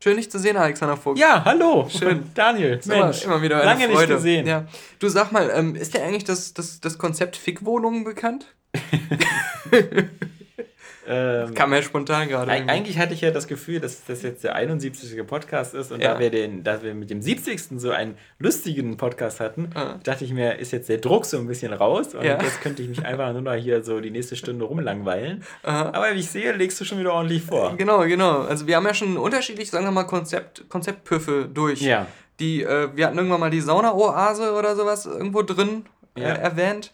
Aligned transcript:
Schön, 0.00 0.16
dich 0.16 0.30
zu 0.30 0.38
sehen, 0.38 0.56
Alexander 0.56 0.96
Vogt. 0.96 1.18
Ja, 1.18 1.44
hallo. 1.44 1.88
Schön. 1.88 2.30
Daniel, 2.34 2.80
Mensch. 2.84 3.24
Immer, 3.24 3.34
immer 3.34 3.42
wieder 3.42 3.64
lange 3.64 3.88
Freude. 3.88 4.14
nicht 4.14 4.16
gesehen. 4.16 4.46
Ja. 4.46 4.66
Du 5.00 5.08
sag 5.08 5.32
mal, 5.32 5.50
ähm, 5.52 5.74
ist 5.74 5.94
dir 5.94 6.04
eigentlich 6.04 6.22
das, 6.22 6.54
das, 6.54 6.78
das 6.80 6.98
Konzept 6.98 7.36
Fickwohnungen 7.36 8.04
bekannt? 8.04 8.46
Ähm, 11.10 11.54
Kam 11.54 11.70
mir 11.70 11.82
spontan 11.82 12.28
gerade. 12.28 12.52
Irgendwie. 12.52 12.70
eigentlich 12.70 12.98
hatte 12.98 13.14
ich 13.14 13.22
ja 13.22 13.30
das 13.30 13.48
Gefühl, 13.48 13.80
dass 13.80 14.04
das 14.04 14.22
jetzt 14.22 14.44
der 14.44 14.54
71. 14.54 15.26
Podcast 15.26 15.74
ist 15.74 15.90
und 15.90 16.02
Ja. 16.02 16.14
da, 16.14 16.20
wir 16.20 16.30
den, 16.30 16.62
da 16.64 16.82
wir 16.82 16.94
mit 16.94 17.08
dem 17.08 17.22
70. 17.22 17.80
so 17.80 17.90
einen 17.90 18.16
lustigen 18.38 18.96
Podcast 18.98 19.40
hatten, 19.40 19.70
Ah. 19.74 19.98
dachte 20.04 20.24
ich 20.24 20.32
mir, 20.34 20.58
ist 20.58 20.72
jetzt 20.72 20.88
der 20.90 20.98
Druck 20.98 21.24
so 21.24 21.38
ein 21.38 21.46
bisschen 21.46 21.72
raus 21.72 22.14
und 22.14 22.24
Ja. 22.24 22.40
jetzt 22.42 22.60
könnte 22.60 22.82
ich 22.82 22.88
mich 22.90 23.04
einfach 23.06 23.32
nur 23.32 23.40
noch 23.42 23.54
hier 23.54 23.82
so 23.82 24.00
die 24.00 24.10
nächste 24.10 24.36
Stunde 24.36 24.64
rumlangweilen. 24.66 25.42
Aha. 25.62 25.90
Aber 25.94 26.14
wie 26.14 26.18
ich 26.20 26.30
sehe, 26.30 26.52
legst 26.52 26.78
du 26.80 26.84
schon 26.84 26.98
wieder 26.98 27.14
ordentlich 27.14 27.42
vor. 27.42 27.74
Genau, 27.78 28.00
genau. 28.06 28.42
Also 28.42 28.66
wir 28.66 28.76
haben 28.76 28.86
ja 28.86 28.92
schon 28.94 29.16
unterschiedlich, 29.16 29.70
sagen 29.70 29.86
wir 29.86 29.90
mal, 29.92 30.04
Konzept, 30.04 30.68
Konzeptpüffe 30.68 31.48
durch. 31.52 31.80
Ja. 31.80 32.06
Die, 32.40 32.62
äh, 32.62 32.88
wir 32.94 33.06
hatten 33.06 33.16
irgendwann 33.16 33.40
mal 33.40 33.50
die 33.50 33.60
Sauna-Oase 33.60 34.52
oder 34.52 34.76
sowas 34.76 35.06
irgendwo 35.06 35.42
drin 35.42 35.86
äh, 36.16 36.20
Ja. 36.20 36.28
erwähnt. 36.28 36.92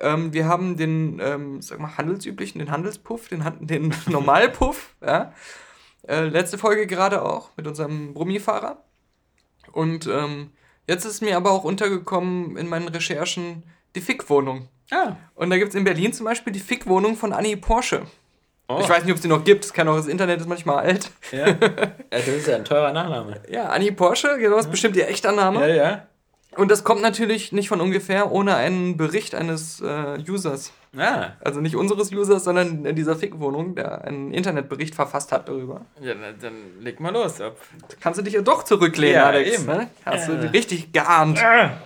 Ähm, 0.00 0.32
wir 0.32 0.46
haben 0.46 0.76
den, 0.76 1.20
ähm, 1.22 1.62
sag 1.62 1.78
mal, 1.78 1.96
handelsüblichen, 1.96 2.58
den 2.58 2.70
Handelspuff, 2.70 3.28
den, 3.28 3.44
den 3.60 3.94
Normalpuff, 4.06 4.94
ja. 5.04 5.32
Äh, 6.08 6.24
letzte 6.24 6.58
Folge 6.58 6.86
gerade 6.86 7.22
auch 7.22 7.50
mit 7.56 7.66
unserem 7.66 8.14
Brummifahrer. 8.14 8.82
Und 9.72 10.06
ähm, 10.06 10.50
jetzt 10.88 11.04
ist 11.04 11.20
mir 11.20 11.36
aber 11.36 11.50
auch 11.50 11.64
untergekommen 11.64 12.56
in 12.56 12.68
meinen 12.68 12.88
Recherchen 12.88 13.64
die 13.94 14.00
Fickwohnung. 14.00 14.68
Ah. 14.90 15.16
Und 15.34 15.50
da 15.50 15.58
gibt 15.58 15.70
es 15.70 15.74
in 15.74 15.84
Berlin 15.84 16.12
zum 16.12 16.24
Beispiel 16.24 16.52
die 16.52 16.60
Fickwohnung 16.60 17.16
von 17.16 17.32
Annie 17.32 17.56
Porsche. 17.56 18.02
Oh. 18.68 18.78
Ich 18.80 18.88
weiß 18.88 19.02
nicht, 19.02 19.10
ob 19.10 19.16
es 19.16 19.22
die 19.22 19.28
noch 19.28 19.44
gibt. 19.44 19.64
Es 19.64 19.72
kann 19.72 19.88
auch, 19.88 19.96
das 19.96 20.06
Internet 20.06 20.40
ist 20.40 20.46
manchmal 20.46 20.84
alt. 20.84 21.10
Ja. 21.32 21.48
ja. 21.48 21.56
Das 22.10 22.28
ist 22.28 22.46
ja 22.46 22.56
ein 22.56 22.64
teurer 22.64 22.92
Nachname. 22.92 23.40
Ja, 23.50 23.66
Annie 23.66 23.92
Porsche, 23.92 24.38
genau, 24.38 24.56
das 24.56 24.66
ist 24.66 24.70
bestimmt 24.70 24.96
ihr 24.96 25.08
echter 25.08 25.32
Name. 25.32 25.68
Ja, 25.68 25.74
ja. 25.74 26.06
Und 26.56 26.70
das 26.70 26.82
kommt 26.82 27.00
natürlich 27.00 27.52
nicht 27.52 27.68
von 27.68 27.80
ungefähr 27.80 28.32
ohne 28.32 28.56
einen 28.56 28.96
Bericht 28.96 29.34
eines 29.36 29.80
äh, 29.80 30.18
Users. 30.28 30.72
Ah. 30.96 31.28
Also 31.40 31.60
nicht 31.60 31.76
unseres 31.76 32.12
Users, 32.12 32.42
sondern 32.42 32.84
in 32.84 32.96
dieser 32.96 33.14
Fickwohnung, 33.14 33.76
der 33.76 34.02
einen 34.02 34.32
Internetbericht 34.32 34.94
verfasst 34.96 35.30
hat 35.30 35.48
darüber. 35.48 35.82
Ja, 36.00 36.14
na, 36.20 36.32
dann 36.32 36.54
leg 36.80 36.98
mal 36.98 37.12
los. 37.12 37.40
Ob. 37.40 37.56
Kannst 38.00 38.18
du 38.18 38.24
dich 38.24 38.34
ja 38.34 38.42
doch 38.42 38.64
zurücklehnen, 38.64 39.14
Ja, 39.14 39.26
Alex. 39.26 39.54
eben. 39.58 39.66
Ne? 39.66 39.88
Hast 40.04 40.28
Äh. 40.28 40.38
du 40.40 40.52
richtig 40.52 40.92
geahnt. 40.92 41.40
Ah. 41.42 41.78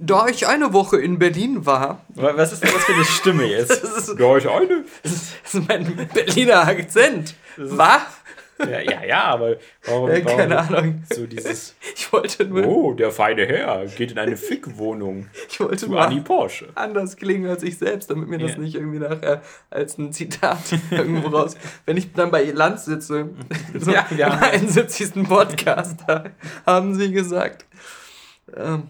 Da 0.00 0.26
ich 0.26 0.48
eine 0.48 0.72
Woche 0.72 1.00
in 1.00 1.20
Berlin 1.20 1.66
war, 1.66 2.00
Wa- 2.08 2.32
Was 2.34 2.52
ist 2.52 2.64
denn 2.64 2.72
das 2.74 2.84
für 2.84 2.94
eine 2.94 3.04
Stimme 3.04 3.44
jetzt? 3.50 3.70
Das 3.84 4.08
ist- 4.08 4.18
ja, 4.18 4.36
ich 4.36 4.48
eine. 4.48 4.84
das 5.04 5.12
ist 5.12 5.68
mein 5.68 6.08
Berliner 6.12 6.66
Akzent. 6.66 7.34
Was? 7.56 8.02
Ja, 8.70 8.80
ja, 8.80 9.04
ja, 9.04 9.24
aber 9.24 9.56
warum, 9.84 10.10
Äh, 10.10 10.24
warum 10.24 10.38
keine 10.38 10.58
Ahnung. 10.58 11.02
so 11.12 11.26
dieses 11.26 11.74
Ich 11.96 12.12
wollte 12.12 12.44
nur, 12.44 12.66
Oh, 12.66 12.92
der 12.94 13.10
feine 13.10 13.46
Herr 13.46 13.86
geht 13.86 14.12
in 14.12 14.18
eine 14.18 14.36
Fickwohnung 14.36 15.28
ich 15.48 15.60
wollte 15.60 15.88
nur 15.88 16.00
Annie 16.00 16.20
Porsche. 16.22 16.68
anders 16.74 17.16
klingen 17.16 17.48
als 17.50 17.62
ich 17.62 17.78
selbst, 17.78 18.10
damit 18.10 18.28
mir 18.28 18.38
das 18.38 18.52
Ja. 18.52 18.58
nicht 18.58 18.74
irgendwie 18.74 18.98
nachher 18.98 19.42
als 19.70 19.98
ein 19.98 20.12
Zitat 20.12 20.58
irgendwo 20.90 21.28
raus. 21.28 21.56
Wenn 21.86 21.96
ich 21.96 22.12
dann 22.12 22.30
bei 22.30 22.44
Lanz 22.44 22.84
sitze, 22.84 23.30
so 23.78 23.90
Ja, 23.90 24.06
ja. 24.16 24.28
im 24.28 24.42
71. 24.42 25.24
Podcast, 25.28 26.00
da 26.06 26.24
haben 26.66 26.94
sie 26.94 27.12
gesagt, 27.12 27.64
ähm, 28.56 28.84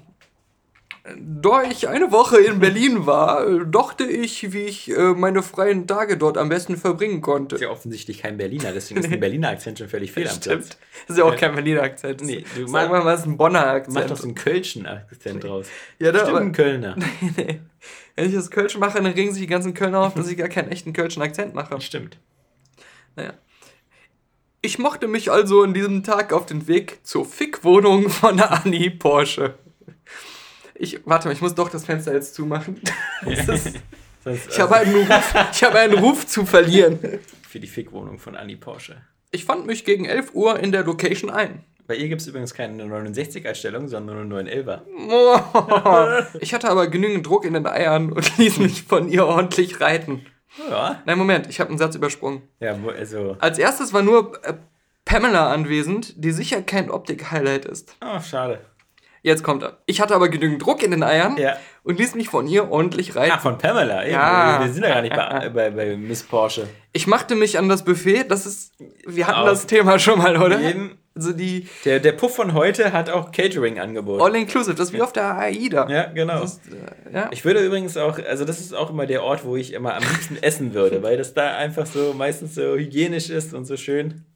da 1.18 1.62
ich 1.62 1.88
eine 1.88 2.12
Woche 2.12 2.38
in 2.38 2.60
Berlin 2.60 3.04
war, 3.04 3.62
dachte 3.66 4.04
ich, 4.04 4.54
wie 4.54 4.62
ich 4.62 4.90
äh, 4.90 5.12
meine 5.12 5.42
freien 5.42 5.86
Tage 5.86 6.16
dort 6.16 6.38
am 6.38 6.48
besten 6.48 6.78
verbringen 6.78 7.20
konnte. 7.20 7.56
Ist 7.56 7.60
ja 7.60 7.68
offensichtlich 7.68 8.22
kein 8.22 8.38
Berliner, 8.38 8.72
deswegen 8.72 9.00
ist 9.00 9.12
ein 9.12 9.20
Berliner 9.20 9.50
Akzent 9.50 9.78
schon 9.78 9.88
völlig 9.88 10.12
fehl 10.12 10.26
am 10.26 10.40
Platz. 10.40 10.44
Stimmt. 10.44 10.78
Das 11.06 11.16
ist 11.16 11.18
ja 11.18 11.24
auch 11.24 11.36
kein 11.36 11.54
Berliner 11.54 11.82
Akzent. 11.82 12.22
Nee, 12.22 12.44
du 12.54 12.72
wir 12.72 12.88
mal, 12.88 13.06
es 13.12 13.20
ist 13.20 13.26
ein 13.26 13.36
Bonner 13.36 13.66
Akzent. 13.66 13.94
Mach 13.94 14.06
doch 14.06 14.16
so 14.16 14.24
einen 14.24 14.34
Kölschen 14.34 14.86
Akzent 14.86 15.44
draus. 15.44 15.66
Ja, 15.98 16.10
da, 16.10 16.20
Stimmt, 16.20 16.30
aber, 16.30 16.40
ein 16.40 16.52
Kölner. 16.52 16.96
nee. 17.36 17.60
Wenn 18.16 18.28
ich 18.28 18.34
das 18.34 18.50
Kölsch 18.50 18.78
mache, 18.78 19.02
dann 19.02 19.12
regen 19.12 19.32
sich 19.32 19.42
die 19.42 19.46
ganzen 19.46 19.74
Kölner 19.74 20.00
auf, 20.00 20.14
dass 20.14 20.30
ich 20.30 20.38
gar 20.38 20.48
keinen 20.48 20.70
echten 20.70 20.94
Kölschen 20.94 21.20
Akzent 21.20 21.54
mache. 21.54 21.78
Stimmt. 21.82 22.16
Naja. 23.14 23.34
Ich 24.62 24.78
machte 24.78 25.06
mich 25.06 25.30
also 25.30 25.64
an 25.64 25.74
diesem 25.74 26.02
Tag 26.02 26.32
auf 26.32 26.46
den 26.46 26.66
Weg 26.66 27.00
zur 27.02 27.26
Fickwohnung 27.26 28.08
von 28.08 28.40
Annie 28.40 28.90
Porsche. 28.90 29.58
Ich, 30.84 31.00
warte 31.06 31.28
mal, 31.28 31.32
ich 31.34 31.40
muss 31.40 31.54
doch 31.54 31.70
das 31.70 31.84
Fenster 31.86 32.12
jetzt 32.12 32.34
zumachen. 32.34 32.80
Das 34.26 34.36
ist, 34.36 34.48
ich, 34.52 34.58
habe 34.60 34.76
einen 34.76 34.94
Ruf, 34.94 35.34
ich 35.52 35.64
habe 35.64 35.78
einen 35.80 35.98
Ruf 35.98 36.26
zu 36.26 36.46
verlieren. 36.46 36.98
für 37.46 37.60
die 37.60 37.66
Fickwohnung 37.66 38.18
von 38.18 38.36
Annie 38.36 38.56
Porsche. 38.56 38.96
Ich 39.32 39.44
fand 39.44 39.66
mich 39.66 39.84
gegen 39.84 40.06
11 40.06 40.34
Uhr 40.34 40.58
in 40.60 40.72
der 40.72 40.82
Location 40.84 41.28
ein. 41.30 41.62
Bei 41.86 41.94
ihr 41.94 42.08
gibt 42.08 42.22
es 42.22 42.26
übrigens 42.26 42.54
keine 42.54 42.82
69er-Stellung, 42.84 43.88
sondern 43.88 44.26
nur 44.28 44.38
eine 44.38 44.50
911er. 44.50 46.26
Ich 46.40 46.54
hatte 46.54 46.70
aber 46.70 46.86
genügend 46.86 47.26
Druck 47.26 47.44
in 47.44 47.52
den 47.54 47.66
Eiern 47.66 48.12
und 48.12 48.38
ließ 48.38 48.58
mich 48.58 48.82
von 48.84 49.08
ihr 49.10 49.26
ordentlich 49.26 49.80
reiten. 49.80 50.24
Ja. 50.70 51.02
Nein, 51.04 51.18
Moment, 51.18 51.48
ich 51.48 51.60
habe 51.60 51.68
einen 51.70 51.78
Satz 51.78 51.94
übersprungen. 51.94 52.42
Ja, 52.60 52.80
wo- 52.82 52.90
also. 52.90 53.36
Als 53.40 53.58
erstes 53.58 53.92
war 53.92 54.02
nur 54.02 54.42
äh, 54.44 54.54
Pamela 55.04 55.52
anwesend, 55.52 56.14
die 56.24 56.30
sicher 56.30 56.62
kein 56.62 56.90
Optik-Highlight 56.90 57.64
ist. 57.66 57.96
Oh, 58.02 58.20
schade. 58.20 58.60
Jetzt 59.24 59.42
kommt 59.42 59.62
er. 59.62 59.78
Ich 59.86 60.00
hatte 60.02 60.14
aber 60.14 60.28
genügend 60.28 60.64
Druck 60.64 60.82
in 60.82 60.90
den 60.90 61.02
Eiern 61.02 61.36
Ja. 61.38 61.56
und 61.82 61.98
ließ 61.98 62.14
mich 62.14 62.28
von 62.28 62.46
ihr 62.46 62.70
ordentlich 62.70 63.16
reiten. 63.16 63.32
Ach, 63.34 63.40
von 63.40 63.56
Pamela. 63.56 64.06
Ja. 64.06 64.60
Wir 64.62 64.70
sind 64.72 64.82
ja 64.84 64.90
gar 64.90 65.00
nicht 65.02 65.16
bei, 65.16 65.48
bei, 65.48 65.70
bei 65.70 65.96
Miss 65.96 66.22
Porsche. 66.22 66.68
Ich 66.92 67.06
machte 67.06 67.34
mich 67.34 67.58
an 67.58 67.68
das 67.70 67.84
Buffet, 67.84 68.24
das 68.28 68.44
ist, 68.44 68.72
wir 69.06 69.26
hatten 69.26 69.40
Auf 69.40 69.48
das 69.48 69.66
Thema 69.66 69.98
schon 69.98 70.18
mal, 70.18 70.36
oder? 70.36 70.60
jeden- 70.60 70.98
Also 71.16 71.32
die 71.32 71.66
Der, 71.86 72.00
der 72.00 72.12
Puff 72.12 72.34
von 72.36 72.52
heute 72.52 72.92
hat 72.92 73.08
auch 73.08 73.32
Catering-Angebot. 73.32 74.20
All-Inclusive, 74.20 74.74
das 74.76 74.88
ist 74.88 74.92
wie 74.92 75.00
auf 75.00 75.12
der 75.14 75.38
AIDA. 75.38 75.88
Ja, 75.88 76.04
genau. 76.12 76.42
Ist, 76.42 76.60
äh, 76.68 77.14
ja. 77.14 77.28
Ich 77.32 77.46
würde 77.46 77.64
übrigens 77.64 77.96
auch, 77.96 78.18
also 78.28 78.44
das 78.44 78.60
ist 78.60 78.74
auch 78.74 78.90
immer 78.90 79.06
der 79.06 79.22
Ort, 79.22 79.44
wo 79.46 79.56
ich 79.56 79.72
immer 79.72 79.94
am 79.94 80.02
liebsten 80.02 80.36
essen 80.42 80.74
würde, 80.74 81.02
weil 81.02 81.16
das 81.16 81.32
da 81.32 81.56
einfach 81.56 81.86
so 81.86 82.12
meistens 82.12 82.54
so 82.56 82.74
hygienisch 82.74 83.30
ist 83.30 83.54
und 83.54 83.64
so 83.64 83.76
schön 83.78 84.26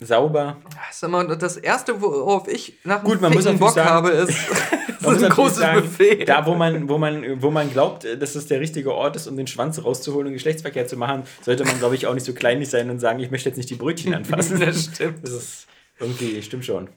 sauber. 0.00 0.56
Das 0.88 0.96
ist 0.96 1.02
immer 1.02 1.24
das 1.36 1.56
Erste, 1.56 2.00
worauf 2.00 2.48
ich 2.48 2.78
nach 2.84 3.00
dem 3.00 3.04
Gut, 3.04 3.20
man 3.20 3.32
muss 3.32 3.44
Bock 3.58 3.70
sagen- 3.70 3.88
habe, 3.88 4.10
ist, 4.10 4.36
muss 5.00 5.22
ein 5.22 5.30
großes 5.30 5.58
sagen, 5.58 5.80
Buffet. 5.82 6.24
Da, 6.24 6.44
wo 6.46 6.54
man, 6.54 6.88
wo, 6.88 6.98
man, 6.98 7.42
wo 7.42 7.50
man 7.50 7.70
glaubt, 7.70 8.04
dass 8.20 8.34
es 8.34 8.46
der 8.46 8.60
richtige 8.60 8.92
Ort 8.94 9.16
ist, 9.16 9.26
um 9.26 9.36
den 9.36 9.46
Schwanz 9.46 9.82
rauszuholen 9.82 10.28
und 10.28 10.32
Geschlechtsverkehr 10.34 10.86
zu 10.86 10.96
machen, 10.96 11.24
sollte 11.42 11.64
man, 11.64 11.78
glaube 11.78 11.94
ich, 11.94 12.06
auch 12.06 12.14
nicht 12.14 12.26
so 12.26 12.32
kleinlich 12.34 12.68
sein 12.70 12.90
und 12.90 12.98
sagen, 12.98 13.20
ich 13.20 13.30
möchte 13.30 13.48
jetzt 13.48 13.56
nicht 13.56 13.70
die 13.70 13.74
Brötchen 13.76 14.14
anfassen. 14.14 14.60
Das 14.60 14.84
stimmt. 14.84 15.22
Das 15.22 15.30
ist 15.32 15.66
irgendwie, 15.98 16.42
stimmt 16.42 16.64
schon. 16.64 16.88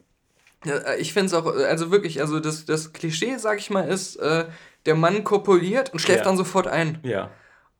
Ja, 0.65 0.95
ich 0.97 1.13
finde 1.13 1.27
es 1.27 1.33
auch, 1.33 1.45
äh, 1.55 1.65
also 1.65 1.91
wirklich, 1.91 2.19
also 2.19 2.39
das, 2.39 2.65
das 2.65 2.91
Klischee, 2.93 3.35
sag 3.37 3.59
ich 3.59 3.69
mal, 3.69 3.87
ist, 3.87 4.15
äh, 4.17 4.45
der 4.85 4.95
Mann 4.95 5.23
kopuliert 5.23 5.91
und 5.93 5.99
schläft 5.99 6.19
Ja. 6.19 6.25
dann 6.25 6.37
sofort 6.37 6.67
ein. 6.67 6.97
Ja. 7.03 7.29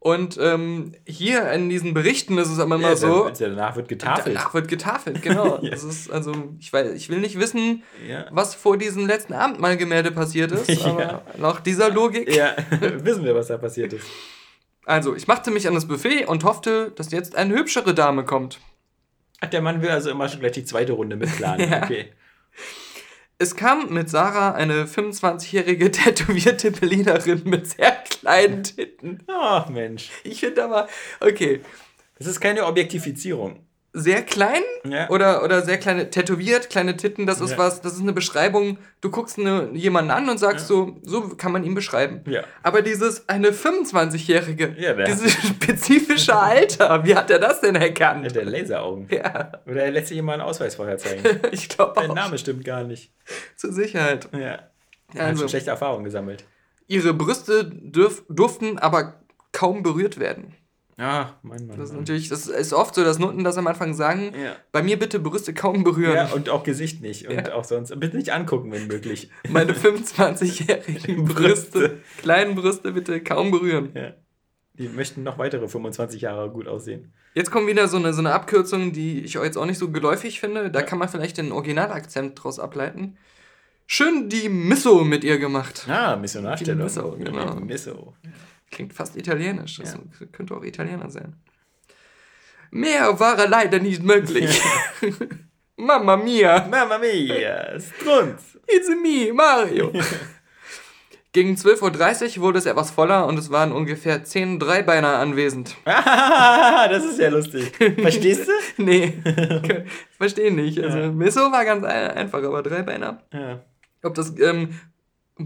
Und 0.07 0.37
ähm, 0.41 0.93
hier 1.05 1.51
in 1.51 1.67
diesen 1.67 1.93
Berichten 1.93 2.37
ist 2.37 2.47
es 2.49 2.59
aber 2.59 2.75
immer 2.75 2.91
ja, 2.91 2.95
so, 2.95 3.29
Danach 3.37 3.75
wird 3.75 3.89
getafelt. 3.89 4.27
danach 4.37 4.53
wird 4.53 4.69
getafelt, 4.69 5.21
genau. 5.21 5.59
Ja. 5.61 5.73
Ist, 5.73 6.09
also, 6.09 6.31
ich, 6.59 6.71
weiß, 6.71 6.93
ich 6.93 7.09
will 7.09 7.19
nicht 7.19 7.37
wissen, 7.37 7.83
Ja. 8.07 8.25
was 8.31 8.55
vor 8.55 8.77
diesem 8.77 9.05
letzten 9.05 9.33
Abendmahlgemälde 9.33 10.11
passiert 10.11 10.53
ist, 10.53 10.81
aber 10.85 11.23
nach 11.37 11.59
dieser 11.59 11.89
Logik. 11.89 12.33
Ja, 12.33 12.55
wissen 12.79 13.25
wir, 13.25 13.35
was 13.35 13.47
da 13.47 13.57
passiert 13.57 13.91
ist. 13.91 14.07
Also, 14.85 15.13
ich 15.13 15.27
machte 15.27 15.51
mich 15.51 15.67
an 15.67 15.73
das 15.75 15.89
Buffet 15.89 16.23
und 16.23 16.45
hoffte, 16.45 16.93
dass 16.95 17.11
jetzt 17.11 17.35
eine 17.35 17.53
hübschere 17.55 17.93
Dame 17.93 18.23
kommt. 18.23 18.61
Ach, 19.41 19.49
der 19.49 19.61
Mann 19.61 19.81
will 19.81 19.89
also 19.89 20.09
immer 20.09 20.29
schon 20.29 20.39
gleich 20.39 20.53
die 20.53 20.63
zweite 20.63 20.93
Runde 20.93 21.17
mitplanen. 21.17 21.73
Okay. 21.83 22.13
Es 23.39 23.57
kam 23.57 23.93
mit 23.93 24.09
Sarah 24.09 24.53
eine 24.53 24.85
25-jährige 24.85 25.91
tätowierte 25.91 26.71
Berlinerin 26.71 27.41
mit 27.43 27.67
sehr 27.67 28.03
kleinen 28.19 28.63
Titten. 28.63 29.23
Ach, 29.27 29.69
Mensch. 29.69 30.09
Ich 30.23 30.39
finde 30.41 30.63
aber, 30.63 30.87
okay, 31.19 31.61
Das 32.17 32.27
ist 32.27 32.39
keine 32.39 32.65
Objektifizierung. 32.65 33.63
sehr 33.93 34.21
klein 34.21 34.61
Ja. 34.87 35.09
oder, 35.09 35.43
oder 35.43 35.63
sehr 35.63 35.77
kleine, 35.79 36.11
tätowiert, 36.11 36.69
kleine 36.69 36.97
Titten, 36.97 37.25
das 37.25 37.41
ist 37.41 37.51
Ja. 37.51 37.57
was, 37.57 37.81
das 37.81 37.93
ist 37.93 38.01
eine 38.01 38.13
Beschreibung. 38.13 38.77
Du 39.01 39.09
guckst 39.09 39.39
eine, 39.39 39.69
jemanden 39.73 40.11
an 40.11 40.29
und 40.29 40.37
sagst 40.37 40.67
so, 40.67 40.97
so 41.01 41.29
kann 41.29 41.51
man 41.51 41.63
ihn 41.63 41.73
beschreiben. 41.73 42.21
Ja. 42.27 42.43
Aber 42.61 42.83
dieses, 42.83 43.27
eine 43.27 43.53
25-Jährige, 43.53 44.75
Ja, 44.77 44.93
der- 44.93 45.05
dieses 45.07 45.33
spezifische 45.33 46.35
Alter, 46.35 47.03
wie 47.05 47.15
hat 47.15 47.31
er 47.31 47.39
das 47.39 47.61
denn 47.61 47.75
Hat 47.75 47.83
erkannt? 47.83 48.35
der 48.35 48.45
Laseraugen. 48.45 49.07
Ja, 49.09 49.51
Oder 49.65 49.83
er 49.85 49.91
lässt 49.91 50.07
sich 50.09 50.17
immer 50.17 50.33
einen 50.33 50.41
Ausweis 50.43 50.75
vorher 50.75 50.97
zeigen. 50.99 51.23
ich 51.51 51.67
glaube 51.69 51.93
Dein 51.95 52.11
auch, 52.11 52.15
Name 52.15 52.37
stimmt 52.37 52.65
gar 52.65 52.83
nicht. 52.83 53.11
zur 53.55 53.71
Sicherheit. 53.73 54.27
Ja. 54.31 54.39
Er 54.39 54.59
hat 55.15 55.21
Also, 55.29 55.41
schon 55.41 55.49
schlechte 55.49 55.69
Erfahrungen 55.71 56.03
gesammelt. 56.03 56.43
Ihre 56.87 57.13
Brüste 57.13 57.65
dürf, 57.65 58.23
durften 58.29 58.77
aber 58.79 59.21
kaum 59.51 59.83
berührt 59.83 60.19
werden. 60.19 60.53
Ah, 60.99 61.35
Mann, 61.43 61.67
Mann. 61.67 61.77
Das 61.77 61.91
ist 61.91 61.95
natürlich, 61.95 62.27
das 62.27 62.47
ist 62.47 62.73
oft 62.73 62.95
so, 62.95 63.03
dass 63.03 63.19
Nutten 63.19 63.43
das 63.43 63.57
am 63.57 63.67
Anfang 63.67 63.93
sagen, 63.93 64.33
Ja. 64.35 64.55
bei 64.71 64.81
mir 64.81 64.97
bitte 64.97 65.19
Brüste 65.19 65.53
kaum 65.53 65.83
berühren. 65.83 66.15
Ja, 66.15 66.31
und 66.33 66.49
auch 66.49 66.63
Gesicht 66.63 67.01
nicht. 67.01 67.27
Und 67.27 67.35
Ja. 67.35 67.53
auch 67.53 67.63
sonst. 67.65 67.97
Bitte 67.99 68.17
nicht 68.17 68.31
angucken, 68.33 68.71
wenn 68.71 68.87
möglich. 68.87 69.29
Meine 69.47 69.73
25-jährigen 69.75 71.25
Brüste, 71.25 71.99
kleinen 72.17 72.55
Brüste 72.55 72.93
bitte 72.93 73.21
kaum 73.21 73.51
berühren. 73.51 73.91
Ja. 73.93 74.13
Die 74.73 74.89
möchten 74.89 75.21
noch 75.23 75.37
weitere 75.37 75.67
25 75.67 76.21
Jahre 76.21 76.49
gut 76.49 76.67
aussehen. 76.67 77.13
Jetzt 77.35 77.51
kommt 77.51 77.67
wieder 77.67 77.87
so 77.87 77.97
eine, 77.97 78.13
so 78.13 78.19
eine 78.19 78.33
Abkürzung, 78.33 78.91
die 78.91 79.21
ich 79.21 79.35
jetzt 79.35 79.57
auch 79.57 79.65
nicht 79.65 79.77
so 79.79 79.91
geläufig 79.91 80.39
finde. 80.39 80.71
Da 80.71 80.81
kann 80.81 80.97
man 80.99 81.09
vielleicht 81.09 81.37
den 81.37 81.51
Originalakzent 81.51 82.43
draus 82.43 82.59
ableiten. 82.59 83.17
Schön 83.89 84.27
die 84.29 84.49
Misso 84.49 85.03
mit 85.05 85.23
ihr 85.23 85.37
gemacht. 85.39 85.85
Ah, 85.89 86.15
Missionarstellung. 86.17 86.83
Misso, 86.83 87.15
genau. 87.17 87.55
Misso. 87.55 88.13
Klingt 88.69 88.93
fast 88.93 89.15
italienisch. 89.15 89.77
Das 89.77 89.97
könnte 90.33 90.55
auch 90.55 90.63
Italiener 90.63 91.09
sein. 91.09 91.35
Mehr 92.69 93.17
war 93.17 93.47
leider 93.47 93.79
nicht 93.79 94.03
möglich. 94.03 94.61
Mamma 95.77 96.17
mia, 96.17 96.67
Mamma 96.69 96.97
mia, 96.97 97.79
Strunz. 97.79 98.57
it's 98.67 98.89
me, 98.89 99.31
Mario. 99.31 99.93
Gegen 101.33 101.53
12.30 101.55 102.37
Uhr 102.37 102.43
wurde 102.43 102.57
es 102.57 102.65
etwas 102.65 102.89
voller 102.89 103.27
und 103.27 103.37
es 103.37 103.51
waren 103.51 103.71
ungefähr 103.71 104.23
10 104.23 104.57
Dreibeiner 104.59 105.19
anwesend. 105.19 105.75
Ah, 105.85 106.87
das 106.89 107.05
ist 107.05 107.19
ja 107.19 107.29
lustig. 107.29 107.71
Verstehst 108.01 108.47
du? 108.49 108.83
Nee, 108.83 109.13
verstehe 110.17 110.51
nicht. 110.51 110.79
Also, 110.83 110.97
Ja. 110.97 111.11
Misso 111.11 111.51
war 111.51 111.63
ganz 111.63 111.85
ein- 111.85 112.11
einfach, 112.11 112.41
aber 112.43 112.63
Dreibeiner. 112.63 113.21
Ja. 113.31 113.63
Ob 114.03 114.13
das 114.15 114.33
ähm, 114.39 114.79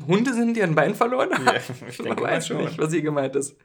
Hunde 0.08 0.34
sind, 0.34 0.56
die 0.56 0.64
ein 0.64 0.76
Bein 0.76 0.96
verloren 0.96 1.32
haben? 1.34 1.46
Ja, 1.46 1.54
ich 1.56 1.70
Man 2.00 2.06
denke 2.08 2.22
mal 2.24 2.32
weiß 2.32 2.48
schon. 2.48 2.58
nicht, 2.58 2.78
was 2.78 2.92
hier 2.92 3.02
gemeint 3.02 3.36
ist. 3.36 3.56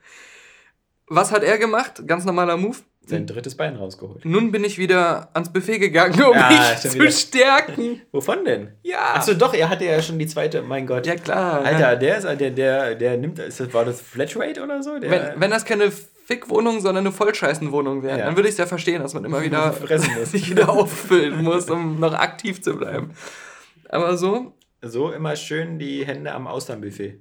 Was 1.09 1.31
hat 1.31 1.43
er 1.45 1.59
gemacht? 1.59 2.03
Ganz 2.07 2.25
normaler 2.25 2.57
Move. 2.57 2.77
Sein 3.09 3.25
drittes 3.29 3.57
Bein 3.57 3.77
rausgeholt. 3.77 4.25
Nun 4.25 4.51
bin 4.51 4.65
ich 4.65 4.79
wieder 4.79 5.29
ans 5.35 5.53
Buffet 5.53 5.79
gegangen, 5.79 6.21
um 6.25 6.35
Ja, 6.35 6.49
mich 6.51 6.81
zu 6.81 6.93
wieder. 6.95 7.11
stärken. 7.13 8.03
Wovon 8.11 8.45
denn? 8.45 8.73
Ja. 8.83 9.15
Achso, 9.15 9.35
doch, 9.35 9.55
er 9.55 9.69
hatte 9.69 9.85
ja 9.85 10.03
schon 10.03 10.19
die 10.19 10.27
zweite. 10.27 10.63
Mein 10.63 10.89
Gott. 10.89 11.07
Ja, 11.07 11.15
klar. 11.15 11.65
Alter, 11.65 11.95
der 11.95 12.19
ist 12.19 12.25
der, 12.41 12.51
der, 12.51 12.95
der 12.97 13.17
nimmt. 13.17 13.39
Ist 13.39 13.61
das, 13.61 13.73
war 13.73 13.85
das 13.85 14.01
Flatrate 14.01 14.61
oder 14.61 14.83
so? 14.83 14.99
Der, 14.99 15.09
Wenn, 15.09 15.41
wenn 15.41 15.51
das 15.53 15.65
keine 15.65 15.93
Fick-Wohnung, 15.93 16.81
sondern 16.81 17.07
eine 17.07 17.13
Vollscheißen-Wohnung 17.15 18.03
wäre, 18.03 18.19
Ja. 18.19 18.25
dann 18.27 18.35
würde 18.35 18.49
ich 18.49 18.55
es 18.55 18.59
ja 18.59 18.67
verstehen, 18.67 19.01
dass 19.01 19.15
man 19.15 19.25
immer 19.25 19.41
wieder 19.45 19.73
sich 20.25 20.51
wieder 20.51 20.69
auffüllen 20.71 21.45
muss, 21.45 21.71
um 21.71 22.01
noch 22.01 22.15
aktiv 22.15 22.61
zu 22.61 22.75
bleiben. 22.77 23.13
Aber 23.89 24.17
so, 24.17 24.53
so 24.89 25.13
immer 25.13 25.37
schön 25.37 25.79
die 25.79 26.07
Hände 26.07 26.33
am 26.33 26.47
Austernbuffet. 26.47 27.21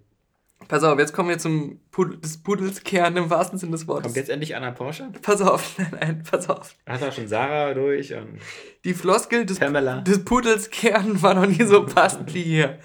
pass 0.68 0.84
auf, 0.84 0.98
jetzt 1.00 1.14
kommen 1.14 1.30
wir 1.30 1.38
zum 1.38 1.80
Pudel, 1.92 2.18
des 2.18 2.42
Pudels 2.42 2.84
Kern 2.84 3.16
im 3.18 3.30
wahrsten 3.30 3.60
Sinne 3.60 3.74
des 3.74 3.88
Wortes. 3.88 4.04
Kommt 4.04 4.16
jetzt 4.16 4.30
endlich 4.30 4.56
Anna 4.56 4.72
Porsche? 4.72 5.10
Pass 5.22 5.42
auf, 5.42 5.76
nein, 5.78 5.98
nein, 6.00 6.24
pass 6.30 6.50
auf. 6.50 6.76
Hat 6.86 7.04
auch 7.04 7.14
schon 7.14 7.28
Sarah 7.28 7.74
durch 7.74 8.14
und 8.14 8.40
Die 8.84 8.94
Floskel 8.94 9.46
des, 9.46 9.60
Pamela. 9.60 10.02
des 10.02 10.24
Pudels 10.26 10.70
Kern 10.70 11.22
war 11.22 11.34
noch 11.34 11.46
nie 11.46 11.64
so 11.64 11.86
passend 11.86 12.34
wie 12.34 12.44
hier. 12.44 12.80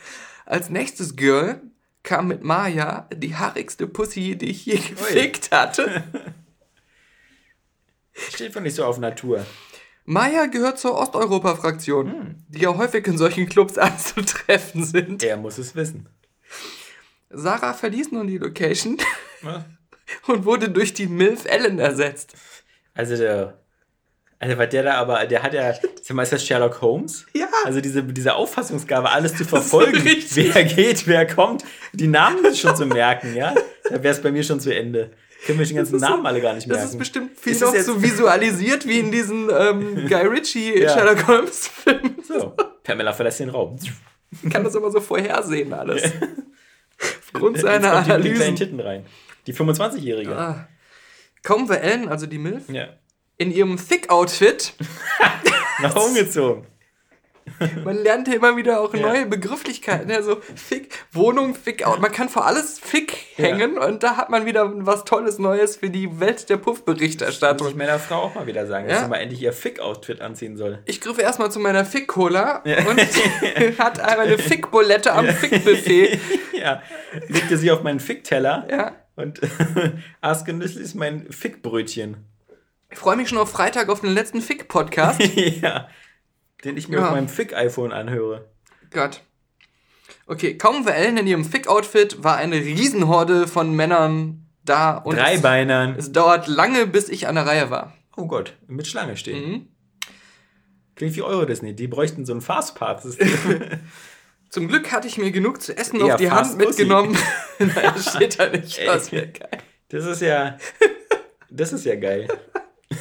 Als 0.47 0.71
nächstes 0.71 1.17
Girl 1.17 1.61
kam 2.03 2.29
mit 2.29 2.43
Maya 2.43 3.09
die 3.15 3.37
haarigste 3.37 3.87
Pussy, 3.87 4.37
die 4.37 4.51
ich 4.51 4.67
je 4.67 4.77
gefickt 4.77 5.51
hatte. 5.53 6.03
Steht 8.13 8.53
von 8.53 8.63
nicht 8.63 8.75
so 8.75 8.85
auf 8.85 8.99
Natur. 8.99 9.45
Maya 10.05 10.47
gehört 10.47 10.79
zur 10.79 10.99
Osteuropa-Fraktion, 10.99 12.45
die 12.49 12.61
ja 12.61 12.77
häufig 12.77 13.07
in 13.07 13.19
solchen 13.19 13.49
Clubs 13.49 13.79
anzutreffen 13.79 14.85
sind. 14.85 15.23
Er 15.23 15.37
muss 15.37 15.59
es 15.59 15.75
wissen. 15.75 16.09
Sarah 17.31 17.75
verließ 17.75 18.11
nun 18.13 18.27
die 18.27 18.39
Location 18.39 18.99
Was? 19.43 19.63
und 20.27 20.45
wurde 20.45 20.69
durch 20.69 20.95
die 20.95 21.07
MILF 21.07 21.45
Ellen 21.45 21.79
ersetzt. 21.79 22.35
Also 22.95 23.17
der. 23.17 23.57
Also 24.43 24.57
was 24.57 24.71
der 24.71 24.83
da 24.85 24.95
aber, 24.95 25.27
der 25.27 25.43
hat 25.43 25.53
ja, 25.53 25.75
sag 25.75 26.17
mal, 26.17 26.23
ist 26.23 26.33
das 26.33 26.47
Sherlock 26.47 26.81
Holmes? 26.81 27.27
Ja. 27.35 27.47
Also 27.67 27.83
diese, 27.83 28.03
diese 28.03 28.35
Auffassungsgabe, 28.35 29.11
alles 29.11 29.37
zu 29.37 29.45
verfolgen, 29.47 30.03
wer 30.03 30.65
geht, 30.65 31.07
wer 31.07 31.27
kommt, 31.27 31.63
die 31.93 32.07
Namen 32.07 32.55
schon 32.57 32.75
zu 32.75 32.87
merken, 32.87 33.35
ja? 33.35 33.55
Da 33.85 34.03
wäre 34.03 34.15
es 34.15 34.23
bei 34.23 34.33
mir 34.33 34.43
schon 34.43 34.59
zu 34.59 34.75
Ende. 34.75 35.11
Können 35.47 35.59
wir 35.59 35.67
den 35.67 35.77
ganzen 35.77 35.99
Namen 35.99 36.27
alle 36.27 36.41
gar 36.41 36.53
nicht 36.55 36.67
merken. 36.67 36.83
Das 36.83 36.91
ist 36.93 36.99
bestimmt 36.99 37.39
viel 37.39 37.53
Ist 37.53 37.63
noch 37.63 37.75
so 37.75 38.03
visualisiert 38.03 38.87
wie 38.87 38.99
in 39.01 39.11
diesen 39.13 39.49
ähm, 39.51 40.07
Guy 40.09 40.27
Ritchie 40.27 40.81
Ja. 40.81 40.91
Sherlock 40.93 41.27
Holmes 41.27 41.69
Filmen. 41.69 42.17
So, 42.27 42.55
Pamela 42.83 43.13
verlässt 43.13 43.41
den 43.41 43.49
Raum. 43.51 43.77
Ich 44.43 44.51
kann 44.51 44.63
das 44.65 44.75
immer 44.75 44.91
so 44.91 45.01
vorhersehen 45.01 45.73
alles. 45.73 46.03
Aufgrund 47.33 47.57
Jetzt 47.57 47.65
seiner 47.67 48.03
kommt 48.03 48.25
die 48.25 48.33
kleinen. 48.33 48.57
Titten 48.57 48.81
rein. 48.81 49.07
Die 49.47 49.55
25-Jährige. 49.55 50.37
Ah. 50.37 50.69
Kaum 51.43 51.69
war 51.69 51.81
Ellen, 51.81 52.09
also 52.09 52.27
die 52.27 52.39
MILF, 52.39 52.69
Ja. 52.69 52.89
in 53.39 53.51
ihrem 53.51 53.77
Thick-Outfit. 53.79 54.75
Nach 55.83 55.97
umgezogen. 55.97 56.67
Man 57.85 57.97
lernt 58.03 58.27
ja 58.29 58.35
immer 58.35 58.57
wieder 58.57 58.81
auch 58.81 58.95
Ja. 58.95 59.01
neue 59.03 59.27
Begrifflichkeiten. 59.27 60.11
Ja, 60.11 60.23
so 60.23 60.41
Fick, 60.57 61.05
Wohnung, 61.13 61.55
Fick, 61.55 61.87
Out. 61.87 62.01
Man 62.01 62.11
kann 62.13 62.29
vor 62.29 62.47
alles 62.47 62.79
Fick 62.79 63.17
Ja. 63.37 63.45
hängen 63.47 63.79
und 63.79 64.03
da 64.03 64.17
hat 64.17 64.31
man 64.31 64.47
wieder 64.47 64.71
was 64.87 65.05
Tolles 65.05 65.39
Neues 65.39 65.77
für 65.77 65.91
die 65.91 66.21
Welt 66.21 66.49
der 66.49 66.57
Muss 66.57 66.61
ich 66.61 66.65
Puff-Berichterstattung. 66.65 67.77
meiner 67.77 67.99
Frau 67.99 68.23
auch 68.23 68.35
mal 68.35 68.47
wieder 68.47 68.67
sagen, 68.67 68.87
dass 68.89 68.99
Ja. 68.99 69.05
sie 69.05 69.11
mal 69.11 69.17
endlich 69.19 69.43
ihr 69.43 69.53
Fick-Outfit 69.53 70.21
anziehen 70.21 70.57
soll. 70.57 70.79
Ich 70.87 71.01
griff 71.01 71.19
erstmal 71.19 71.51
zu 71.51 71.61
meiner 71.61 71.85
Fick-Cola 71.85 72.63
Ja. 72.65 72.79
und 72.89 72.99
hat 73.79 74.01
einmal 74.01 74.27
eine 74.27 74.39
Fick-Bulette 74.39 75.13
am 75.13 75.27
Fick-Buffet. 75.29 76.19
ja. 76.53 76.83
Legte 77.29 77.57
sie 77.57 77.71
auf 77.71 77.83
meinen 77.83 78.01
Fick-Teller 78.01 78.67
Ja. 78.71 78.93
und 79.17 79.41
aß 80.21 80.45
genüsslich 80.45 80.95
mein 80.95 81.27
Fick-Brötchen. 81.31 82.17
Ich 82.93 82.99
freue 82.99 83.17
mich 83.17 83.29
schon 83.29 83.39
auf 83.39 83.51
Freitag 83.53 83.89
auf 83.89 84.01
den 84.01 84.11
letzten 84.11 84.41
Fick-Podcast. 84.41 85.21
ja. 85.63 85.89
Den 86.65 86.77
ich 86.77 86.89
mir 86.89 86.99
Ja. 86.99 87.07
auf 87.07 87.11
meinem 87.13 87.29
Fick-iPhone 87.29 87.93
anhöre. 87.93 88.51
Gott. 88.91 89.23
Okay, 90.27 90.57
kaum 90.59 90.85
war 90.87 90.95
Ellen 90.95 91.17
in 91.17 91.27
ihrem 91.27 91.45
Fick-Outfit, 91.45 92.23
war 92.23 92.37
eine 92.37 92.57
Riesenhorde 92.57 93.49
von 93.49 93.75
Männern 93.75 94.47
da 94.65 94.97
und 94.99 95.17
es, 95.17 95.23
Dreibeinern. 95.23 95.95
es 95.97 96.13
dauert 96.13 96.47
lange, 96.47 96.87
bis 96.87 97.09
ich 97.09 97.27
an 97.27 97.35
der 97.35 97.47
Reihe 97.47 97.71
war. 97.71 97.95
Oh 98.17 98.27
Gott, 98.27 98.55
mit 98.67 98.87
Schlange 98.87 99.17
stehen. 99.17 99.49
Mhm. 99.51 99.69
Klingt 100.97 101.17
wie 101.17 101.23
Euro 101.23 101.47
Disney. 101.47 101.75
Die 101.75 101.89
bräuchten 101.89 102.27
so 102.27 102.35
ein 102.35 102.41
Fastpass-System. 102.43 103.81
Zum 104.51 104.69
Glück 104.69 104.91
hatte 104.93 105.07
ich 105.09 105.17
mir 105.17 105.31
genug 105.31 105.63
zu 105.63 105.77
essen 105.77 106.01
Eher 106.01 106.15
auf 106.15 106.21
die 106.21 106.31
Hand 106.31 106.59
mitgenommen. 106.59 107.17
naja, 107.59 107.95
steht 107.97 108.39
da 108.39 108.49
nicht. 108.49 108.79
Ey. 108.79 108.87
Das. 108.87 109.11
Das 109.89 110.05
ist 110.05 110.21
ja. 110.23 110.59
Das 111.49 111.73
ist 111.73 111.85
ja 111.85 111.97
geil. 111.97 112.29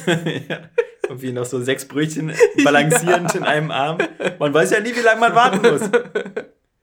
ja. 0.06 0.60
Und 1.10 1.22
wie 1.22 1.32
noch 1.32 1.44
so 1.44 1.60
sechs 1.60 1.86
Brötchen 1.88 2.32
balancierend 2.64 3.34
in 3.34 3.42
einem 3.42 3.70
Arm. 3.70 3.98
Man 4.38 4.54
weiß 4.54 4.70
ja 4.70 4.80
nie, 4.80 4.94
wie 4.94 5.00
lange 5.00 5.20
man 5.20 5.34
warten 5.34 5.60
muss. 5.60 5.90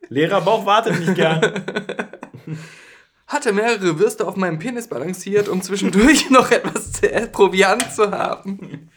Leerer 0.09 0.41
Bauch 0.41 0.65
wartet 0.65 0.99
nicht 0.99 1.15
gern. 1.15 1.41
Hatte 3.27 3.51
mehrere 3.53 3.99
Würste 3.99 4.27
auf 4.27 4.35
meinem 4.35 4.59
Penis 4.59 4.87
balanciert, 4.87 5.47
um 5.49 5.61
zwischendurch 5.61 6.29
noch 6.29 6.51
etwas 6.51 6.93
zu- 6.93 7.11
äh, 7.11 7.27
Proviant 7.27 7.91
zu 7.93 8.11
haben. 8.11 8.89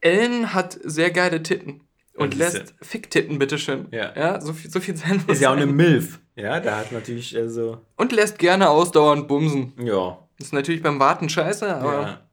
Ellen 0.00 0.52
hat 0.54 0.78
sehr 0.82 1.10
geile 1.10 1.42
Titten. 1.42 1.80
Und 2.16 2.34
Ja, 2.34 2.44
siehste. 2.50 2.58
lässt 2.60 2.74
Ficktitten, 2.82 3.38
bitteschön. 3.40 3.88
Ja. 3.90 4.12
ja 4.14 4.40
so, 4.40 4.52
viel, 4.52 4.70
so 4.70 4.78
viel 4.78 4.96
sein 4.96 5.22
muss 5.26 5.36
Ist 5.36 5.42
ja 5.42 5.50
auch 5.50 5.56
eine. 5.56 5.66
Milf. 5.66 6.20
Ja, 6.36 6.60
da 6.60 6.78
hat 6.78 6.92
natürlich 6.92 7.34
äh, 7.34 7.48
so. 7.48 7.80
Und 7.96 8.12
lässt 8.12 8.38
gerne 8.38 8.68
ausdauernd 8.70 9.26
bumsen. 9.26 9.72
Ja. 9.78 10.18
Das 10.38 10.48
ist 10.48 10.52
natürlich 10.52 10.82
beim 10.82 11.00
Warten 11.00 11.28
scheiße, 11.28 11.74
aber 11.74 11.92
ja. 12.02 12.23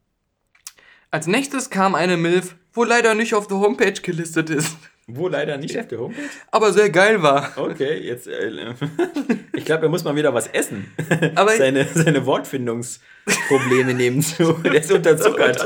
Als 1.12 1.28
nächstes 1.28 1.70
kam 1.70 1.96
eine 1.96 2.18
Milf, 2.18 2.56
wo 2.74 2.84
leider 2.84 3.14
nicht 3.16 3.34
auf 3.34 3.48
der 3.48 3.58
Homepage 3.58 3.92
gelistet 4.02 4.50
ist, 4.50 4.76
Wo 5.08 5.28
leider 5.28 5.58
nicht 5.58 5.78
auf 5.78 5.88
der 5.88 6.00
Homepage. 6.00 6.22
aber 6.52 6.72
sehr 6.72 6.90
geil 6.90 7.22
war. 7.22 7.52
Okay, 7.58 7.98
jetzt. 8.00 8.28
Äh, 8.28 8.74
ich 9.54 9.66
glaube, 9.66 9.84
er 9.88 9.90
muss 9.90 10.04
mal 10.06 10.16
wieder 10.16 10.34
was 10.34 10.48
essen. 10.48 10.90
Aber- 11.36 11.56
seine, 11.58 11.86
seine 11.94 12.26
Wortfindungsprobleme 12.26 13.94
nehmen 13.94 14.22
zu. 14.22 14.54
Der 14.54 14.76
ist 14.76 14.92
unterzuckert. 14.92 15.60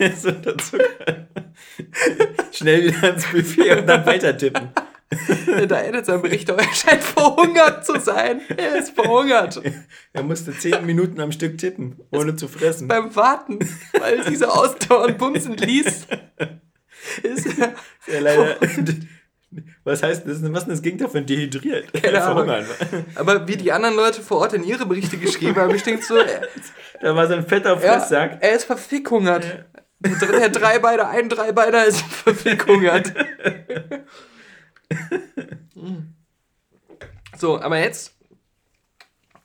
Der 0.00 0.12
ist 0.12 0.24
unterzuckert. 0.26 1.26
Schnell 2.52 2.84
wieder 2.86 3.02
ans 3.04 3.26
Buffet 3.26 3.78
und 3.80 3.86
dann 3.86 4.06
weiter 4.06 4.36
tippen. 4.36 4.68
Da 5.68 5.80
endet 5.80 6.04
sein 6.06 6.20
Bericht, 6.20 6.50
aber 6.50 6.62
er 6.62 6.74
scheint 6.74 7.02
verhungert 7.02 7.86
zu 7.86 7.98
sein. 8.00 8.40
Er 8.56 8.76
ist 8.76 8.92
verhungert. 8.94 9.60
Er 10.12 10.22
musste 10.24 10.56
zehn 10.58 10.84
Minuten 10.84 11.20
am 11.20 11.30
Stück 11.30 11.58
tippen, 11.58 12.00
ohne 12.10 12.34
zu 12.34 12.48
fressen. 12.48 12.88
Beim 12.88 13.14
Warten, 13.14 13.58
weil 14.00 14.24
diese 14.28 14.52
ausdauernd 14.52 15.16
bumsen 15.16 15.56
ließ, 15.56 16.06
ist 17.22 17.46
er 17.58 17.74
Ja, 18.12 18.20
leider. 18.20 18.56
Was 19.84 20.02
heißt 20.02 20.26
das? 20.26 20.42
Was 20.52 20.62
ist 20.62 20.68
das 20.70 20.82
Gegenteil 20.82 21.08
von 21.08 21.24
dehydriert? 21.24 21.92
Keine 21.92 22.22
Ahnung. 22.22 22.66
Aber 23.14 23.46
wie 23.46 23.56
die 23.56 23.70
anderen 23.70 23.94
Leute 23.94 24.20
vor 24.20 24.38
Ort 24.38 24.54
in 24.54 24.64
ihre 24.64 24.86
Berichte 24.86 25.16
geschrieben 25.18 25.54
haben, 25.56 25.74
ich 25.74 25.84
denke 25.84 26.02
so, 26.04 26.16
er, 26.16 26.42
Da 27.00 27.14
war 27.14 27.28
so 27.28 27.34
ein 27.34 27.46
fetter 27.46 27.80
er, 27.80 28.00
Fresssack. 28.00 28.38
er 28.40 28.56
ist 28.56 28.64
verfickhungert. 28.64 29.66
Der, 30.00 30.28
der 30.40 30.48
Dreibeiner, 30.50 31.08
ein 31.08 31.28
Dreibeiner 31.28 31.84
ist 31.84 32.00
verfickhungert. 32.00 33.14
so, 37.36 37.60
aber 37.60 37.78
jetzt, 37.78 38.14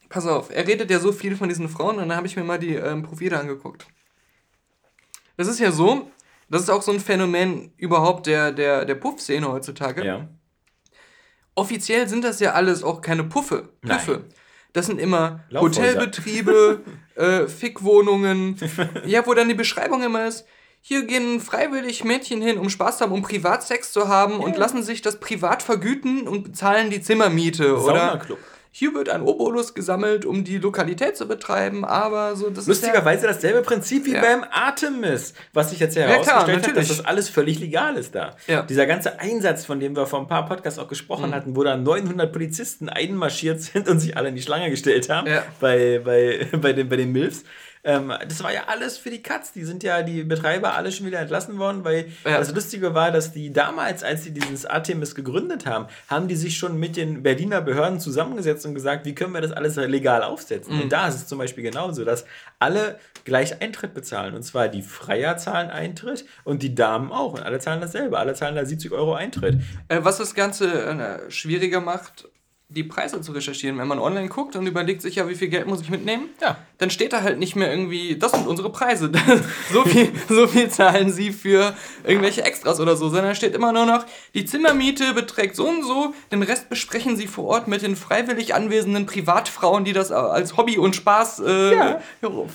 pass 0.09 0.27
auf, 0.27 0.49
er 0.49 0.67
redet 0.67 0.91
ja 0.91 0.99
so 0.99 1.11
viel 1.11 1.35
von 1.35 1.49
diesen 1.49 1.69
Frauen 1.69 1.97
und 1.97 2.09
dann 2.09 2.17
habe 2.17 2.27
ich 2.27 2.35
mir 2.35 2.43
mal 2.43 2.59
die 2.59 2.75
ähm, 2.75 3.03
Profile 3.03 3.39
angeguckt. 3.39 3.87
Das 5.37 5.47
ist 5.47 5.59
ja 5.59 5.71
so, 5.71 6.11
das 6.49 6.63
ist 6.63 6.69
auch 6.69 6.81
so 6.81 6.91
ein 6.91 6.99
Phänomen 6.99 7.73
überhaupt 7.77 8.27
der, 8.27 8.51
der, 8.51 8.85
der 8.85 8.95
Puff-Szene 8.95 9.49
heutzutage. 9.49 10.05
Ja. 10.05 10.27
Offiziell 11.55 12.07
sind 12.07 12.23
das 12.23 12.39
ja 12.39 12.53
alles 12.53 12.83
auch 12.83 13.01
keine 13.01 13.23
Puffe. 13.23 13.69
Nein. 13.81 13.97
Puffe. 13.97 14.25
Das 14.73 14.85
sind 14.85 14.99
immer. 14.99 15.43
Hotelbetriebe, 15.53 16.81
äh, 17.15 17.47
Fickwohnungen, 17.47 18.57
ja, 19.05 19.25
wo 19.25 19.33
dann 19.33 19.49
die 19.49 19.55
Beschreibung 19.55 20.03
immer 20.03 20.27
ist, 20.27 20.45
hier 20.83 21.03
gehen 21.05 21.39
freiwillig 21.39 22.03
Mädchen 22.03 22.41
hin, 22.41 22.57
um 22.57 22.69
Spaß 22.69 22.97
zu 22.97 23.03
haben, 23.03 23.11
um 23.13 23.21
Privatsex 23.21 23.91
zu 23.91 24.07
haben 24.07 24.39
und 24.39 24.57
lassen 24.57 24.81
sich 24.83 25.01
das 25.01 25.19
privat 25.19 25.61
vergüten 25.61 26.27
und 26.27 26.43
bezahlen 26.43 26.89
die 26.89 27.01
Zimmermiete. 27.01 27.75
Oder 27.77 27.83
Saunaclub. 28.09 28.39
hier 28.71 28.93
wird 28.95 29.07
ein 29.09 29.21
Obolus 29.21 29.73
gesammelt, 29.75 30.25
um 30.25 30.43
die 30.43 30.57
Lokalität 30.57 31.15
zu 31.17 31.27
betreiben, 31.27 31.85
aber 31.85 32.35
so 32.35 32.49
das 32.49 32.65
Lustigerweise 32.65 33.27
dasselbe 33.27 33.61
Prinzip 33.61 34.05
wie 34.05 34.13
Ja. 34.13 34.21
beim 34.21 34.43
Artemis, 34.49 35.33
was 35.53 35.69
sich 35.69 35.79
jetzt 35.79 35.95
ja 35.95 36.03
Ja, 36.03 36.07
herausgestellt 36.13 36.67
hat, 36.67 36.75
dass 36.77 36.87
das 36.87 37.05
alles 37.05 37.29
völlig 37.29 37.59
legal 37.59 37.95
ist 37.95 38.15
da. 38.15 38.35
Ja. 38.47 38.63
Dieser 38.63 38.87
ganze 38.87 39.19
Einsatz, 39.19 39.65
von 39.65 39.79
dem 39.79 39.95
wir 39.95 40.07
vor 40.07 40.19
ein 40.19 40.27
paar 40.27 40.47
Podcasts 40.47 40.79
auch 40.79 40.87
gesprochen 40.87 41.29
Mhm. 41.29 41.35
hatten, 41.35 41.55
wo 41.55 41.63
da 41.63 41.77
900 41.77 42.31
Polizisten 42.33 42.89
einmarschiert 42.89 43.61
sind 43.61 43.87
und 43.87 43.99
sich 43.99 44.17
alle 44.17 44.29
in 44.29 44.35
die 44.35 44.41
Schlange 44.41 44.69
gestellt 44.71 45.09
haben 45.09 45.27
Ja. 45.27 45.43
bei, 45.59 46.01
bei, 46.03 46.47
bei, 46.59 46.73
den, 46.73 46.89
bei 46.89 46.95
den 46.95 47.11
Milfs. 47.11 47.43
Ähm, 47.83 48.13
das 48.27 48.43
war 48.43 48.53
ja 48.53 48.65
alles 48.67 48.97
für 48.97 49.09
die 49.09 49.23
Katz. 49.23 49.51
Die 49.53 49.63
sind 49.63 49.81
ja, 49.83 50.03
die 50.03 50.23
Betreiber 50.23 50.75
alle 50.75 50.91
schon 50.91 51.05
wieder 51.07 51.19
entlassen 51.19 51.57
worden, 51.57 51.83
weil 51.83 52.07
Ja. 52.25 52.37
das 52.37 52.53
Lustige 52.53 52.93
war, 52.93 53.11
dass 53.11 53.31
die 53.31 53.51
damals, 53.51 54.03
als 54.03 54.23
sie 54.23 54.31
dieses 54.31 54.65
Artemis 54.65 55.15
gegründet 55.15 55.65
haben, 55.65 55.87
haben 56.07 56.27
die 56.27 56.35
sich 56.35 56.57
schon 56.57 56.77
mit 56.79 56.95
den 56.95 57.23
Berliner 57.23 57.61
Behörden 57.61 57.99
zusammengesetzt 57.99 58.65
und 58.65 58.75
gesagt, 58.75 59.05
wie 59.05 59.15
können 59.15 59.33
wir 59.33 59.41
das 59.41 59.51
alles 59.51 59.75
legal 59.77 60.21
aufsetzen. 60.23 60.75
Mhm. 60.75 60.81
Und 60.83 60.91
da 60.91 61.07
ist 61.07 61.15
es 61.15 61.27
zum 61.27 61.37
Beispiel 61.39 61.63
genauso, 61.63 62.05
dass 62.05 62.25
alle 62.59 62.99
gleich 63.25 63.61
Eintritt 63.61 63.93
bezahlen. 63.93 64.35
Und 64.35 64.43
zwar 64.43 64.67
die 64.67 64.81
Freier 64.81 65.37
zahlen 65.37 65.69
Eintritt 65.69 66.25
und 66.43 66.61
die 66.63 66.75
Damen 66.75 67.11
auch. 67.11 67.33
Und 67.33 67.41
alle 67.43 67.59
zahlen 67.59 67.81
dasselbe. 67.81 68.17
Alle 68.19 68.33
zahlen 68.33 68.55
da 68.55 68.65
70 68.65 68.91
Euro 68.91 69.13
Eintritt. 69.13 69.59
Äh, 69.87 69.99
was 70.01 70.17
das 70.17 70.33
Ganze 70.35 70.71
äh, 70.71 71.31
schwieriger 71.31 71.81
macht, 71.81 72.27
die 72.73 72.83
Preise 72.83 73.19
zu 73.21 73.31
recherchieren. 73.33 73.77
Wenn 73.77 73.87
man 73.87 73.99
online 73.99 74.27
guckt 74.29 74.55
und 74.55 74.65
überlegt 74.65 75.01
sich 75.01 75.15
ja, 75.15 75.27
wie 75.27 75.35
viel 75.35 75.49
Geld 75.49 75.67
muss 75.67 75.81
ich 75.81 75.89
mitnehmen, 75.89 76.29
Ja. 76.41 76.57
dann 76.77 76.89
steht 76.89 77.13
da 77.13 77.21
halt 77.21 77.37
nicht 77.37 77.55
mehr 77.55 77.69
irgendwie, 77.69 78.15
das 78.17 78.31
sind 78.31 78.47
unsere 78.47 78.69
Preise. 78.71 79.11
so, 79.73 79.83
viel, 79.83 80.11
so 80.29 80.47
viel 80.47 80.69
zahlen 80.69 81.11
sie 81.11 81.31
für 81.31 81.73
irgendwelche 82.05 82.43
Extras 82.43 82.79
oder 82.79 82.95
so, 82.95 83.09
sondern 83.09 83.35
steht 83.35 83.55
immer 83.55 83.71
nur 83.73 83.85
noch, 83.85 84.05
die 84.33 84.45
Zimmermiete 84.45 85.13
beträgt 85.13 85.55
so 85.55 85.67
und 85.67 85.83
so, 85.83 86.13
den 86.31 86.43
Rest 86.43 86.69
besprechen 86.69 87.17
sie 87.17 87.27
vor 87.27 87.45
Ort 87.45 87.67
mit 87.67 87.81
den 87.81 87.95
freiwillig 87.95 88.55
anwesenden 88.55 89.05
Privatfrauen, 89.05 89.83
die 89.83 89.93
das 89.93 90.11
als 90.11 90.55
Hobby 90.57 90.77
und 90.77 90.95
Spaß 90.95 91.39
äh, 91.45 91.73
Ja. 91.75 92.01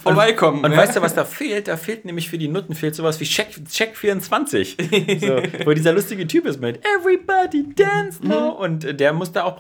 vorbeikommen. 0.03 0.65
Und 0.65 0.73
ja? 0.73 0.79
weißt 0.79 0.97
du, 0.97 1.03
was 1.03 1.15
da 1.15 1.25
fehlt? 1.25 1.69
Da 1.69 1.77
fehlt 1.77 2.05
nämlich 2.05 2.29
für 2.31 2.39
die 2.39 2.49
Nutten 2.49 2.75
fehlt 2.75 2.95
sowas 2.95 3.21
wie 3.21 3.25
Check, 3.25 3.49
Check 3.71 3.97
24. 3.97 4.77
so, 5.21 5.43
wo 5.67 5.73
dieser 5.73 5.93
lustige 5.93 6.27
Typ 6.27 6.47
ist 6.47 6.61
mit 6.61 6.81
Everybody 6.99 7.67
dance 7.75 8.27
now. 8.27 8.51
Und 8.51 8.85
äh, 8.85 8.95
der 8.95 9.13
muss 9.13 9.33
da 9.33 9.45
auch 9.45 9.57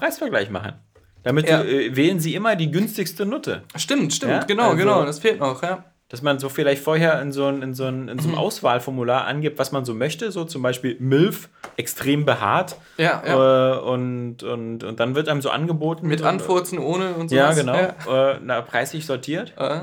Preisvergleich 0.46 0.50
machen. 0.50 0.80
Damit 1.22 1.46
Mhm. 1.46 1.50
Ja. 1.50 1.62
äh, 1.64 1.96
wählen 1.96 2.20
sie 2.20 2.34
immer 2.34 2.54
die 2.56 2.70
günstigste 2.70 3.26
Nutte. 3.26 3.62
Stimmt, 3.76 4.12
stimmt, 4.14 4.32
Ja, 4.32 4.44
genau, 4.44 4.64
also- 4.70 4.76
genau, 4.76 5.04
das 5.04 5.18
fehlt 5.18 5.40
noch, 5.40 5.62
ja. 5.62 5.84
Dass 6.08 6.22
man 6.22 6.38
so 6.38 6.48
vielleicht 6.48 6.84
vorher 6.84 7.20
in 7.20 7.32
so, 7.32 7.46
ein, 7.46 7.62
in 7.62 7.74
so, 7.74 7.82
ein, 7.86 8.06
in 8.06 8.16
Mhm. 8.16 8.20
so 8.20 8.28
einem 8.28 8.38
Auswahlformular 8.38 9.24
angibt, 9.26 9.58
was 9.58 9.72
man 9.72 9.84
so 9.84 9.92
möchte. 9.92 10.30
So 10.30 10.44
zum 10.44 10.62
Beispiel 10.62 10.96
MILF, 11.00 11.48
extrem 11.76 12.24
behaart. 12.24 12.76
Ja, 12.96 13.24
ja. 13.26 13.74
Äh, 13.74 13.78
und, 13.80 14.44
und, 14.44 14.84
und 14.84 15.00
dann 15.00 15.16
wird 15.16 15.28
einem 15.28 15.42
so 15.42 15.50
angeboten. 15.50 16.06
Mit 16.06 16.20
und, 16.20 16.26
Anfurzen 16.28 16.78
ohne 16.78 17.14
und 17.14 17.28
so. 17.30 17.34
Ja, 17.34 17.52
genau. 17.54 17.74
Äh, 17.74 18.38
na, 18.40 18.60
preislich 18.62 19.04
sortiert. 19.04 19.52
Äh, 19.58 19.80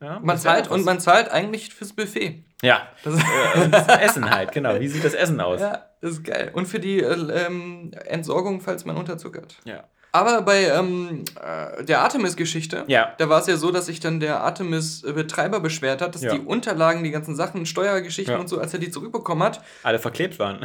Ja, 0.00 0.20
man 0.22 0.38
zahlt 0.38 0.70
und 0.70 0.84
man 0.84 1.00
zahlt 1.00 1.28
eigentlich 1.30 1.74
fürs 1.74 1.92
Buffet. 1.92 2.44
Ja, 2.62 2.82
Das, 3.02 3.14
äh, 3.14 3.18
das 3.70 3.88
Essen 3.88 4.30
halt, 4.30 4.52
genau. 4.52 4.78
Wie 4.78 4.86
sieht 4.88 5.02
das 5.04 5.14
Essen 5.14 5.40
aus? 5.40 5.60
ja, 5.60 5.86
das 6.00 6.12
ist 6.12 6.24
geil. 6.24 6.50
Und 6.52 6.66
für 6.66 6.78
die 6.78 7.00
äh, 7.00 7.46
ähm, 7.46 7.90
Entsorgung, 8.06 8.60
falls 8.60 8.84
man 8.84 8.96
unterzuckert. 8.96 9.56
ja. 9.64 9.82
Aber 10.14 10.42
bei 10.42 10.66
ähm, 10.68 11.24
äh, 11.42 11.82
der 11.82 12.02
Artemis-Geschichte, 12.02 12.84
Ja. 12.86 13.14
da 13.18 13.28
war 13.28 13.40
es 13.40 13.48
ja 13.48 13.56
so, 13.56 13.72
dass 13.72 13.86
sich 13.86 13.98
dann 13.98 14.20
der 14.20 14.42
Artemis-Betreiber 14.42 15.58
beschwert 15.58 16.00
hat, 16.00 16.14
dass 16.14 16.22
Ja. 16.22 16.32
die 16.34 16.38
Unterlagen, 16.38 17.02
die 17.02 17.10
ganzen 17.10 17.34
Sachen, 17.34 17.66
Steuergeschichten 17.66 18.34
Ja. 18.34 18.38
und 18.40 18.48
so, 18.48 18.60
als 18.60 18.72
er 18.72 18.78
die 18.78 18.92
zurückbekommen 18.92 19.42
hat, 19.42 19.60
alle 19.82 19.98
verklebt 19.98 20.38
waren. 20.38 20.60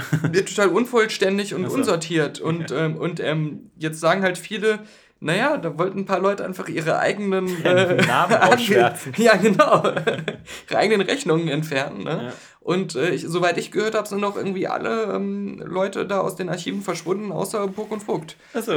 total 0.46 0.68
unvollständig 0.68 1.56
und 1.56 1.66
Ach 1.66 1.70
so. 1.72 1.78
unsortiert. 1.78 2.40
Und, 2.40 2.70
ähm, 2.72 2.96
und 2.96 3.20
ähm, 3.22 3.72
jetzt 3.76 4.00
sagen 4.00 4.22
halt 4.22 4.38
viele, 4.38 4.80
naja, 5.22 5.58
da 5.58 5.78
wollten 5.78 6.00
ein 6.00 6.06
paar 6.06 6.20
Leute 6.20 6.46
einfach 6.46 6.68
ihre 6.70 7.00
eigenen 7.00 7.48
äh, 7.66 7.96
Namen 8.08 8.36
ausschwärzen. 8.38 9.14
Ja, 9.18 9.36
genau. 9.36 9.84
ihre 10.70 10.78
eigenen 10.78 11.02
Rechnungen 11.08 11.48
entfernen. 11.48 12.04
Ne? 12.04 12.10
Ja. 12.28 12.34
Und 12.62 12.96
äh, 12.96 13.12
ich, 13.12 13.26
soweit 13.28 13.58
ich 13.58 13.72
gehört 13.72 13.96
habe, 13.96 14.08
sind 14.08 14.24
auch 14.24 14.36
irgendwie 14.36 14.68
alle 14.68 15.14
ähm, 15.16 15.62
Leute 15.66 16.06
da 16.06 16.20
aus 16.20 16.36
den 16.36 16.50
Archiven 16.50 16.82
verschwunden, 16.82 17.32
außer 17.32 17.68
Burg 17.68 17.92
und 17.92 18.04
Vogt. 18.04 18.36
Achso. 18.54 18.74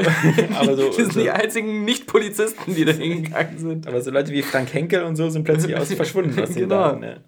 aber, 0.58 0.76
so, 0.76 0.86
Das 0.86 0.96
sind 0.96 1.12
so, 1.12 1.20
die 1.20 1.30
einzigen 1.30 1.84
Nicht-Polizisten, 1.84 2.74
die 2.74 2.84
da 2.84 2.92
hingegangen 2.92 3.58
sind. 3.58 3.86
aber 3.86 4.00
so 4.00 4.10
Leute 4.10 4.32
wie 4.32 4.42
Frank 4.42 4.72
Henkel 4.72 5.02
und 5.02 5.16
so 5.16 5.28
sind 5.30 5.44
plötzlich 5.44 5.76
aus 5.76 5.92
verschwunden 5.92 6.34
den 6.34 6.54
Genau. 6.54 6.68
Daten. 6.76 7.00
Ne? 7.00 7.24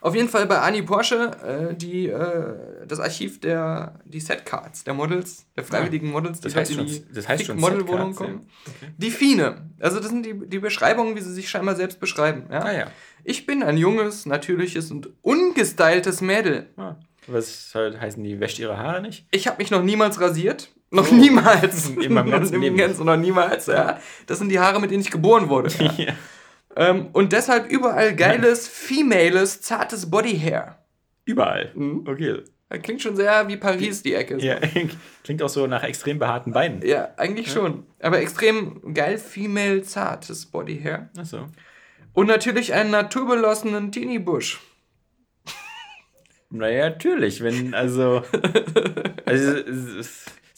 Auf 0.00 0.14
jeden 0.14 0.28
Fall 0.28 0.46
bei 0.46 0.58
Annie 0.60 0.82
Porsche, 0.82 1.70
äh, 1.72 1.74
die, 1.74 2.08
äh, 2.08 2.54
das 2.86 3.00
Archiv 3.00 3.40
der 3.40 3.98
die 4.04 4.20
Setcards, 4.20 4.84
der 4.84 4.94
Models, 4.94 5.46
der 5.56 5.64
freiwilligen 5.64 6.10
Models, 6.10 6.40
die 6.40 6.44
Das 6.44 6.54
halt 6.54 6.68
heißt 6.68 6.78
in 6.78 6.88
schon- 6.88 7.04
die 7.08 7.14
das 7.14 7.28
heißt 7.28 7.44
schon 7.46 7.58
Modelwohnung 7.58 8.12
Setcards, 8.12 8.16
kommen. 8.18 8.48
Die 8.96 9.10
Fine. 9.10 9.70
Also 9.80 9.98
das 9.98 10.08
sind 10.08 10.24
die, 10.24 10.34
die 10.48 10.58
Beschreibungen, 10.58 11.16
wie 11.16 11.20
sie 11.20 11.32
sich 11.32 11.48
scheinbar 11.50 11.74
selbst 11.74 12.00
beschreiben. 12.00 12.44
Ja? 12.50 12.60
Ah 12.64 12.72
ja. 12.72 12.86
Ich 13.24 13.44
bin 13.46 13.62
ein 13.62 13.76
junges, 13.76 14.24
natürliches 14.26 14.90
und 14.90 15.10
ungestyltes 15.22 16.20
Mädel. 16.20 16.68
Ah. 16.76 16.96
Was 17.26 17.72
halt 17.74 18.00
heißen 18.00 18.22
die, 18.24 18.40
wäscht 18.40 18.58
ihre 18.58 18.78
Haare 18.78 19.02
nicht? 19.02 19.26
Ich 19.30 19.46
habe 19.46 19.58
mich 19.58 19.70
noch 19.70 19.82
niemals 19.82 20.20
rasiert. 20.20 20.70
Noch 20.90 21.10
niemals. 21.10 21.88
In 22.00 22.14
meinem 22.14 22.30
ganzen 22.30 22.58
Leben. 22.62 22.76
Ganzen 22.78 23.04
noch 23.04 23.16
niemals, 23.18 23.66
ja. 23.66 23.98
Das 24.26 24.38
sind 24.38 24.48
die 24.48 24.58
Haare, 24.60 24.80
mit 24.80 24.90
denen 24.90 25.02
ich 25.02 25.10
geboren 25.10 25.48
wurde. 25.50 25.70
Ja. 25.98 26.14
Ja. 26.78 26.90
ähm, 26.90 27.08
und 27.12 27.32
deshalb 27.32 27.70
überall 27.70 28.14
geiles, 28.14 28.68
females, 28.68 29.60
zartes 29.60 30.10
Bodyhair. 30.10 30.78
Überall. 31.24 31.72
Mhm. 31.74 32.06
Okay. 32.08 32.42
Das 32.68 32.82
klingt 32.82 33.00
schon 33.02 33.16
sehr 33.16 33.48
wie 33.48 33.56
Paris, 33.56 34.02
die 34.02 34.14
Ecke. 34.14 34.38
so. 34.38 34.46
Ja. 34.46 34.58
Klingt 35.24 35.42
auch 35.42 35.48
so 35.48 35.66
nach 35.66 35.82
extrem 35.84 36.18
behaarten 36.18 36.52
Beinen. 36.52 36.82
Ja, 36.86 37.10
eigentlich 37.16 37.50
schon. 37.50 37.86
Aber 38.00 38.20
extrem 38.20 38.92
geil, 38.92 39.16
female, 39.16 39.82
zartes 39.82 40.44
Bodyhair. 40.46 41.08
Achso. 41.16 41.46
Und 42.12 42.26
natürlich 42.26 42.74
einen 42.74 42.90
naturbelassenen 42.90 43.92
Teenie-Busch. 43.92 44.60
Naja, 46.50 46.88
natürlich. 46.88 47.42
Wenn, 47.42 47.74
also. 47.74 48.22
also 49.26 49.54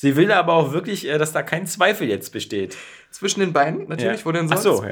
sie 0.00 0.16
will 0.16 0.32
aber 0.32 0.54
auch 0.54 0.72
wirklich, 0.72 1.06
äh, 1.08 1.18
dass 1.18 1.32
da 1.32 1.42
kein 1.42 1.66
Zweifel 1.66 2.08
jetzt 2.08 2.32
besteht. 2.32 2.76
Zwischen 3.10 3.40
den 3.40 3.52
Beinen, 3.52 3.86
natürlich, 3.88 4.20
ja. 4.20 4.26
wo 4.26 4.32
denn 4.32 4.48
sonst? 4.48 4.60
Ach 4.60 4.62
so, 4.62 4.84
ja. 4.84 4.90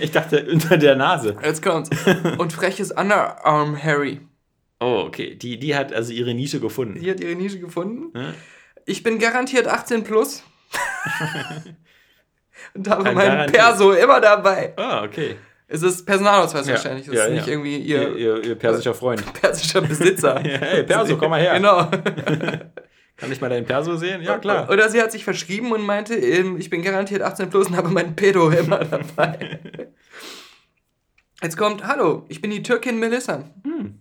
Ich 0.00 0.12
dachte 0.12 0.46
unter 0.50 0.76
der 0.76 0.96
Nase. 0.96 1.36
Jetzt 1.42 1.62
kommt's. 1.62 1.90
Und 2.38 2.52
freches 2.52 2.92
Underarm 2.92 3.82
Harry. 3.82 4.20
Oh, 4.80 5.04
okay. 5.06 5.34
Die, 5.34 5.58
die 5.58 5.74
hat 5.74 5.92
also 5.92 6.12
ihre 6.12 6.34
Nische 6.34 6.60
gefunden. 6.60 7.00
Die 7.00 7.10
hat 7.10 7.20
ihre 7.20 7.34
Nische 7.34 7.58
gefunden. 7.58 8.16
Ja. 8.16 8.34
Ich 8.84 9.02
bin 9.02 9.18
garantiert 9.18 9.66
18 9.66 10.04
plus. 10.04 10.44
Und 12.74 12.88
habe 12.88 13.04
Ja, 13.04 13.12
meinen 13.12 13.28
garantiert. 13.28 13.62
Perso 13.62 13.92
immer 13.92 14.20
dabei. 14.20 14.72
Ah, 14.76 15.04
okay. 15.04 15.36
Es 15.68 15.82
ist 15.82 16.04
Personalausweis 16.04 16.66
Ja. 16.66 16.74
wahrscheinlich. 16.74 17.08
Es 17.08 17.14
Ja, 17.14 17.24
ist 17.24 17.32
nicht 17.32 17.48
irgendwie 17.48 17.78
Ihr, 17.78 18.10
ihr, 18.10 18.16
ihr, 18.16 18.44
ihr 18.44 18.54
persischer 18.56 18.94
Freund. 18.94 19.22
persischer 19.40 19.80
Besitzer. 19.80 20.38
Hey, 20.42 20.82
Perso, 20.82 21.16
komm 21.16 21.30
mal 21.30 21.40
her. 21.40 21.54
Genau. 21.54 21.88
Kann 23.16 23.30
ich 23.30 23.40
mal 23.40 23.48
deinen 23.48 23.64
Perso 23.66 23.96
sehen? 23.96 24.22
Ja, 24.22 24.38
klar. 24.38 24.68
Oder 24.70 24.88
sie 24.88 25.00
hat 25.00 25.12
sich 25.12 25.22
verschrieben 25.24 25.70
und 25.72 25.82
meinte, 25.82 26.14
ähm, 26.16 26.56
ich 26.58 26.68
bin 26.70 26.82
garantiert 26.82 27.22
18 27.22 27.48
plus 27.48 27.68
und 27.68 27.76
habe 27.76 27.88
meinen 27.90 28.16
Pedo 28.16 28.50
immer 28.50 28.78
dabei. 28.84 29.60
Jetzt 31.42 31.56
kommt, 31.56 31.86
hallo, 31.86 32.24
ich 32.28 32.40
bin 32.40 32.50
die 32.50 32.62
Türkin 32.62 32.98
Melissa. 32.98 33.44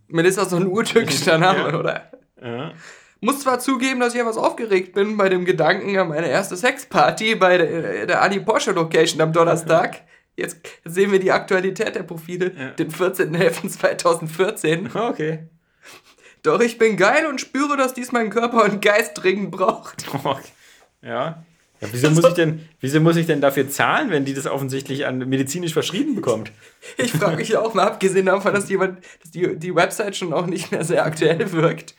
Melissa 0.07 0.43
ist 0.43 0.49
so 0.51 0.55
ein 0.57 0.67
urtürkischer 0.67 1.37
Name, 1.37 1.65
Hm. 1.65 1.73
Ja. 1.73 1.79
oder? 1.79 2.11
Ja. 2.41 2.71
Muss 3.21 3.39
zwar 3.41 3.59
zugeben, 3.59 3.99
dass 4.01 4.13
ich 4.15 4.19
etwas 4.19 4.37
aufgeregt 4.37 4.93
bin 4.95 5.15
bei 5.17 5.29
dem 5.29 5.45
Gedanken 5.45 5.97
an 5.97 6.09
meine 6.09 6.27
erste 6.29 6.57
Sexparty 6.57 7.35
bei 7.35 7.57
der, 7.57 8.05
der 8.05 8.21
Adi 8.21 8.39
Porsche 8.39 8.71
Location 8.71 9.21
am 9.21 9.31
Donnerstag. 9.31 10.01
Jetzt 10.35 10.57
sehen 10.83 11.11
wir 11.11 11.19
die 11.19 11.31
Aktualität 11.31 11.93
der 11.95 12.03
Profile, 12.03 12.51
Ja. 12.57 12.69
den 12.71 12.91
14.11.2014. 12.91 15.09
Okay. 15.09 15.47
Doch 16.43 16.59
ich 16.59 16.77
bin 16.77 16.97
geil 16.97 17.25
und 17.25 17.39
spüre, 17.41 17.77
dass 17.77 17.93
dies 17.93 18.11
mein 18.11 18.29
Körper 18.29 18.65
und 18.65 18.81
Geist 18.81 19.13
dringend 19.15 19.51
braucht. 19.51 20.05
Ja. 21.01 21.43
ja 21.81 21.87
wieso, 21.91 22.09
muss 22.11 22.23
ich 22.25 22.33
denn, 22.33 22.65
wieso 22.79 23.01
muss 23.01 23.17
ich 23.17 23.25
denn 23.25 23.41
dafür 23.41 23.67
zahlen, 23.69 24.09
wenn 24.09 24.23
die 24.23 24.33
das 24.33 24.45
offensichtlich 24.47 25.05
an 25.05 25.17
medizinisch 25.17 25.73
verschrieben 25.73 26.15
bekommt? 26.15 26.53
Ich 26.97 27.11
frage 27.11 27.35
mich 27.35 27.57
auch 27.57 27.73
mal, 27.73 27.83
abgesehen 27.87 28.25
davon, 28.27 28.53
dass, 28.53 28.69
jemand, 28.69 28.99
dass 29.21 29.31
die, 29.31 29.57
die 29.57 29.75
Website 29.75 30.15
schon 30.15 30.31
auch 30.31 30.45
nicht 30.45 30.71
mehr 30.71 30.85
sehr 30.85 31.05
aktuell 31.05 31.51
wirkt. 31.51 31.93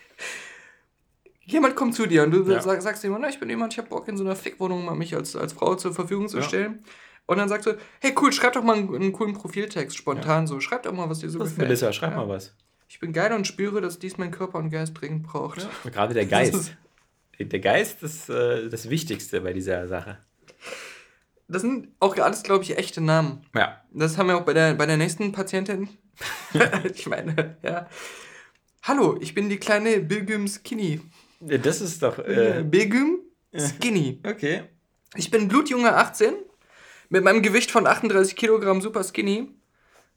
Jemand 1.45 1.77
kommt 1.77 1.95
zu 1.95 2.07
dir 2.07 2.23
und 2.23 2.31
du 2.31 2.51
Ja. 2.51 2.63
sag, 2.63 2.81
sagst 2.81 3.03
jemand, 3.05 3.23
na, 3.23 3.29
ich 3.29 3.39
bin 3.39 3.51
jemand, 3.51 3.75
ich 3.75 3.79
habe 3.79 3.89
Bock 3.91 4.09
in 4.09 4.17
so 4.17 4.25
einer 4.25 4.37
Fickwohnung 4.37 4.87
mal 4.87 4.95
mich 4.95 5.15
als, 5.15 5.37
als 5.37 5.53
Frau 5.53 5.75
zur 5.75 5.93
Verfügung 5.93 6.29
zu 6.29 6.39
Ja. 6.39 6.43
stellen. 6.45 6.83
Und 7.27 7.37
dann 7.37 7.51
sagst 7.51 7.67
du, 7.67 7.77
hey 8.01 8.15
cool, 8.21 8.33
schreib 8.33 8.55
doch 8.55 8.63
mal 8.65 8.77
einen, 8.77 8.95
einen 8.95 9.13
coolen 9.13 9.35
Profiltext 9.35 9.97
spontan 9.99 10.47
so. 10.47 10.61
Schreib 10.61 10.85
doch 10.85 10.93
mal, 10.93 11.11
was 11.11 11.19
dir 11.19 11.29
so 11.29 11.39
Das 11.41 11.51
gefällt. 11.51 11.69
Melissa, 11.69 11.93
schreib 11.93 12.13
Ja. 12.13 12.17
mal 12.19 12.29
was. 12.29 12.55
Ich 12.89 13.01
bin 13.01 13.13
geil 13.13 13.33
und 13.33 13.47
spüre, 13.47 13.81
dass 13.81 13.99
dies 13.99 14.19
mein 14.19 14.31
Körper 14.31 14.59
und 14.59 14.71
Geist 14.71 14.95
dringend 15.01 15.25
braucht. 15.25 15.67
Gerade 15.85 16.15
der 16.15 16.27
Geist. 16.27 16.55
ist- 16.55 16.77
Der 17.39 17.61
Geist 17.61 18.03
ist 18.03 18.29
äh, 18.29 18.69
das 18.69 18.89
Wichtigste 18.91 19.41
bei 19.41 19.53
dieser 19.53 19.89
Sache. 19.89 20.19
das 21.49 21.63
sind 21.63 21.89
auch 22.01 22.17
alles, 22.19 22.43
glaube 22.43 22.63
ich, 22.65 22.79
echte 22.79 23.01
Namen. 23.01 23.45
Ja. 23.55 23.83
Das 23.93 24.17
haben 24.19 24.29
wir 24.29 24.37
auch 24.37 24.45
bei 24.45 24.53
der, 24.55 24.75
bei 24.75 24.87
der 24.87 24.97
nächsten 24.97 25.33
Patientin. 25.33 25.89
ich 26.95 27.07
meine, 27.09 27.57
ja. 27.63 27.89
Hallo, 28.85 29.17
ich 29.21 29.35
bin 29.35 29.49
die 29.49 29.57
kleine 29.59 29.99
Bilgüm 30.01 30.47
Skinny. 30.47 31.01
Ja, 31.41 31.59
Das 31.59 31.81
ist 31.81 32.03
doch. 32.03 32.19
Äh, 32.19 32.65
Bilgüm 32.67 33.19
Skinny. 33.57 34.21
okay. 34.27 34.65
Ich 35.17 35.31
bin 35.31 35.49
blutjunge 35.49 35.95
18, 35.97 36.35
mit 37.09 37.23
meinem 37.25 37.43
Gewicht 37.43 37.71
von 37.71 37.87
38 37.87 38.35
Kilogramm 38.37 38.81
super 38.81 39.03
skinny, 39.05 39.49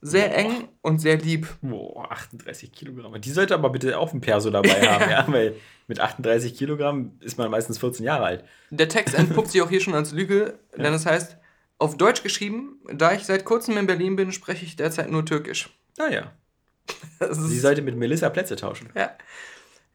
sehr 0.00 0.36
eng 0.36 0.68
und 0.82 1.00
sehr 1.00 1.16
lieb. 1.18 1.48
Boah, 1.60 2.10
38 2.12 2.72
Kilogramm. 2.72 3.20
Die 3.20 3.30
sollte 3.30 3.54
aber 3.54 3.70
bitte 3.70 3.98
auch 3.98 4.12
ein 4.12 4.20
Perso 4.20 4.50
dabei 4.50 4.70
haben, 4.88 5.10
ja, 5.10 5.24
weil 5.28 5.56
mit 5.88 6.00
38 6.00 6.54
Kilogramm 6.56 7.12
ist 7.20 7.36
man 7.38 7.50
meistens 7.50 7.78
14 7.78 8.04
Jahre 8.04 8.24
alt. 8.24 8.44
Der 8.70 8.88
Text 8.88 9.14
entpuppt 9.18 9.50
sich 9.50 9.60
auch 9.62 9.70
hier 9.70 9.80
schon 9.80 9.94
als 9.94 10.12
Lüge, 10.12 10.58
denn 10.76 10.92
es 10.94 11.06
heißt, 11.06 11.36
auf 11.78 11.96
Deutsch 11.96 12.22
geschrieben, 12.22 12.80
da 12.92 13.12
ich 13.12 13.24
seit 13.24 13.44
kurzem 13.44 13.76
in 13.76 13.86
Berlin 13.86 14.16
bin, 14.16 14.32
spreche 14.32 14.64
ich 14.64 14.76
derzeit 14.76 15.10
nur 15.10 15.24
Türkisch. 15.24 15.70
Naja. 15.98 16.32
Das 17.18 17.36
ist- 17.36 17.48
Sie 17.48 17.58
sollte 17.58 17.82
mit 17.82 17.96
Melissa 17.96 18.30
Plätze 18.30 18.56
tauschen. 18.56 18.88
ja. 18.94 19.10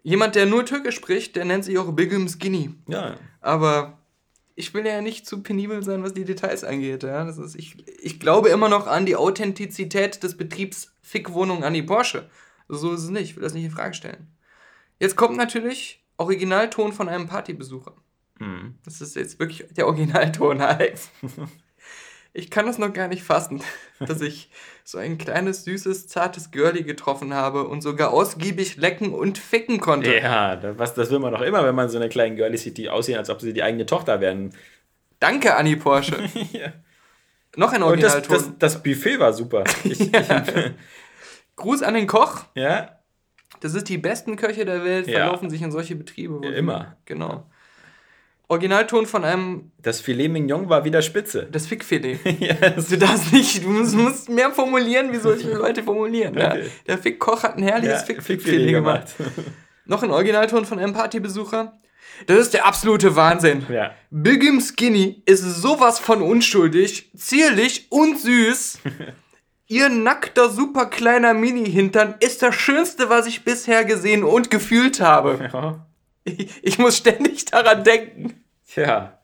Jemand, 0.06 0.36
der 0.36 0.46
nur 0.46 0.66
Türkisch 0.66 0.96
spricht, 0.96 1.38
der 1.38 1.46
nennt 1.46 1.64
sich 1.64 1.78
auch 1.78 1.90
Bilgüm 1.94 2.28
Skinny. 2.28 2.76
Ja. 2.90 3.16
Aber 3.40 4.00
ich 4.56 4.74
will 4.74 4.86
ja 4.86 5.02
nicht 5.02 5.26
zu 5.26 5.42
penibel 5.42 5.84
sein, 5.84 6.04
was 6.04 6.14
die 6.14 6.26
Details 6.26 6.64
angeht. 6.64 7.04
Ja? 7.04 7.26
Das 7.26 7.38
ist, 7.38 7.56
ich, 7.56 7.88
ich 8.02 8.20
glaube 8.20 8.50
immer 8.50 8.70
noch 8.70 8.88
an 8.88 9.06
die 9.06 9.16
Authentizität 9.16 10.22
des 10.24 10.38
Betriebs 10.38 10.94
Fickwohnung 11.02 11.64
an 11.64 11.74
die 11.74 11.84
Porsche. 11.84 12.30
So 12.68 12.94
ist 12.94 13.04
es 13.04 13.10
nicht. 13.10 13.24
Ich 13.24 13.36
will 13.36 13.44
das 13.44 13.54
nicht 13.54 13.66
in 13.66 13.72
Frage 13.72 13.94
stellen. 13.94 14.28
Jetzt 15.00 15.16
kommt 15.16 15.38
natürlich 15.38 16.04
Originalton 16.18 16.94
von 16.94 17.10
einem 17.10 17.28
Partybesucher. 17.28 17.96
Hm. 18.40 18.76
Das 18.86 19.02
ist 19.02 19.16
jetzt 19.16 19.40
wirklich 19.40 19.68
der 19.72 19.88
Originalton, 19.88 20.62
Alex. 20.62 21.10
Ich 22.36 22.50
kann 22.50 22.66
das 22.66 22.80
noch 22.80 22.92
gar 22.92 23.08
nicht 23.08 23.22
fassen, 23.24 23.62
dass 24.00 24.22
ich 24.22 24.50
so 24.84 24.98
ein 24.98 25.18
kleines, 25.20 25.64
süßes, 25.66 26.08
zartes 26.08 26.50
Girlie 26.52 26.84
getroffen 26.84 27.34
habe 27.34 27.66
und 27.68 27.82
sogar 27.82 28.12
ausgiebig 28.12 28.76
lecken 28.78 29.14
und 29.14 29.38
ficken 29.38 29.80
konnte. 29.80 30.14
Ja, 30.16 30.56
das, 30.56 30.78
was, 30.80 30.94
das 30.96 31.12
will 31.12 31.20
man 31.20 31.32
doch 31.32 31.42
immer, 31.42 31.64
wenn 31.64 31.76
man 31.76 31.90
so 31.90 31.98
eine 31.98 32.10
kleine 32.10 32.36
Girlie 32.36 32.58
sieht, 32.58 32.78
die 32.78 32.90
aussehen, 32.90 33.18
als 33.20 33.30
ob 33.30 33.40
sie 33.40 33.54
die 33.54 33.62
eigene 33.64 33.86
Tochter 33.86 34.20
werden. 34.20 34.54
Danke, 35.20 35.56
Anni 35.56 35.76
Porsche. 35.76 36.18
ja. 36.52 36.74
Noch 37.56 37.72
ein 37.72 37.84
Und 37.84 38.02
das, 38.02 38.16
Originalton. 38.16 38.56
das, 38.60 38.74
das 38.74 38.84
Buffet 38.84 39.20
war 39.20 39.32
super. 39.32 39.64
Ich, 39.84 40.12
Gruß 41.56 41.84
an 41.84 41.94
den 41.94 42.08
Koch. 42.08 42.46
ja, 42.56 42.98
Das 43.60 43.76
ist 43.76 43.88
die 43.90 44.00
besten 44.00 44.36
Köche 44.38 44.66
der 44.66 44.84
Welt, 44.84 45.08
Ja. 45.08 45.20
verlaufen 45.20 45.52
sich 45.52 45.62
in 45.62 45.72
solche 45.72 45.96
Betriebe. 45.96 46.42
Ja, 46.44 46.52
immer. 46.54 46.98
Genau. 47.06 47.46
Originalton 48.54 49.06
von 49.06 49.24
einem, 49.26 49.72
das 49.82 50.00
Filet 50.02 50.30
Mignon 50.30 50.70
war 50.70 50.86
wieder 50.86 51.02
spitze. 51.02 51.48
das 51.52 51.68
Fickfilet. 51.68 52.20
ja, 52.40 52.54
das, 52.54 52.88
Du 52.88 52.98
darfst 52.98 53.34
nicht, 53.34 53.64
du 53.64 53.70
musst, 53.70 53.96
musst 53.96 54.30
mehr 54.30 54.52
formulieren, 54.52 55.12
wie 55.12 55.18
solche 55.18 55.52
Leute 55.54 55.84
formulieren. 55.84 56.36
Ja. 56.38 56.52
Okay. 56.52 56.68
Der 56.88 56.98
Fickkoch 56.98 57.44
hat 57.44 57.58
ein 57.58 57.64
herrliches 57.64 58.02
ja, 58.02 58.06
Fickfilet 58.06 58.42
Fickfilet 58.42 58.72
gemacht. 58.72 59.18
gemacht. 59.18 59.34
Noch 59.86 60.02
ein 60.04 60.12
Originalton 60.12 60.66
von 60.66 60.80
einem 60.80 60.94
Partybesucher. 60.94 61.78
Das 62.28 62.38
ist 62.40 62.54
der 62.54 62.66
absolute 62.66 63.16
Wahnsinn. 63.16 63.66
ja. 63.70 63.92
Bigim 64.12 64.62
Skinny 64.62 65.24
ist 65.26 65.42
sowas 65.42 66.00
von 66.00 66.22
unschuldig, 66.22 67.12
zierlich 67.18 67.88
und 67.90 68.20
süß. 68.20 68.80
Ihr 69.68 69.90
nackter, 69.90 70.50
super 70.50 70.86
kleiner 70.86 71.34
Mini-Hintern 71.34 72.16
ist 72.20 72.44
das 72.44 72.54
Schönste, 72.56 73.10
was 73.10 73.26
ich 73.26 73.44
bisher 73.44 73.84
gesehen 73.86 74.24
und 74.24 74.52
gefühlt 74.52 75.02
habe. 75.02 75.50
ja. 75.52 75.88
Ich, 76.26 76.50
ich 76.62 76.80
muss 76.80 76.98
ständig 76.98 77.46
daran 77.46 77.84
denken. 77.84 78.43
Tja. 78.68 79.20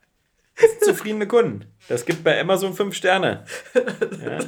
Zufriedene 0.82 1.28
Kunden. 1.28 1.66
Das 1.88 2.06
gibt 2.06 2.24
bei 2.24 2.40
Amazon 2.40 2.74
5 2.74 2.94
Sterne. 2.94 3.46
Ja. 3.74 4.40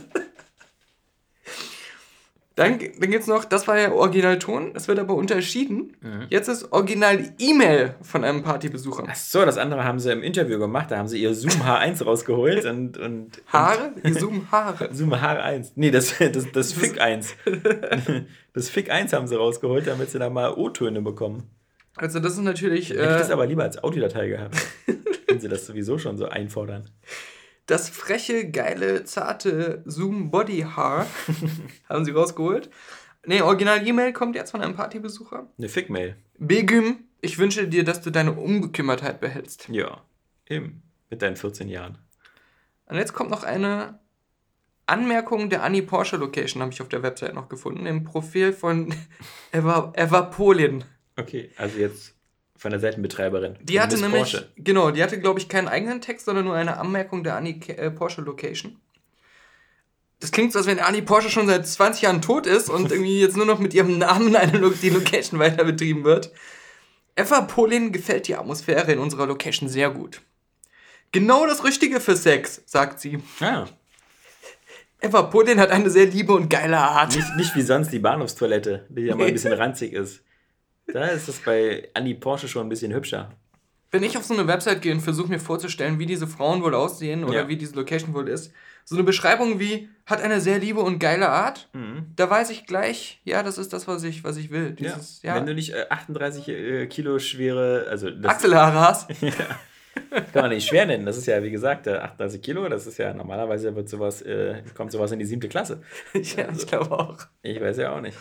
Dann, 2.55 2.77
dann 2.77 3.09
gibt 3.09 3.21
es 3.21 3.27
noch, 3.27 3.45
das 3.45 3.67
war 3.67 3.79
ja 3.79 3.91
Originalton, 3.93 4.73
das 4.73 4.89
wird 4.89 4.99
aber 4.99 5.15
unterschieden. 5.15 5.95
Mhm. 6.01 6.27
Jetzt 6.29 6.49
ist 6.49 6.71
Original-E-Mail 6.71 7.95
von 8.01 8.25
einem 8.25 8.43
Partybesucher. 8.43 9.05
Ach 9.09 9.15
so, 9.15 9.45
das 9.45 9.57
andere 9.57 9.85
haben 9.85 9.99
sie 9.99 10.11
im 10.11 10.21
Interview 10.21 10.59
gemacht. 10.59 10.91
Da 10.91 10.97
haben 10.97 11.07
sie 11.07 11.21
ihr 11.21 11.33
Zoom 11.33 11.61
H1 11.61 12.03
rausgeholt 12.05 12.65
und, 12.65 12.97
und 12.97 13.41
Haare? 13.47 13.93
Die 14.05 14.13
zoomen 14.13 14.51
Haare. 14.51 14.89
Zoom 14.93 15.13
H1. 15.13 15.71
Nee, 15.75 15.91
das, 15.91 16.13
das, 16.19 16.51
das 16.51 16.73
Fick 16.73 16.99
1. 17.01 17.35
Das 18.53 18.67
Fick 18.67 18.91
1 18.91 19.13
haben 19.13 19.27
sie 19.27 19.37
rausgeholt, 19.37 19.87
damit 19.87 20.09
sie 20.09 20.19
da 20.19 20.29
mal 20.29 20.53
O-Töne 20.53 21.01
bekommen. 21.01 21.49
Also 21.97 22.19
das 22.19 22.33
ist 22.33 22.39
natürlich 22.39 22.89
Hätte 22.89 23.01
ich 23.01 23.07
das 23.07 23.29
äh, 23.29 23.33
aber 23.33 23.45
lieber 23.45 23.63
als 23.63 23.83
Audiodatei 23.83 24.27
gehabt. 24.27 24.55
Wenn 25.27 25.39
sie 25.39 25.49
das 25.49 25.65
sowieso 25.65 25.97
schon 25.97 26.17
so 26.17 26.27
einfordern. 26.27 26.89
das 27.65 27.89
freche, 27.89 28.49
geile, 28.49 29.03
zarte 29.03 29.83
Zoom-Body-Haar. 29.85 31.07
haben 31.89 32.05
sie 32.05 32.11
rausgeholt. 32.11 32.69
Ne, 33.25 33.45
Original-E-Mail 33.45 34.13
kommt 34.13 34.35
jetzt 34.35 34.51
von 34.51 34.61
einem 34.61 34.75
Partybesucher. 34.75 35.47
Eine 35.57 35.69
Fick-Mail. 35.69 36.15
Begüm, 36.39 37.05
ich 37.21 37.37
wünsche 37.37 37.67
dir, 37.67 37.83
dass 37.83 38.01
du 38.01 38.09
deine 38.09 38.33
Unbekümmertheit 38.33 39.19
behältst. 39.19 39.69
Ja, 39.69 40.01
eben. 40.49 40.81
Mit 41.09 41.21
deinen 41.21 41.35
14 41.35 41.69
Jahren. 41.69 41.97
Und 42.87 42.97
jetzt 42.97 43.13
kommt 43.13 43.29
noch 43.29 43.43
eine 43.43 43.99
Anmerkung 44.87 45.49
der 45.49 45.63
Annie 45.63 45.83
Porsche 45.83 46.17
Location, 46.17 46.61
habe 46.61 46.73
ich 46.73 46.81
auf 46.81 46.89
der 46.89 47.03
Website 47.03 47.33
noch 47.33 47.47
gefunden, 47.47 47.85
im 47.85 48.03
Profil 48.03 48.53
von 48.53 48.93
Eva, 49.51 49.93
Eva 49.95 50.21
Polin. 50.23 50.83
Okay, 51.21 51.51
also 51.57 51.77
jetzt 51.77 52.15
von 52.57 52.71
der 52.71 52.79
Seitenbetreiberin. 52.79 53.57
Die 53.61 53.79
hatte 53.79 53.97
nämlich, 53.97 54.21
Porsche. 54.21 54.51
genau, 54.55 54.91
die 54.91 55.01
hatte, 55.01 55.19
glaube 55.19 55.39
ich, 55.39 55.49
keinen 55.49 55.67
eigenen 55.67 56.01
Text, 56.01 56.25
sondern 56.25 56.45
nur 56.45 56.55
eine 56.55 56.77
Anmerkung 56.77 57.23
der 57.23 57.35
Annie 57.35 57.59
äh, 57.69 57.89
Porsche 57.89 58.21
Location. 58.21 58.79
Das 60.19 60.31
klingt 60.31 60.53
so, 60.53 60.59
als 60.59 60.67
wenn 60.67 60.79
Annie 60.79 61.01
Porsche 61.01 61.31
schon 61.31 61.47
seit 61.47 61.65
20 61.65 62.03
Jahren 62.03 62.21
tot 62.21 62.45
ist 62.45 62.69
und 62.69 62.91
irgendwie 62.91 63.19
jetzt 63.19 63.35
nur 63.35 63.47
noch 63.47 63.59
mit 63.59 63.73
ihrem 63.73 63.97
Namen 63.97 64.35
eine 64.35 64.57
Lo 64.57 64.69
die 64.69 64.89
Location 64.89 65.39
weiter 65.39 65.63
betrieben 65.63 66.03
wird. 66.03 66.31
Eva 67.15 67.41
Polin 67.41 67.91
gefällt 67.91 68.27
die 68.27 68.35
Atmosphäre 68.35 68.91
in 68.91 68.99
unserer 68.99 69.25
Location 69.25 69.67
sehr 69.67 69.89
gut. 69.89 70.21
Genau 71.11 71.45
das 71.45 71.63
Richtige 71.63 71.99
für 71.99 72.15
Sex, 72.15 72.61
sagt 72.65 72.99
sie. 72.99 73.19
Ah, 73.41 73.65
Eva 75.01 75.23
Polin 75.23 75.59
hat 75.59 75.71
eine 75.71 75.89
sehr 75.89 76.05
liebe 76.05 76.31
und 76.33 76.47
geile 76.47 76.77
Art. 76.77 77.15
nicht, 77.15 77.35
nicht 77.35 77.55
wie 77.55 77.63
sonst 77.63 77.91
die 77.91 77.99
Bahnhofstoilette, 77.99 78.85
die 78.89 79.01
ja 79.01 79.15
mal 79.15 79.25
ein 79.25 79.33
bisschen 79.33 79.53
ranzig 79.53 79.93
ist. 79.93 80.21
Da 80.93 81.05
ist 81.07 81.27
es 81.29 81.39
bei 81.39 81.89
Annie 81.93 82.15
Porsche 82.15 82.47
schon 82.47 82.65
ein 82.65 82.69
bisschen 82.69 82.93
hübscher. 82.93 83.31
Wenn 83.91 84.03
ich 84.03 84.17
auf 84.17 84.23
so 84.23 84.33
eine 84.33 84.47
Website 84.47 84.81
gehe 84.81 84.93
und 84.93 85.01
versuche 85.01 85.27
mir 85.29 85.39
vorzustellen, 85.39 85.99
wie 85.99 86.05
diese 86.05 86.25
Frauen 86.27 86.63
wohl 86.63 86.73
aussehen 86.75 87.23
oder 87.25 87.41
Ja. 87.41 87.47
wie 87.49 87.57
diese 87.57 87.75
Location 87.75 88.13
wohl 88.13 88.29
ist, 88.29 88.53
so 88.85 88.95
eine 88.95 89.03
Beschreibung 89.03 89.59
wie 89.59 89.89
hat 90.05 90.21
eine 90.21 90.39
sehr 90.41 90.59
liebe 90.59 90.79
und 90.79 90.99
geile 90.99 91.29
Art, 91.29 91.69
Mhm. 91.73 92.07
da 92.15 92.29
weiß 92.29 92.49
ich 92.51 92.65
gleich, 92.65 93.21
ja, 93.25 93.43
das 93.43 93.57
ist 93.57 93.73
das, 93.73 93.87
was 93.87 94.03
ich, 94.03 94.23
was 94.23 94.37
ich 94.37 94.49
will. 94.49 94.71
Dieses, 94.71 95.21
ja, 95.23 95.35
Wenn 95.35 95.45
du 95.45 95.53
nicht 95.53 95.73
äh, 95.73 95.85
38 95.89 96.47
äh, 96.47 96.87
Kilo 96.87 97.19
schwere, 97.19 97.85
also 97.89 98.09
das 98.09 98.31
Achselhaare 98.31 98.79
hast. 98.79 99.09
kann 100.33 100.43
man 100.43 100.49
nicht 100.51 100.67
schwer 100.67 100.85
nennen. 100.85 101.05
Das 101.05 101.17
ist 101.17 101.25
ja, 101.27 101.43
wie 101.43 101.51
gesagt, 101.51 101.85
äh, 101.87 101.97
38 101.97 102.41
Kilo, 102.41 102.67
das 102.69 102.87
ist 102.87 102.97
ja 102.97 103.13
normalerweise 103.13 103.75
wird 103.75 103.89
sowas, 103.89 104.21
äh, 104.21 104.63
kommt 104.73 104.91
sowas 104.93 105.11
in 105.11 105.19
die 105.19 105.25
siebte 105.25 105.49
Klasse. 105.49 105.81
ja, 106.13 106.47
ich 106.55 106.65
glaube 106.65 106.91
auch. 106.91 107.17
Ich 107.43 107.59
weiß 107.59 107.77
ja 107.77 107.93
auch 107.95 108.01
nicht. 108.01 108.17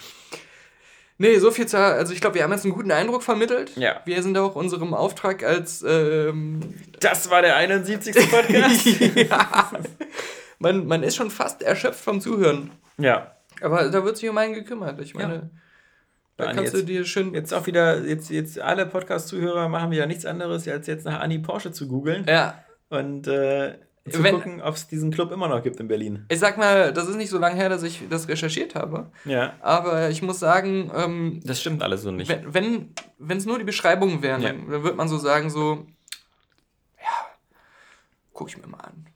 Nee, 1.22 1.37
so 1.38 1.50
viel 1.50 1.66
zur, 1.66 1.80
also 1.80 2.14
ich 2.14 2.20
glaube, 2.22 2.37
wir 2.37 2.42
haben 2.44 2.52
jetzt 2.52 2.64
einen 2.64 2.72
guten 2.72 2.90
Eindruck 2.90 3.22
vermittelt. 3.22 3.76
Ja. 3.76 4.00
Wir 4.06 4.22
sind 4.22 4.38
auch 4.38 4.54
unserem 4.56 4.94
Auftrag 4.94 5.42
als, 5.44 5.85
ähm, 5.87 6.61
Das 6.98 7.28
war 7.30 7.42
der 7.42 7.56
71. 7.56 8.14
Podcast. 8.30 8.87
ja, 9.16 9.70
man, 10.59 10.87
man 10.87 11.02
ist 11.02 11.16
schon 11.16 11.30
fast 11.30 11.62
erschöpft 11.62 12.00
vom 12.00 12.20
Zuhören. 12.22 12.70
ja. 12.96 13.37
Aber 13.62 13.90
da 13.90 14.02
wird 14.02 14.16
sich 14.16 14.26
um 14.30 14.38
einen 14.38 14.54
gekümmert. 14.54 14.98
Ich 15.02 15.14
meine, 15.14 15.35
Ja. 15.35 15.40
da 16.38 16.44
Dann 16.46 16.56
kannst 16.56 16.72
du 16.72 16.83
dir 16.83 17.04
schön 17.04 17.35
Jetzt 17.35 17.52
auch 17.52 17.66
wieder, 17.66 18.00
jetzt, 18.06 18.30
jetzt 18.30 18.59
alle 18.59 18.87
Podcast-Zuhörer 18.87 19.68
machen 19.68 19.90
wieder 19.90 20.06
nichts 20.06 20.24
anderes, 20.24 20.66
als 20.66 20.87
jetzt 20.87 21.04
nach 21.04 21.20
Annie 21.20 21.40
Porsche 21.40 21.70
zu 21.70 21.87
googeln 21.87 22.24
Ja, 22.26 22.64
und 22.88 23.26
äh, 23.28 23.74
zu 24.08 24.22
Wenn- 24.22 24.34
gucken, 24.36 24.62
ob 24.62 24.74
es 24.76 24.86
diesen 24.88 25.10
Club 25.10 25.30
immer 25.30 25.48
noch 25.48 25.62
gibt 25.62 25.78
in 25.80 25.86
Berlin. 25.88 26.24
ich 26.30 26.38
sag 26.38 26.56
mal, 26.56 26.92
das 26.92 27.06
ist 27.08 27.16
nicht 27.16 27.28
so 27.30 27.38
lange 27.38 27.56
her, 27.56 27.68
dass 27.68 27.82
ich 27.82 28.02
das 28.08 28.28
recherchiert 28.28 28.74
habe. 28.74 29.10
Ja. 29.24 29.54
Aber 29.60 30.08
ich 30.10 30.22
muss 30.22 30.38
sagen, 30.38 30.90
ähm, 30.94 31.40
Das 31.44 31.60
stimmt 31.60 31.82
alles 31.82 32.02
so 32.02 32.10
nicht. 32.10 32.28
wenn 32.28 32.54
wenn 32.54 32.94
wenn, 33.18 33.36
es 33.38 33.44
nur 33.46 33.58
die 33.58 33.64
Beschreibungen 33.64 34.22
wären, 34.22 34.40
Ja. 34.42 34.48
dann, 34.52 34.70
dann 34.70 34.82
wird 34.82 34.96
man 34.96 35.08
so 35.08 35.18
sagen, 35.18 35.50
so, 35.50 35.86
ja, 36.98 37.26
guck 38.32 38.48
ich 38.48 38.56
mir 38.58 38.66
mal 38.66 38.78
an. 38.80 39.06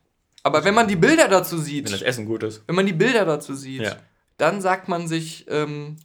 Aber 0.43 0.63
wenn 0.65 0.75
man 0.75 0.87
die 0.87 0.97
Bilder 0.97 1.29
dazu 1.29 1.57
Wenn 1.67 1.85
das 1.85 1.93
sieht, 1.93 2.03
Essen 2.03 2.27
gut 2.27 2.43
ist. 2.43 2.63
wenn 2.67 2.75
man 2.77 2.85
die 2.87 2.93
Bilder 2.93 3.25
dazu 3.25 3.55
sieht, 3.55 3.81
Ja. 3.83 3.97
dann 4.37 4.61
sagt 4.61 4.89
man 4.89 5.09
sich, 5.09 5.47
ähm, 5.49 5.97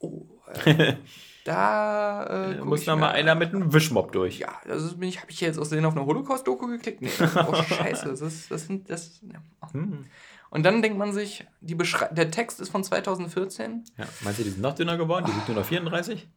oh, 0.00 0.26
äh, 0.64 0.94
da 1.44 2.50
äh, 2.50 2.56
guck 2.58 2.66
muss 2.68 2.86
noch 2.86 2.96
mal 2.96 3.10
einer 3.10 3.34
mit 3.34 3.54
einem 3.54 3.72
Wischmopp 3.72 4.12
durch. 4.12 4.38
Ja, 4.38 4.60
das 4.66 4.82
ist, 4.82 5.00
bin 5.00 5.08
ich, 5.08 5.20
habe 5.20 5.30
ich 5.30 5.40
jetzt 5.40 5.58
aus 5.58 5.68
Versehen 5.68 5.84
auf 5.84 5.96
eine 5.96 6.04
Holocaust-Doku 6.06 6.66
geklickt? 6.66 7.00
Nee. 7.02 7.10
Oh, 7.48 7.54
scheiße. 7.54 8.08
Das 8.08 8.20
ist, 8.20 8.50
das 8.50 8.66
sind, 8.66 8.90
das, 8.90 9.20
ja. 9.22 9.40
Hm. 9.72 10.04
Und 10.50 10.64
dann 10.64 10.82
denkt 10.82 10.98
man 10.98 11.12
sich, 11.12 11.46
die 11.60 11.74
Beschrei 11.74 12.08
der 12.08 12.30
Text 12.30 12.60
ist 12.60 12.70
von 12.70 12.82
2014. 12.82 13.84
Ja. 13.96 14.04
Meinst 14.22 14.40
du, 14.40 14.44
die 14.44 14.50
sind 14.50 14.62
noch 14.62 14.74
dünner 14.74 14.96
geworden? 14.96 15.26
Die 15.28 15.34
wiegt 15.34 15.48
nur 15.48 15.56
noch 15.58 15.64
34? 15.64 16.28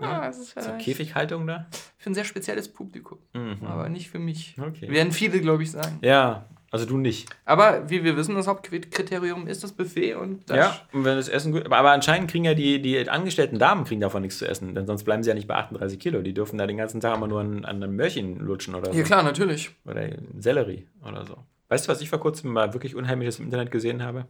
Ah, 0.00 0.26
es 0.28 0.38
ist, 0.38 0.60
So 0.60 0.70
äh, 0.70 0.78
Käfighaltung 0.78 1.46
da? 1.46 1.66
für 1.98 2.10
ein 2.10 2.14
sehr 2.14 2.24
spezielles 2.24 2.72
Publikum. 2.72 3.18
Aber 3.64 3.88
nicht 3.88 4.10
für 4.10 4.18
mich. 4.18 4.56
Okay. 4.60 4.90
Werden 4.90 5.12
viele, 5.12 5.40
glaube 5.40 5.62
ich, 5.62 5.70
sagen. 5.70 5.98
Ja, 6.02 6.48
also 6.74 6.86
du 6.86 6.98
nicht. 6.98 7.28
Aber 7.44 7.88
wie 7.88 8.02
wir 8.02 8.16
wissen, 8.16 8.34
das 8.34 8.48
Hauptkriterium 8.48 9.46
ist 9.46 9.62
das 9.62 9.70
Buffet 9.70 10.14
und 10.14 10.50
das 10.50 10.56
Ja, 10.56 10.80
und 10.90 11.04
wenn 11.04 11.16
das 11.16 11.28
Essen 11.28 11.52
gut. 11.52 11.64
Aber, 11.66 11.76
aber 11.76 11.92
anscheinend 11.92 12.28
kriegen 12.28 12.44
ja 12.44 12.54
die, 12.54 12.82
die 12.82 13.08
angestellten 13.08 13.60
Damen 13.60 13.84
kriegen 13.84 14.00
davon 14.00 14.22
nichts 14.22 14.38
zu 14.38 14.48
essen, 14.48 14.74
denn 14.74 14.84
sonst 14.84 15.04
bleiben 15.04 15.22
sie 15.22 15.28
ja 15.28 15.36
nicht 15.36 15.46
bei 15.46 15.54
38 15.54 16.00
Kilo. 16.00 16.20
Die 16.20 16.34
dürfen 16.34 16.58
da 16.58 16.66
den 16.66 16.76
ganzen 16.76 17.00
Tag 17.00 17.14
immer 17.14 17.28
nur 17.28 17.42
an, 17.42 17.64
an 17.64 17.80
einem 17.80 17.94
Möhrchen 17.94 18.40
lutschen 18.40 18.74
oder 18.74 18.92
so. 18.92 18.98
Ja, 18.98 19.04
klar, 19.04 19.22
natürlich. 19.22 19.70
Oder 19.84 20.10
Sellerie 20.36 20.88
oder 21.06 21.24
so. 21.24 21.36
Weißt 21.68 21.86
du, 21.86 21.92
was 21.92 22.00
ich 22.00 22.10
vor 22.10 22.18
kurzem 22.18 22.52
mal 22.52 22.74
wirklich 22.74 22.96
Unheimliches 22.96 23.38
im 23.38 23.44
Internet 23.44 23.70
gesehen 23.70 24.02
habe? 24.02 24.26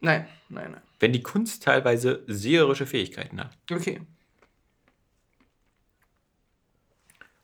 Nein, 0.00 0.26
nein, 0.50 0.72
nein. 0.72 0.82
Wenn 1.00 1.14
die 1.14 1.22
Kunst 1.22 1.62
teilweise 1.62 2.24
seherische 2.26 2.84
Fähigkeiten 2.84 3.40
hat. 3.40 3.56
Okay. 3.72 4.02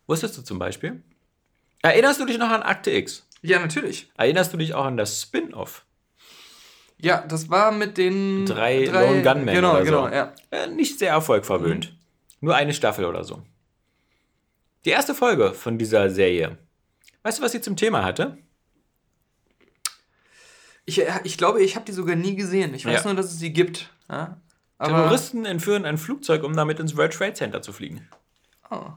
Wusstest 0.07 0.37
du 0.37 0.43
zum 0.43 0.59
Beispiel? 0.59 1.03
Erinnerst 1.81 2.21
du 2.21 2.27
dich 2.27 2.37
noch 2.37 2.51
an 2.51 2.63
Akte 2.63 2.91
X? 2.91 3.27
Ja, 3.43 3.59
natürlich. 3.59 4.11
Erinnerst 4.17 4.53
du 4.53 4.57
dich 4.57 4.75
auch 4.75 4.85
an 4.85 4.97
das 4.97 5.21
Spin-off? 5.21 5.85
Ja, 6.99 7.21
das 7.27 7.51
war 7.51 7.73
mit 7.73 7.99
den 7.99 8.47
Drei 8.47 8.85
Lone 8.85 9.23
Gunmen 9.23 9.47
Genau, 9.47 9.73
oder 9.75 9.85
genau, 9.85 10.07
so. 10.09 10.15
ja. 10.15 10.33
Äh, 10.51 10.69
nicht 10.69 10.99
sehr 11.01 11.11
erfolgverwöhnt. 11.11 11.97
Nur 12.41 12.55
eine 12.55 12.73
Staffel 12.73 13.05
oder 13.05 13.25
so. 13.25 13.43
Die 14.85 14.91
erste 14.91 15.15
Folge 15.15 15.53
von 15.53 15.79
dieser 15.79 16.11
Serie. 16.11 16.59
Weißt 17.25 17.39
du, 17.39 17.43
was 17.43 17.53
sie 17.53 17.61
zum 17.61 17.77
Thema 17.77 18.05
hatte? 18.05 18.39
Ich, 20.85 21.01
äh, 21.01 21.21
ich 21.25 21.39
glaube, 21.39 21.63
ich 21.63 21.75
habe 21.77 21.85
die 21.85 21.93
sogar 21.93 22.17
nie 22.17 22.37
gesehen. 22.37 22.75
Ich 22.75 22.85
weiß 22.85 23.03
Ja. 23.05 23.05
nur, 23.05 23.15
dass 23.17 23.33
es 23.33 23.39
sie 23.39 23.53
gibt. 23.53 23.91
Ja? 24.09 24.41
Terroristen 24.79 25.45
entführen 25.45 25.85
ein 25.85 25.99
Flugzeug, 25.99 26.43
um 26.43 26.55
damit 26.57 26.81
ins 26.81 26.97
World 26.97 27.13
Trade 27.13 27.35
Center 27.35 27.63
zu 27.63 27.73
fliegen. 27.73 28.09
Oh, 28.71 28.91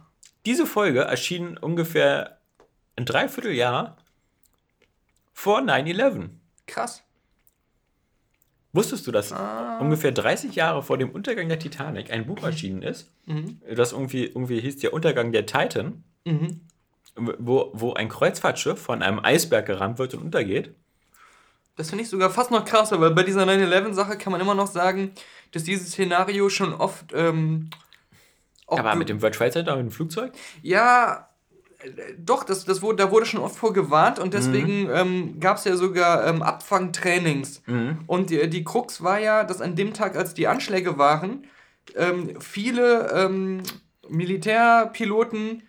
Diese 0.46 0.66
Folge 0.66 1.02
erschien 1.02 1.58
ungefähr 1.58 2.40
ein 2.96 3.06
Dreivierteljahr 3.06 3.98
vor 5.36 5.60
9-11. 5.60 6.30
krass. 6.66 7.04
Wusstest 8.74 9.06
du, 9.06 9.12
dass 9.12 9.32
ungefähr 9.80 10.12
30 10.12 10.56
Jahre 10.56 10.82
vor 10.82 10.98
dem 10.98 11.12
Untergang 11.12 11.48
der 11.48 11.60
Titanic 11.60 12.12
ein 12.12 12.26
Buch 12.26 12.44
erschienen 12.44 12.82
ist, 12.82 13.12
das 13.74 13.92
irgendwie, 13.92 14.26
irgendwie 14.26 14.60
hieß 14.60 14.78
der 14.80 14.92
Untergang 14.92 15.32
der 15.32 15.46
Titan, 15.46 16.04
wo, 17.16 17.70
wo 17.74 17.94
ein 17.94 18.10
Kreuzfahrtschiff 18.10 18.82
von 18.82 19.02
einem 19.02 19.20
Eisberg 19.24 19.66
gerammt 19.66 20.00
wird 20.00 20.14
und 20.16 20.24
untergeht? 20.24 20.74
Das 21.78 21.90
finde 21.90 22.04
ich 22.04 22.10
sogar 22.10 22.30
fast 22.30 22.52
noch 22.52 22.66
krasser, 22.66 23.00
weil 23.00 23.12
bei 23.12 23.24
dieser 23.24 23.44
9-11-Sache 23.44 24.18
kann 24.18 24.32
man 24.32 24.42
immer 24.42 24.56
noch 24.56 24.68
sagen, 24.68 25.12
dass 25.52 25.64
dieses 25.64 25.90
Szenario 25.90 26.50
schon 26.50 26.74
oft. 26.74 27.14
Ähm, 27.14 27.70
Aber 28.68 28.96
mit 28.96 29.10
dem 29.10 29.22
World 29.22 29.36
Trade 29.36 29.52
Center 29.52 29.76
mit 29.76 29.86
dem 29.86 29.92
Flugzeug? 29.92 30.34
Ja, 30.62 31.30
doch, 32.18 32.44
das, 32.44 32.66
das 32.66 32.82
wurde, 32.82 32.98
da 32.98 33.12
wurde 33.12 33.26
schon 33.26 33.42
oft 33.42 33.56
vor 33.56 33.74
gewarnt 33.74 34.20
und 34.20 34.34
deswegen 34.34 34.90
ähm, 34.94 35.40
gab 35.40 35.58
es 35.58 35.66
ja 35.66 35.76
sogar 35.76 36.26
ähm, 36.28 36.42
Abfangtrainings. 36.42 37.62
Und 38.08 38.30
die, 38.30 38.50
die 38.50 38.64
Krux 38.64 39.04
war 39.04 39.20
ja, 39.20 39.44
dass 39.44 39.62
an 39.62 39.76
dem 39.76 39.94
Tag, 39.94 40.16
als 40.16 40.34
die 40.34 40.48
Anschläge 40.48 40.98
waren, 40.98 41.46
ähm, 41.96 42.40
viele 42.40 43.12
ähm, 43.14 43.62
Militärpiloten 44.10 45.64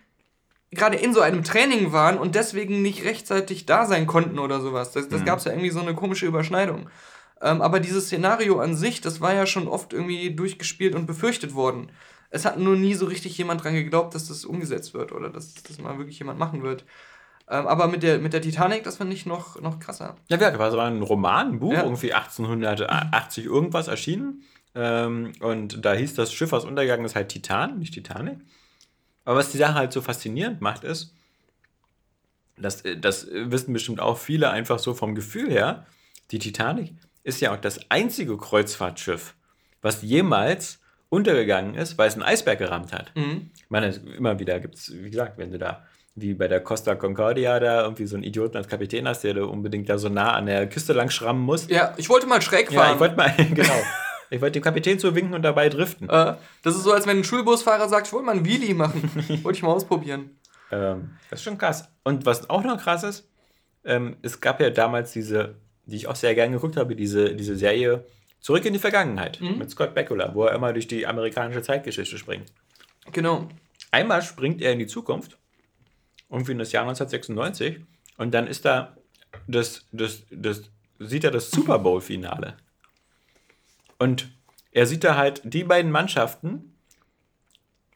gerade 0.71 0.97
in 0.97 1.13
so 1.13 1.21
einem 1.21 1.43
Training 1.43 1.91
waren 1.91 2.17
und 2.17 2.35
deswegen 2.35 2.81
nicht 2.81 3.05
rechtzeitig 3.05 3.65
da 3.65 3.85
sein 3.85 4.05
konnten 4.05 4.37
oder 4.37 4.59
sowas. 4.59 4.91
Das, 4.91 5.07
das 5.07 5.23
gab 5.23 5.39
es 5.39 5.45
ja 5.45 5.51
irgendwie 5.51 5.69
so 5.69 5.79
eine 5.79 5.95
komische 5.95 6.25
Überschneidung. 6.25 6.89
Ähm, 7.41 7.61
aber 7.61 7.79
dieses 7.79 8.05
Szenario 8.05 8.59
an 8.59 8.75
sich, 8.75 8.99
das 9.01 9.21
war 9.21 9.33
ja 9.33 9.45
schon 9.45 9.67
oft 9.67 9.93
irgendwie 9.93 10.33
durchgespielt 10.35 10.95
und 10.95 11.05
befürchtet 11.05 11.53
worden. 11.53 11.89
Es 12.29 12.45
hat 12.45 12.59
nur 12.59 12.75
nie 12.75 12.93
so 12.93 13.05
richtig 13.05 13.37
jemand 13.37 13.63
dran 13.63 13.73
geglaubt, 13.73 14.13
dass 14.15 14.27
das 14.27 14.45
umgesetzt 14.45 14.93
wird 14.93 15.11
oder 15.11 15.29
dass 15.29 15.53
das 15.55 15.77
mal 15.79 15.97
wirklich 15.97 16.19
jemand 16.19 16.39
machen 16.39 16.63
wird. 16.63 16.83
Ähm, 17.49 17.67
aber 17.67 17.87
mit 17.87 18.03
der, 18.03 18.19
mit 18.19 18.33
der 18.33 18.41
Titanic, 18.41 18.83
das 18.83 18.97
fand 18.97 19.13
ich 19.13 19.25
noch, 19.25 19.61
noch 19.61 19.79
krasser. 19.79 20.15
Ja, 20.27 20.37
ja, 20.37 20.51
das 20.51 20.75
war 20.75 20.87
ein 20.87 21.01
Roman, 21.01 21.53
ein 21.53 21.59
Buch, 21.59 21.73
Ja. 21.73 21.83
irgendwie 21.83 22.13
1880 22.13 23.45
irgendwas 23.45 23.87
erschienen. 23.87 24.43
Ähm, 24.75 25.31
und 25.39 25.85
da 25.85 25.93
hieß 25.93 26.15
das 26.15 26.33
Schiff, 26.33 26.51
was 26.51 26.65
untergegangen 26.65 27.05
ist, 27.05 27.15
halt 27.15 27.29
Titan, 27.29 27.79
nicht 27.79 27.93
Titanic. 27.93 28.39
Aber 29.23 29.37
was 29.37 29.51
die 29.51 29.57
Sache 29.57 29.75
halt 29.75 29.93
so 29.93 30.01
faszinierend 30.01 30.61
macht, 30.61 30.83
ist, 30.83 31.13
das, 32.57 32.81
äh, 32.81 32.97
das 32.97 33.27
wissen 33.31 33.73
bestimmt 33.73 33.99
auch 33.99 34.17
viele 34.17 34.49
einfach 34.49 34.79
so 34.79 34.93
vom 34.93 35.15
Gefühl 35.15 35.49
her, 35.49 35.85
die 36.31 36.39
Titanic 36.39 36.93
ist 37.23 37.39
ja 37.41 37.53
auch 37.53 37.57
das 37.57 37.79
einzige 37.89 38.37
Kreuzfahrtschiff, 38.37 39.35
was 39.81 40.01
jemals 40.01 40.79
untergegangen 41.09 41.75
ist, 41.75 41.97
weil 41.97 42.07
es 42.07 42.13
einen 42.15 42.23
Eisberg 42.23 42.59
gerammt 42.59 42.93
hat. 42.93 43.11
Ich 43.15 43.69
meine, 43.69 43.87
immer 44.17 44.39
wieder 44.39 44.59
gibt 44.59 44.75
es, 44.75 44.91
wie 44.93 45.09
gesagt, 45.09 45.37
wenn 45.37 45.51
du 45.51 45.57
da, 45.57 45.85
wie 46.15 46.33
bei 46.33 46.47
der 46.47 46.59
Costa 46.61 46.95
Concordia, 46.95 47.59
da 47.59 47.83
irgendwie 47.83 48.05
so 48.07 48.15
einen 48.15 48.23
Idioten 48.23 48.57
als 48.57 48.67
Kapitän 48.67 49.07
hast, 49.07 49.23
der 49.23 49.35
da 49.35 49.43
unbedingt 49.43 49.87
da 49.89 49.97
so 49.97 50.09
nah 50.09 50.33
an 50.33 50.47
der 50.47 50.67
Küste 50.67 50.93
lang 50.93 51.09
schrammen 51.09 51.41
muss. 51.43 51.67
Ja, 51.69 51.93
ich 51.97 52.09
wollte 52.09 52.27
mal 52.27 52.41
schräg 52.41 52.71
Ja, 52.71 52.81
fahren. 52.81 52.95
ich 52.95 52.99
wollte 52.99 53.15
mal, 53.15 53.33
genau. 53.53 53.73
Ich 54.29 54.41
wollte 54.41 54.59
dem 54.59 54.63
Kapitän 54.63 54.99
zuwinken 54.99 55.33
und 55.33 55.43
dabei 55.43 55.69
driften. 55.69 56.09
äh, 56.09 56.33
das 56.63 56.75
ist 56.75 56.83
so, 56.83 56.91
als 56.91 57.07
wenn 57.07 57.19
ein 57.19 57.23
Schulbusfahrer 57.23 57.87
sagt, 57.87 58.07
ich 58.07 58.13
wollte 58.13 58.25
mal 58.25 58.33
einen 58.35 58.45
Wheelie 58.45 58.73
machen. 58.73 59.09
wollte 59.43 59.57
ich 59.57 59.63
mal 59.63 59.71
ausprobieren. 59.71 60.31
Ähm, 60.71 61.11
das 61.29 61.39
ist 61.39 61.43
schon 61.45 61.57
krass. 61.57 61.87
Und 62.03 62.25
was 62.25 62.49
auch 62.49 62.63
noch 62.63 62.77
krass 62.81 63.03
ist, 63.03 63.29
ähm, 63.85 64.17
es 64.23 64.41
gab 64.41 64.59
ja 64.59 64.69
damals 64.69 65.13
diese, 65.13 65.55
die 65.85 65.95
ich 65.95 66.07
auch 66.07 66.15
sehr 66.17 66.35
gerne 66.35 66.55
geguckt 66.55 66.75
habe, 66.75 66.93
diese, 66.97 67.35
diese 67.35 67.55
Serie 67.55 68.03
Zurück 68.47 68.63
in 68.63 68.71
die 68.71 68.79
Vergangenheit 68.79 69.41
mit 69.41 69.69
Scott 69.69 69.93
Bakula, 69.93 70.33
wo 70.33 70.45
er 70.45 70.55
immer 70.55 70.71
durch 70.71 70.87
die 70.87 71.05
amerikanische 71.05 71.61
Zeitgeschichte 71.61 72.17
springt. 72.17 72.53
Genau. 73.11 73.49
Einmal 73.91 74.21
springt 74.21 74.61
er 74.61 74.71
in 74.71 74.79
die 74.79 74.87
Zukunft, 74.87 75.37
irgendwie 76.29 76.53
in 76.53 76.57
das 76.57 76.71
Jahr 76.71 76.83
1996, 76.83 77.81
und 78.17 78.33
dann 78.33 78.47
ist 78.47 78.63
da 78.63 78.95
das, 79.47 79.85
das, 79.91 80.23
das, 80.31 80.61
sieht 80.97 81.25
er 81.25 81.31
das 81.31 81.51
Super 81.51 81.77
Bowl-Finale. 81.79 82.55
Und 83.99 84.29
er 84.71 84.87
sieht 84.87 85.03
da 85.03 85.17
halt 85.17 85.41
die 85.43 85.65
beiden 85.65 85.91
Mannschaften, 85.91 86.73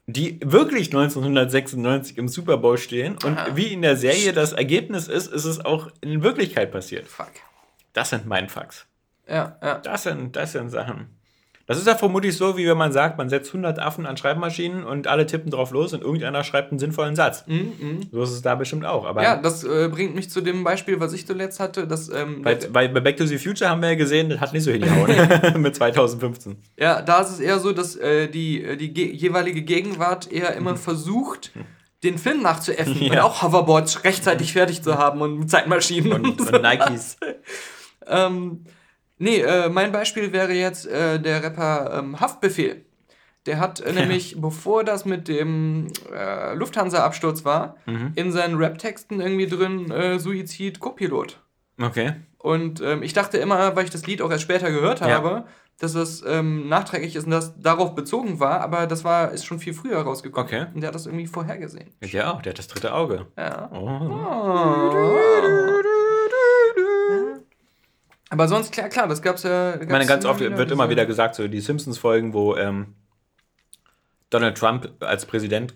die 0.05 0.37
wirklich 0.43 0.87
1996 0.87 2.17
im 2.17 2.27
Super 2.27 2.57
Bowl 2.57 2.77
stehen. 2.77 3.13
Und 3.23 3.37
Aha. 3.37 3.55
wie 3.55 3.71
in 3.71 3.83
der 3.83 3.95
Serie 3.95 4.33
das 4.33 4.51
Ergebnis 4.51 5.07
ist, 5.07 5.27
ist 5.27 5.45
es 5.45 5.63
auch 5.63 5.87
in 6.01 6.23
Wirklichkeit 6.23 6.73
passiert. 6.73 7.07
Fuck. 7.07 7.31
Das 7.93 8.09
sind 8.09 8.25
Mindfucks. 8.25 8.85
Ja, 9.31 9.55
ja. 9.63 9.77
Das 9.79 10.03
sind, 10.03 10.35
das 10.35 10.51
sind 10.51 10.69
Sachen. 10.69 11.07
Das 11.67 11.77
ist 11.77 11.87
ja 11.87 11.95
vermutlich 11.95 12.35
so, 12.35 12.57
wie 12.57 12.67
wenn 12.67 12.75
man 12.77 12.91
sagt, 12.91 13.17
man 13.17 13.29
setzt 13.29 13.49
100 13.51 13.79
Affen 13.79 14.05
an 14.05 14.17
Schreibmaschinen 14.17 14.83
und 14.83 15.07
alle 15.07 15.25
tippen 15.25 15.51
drauf 15.51 15.71
los 15.71 15.93
und 15.93 16.01
irgendeiner 16.01 16.43
schreibt 16.43 16.71
einen 16.71 16.79
sinnvollen 16.79 17.15
Satz. 17.15 17.45
So 18.11 18.23
ist 18.23 18.31
es 18.31 18.41
da 18.41 18.55
bestimmt 18.55 18.83
auch. 18.85 19.05
Aber 19.05 19.21
Mhm, 19.21 19.25
Ja, 19.25 19.35
das 19.37 19.63
äh, 19.63 19.87
bringt 19.89 20.13
mich 20.13 20.29
zu 20.29 20.41
dem 20.41 20.65
Beispiel, 20.65 20.99
was 20.99 21.13
ich 21.13 21.25
zuletzt 21.25 21.61
hatte. 21.61 21.87
Dass, 21.87 22.09
ähm, 22.09 22.41
bei, 22.41 22.55
bei, 22.55 22.87
Back 22.89 23.15
to 23.15 23.25
the 23.25 23.37
Future 23.37 23.69
haben 23.69 23.81
wir 23.81 23.89
ja 23.89 23.95
gesehen, 23.95 24.29
das 24.31 24.41
hat 24.41 24.51
nicht 24.51 24.63
so 24.63 24.71
hingehauen 24.71 25.11
mit 25.61 25.73
2015. 25.73 26.57
ja, 26.77 27.01
da 27.01 27.21
ist 27.21 27.29
es 27.29 27.39
eher 27.39 27.59
so, 27.59 27.71
dass 27.71 27.95
äh, 27.95 28.27
die, 28.27 28.61
äh, 28.65 28.75
die 28.75 28.93
ge 28.93 29.09
jeweilige 29.09 29.61
Gegenwart 29.61 30.29
eher 30.29 30.53
immer 30.55 30.75
versucht, 30.75 31.51
den 32.03 32.17
Film 32.17 32.41
nachzuäffen 32.41 32.97
und 33.01 33.13
Ja. 33.13 33.23
auch 33.23 33.43
Hoverboards 33.43 34.03
rechtzeitig 34.03 34.51
fertig 34.51 34.81
zu 34.81 34.97
haben 34.97 35.21
und 35.21 35.47
Zeitmaschinen 35.49 36.11
Und, 36.11 36.41
so. 36.41 36.51
und 36.53 36.63
Nikes. 36.63 37.15
Ähm, 38.07 38.65
nee, 39.21 39.39
äh, 39.41 39.69
mein 39.69 39.91
Beispiel 39.91 40.31
wäre 40.33 40.53
jetzt 40.53 40.85
äh, 40.87 41.19
der 41.19 41.43
Rapper 41.43 41.99
ähm, 41.99 42.19
Haftbefehl. 42.19 42.83
Der 43.47 43.59
hat 43.59 43.79
äh, 43.79 43.91
nämlich, 43.93 44.39
bevor 44.39 44.83
das 44.83 45.05
mit 45.05 45.27
dem 45.27 45.87
äh, 46.13 46.53
Lufthansa-Absturz 46.55 47.43
war, 47.45 47.77
Mhm. 47.85 48.11
in 48.15 48.31
seinen 48.31 48.55
Rap-Texten 48.57 49.19
irgendwie 49.21 49.47
drin 49.47 49.89
äh, 49.91 50.19
Suizid 50.19 50.79
Copilot. 50.79 51.39
Okay. 51.81 52.13
Und 52.37 52.81
ähm, 52.81 53.01
ich 53.01 53.13
dachte 53.13 53.37
immer, 53.39 53.75
weil 53.75 53.85
ich 53.85 53.89
das 53.91 54.05
Lied 54.05 54.21
auch 54.21 54.29
erst 54.29 54.43
später 54.43 54.69
gehört 54.71 54.99
Ja. 54.99 55.07
habe, 55.09 55.45
dass 55.79 55.95
es 55.95 56.23
ähm, 56.27 56.69
nachträglich 56.69 57.15
ist 57.15 57.25
und 57.25 57.31
das 57.31 57.59
darauf 57.59 57.95
bezogen 57.95 58.39
war, 58.39 58.61
aber 58.61 58.85
das 58.85 59.03
war 59.03 59.31
ist 59.31 59.45
schon 59.45 59.57
viel 59.59 59.73
früher 59.73 59.99
rausgekommen. 60.01 60.45
Okay. 60.47 60.65
Und 60.75 60.81
der 60.81 60.89
hat 60.89 60.95
das 60.95 61.07
irgendwie 61.07 61.25
vorhergesehen. 61.25 61.89
Ja, 62.03 62.31
auch, 62.33 62.41
der 62.43 62.51
hat 62.51 62.59
das 62.59 62.67
dritte 62.67 62.93
Auge. 62.93 63.25
Ja. 63.35 63.71
Oh. 63.73 65.80
Aber 68.31 68.47
sonst, 68.47 68.71
klar, 68.71 68.87
klar, 68.87 69.07
das 69.09 69.21
gab's 69.21 69.43
ja. 69.43 69.79
Ich 69.79 69.89
meine, 69.89 70.05
ganz 70.05 70.23
oft 70.23 70.39
wird 70.39 70.71
immer 70.71 70.89
wieder 70.89 71.05
gesagt, 71.05 71.35
so 71.35 71.47
die 71.49 71.59
Simpsons-Folgen, 71.59 72.33
wo 72.33 72.55
ähm, 72.55 72.95
Donald 74.29 74.57
Trump 74.57 74.89
als 75.01 75.25
Präsident 75.25 75.75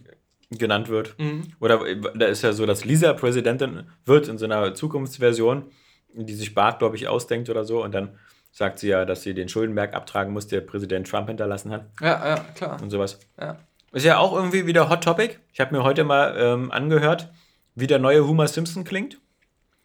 genannt 0.50 0.88
wird. 0.88 1.20
Mhm. 1.20 1.52
Oder 1.60 1.86
äh, 1.86 2.00
da 2.16 2.28
ist 2.28 2.44
ja 2.44 2.54
so, 2.54 2.66
dass 2.66 2.86
Lisa 2.86 3.12
Präsidentin 3.12 3.84
wird 4.06 4.30
in 4.30 4.38
so 4.38 4.46
einer 4.46 4.74
Zukunftsversion, 4.74 5.66
die 6.14 6.34
sich 6.34 6.56
Bart, 6.56 6.80
glaube 6.80 6.96
ich, 6.96 7.10
ausdenkt 7.10 7.50
oder 7.50 7.66
so. 7.66 7.84
Und 7.84 7.94
dann 7.94 8.18
sagt 8.54 8.80
sie 8.80 8.88
ja, 8.88 9.04
dass 9.04 9.22
sie 9.22 9.34
den 9.34 9.50
Schuldenberg 9.50 9.94
abtragen 9.94 10.32
muss, 10.32 10.48
der 10.48 10.62
Präsident 10.62 11.10
Trump 11.10 11.28
hinterlassen 11.28 11.72
hat 11.72 11.88
Ja, 12.00 12.26
ja, 12.26 12.46
klar. 12.56 12.82
und 12.82 12.90
sowas. 12.90 13.20
Ja. 13.38 13.58
Ist 13.92 14.06
ja 14.06 14.18
auch 14.18 14.34
irgendwie 14.34 14.66
wieder 14.66 14.90
Hot 14.90 15.04
Topic. 15.04 15.36
Ich 15.52 15.60
habe 15.60 15.76
mir 15.76 15.84
heute 15.84 16.06
mal 16.06 16.36
ähm, 16.38 16.72
angehört, 16.72 17.34
wie 17.76 17.88
der 17.88 18.00
neue 18.00 18.26
Homer 18.26 18.48
Simpson 18.48 18.86
klingt. 18.86 19.20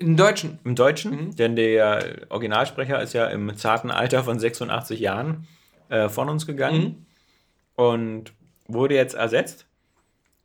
In 0.00 0.16
Deutschen. 0.16 0.58
Im 0.64 0.74
Deutschen, 0.74 1.36
denn 1.36 1.54
der 1.54 2.26
Originalsprecher 2.30 3.00
ist 3.00 3.12
ja 3.12 3.26
im 3.26 3.54
zarten 3.56 3.90
Alter 3.90 4.24
von 4.24 4.40
86 4.40 4.98
Jahren 4.98 5.46
äh, 5.90 6.08
von 6.08 6.28
uns 6.28 6.46
gegangen. 6.46 7.06
Und 7.76 8.32
wurde 8.66 8.94
jetzt 8.94 9.14
ersetzt. 9.14 9.66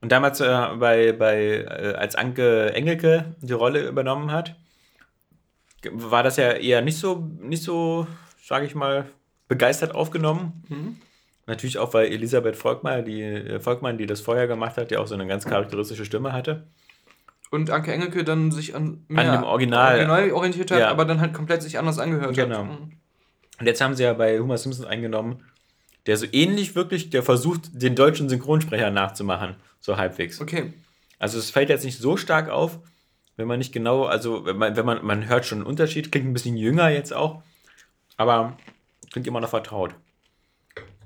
Und 0.02 0.12
damals 0.12 0.40
äh, 0.40 0.68
bei, 0.78 1.14
bei, 1.14 1.38
äh, 1.38 1.94
als 1.96 2.16
Anke 2.16 2.74
Engelke 2.74 3.36
die 3.42 3.54
Rolle 3.54 3.88
übernommen 3.88 4.32
hat, 4.32 4.56
war 5.92 6.24
das 6.24 6.38
ja 6.38 6.52
eher 6.52 6.82
nicht 6.82 6.98
so, 6.98 7.28
nicht 7.40 7.64
so, 7.64 8.08
sage 8.44 8.66
ich 8.66 8.76
mal, 8.76 9.06
begeistert 9.48 9.96
aufgenommen. 9.96 10.64
Mhm. 10.68 10.98
Natürlich 11.48 11.78
auch, 11.78 11.94
weil 11.94 12.12
Elisabeth 12.12 12.56
Volkmann, 12.56 13.06
die, 13.06 13.22
äh, 13.22 13.60
Volkmann, 13.60 13.98
die 13.98 14.08
das 14.08 14.22
vorher 14.22 14.48
gemacht 14.48 14.78
hat, 14.78 14.92
ja 14.92 15.00
auch 15.00 15.08
so 15.08 15.16
eine 15.16 15.28
ganz 15.28 15.46
charakteristische 15.46 16.06
Stimme 16.06 16.34
hatte. 16.34 16.68
Und 17.56 17.70
Anke 17.70 17.94
Engelke 17.94 18.24
dann 18.24 18.52
sich 18.52 18.76
an, 18.76 19.06
an 19.10 19.32
dem 19.32 19.44
Original, 19.44 19.96
Original 19.96 20.32
orientiert 20.32 20.72
hat, 20.72 20.80
ja. 20.80 20.90
aber 20.90 21.06
dann 21.06 21.22
halt 21.22 21.34
komplett 21.34 21.62
sich 21.62 21.80
anders 21.80 22.00
angehört 22.00 22.36
genau. 22.36 22.58
hat. 22.58 22.68
Genau. 22.68 22.90
Und 23.60 23.66
jetzt 23.66 23.82
haben 23.82 23.96
sie 23.96 24.04
ja 24.04 24.14
bei 24.14 24.40
Homer 24.40 24.58
Simpson 24.58 24.86
eingenommen, 24.86 25.44
der 26.06 26.18
so 26.18 26.26
ähnlich 26.32 26.76
wirklich, 26.76 27.10
der 27.10 27.24
versucht, 27.24 27.70
den 27.72 27.96
deutschen 27.96 28.30
Synchronsprecher 28.30 28.92
nachzumachen, 28.92 29.56
so 29.80 29.98
halbwegs. 29.98 30.42
Okay. 30.42 30.74
Also 31.18 31.40
es 31.40 31.50
fällt 31.50 31.70
jetzt 31.70 31.86
nicht 31.86 31.98
so 31.98 32.18
stark 32.18 32.50
auf, 32.50 32.80
wenn 33.38 33.48
man 33.48 33.60
nicht 33.60 33.72
genau, 33.72 34.04
also 34.04 34.46
wenn 34.46 34.58
man, 34.58 34.76
wenn 34.76 34.86
man, 34.86 35.06
man 35.06 35.28
hört 35.28 35.46
schon 35.46 35.60
einen 35.60 35.68
Unterschied, 35.68 36.12
klingt 36.12 36.28
ein 36.28 36.34
bisschen 36.34 36.58
jünger 36.58 36.90
jetzt 36.90 37.14
auch, 37.14 37.42
aber 38.18 38.58
klingt 39.12 39.28
immer 39.28 39.40
noch 39.40 39.50
vertraut. 39.50 39.96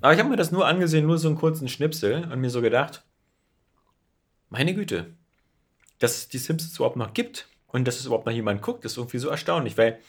Aber 0.01 0.13
ich 0.13 0.19
habe 0.19 0.29
mir 0.29 0.37
das 0.37 0.51
nur 0.51 0.65
angesehen, 0.65 1.05
nur 1.05 1.17
so 1.17 1.27
einen 1.27 1.37
kurzen 1.37 1.67
Schnipsel 1.67 2.27
und 2.31 2.41
mir 2.41 2.49
so 2.49 2.61
gedacht, 2.61 3.03
meine 4.49 4.73
Güte, 4.73 5.13
dass 5.99 6.17
es 6.17 6.29
die 6.29 6.37
Simpsons 6.37 6.75
überhaupt 6.75 6.95
noch 6.95 7.13
gibt 7.13 7.47
und 7.67 7.87
dass 7.87 7.99
es 7.99 8.05
überhaupt 8.05 8.25
noch 8.25 8.33
jemand 8.33 8.61
guckt, 8.61 8.85
ist 8.85 8.97
irgendwie 8.97 9.19
so 9.19 9.29
erstaunlich, 9.29 9.77
weil 9.77 9.99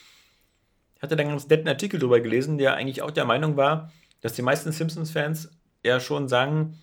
ich 0.96 1.02
hatte 1.02 1.16
da 1.16 1.22
einen 1.22 1.30
ganz 1.30 1.48
netten 1.48 1.68
Artikel 1.68 1.98
drüber 1.98 2.20
gelesen, 2.20 2.58
der 2.58 2.74
eigentlich 2.74 3.02
auch 3.02 3.10
der 3.10 3.24
Meinung 3.24 3.56
war, 3.56 3.92
dass 4.20 4.34
die 4.34 4.42
meisten 4.42 4.70
Simpsons-Fans 4.70 5.50
ja 5.82 5.98
schon 5.98 6.28
sagen, 6.28 6.78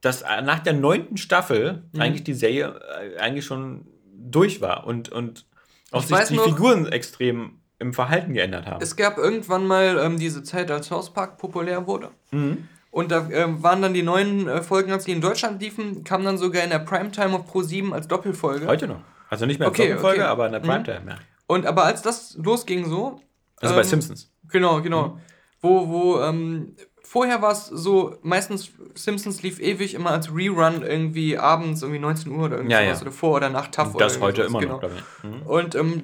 dass 0.00 0.22
nach 0.22 0.60
der 0.60 0.74
neunten 0.74 1.16
Staffel 1.16 1.84
mhm. 1.92 2.00
eigentlich 2.00 2.24
die 2.24 2.34
Serie 2.34 2.80
äh, 3.00 3.18
eigentlich 3.18 3.44
schon 3.44 3.86
durch 4.14 4.60
war 4.60 4.86
und, 4.86 5.08
und 5.08 5.46
auch 5.90 6.02
ich 6.02 6.08
sich 6.08 6.28
die 6.28 6.36
noch, 6.36 6.44
Figuren 6.44 6.86
extrem 6.86 7.60
im 7.78 7.92
Verhalten 7.92 8.32
geändert 8.32 8.66
haben. 8.66 8.82
Es 8.82 8.96
gab 8.96 9.18
irgendwann 9.18 9.66
mal 9.66 9.98
ähm, 9.98 10.18
diese 10.18 10.42
Zeit, 10.42 10.70
als 10.70 10.88
South 10.88 11.12
Park 11.12 11.38
populär 11.38 11.86
wurde. 11.86 12.10
Mhm. 12.30 12.68
Und 12.96 13.10
da 13.10 13.28
äh, 13.28 13.62
waren 13.62 13.82
dann 13.82 13.92
die 13.92 14.02
neuen 14.02 14.48
äh, 14.48 14.62
Folgen, 14.62 14.90
als 14.90 15.04
die 15.04 15.12
in 15.12 15.20
Deutschland 15.20 15.60
liefen, 15.60 16.02
kamen 16.02 16.24
dann 16.24 16.38
sogar 16.38 16.64
in 16.64 16.70
der 16.70 16.78
Primetime 16.78 17.34
auf 17.34 17.44
Pro 17.44 17.60
7 17.60 17.92
als 17.92 18.08
Doppelfolge. 18.08 18.66
Heute 18.66 18.88
noch. 18.88 19.00
Also 19.28 19.44
nicht 19.44 19.58
mehr 19.58 19.68
als 19.68 19.78
okay, 19.78 19.88
Doppelfolge, 19.88 20.20
okay. 20.22 20.30
aber 20.30 20.46
in 20.46 20.52
der 20.52 20.62
mhm. 20.62 20.64
Primetime, 20.64 21.00
mhm. 21.00 21.08
ja. 21.10 21.16
Und 21.46 21.66
aber 21.66 21.84
als 21.84 22.00
das 22.00 22.38
losging 22.42 22.86
so. 22.86 23.20
Also 23.60 23.74
ähm, 23.74 23.80
bei 23.80 23.82
Simpsons. 23.82 24.32
Genau, 24.48 24.80
genau. 24.80 25.08
Mhm. 25.08 25.20
Wo, 25.60 25.88
wo, 25.88 26.20
ähm, 26.22 26.74
vorher 27.02 27.42
war 27.42 27.52
es 27.52 27.66
so, 27.66 28.16
meistens 28.22 28.70
Simpsons 28.94 29.42
lief 29.42 29.60
ewig 29.60 29.92
immer 29.92 30.12
als 30.12 30.34
Rerun 30.34 30.82
irgendwie 30.82 31.36
abends, 31.36 31.82
irgendwie 31.82 32.00
19 32.00 32.32
Uhr 32.32 32.46
oder 32.46 32.56
irgendwas 32.56 32.80
ja, 32.80 32.92
ja. 32.94 32.98
oder 32.98 33.12
vor 33.12 33.36
oder 33.36 33.50
nach 33.50 33.66
TAF. 33.66 33.94
Das 33.98 34.20
heute 34.20 34.44
immer 34.44 34.60
genau. 34.60 34.72
noch, 34.72 34.80
glaube 34.80 34.94
ich. 34.96 35.24
Mhm. 35.30 35.42
Und 35.42 35.74
ähm, 35.74 36.02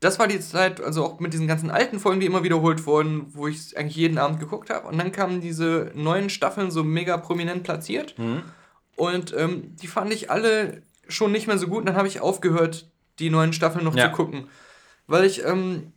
das 0.00 0.18
war 0.18 0.28
die 0.28 0.40
Zeit, 0.40 0.80
also 0.80 1.04
auch 1.04 1.20
mit 1.20 1.32
diesen 1.32 1.48
ganzen 1.48 1.70
alten 1.70 1.98
Folgen, 1.98 2.20
die 2.20 2.26
immer 2.26 2.44
wiederholt 2.44 2.86
wurden, 2.86 3.26
wo 3.34 3.48
ich 3.48 3.76
eigentlich 3.76 3.96
jeden 3.96 4.18
Abend 4.18 4.38
geguckt 4.38 4.70
habe. 4.70 4.86
Und 4.86 4.98
dann 4.98 5.10
kamen 5.10 5.40
diese 5.40 5.90
neuen 5.94 6.30
Staffeln 6.30 6.70
so 6.70 6.84
mega 6.84 7.16
prominent 7.16 7.64
platziert. 7.64 8.16
Mhm. 8.16 8.42
Und 8.94 9.34
ähm, 9.36 9.74
die 9.76 9.88
fand 9.88 10.12
ich 10.12 10.30
alle 10.30 10.82
schon 11.08 11.32
nicht 11.32 11.48
mehr 11.48 11.58
so 11.58 11.66
gut. 11.66 11.80
Und 11.80 11.86
dann 11.86 11.96
habe 11.96 12.06
ich 12.06 12.20
aufgehört, 12.20 12.88
die 13.18 13.30
neuen 13.30 13.52
Staffeln 13.52 13.84
noch 13.84 13.96
ja. 13.96 14.10
zu 14.10 14.16
gucken. 14.16 14.48
Weil 15.08 15.24
ich 15.24 15.44
ähm, 15.44 15.92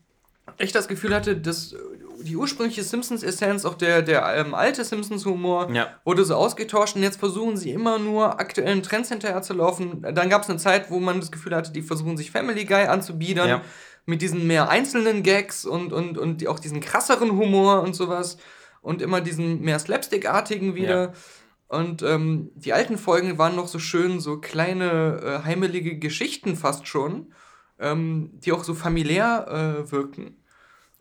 echt 0.58 0.74
das 0.74 0.88
Gefühl 0.88 1.14
hatte, 1.14 1.38
dass 1.38 1.76
die 2.24 2.36
ursprüngliche 2.36 2.84
Simpsons-Essenz, 2.84 3.66
auch 3.66 3.74
der, 3.76 4.02
der 4.02 4.36
ähm, 4.36 4.54
alte 4.54 4.84
Simpsons-Humor, 4.84 5.72
ja. 5.72 5.90
wurde 6.06 6.24
so 6.24 6.36
ausgetauscht 6.36 6.96
und 6.96 7.02
jetzt 7.02 7.20
versuchen 7.20 7.58
sie 7.58 7.72
immer 7.72 7.98
nur 7.98 8.40
aktuellen 8.40 8.84
Trends 8.84 9.10
hinterher 9.10 9.42
zu 9.42 9.54
laufen. 9.54 10.06
Dann 10.14 10.30
gab 10.30 10.44
es 10.44 10.50
eine 10.50 10.60
Zeit, 10.60 10.92
wo 10.92 11.00
man 11.00 11.20
das 11.20 11.32
Gefühl 11.32 11.56
hatte, 11.56 11.72
die 11.72 11.82
versuchen 11.82 12.18
sich 12.18 12.30
Family 12.30 12.66
Guy 12.66 12.86
anzubiedern. 12.86 13.50
Ja 13.50 13.62
mit 14.06 14.22
diesen 14.22 14.48
mehr 14.48 14.70
einzelnen 14.70 15.24
Gags 15.24 15.66
und, 15.66 15.94
und, 15.94 16.18
und 16.18 16.48
auch 16.48 16.60
diesen 16.60 16.80
krasseren 16.80 17.32
Humor 17.32 17.82
und 17.82 17.94
sowas 17.94 18.38
und 18.82 19.02
immer 19.02 19.22
diesen 19.22 19.62
mehr 19.62 19.80
Slapstick-artigen 19.80 20.76
wieder. 20.76 21.02
Ja. 21.02 21.14
Und 21.68 22.04
ähm, 22.04 22.52
die 22.56 22.74
alten 22.74 22.98
Folgen 22.98 23.38
waren 23.38 23.56
noch 23.56 23.68
so 23.68 23.80
schön, 23.80 24.20
so 24.20 24.40
kleine, 24.40 25.22
äh, 25.24 25.46
heimelige 25.46 25.98
Geschichten 25.98 26.58
fast 26.58 26.88
schon, 26.88 27.34
ähm, 27.80 28.32
die 28.34 28.52
auch 28.52 28.64
so 28.66 28.74
familiär 28.74 29.86
äh, 29.88 29.92
wirken. 29.92 30.41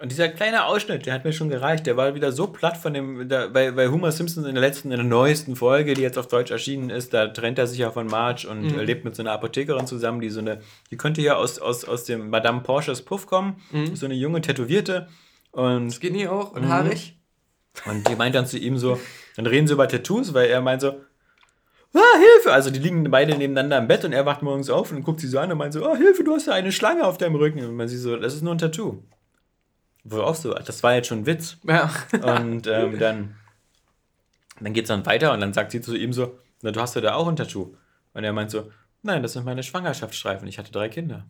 Und 0.01 0.11
dieser 0.11 0.31
kleine 0.31 0.65
Ausschnitt, 0.65 1.05
der 1.05 1.13
hat 1.13 1.27
mir 1.27 1.33
schon 1.35 1.51
gereicht. 1.51 1.87
Der 1.87 1.95
war 1.95 2.15
wieder 2.15 2.33
so 2.33 2.47
platt 2.47 2.79
von 2.79 2.95
dem, 2.95 3.29
der, 3.29 3.51
bei, 3.51 3.71
bei 3.71 3.89
Homer 3.89 4.13
Simpson 4.13 4.47
in 4.47 4.55
der 4.55 4.63
letzten, 4.63 4.91
in 4.91 4.97
der 4.97 5.05
neuesten 5.05 5.57
Folge, 5.57 5.93
die 5.93 6.01
jetzt 6.01 6.17
auf 6.17 6.27
Deutsch 6.27 6.51
erschienen 6.51 6.89
ist, 6.89 7.13
da 7.13 7.29
trennt 7.29 7.59
er 7.59 7.67
sich 7.67 7.81
ja 7.81 7.91
von 7.91 8.07
Marge 8.07 8.49
und 8.49 8.63
mhm. 8.63 8.81
lebt 8.81 9.05
mit 9.05 9.15
so 9.15 9.23
einer 9.23 9.33
Apothekerin 9.33 9.87
zusammen, 9.87 10.23
die 10.23 10.31
so 10.31 10.41
eine, 10.41 10.63
die 10.91 10.97
könnte 10.97 11.21
ja 11.21 11.37
aus, 11.37 11.59
aus, 11.59 11.85
aus 11.85 12.05
dem 12.05 12.31
Madame 12.31 12.63
Porsches 12.63 13.03
Puff 13.03 13.27
kommen, 13.27 13.61
mhm. 13.73 13.95
so 13.95 14.07
eine 14.07 14.15
junge 14.15 14.41
Tätowierte. 14.41 15.07
Und 15.53 15.91
Skinny 15.91 16.27
auch 16.29 16.53
und 16.53 16.67
haarig. 16.67 17.19
Und 17.85 18.09
die 18.09 18.17
meint 18.17 18.35
dann 18.35 18.47
zu 18.47 18.57
ihm 18.57 18.79
so, 18.79 18.99
dann 19.37 19.45
reden 19.45 19.67
sie 19.67 19.75
über 19.75 19.87
Tattoos, 19.87 20.33
weil 20.33 20.49
er 20.49 20.63
meint 20.63 20.81
so, 20.81 20.93
ah, 21.93 22.19
Hilfe! 22.19 22.55
Also 22.55 22.71
die 22.71 22.79
liegen 22.79 23.11
beide 23.11 23.37
nebeneinander 23.37 23.77
im 23.77 23.87
Bett 23.87 24.07
und 24.07 24.15
er 24.15 24.25
wacht 24.25 24.41
morgens 24.41 24.71
auf 24.71 24.93
und 24.93 25.03
guckt 25.03 25.21
sie 25.21 25.29
so 25.29 25.39
an 25.39 25.53
und 25.53 25.59
meint 25.59 25.75
so, 25.75 25.85
ah, 25.85 25.95
Hilfe, 25.95 26.25
du 26.25 26.35
hast 26.35 26.47
ja 26.47 26.55
eine 26.55 26.73
Schlange 26.73 27.07
auf 27.07 27.19
deinem 27.19 27.35
Rücken. 27.35 27.63
Und 27.67 27.77
man 27.77 27.87
sieht 27.87 28.01
so, 28.01 28.17
das 28.17 28.33
ist 28.33 28.43
nur 28.43 28.55
ein 28.55 28.59
Tattoo. 28.59 29.03
Wo 30.11 30.23
auch 30.23 30.35
so, 30.35 30.53
das 30.53 30.83
war 30.83 30.95
jetzt 30.95 31.09
schon 31.09 31.21
ein 31.21 31.27
Witz. 31.27 31.57
Ja. 31.67 31.91
Und 32.13 32.67
ähm, 32.67 32.99
dann, 32.99 33.37
dann 34.61 34.73
geht 34.73 34.85
es 34.85 34.89
dann 34.89 35.07
weiter 35.07 35.33
und 35.33 35.41
dann 35.41 35.53
sagt 35.53 35.71
sie 35.71 35.81
zu 35.81 35.97
ihm 35.97 36.13
so, 36.13 36.39
na, 36.63 36.73
du 36.73 36.81
hast 36.81 36.95
ja 36.95 37.01
da 37.01 37.15
auch 37.15 37.29
ein 37.29 37.37
Tattoo. 37.37 37.77
Und 38.13 38.25
er 38.25 38.33
meint 38.33 38.51
so, 38.51 38.71
nein, 39.03 39.23
das 39.23 39.35
sind 39.35 39.45
meine 39.45 39.63
Schwangerschaftsstreifen. 39.63 40.49
Ich 40.49 40.59
hatte 40.59 40.73
drei 40.73 40.89
Kinder. 40.89 41.27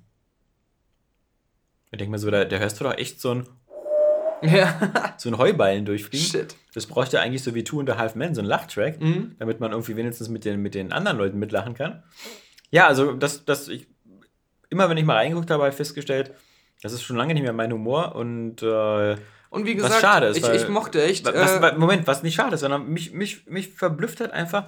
Ich 1.93 1.99
denke 1.99 2.11
mir 2.11 2.19
so, 2.19 2.31
da, 2.31 2.45
da 2.45 2.57
hörst 2.59 2.81
du 2.81 2.85
doch 2.85 2.97
echt 2.97 3.21
so 3.21 3.35
ein 3.35 3.47
ja. 4.43 5.15
so 5.19 5.29
ein 5.29 5.39
Heuballen 5.39 5.85
durchfliegen. 5.85 6.27
Shit. 6.27 6.57
Das 6.75 6.87
bräuchte 6.87 7.21
eigentlich 7.21 7.43
so 7.43 7.55
wie 7.55 7.65
Two 7.65 7.81
and 7.81 7.91
a 7.91 7.99
Half 7.99 8.15
Men, 8.15 8.35
so 8.35 8.41
ein 8.41 8.47
Lachtrack, 8.47 9.01
mhm. 9.01 9.37
damit 9.39 9.61
man 9.61 9.73
irgendwie 9.73 9.97
wenigstens 9.97 10.29
mit 10.29 10.45
den, 10.45 10.63
mit 10.63 10.75
den 10.75 10.93
anderen 10.93 11.19
Leuten 11.19 11.39
mitlachen 11.39 11.75
kann. 11.75 12.03
Ja, 12.71 12.87
also 12.87 13.13
das, 13.13 13.45
das 13.45 13.69
ich, 13.69 13.89
immer 14.71 14.89
wenn 14.89 14.97
ich 14.97 15.05
mal 15.05 15.17
reingeguckt 15.17 15.51
habe, 15.51 15.65
habe 15.65 15.71
ich 15.71 15.77
festgestellt, 15.77 16.33
das 16.83 16.93
ist 16.93 17.03
schon 17.03 17.17
lange 17.17 17.35
nicht 17.35 17.43
mehr 17.43 17.53
mein 17.53 17.73
Humor 17.73 18.15
und 18.15 18.63
äh, 18.63 19.17
und 19.51 19.67
wie 19.67 19.75
gesagt, 19.75 19.95
was 19.95 20.01
schade 20.01 20.27
ist, 20.27 20.37
ich, 20.37 20.45
weil, 20.45 20.57
ich 20.57 20.69
mochte 20.69 21.03
echt. 21.03 21.27
Was, 21.27 21.57
äh, 21.57 21.77
Moment, 21.77 22.07
was 22.07 22.23
nicht 22.23 22.37
schade 22.37 22.55
ist, 22.55 22.61
sondern 22.61 22.89
mich, 22.89 23.13
mich, 23.13 23.47
mich 23.47 23.69
verblüfft 23.69 24.21
halt 24.21 24.31
einfach, 24.31 24.67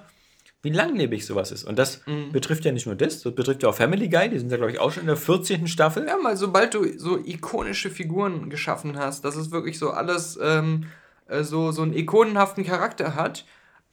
wie 0.61 0.70
langlebig 0.70 1.25
sowas 1.25 1.53
ist. 1.53 1.62
Und 1.62 1.79
das 1.79 2.05
mhm. 2.07 2.33
betrifft 2.33 2.64
ja 2.64 2.72
nicht 2.72 2.87
nur 2.87 2.96
das, 2.96 3.22
das 3.22 3.33
betrifft 3.33 3.62
ja 3.62 3.68
auch 3.68 3.77
Family 3.77 4.09
Guy, 4.09 4.29
die 4.29 4.40
sind 4.40 4.51
ja, 4.51 4.57
glaube 4.57 4.72
ich, 4.72 4.81
auch 4.81 4.90
schon 4.90 5.03
in 5.03 5.07
der 5.07 5.16
14. 5.16 5.68
Staffel. 5.68 6.07
Ja, 6.07 6.16
mal 6.16 6.37
sobald 6.37 6.75
du 6.75 6.98
so 6.98 7.16
ikonische 7.16 7.90
Figuren 7.90 8.51
geschaffen 8.51 8.98
hast, 8.98 9.25
dass 9.25 9.37
es 9.37 9.53
wirklich 9.53 9.79
so 9.79 9.90
alles 9.90 10.37
ähm, 10.42 10.87
äh, 11.29 11.44
so, 11.44 11.70
so 11.70 11.83
einen 11.83 11.94
ikonenhaften 11.94 12.64
Charakter 12.64 13.14
hat, 13.14 13.44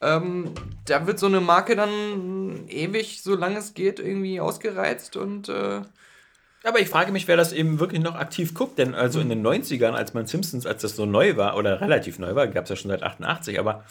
ähm, 0.01 0.53
da 0.85 1.05
wird 1.05 1.19
so 1.19 1.27
eine 1.27 1.41
Marke 1.41 1.75
dann 1.75 2.67
ewig, 2.67 3.21
solange 3.21 3.59
es 3.59 3.75
geht, 3.75 3.99
irgendwie 3.99 4.39
ausgereizt 4.39 5.17
und. 5.17 5.49
Äh, 5.49 5.81
aber 6.63 6.79
ich 6.79 6.89
frage 6.89 7.11
mich, 7.11 7.27
wer 7.27 7.37
das 7.37 7.53
eben 7.53 7.79
wirklich 7.79 8.01
noch 8.01 8.15
aktiv 8.15 8.53
guckt, 8.53 8.77
denn 8.77 8.93
also 8.93 9.19
in 9.19 9.29
den 9.29 9.45
90ern, 9.45 9.91
als 9.91 10.13
man 10.13 10.27
Simpsons, 10.27 10.65
als 10.65 10.81
das 10.81 10.95
so 10.95 11.05
neu 11.05 11.37
war, 11.37 11.55
oder 11.55 11.79
relativ 11.81 12.19
neu 12.19 12.35
war, 12.35 12.47
gab 12.47 12.65
es 12.65 12.69
ja 12.69 12.75
schon 12.75 12.91
seit 12.91 13.03
88, 13.03 13.59
aber 13.59 13.85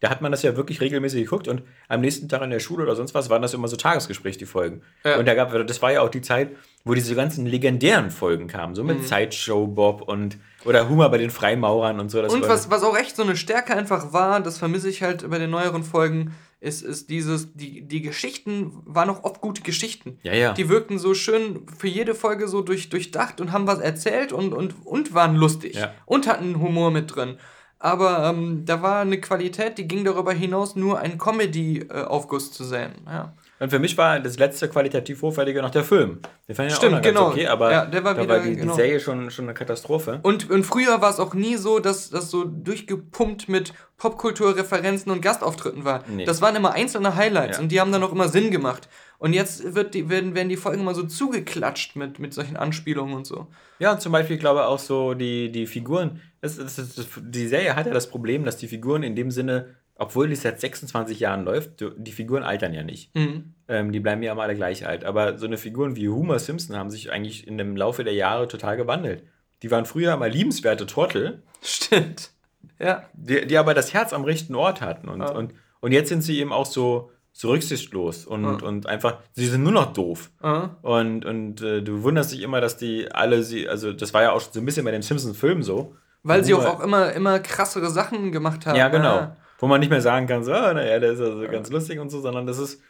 da 0.00 0.10
hat 0.10 0.20
man 0.20 0.30
das 0.30 0.42
ja 0.42 0.56
wirklich 0.56 0.80
regelmäßig 0.80 1.24
geguckt 1.24 1.48
und 1.48 1.62
am 1.88 2.00
nächsten 2.00 2.28
Tag 2.28 2.42
in 2.42 2.50
der 2.50 2.60
Schule 2.60 2.82
oder 2.82 2.94
sonst 2.94 3.14
was 3.14 3.30
waren 3.30 3.42
das 3.42 3.54
immer 3.54 3.68
so 3.68 3.76
Tagesgespräche, 3.76 4.38
die 4.38 4.46
Folgen. 4.46 4.82
Ja. 5.04 5.18
Und 5.18 5.26
da 5.26 5.34
gab, 5.34 5.66
das 5.66 5.82
war 5.82 5.92
ja 5.92 6.02
auch 6.02 6.10
die 6.10 6.20
Zeit, 6.20 6.50
wo 6.84 6.94
diese 6.94 7.14
ganzen 7.14 7.46
legendären 7.46 8.10
Folgen 8.10 8.46
kamen, 8.46 8.74
so 8.74 8.84
mit 8.84 8.98
mhm. 8.98 9.04
Sideshow 9.04 9.66
Bob 9.66 10.02
und 10.02 10.36
oder 10.64 10.88
Humor 10.88 11.10
bei 11.10 11.18
den 11.18 11.30
Freimaurern 11.30 12.00
und 12.00 12.10
so. 12.10 12.22
und 12.22 12.48
was, 12.48 12.70
was 12.70 12.82
auch 12.82 12.96
echt 12.96 13.16
so 13.16 13.22
eine 13.22 13.36
Stärke 13.36 13.76
einfach 13.76 14.12
war, 14.12 14.40
das 14.40 14.58
vermisse 14.58 14.88
ich 14.88 15.02
halt 15.02 15.28
bei 15.28 15.38
den 15.38 15.50
neueren 15.50 15.84
Folgen, 15.84 16.34
ist, 16.64 16.82
ist 16.82 17.10
dieses, 17.10 17.52
die, 17.54 17.86
die 17.86 18.00
Geschichten 18.00 18.72
waren 18.86 19.10
auch 19.10 19.22
oft 19.22 19.40
gute 19.40 19.62
Geschichten. 19.62 20.18
Ja, 20.22 20.32
ja. 20.32 20.52
Die 20.54 20.68
wirkten 20.68 20.98
so 20.98 21.14
schön 21.14 21.66
für 21.76 21.88
jede 21.88 22.14
Folge 22.14 22.48
so 22.48 22.62
durch, 22.62 22.88
durchdacht 22.88 23.40
und 23.40 23.52
haben 23.52 23.66
was 23.66 23.78
erzählt 23.78 24.32
und, 24.32 24.52
und, 24.52 24.74
und 24.86 25.14
waren 25.14 25.36
lustig. 25.36 25.76
Ja. 25.76 25.92
Und 26.06 26.26
hatten 26.26 26.60
Humor 26.60 26.90
mit 26.90 27.14
drin. 27.14 27.36
Aber 27.78 28.30
ähm, 28.30 28.64
da 28.64 28.80
war 28.80 29.02
eine 29.02 29.20
Qualität, 29.20 29.76
die 29.76 29.86
ging 29.86 30.04
darüber 30.04 30.32
hinaus, 30.32 30.74
nur 30.74 31.00
ein 31.00 31.18
Comedy-Aufguss 31.18 32.50
zu 32.50 32.64
sein. 32.64 32.94
Ja. 33.06 33.34
Und 33.60 33.70
für 33.70 33.78
mich 33.78 33.96
war 33.96 34.18
das 34.18 34.38
letzte 34.38 34.68
qualitativ 34.68 35.22
hochwertige 35.22 35.62
noch 35.62 35.70
der 35.70 35.84
Film. 35.84 36.18
Den 36.48 36.56
fand 36.56 36.70
ich 36.70 36.76
Stimmt, 36.76 36.94
auch 36.94 36.96
noch 36.98 37.02
genau. 37.02 37.28
okay, 37.28 37.46
aber 37.46 37.70
ja, 37.70 37.86
der 37.86 38.02
war 38.02 38.14
da 38.14 38.22
wieder, 38.22 38.34
war 38.34 38.42
die, 38.42 38.56
genau. 38.56 38.72
die, 38.72 38.76
Serie 38.76 39.00
schon, 39.00 39.30
schon 39.30 39.44
eine 39.44 39.54
Katastrophe. 39.54 40.18
Und, 40.22 40.50
und 40.50 40.64
früher 40.64 41.00
war 41.00 41.10
es 41.10 41.20
auch 41.20 41.34
nie 41.34 41.56
so, 41.56 41.78
dass 41.78 42.10
das 42.10 42.30
so 42.30 42.44
durchgepumpt 42.44 43.48
mit 43.48 43.72
Popkulturreferenzen 43.96 45.12
und 45.12 45.22
Gastauftritten 45.22 45.84
war. 45.84 46.02
Nee. 46.08 46.24
Das 46.24 46.42
waren 46.42 46.56
immer 46.56 46.72
einzelne 46.72 47.14
Highlights 47.14 47.58
ja. 47.58 47.62
und 47.62 47.70
die 47.70 47.80
haben 47.80 47.92
dann 47.92 48.02
auch 48.02 48.12
immer 48.12 48.28
Sinn 48.28 48.50
gemacht. 48.50 48.88
Und 49.18 49.32
jetzt 49.32 49.74
wird 49.74 49.94
die, 49.94 50.10
werden, 50.10 50.34
werden 50.34 50.48
die 50.48 50.56
Folgen 50.56 50.80
immer 50.80 50.94
so 50.94 51.04
zugeklatscht 51.04 51.96
mit, 51.96 52.18
mit 52.18 52.34
solchen 52.34 52.56
Anspielungen 52.56 53.14
und 53.14 53.26
so. 53.26 53.46
Ja, 53.78 53.92
und 53.92 54.00
zum 54.00 54.12
Beispiel, 54.12 54.34
ich 54.34 54.40
glaube 54.40 54.66
auch 54.66 54.78
so 54.78 55.14
die, 55.14 55.50
die 55.50 55.66
Figuren. 55.66 56.20
Das, 56.40 56.56
das, 56.56 56.76
das, 56.76 57.06
die 57.16 57.46
Serie 57.46 57.76
hat 57.76 57.86
ja 57.86 57.92
das 57.92 58.10
Problem, 58.10 58.44
dass 58.44 58.56
die 58.56 58.68
Figuren 58.68 59.02
in 59.02 59.14
dem 59.14 59.30
Sinne 59.30 59.76
obwohl 59.96 60.28
die 60.28 60.34
seit 60.34 60.60
26 60.60 61.20
Jahren 61.20 61.44
läuft, 61.44 61.84
die 61.96 62.12
Figuren 62.12 62.42
altern 62.42 62.74
ja 62.74 62.82
nicht. 62.82 63.14
Mhm. 63.14 63.54
Ähm, 63.68 63.92
die 63.92 64.00
bleiben 64.00 64.22
ja 64.22 64.32
immer 64.32 64.42
alle 64.42 64.56
gleich 64.56 64.86
alt. 64.86 65.04
Aber 65.04 65.38
so 65.38 65.46
eine 65.46 65.56
Figuren 65.56 65.94
wie 65.96 66.08
Homer 66.08 66.38
Simpson 66.38 66.76
haben 66.76 66.90
sich 66.90 67.12
eigentlich 67.12 67.46
in 67.46 67.58
dem 67.58 67.76
Laufe 67.76 68.02
der 68.04 68.14
Jahre 68.14 68.48
total 68.48 68.76
gewandelt. 68.76 69.22
Die 69.62 69.70
waren 69.70 69.86
früher 69.86 70.16
mal 70.16 70.30
liebenswerte 70.30 70.86
Trottel, 70.86 71.42
Stimmt. 71.62 72.30
Ja. 72.78 73.04
die, 73.14 73.46
die 73.46 73.56
aber 73.56 73.72
das 73.72 73.94
Herz 73.94 74.12
am 74.12 74.24
rechten 74.24 74.54
Ort 74.54 74.80
hatten. 74.80 75.08
Und, 75.08 75.20
Ja. 75.20 75.30
und, 75.32 75.54
und 75.80 75.92
jetzt 75.92 76.08
sind 76.08 76.22
sie 76.22 76.40
eben 76.40 76.52
auch 76.52 76.66
so, 76.66 77.10
so 77.32 77.50
rücksichtslos 77.50 78.26
und, 78.26 78.42
Ja. 78.44 78.66
und 78.66 78.86
einfach, 78.86 79.18
sie 79.32 79.46
sind 79.46 79.62
nur 79.62 79.72
noch 79.72 79.92
doof. 79.92 80.30
Äh. 80.42 80.68
Und, 80.82 81.24
und 81.24 81.62
äh, 81.62 81.82
du 81.82 82.02
wunderst 82.02 82.32
dich 82.32 82.42
immer, 82.42 82.60
dass 82.60 82.76
die 82.76 83.10
alle 83.12 83.42
sie, 83.42 83.68
also 83.68 83.92
das 83.92 84.12
war 84.12 84.22
ja 84.22 84.32
auch 84.32 84.40
so 84.40 84.58
ein 84.60 84.66
bisschen 84.66 84.84
bei 84.84 84.90
den 84.90 85.02
Simpsons-Filmen 85.02 85.62
so. 85.62 85.94
Weil 86.24 86.42
sie 86.42 86.54
auch, 86.54 86.64
auch 86.64 86.80
immer, 86.80 87.12
immer 87.12 87.38
krassere 87.38 87.90
Sachen 87.90 88.32
gemacht 88.32 88.66
haben. 88.66 88.76
Ja, 88.76 88.88
genau. 88.88 89.36
Wo 89.58 89.66
man 89.66 89.80
nicht 89.80 89.90
mehr 89.90 90.00
sagen 90.00 90.26
kann, 90.26 90.44
so, 90.44 90.52
ah, 90.52 90.74
naja, 90.74 90.98
der 90.98 91.12
ist 91.12 91.20
also 91.20 91.46
ganz 91.48 91.70
lustig 91.70 91.98
und 92.00 92.10
so, 92.10 92.20
sondern 92.20 92.46
das 92.46 92.58
ist, 92.58 92.82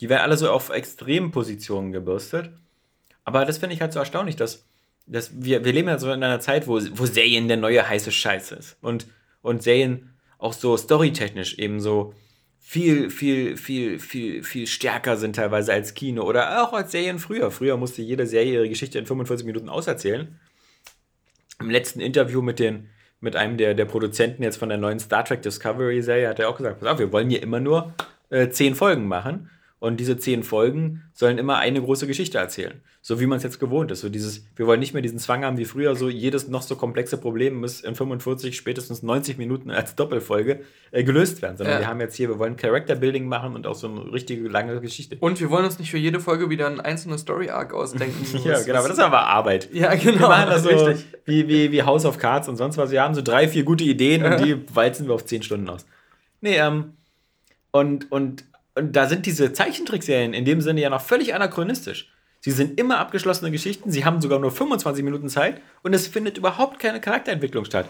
die 0.00 0.08
werden 0.08 0.22
alle 0.22 0.36
so 0.36 0.50
auf 0.50 0.70
Extrempositionen 0.70 1.92
gebürstet. 1.92 2.50
Aber 3.24 3.44
das 3.44 3.58
finde 3.58 3.74
ich 3.74 3.80
halt 3.80 3.92
so 3.92 4.00
erstaunlich, 4.00 4.36
dass, 4.36 4.64
dass 5.06 5.30
wir, 5.42 5.64
wir 5.64 5.72
leben 5.72 5.88
ja 5.88 5.98
so 5.98 6.10
in 6.10 6.22
einer 6.22 6.40
Zeit, 6.40 6.66
wo, 6.66 6.80
wo 6.92 7.06
Serien 7.06 7.48
der 7.48 7.56
neue 7.56 7.86
heiße 7.86 8.10
Scheiß 8.10 8.52
ist. 8.52 8.76
Und, 8.80 9.06
und 9.42 9.62
Serien 9.62 10.10
auch 10.38 10.52
so 10.52 10.76
storytechnisch 10.76 11.58
eben 11.58 11.80
so 11.80 12.14
viel, 12.58 13.10
viel, 13.10 13.56
viel, 13.56 13.98
viel, 13.98 14.42
viel 14.44 14.66
stärker 14.66 15.16
sind 15.16 15.36
teilweise 15.36 15.72
als 15.72 15.94
Kino 15.94 16.22
oder 16.22 16.62
auch 16.62 16.72
als 16.72 16.92
Serien 16.92 17.18
früher. 17.18 17.50
Früher 17.50 17.76
musste 17.76 18.00
jede 18.00 18.26
Serie 18.26 18.54
ihre 18.54 18.68
Geschichte 18.68 18.98
in 18.98 19.06
45 19.06 19.44
Minuten 19.44 19.68
auserzählen. 19.68 20.38
Im 21.58 21.68
letzten 21.68 22.00
Interview 22.00 22.42
mit, 22.42 22.58
den, 22.58 22.88
mit 23.20 23.36
einem 23.36 23.56
der, 23.56 23.74
der 23.74 23.84
Produzenten 23.84 24.42
jetzt 24.42 24.56
von 24.56 24.68
der 24.68 24.78
neuen 24.78 24.98
Star 24.98 25.24
Trek 25.24 25.42
Discovery 25.42 26.02
Serie 26.02 26.28
hat 26.28 26.38
er 26.38 26.48
auch 26.48 26.56
gesagt, 26.56 26.80
pass 26.80 26.88
auf, 26.88 26.98
wir 26.98 27.12
wollen 27.12 27.30
hier 27.30 27.42
immer 27.42 27.60
nur 27.60 27.92
äh, 28.30 28.48
zehn 28.48 28.74
Folgen 28.74 29.06
machen. 29.06 29.50
Und 29.80 29.98
diese 29.98 30.18
zehn 30.18 30.42
Folgen 30.42 31.04
sollen 31.14 31.38
immer 31.38 31.56
eine 31.56 31.80
große 31.80 32.06
Geschichte 32.06 32.36
erzählen. 32.36 32.82
So 33.00 33.18
wie 33.18 33.24
man 33.24 33.38
es 33.38 33.42
jetzt 33.44 33.58
gewohnt 33.58 33.90
ist. 33.90 34.02
So 34.02 34.10
dieses, 34.10 34.44
wir 34.54 34.66
wollen 34.66 34.78
nicht 34.78 34.92
mehr 34.92 35.00
diesen 35.00 35.18
Zwang 35.18 35.42
haben 35.42 35.56
wie 35.56 35.64
früher, 35.64 35.96
so 35.96 36.10
jedes 36.10 36.48
noch 36.48 36.60
so 36.60 36.76
komplexe 36.76 37.16
Problem 37.16 37.58
muss 37.60 37.80
in 37.80 37.94
45, 37.94 38.54
spätestens 38.54 39.02
90 39.02 39.38
Minuten 39.38 39.70
als 39.70 39.94
Doppelfolge 39.96 40.60
äh, 40.90 41.02
gelöst 41.02 41.40
werden. 41.40 41.56
Sondern 41.56 41.76
Ja. 41.76 41.80
wir 41.80 41.86
haben 41.88 41.98
jetzt 42.00 42.14
hier, 42.14 42.28
wir 42.28 42.38
wollen 42.38 42.56
Character 42.58 42.94
Building 42.94 43.26
machen 43.26 43.54
und 43.54 43.66
auch 43.66 43.74
so 43.74 43.88
eine 43.88 44.12
richtige 44.12 44.46
lange 44.50 44.78
Geschichte. 44.82 45.16
Und 45.18 45.40
wir 45.40 45.48
wollen 45.48 45.64
uns 45.64 45.78
nicht 45.78 45.90
für 45.90 45.96
jede 45.96 46.20
Folge 46.20 46.50
wieder 46.50 46.66
ein 46.66 46.78
einzelnes 46.78 47.22
Story-Arc 47.22 47.72
ausdenken. 47.72 48.22
ja, 48.44 48.52
Was- 48.52 48.66
genau, 48.66 48.80
aber 48.80 48.88
das 48.88 48.98
ist 48.98 49.02
aber 49.02 49.20
Arbeit. 49.28 49.70
Ja, 49.72 49.92
Wir 49.92 50.12
genau. 50.12 50.28
machen 50.28 50.50
das 50.50 50.62
so 50.62 50.68
richtig. 50.68 51.06
wie, 51.24 51.48
wie, 51.48 51.72
wie 51.72 51.82
House 51.84 52.04
of 52.04 52.18
Cards 52.18 52.48
und 52.50 52.56
sonst 52.56 52.76
was. 52.76 52.90
Wir 52.90 53.00
haben 53.02 53.14
so 53.14 53.22
drei, 53.22 53.48
vier 53.48 53.64
gute 53.64 53.84
Ideen 53.84 54.24
und 54.24 54.44
die 54.44 54.56
walzen 54.74 55.06
wir 55.06 55.14
auf 55.14 55.24
zehn 55.24 55.42
Stunden 55.42 55.70
aus. 55.70 55.86
Nee, 56.42 56.58
ähm, 56.58 56.92
und, 57.70 58.12
und, 58.12 58.44
und 58.74 58.94
da 58.96 59.06
sind 59.08 59.26
diese 59.26 59.52
Zeichentrickserien 59.52 60.32
in 60.34 60.44
dem 60.44 60.60
Sinne 60.60 60.80
ja 60.80 60.90
noch 60.90 61.00
völlig 61.02 61.34
anachronistisch. 61.34 62.10
Sie 62.42 62.52
sind 62.52 62.80
immer 62.80 62.98
abgeschlossene 62.98 63.50
Geschichten, 63.50 63.90
sie 63.90 64.04
haben 64.06 64.20
sogar 64.22 64.38
nur 64.38 64.50
25 64.50 65.04
Minuten 65.04 65.28
Zeit 65.28 65.60
und 65.82 65.92
es 65.92 66.06
findet 66.06 66.38
überhaupt 66.38 66.78
keine 66.78 67.00
Charakterentwicklung 67.00 67.66
statt. 67.66 67.86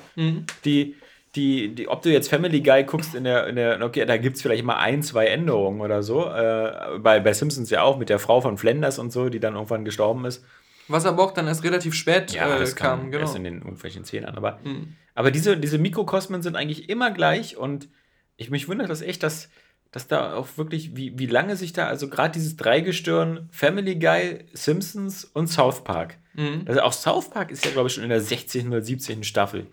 Die, 0.65 0.97
die, 1.37 1.73
die, 1.73 1.87
ob 1.87 2.03
du 2.03 2.11
jetzt 2.11 2.29
Family 2.29 2.61
Guy 2.61 2.83
guckst 2.83 3.15
in 3.15 3.23
der, 3.23 3.47
in 3.47 3.55
der 3.55 3.81
okay, 3.81 4.05
da 4.05 4.17
gibt 4.17 4.35
es 4.37 4.43
vielleicht 4.43 4.65
mal 4.65 4.79
ein, 4.79 5.03
zwei 5.05 5.27
Änderungen 5.27 5.81
oder 5.81 6.03
so. 6.03 6.27
Äh, 6.27 6.99
bei, 6.99 7.21
bei 7.21 7.33
Simpsons 7.33 7.71
ja 7.71 7.83
auch 7.83 7.97
mit 7.99 8.09
der 8.09 8.19
Frau 8.19 8.41
von 8.41 8.59
Flanders 8.59 8.99
und 8.99 9.13
so, 9.13 9.29
die 9.29 9.39
dann 9.39 9.55
irgendwann 9.55 9.85
gestorben 9.85 10.25
ist. 10.25 10.45
Was 10.89 11.07
aber 11.07 11.23
auch 11.23 11.31
dann 11.31 11.47
erst 11.47 11.63
relativ 11.63 11.95
spät 11.95 12.33
Ja, 12.33 12.61
äh, 12.61 12.65
kam, 12.73 13.13
genau. 13.13 13.23
erst 13.23 13.37
in 13.37 13.45
den 13.45 13.59
irgendwelchen 13.59 14.05
Szenen 14.05 14.27
an. 14.27 14.37
Aber, 14.37 14.59
Mhm. 14.65 14.97
aber 15.15 15.31
diese, 15.31 15.57
diese 15.57 15.79
Mikrokosmen 15.79 16.43
sind 16.43 16.57
eigentlich 16.57 16.89
immer 16.89 17.13
gleich 17.13 17.57
und 17.57 17.89
ich 18.37 18.51
mich 18.51 18.67
wundert 18.69 18.91
das 18.91 19.01
echt, 19.03 19.23
dass, 19.23 19.49
dass 19.93 20.07
da 20.07 20.35
auch 20.35 20.47
wirklich, 20.57 20.95
wie, 20.97 21.19
wie 21.19 21.27
lange 21.27 21.57
sich 21.57 21.73
da, 21.73 21.87
also 21.87 22.09
gerade 22.09 22.33
dieses 22.33 22.57
Dreigestirn 22.57 23.49
Family 23.51 23.97
Guy, 23.97 24.45
Simpsons 24.53 25.25
und 25.25 25.49
South 25.49 25.83
Park. 25.85 26.17
Mhm. 26.35 26.63
Also 26.67 26.81
auch 26.83 26.93
South 26.93 27.31
Park 27.31 27.51
ist 27.51 27.65
ja, 27.65 27.73
glaube 27.73 27.89
ich, 27.89 27.95
schon 27.95 28.05
in 28.05 28.11
der 28.11 28.21
16. 28.21 28.69
oder 28.69 28.83
17. 28.83 29.25
Staffel. 29.25 29.67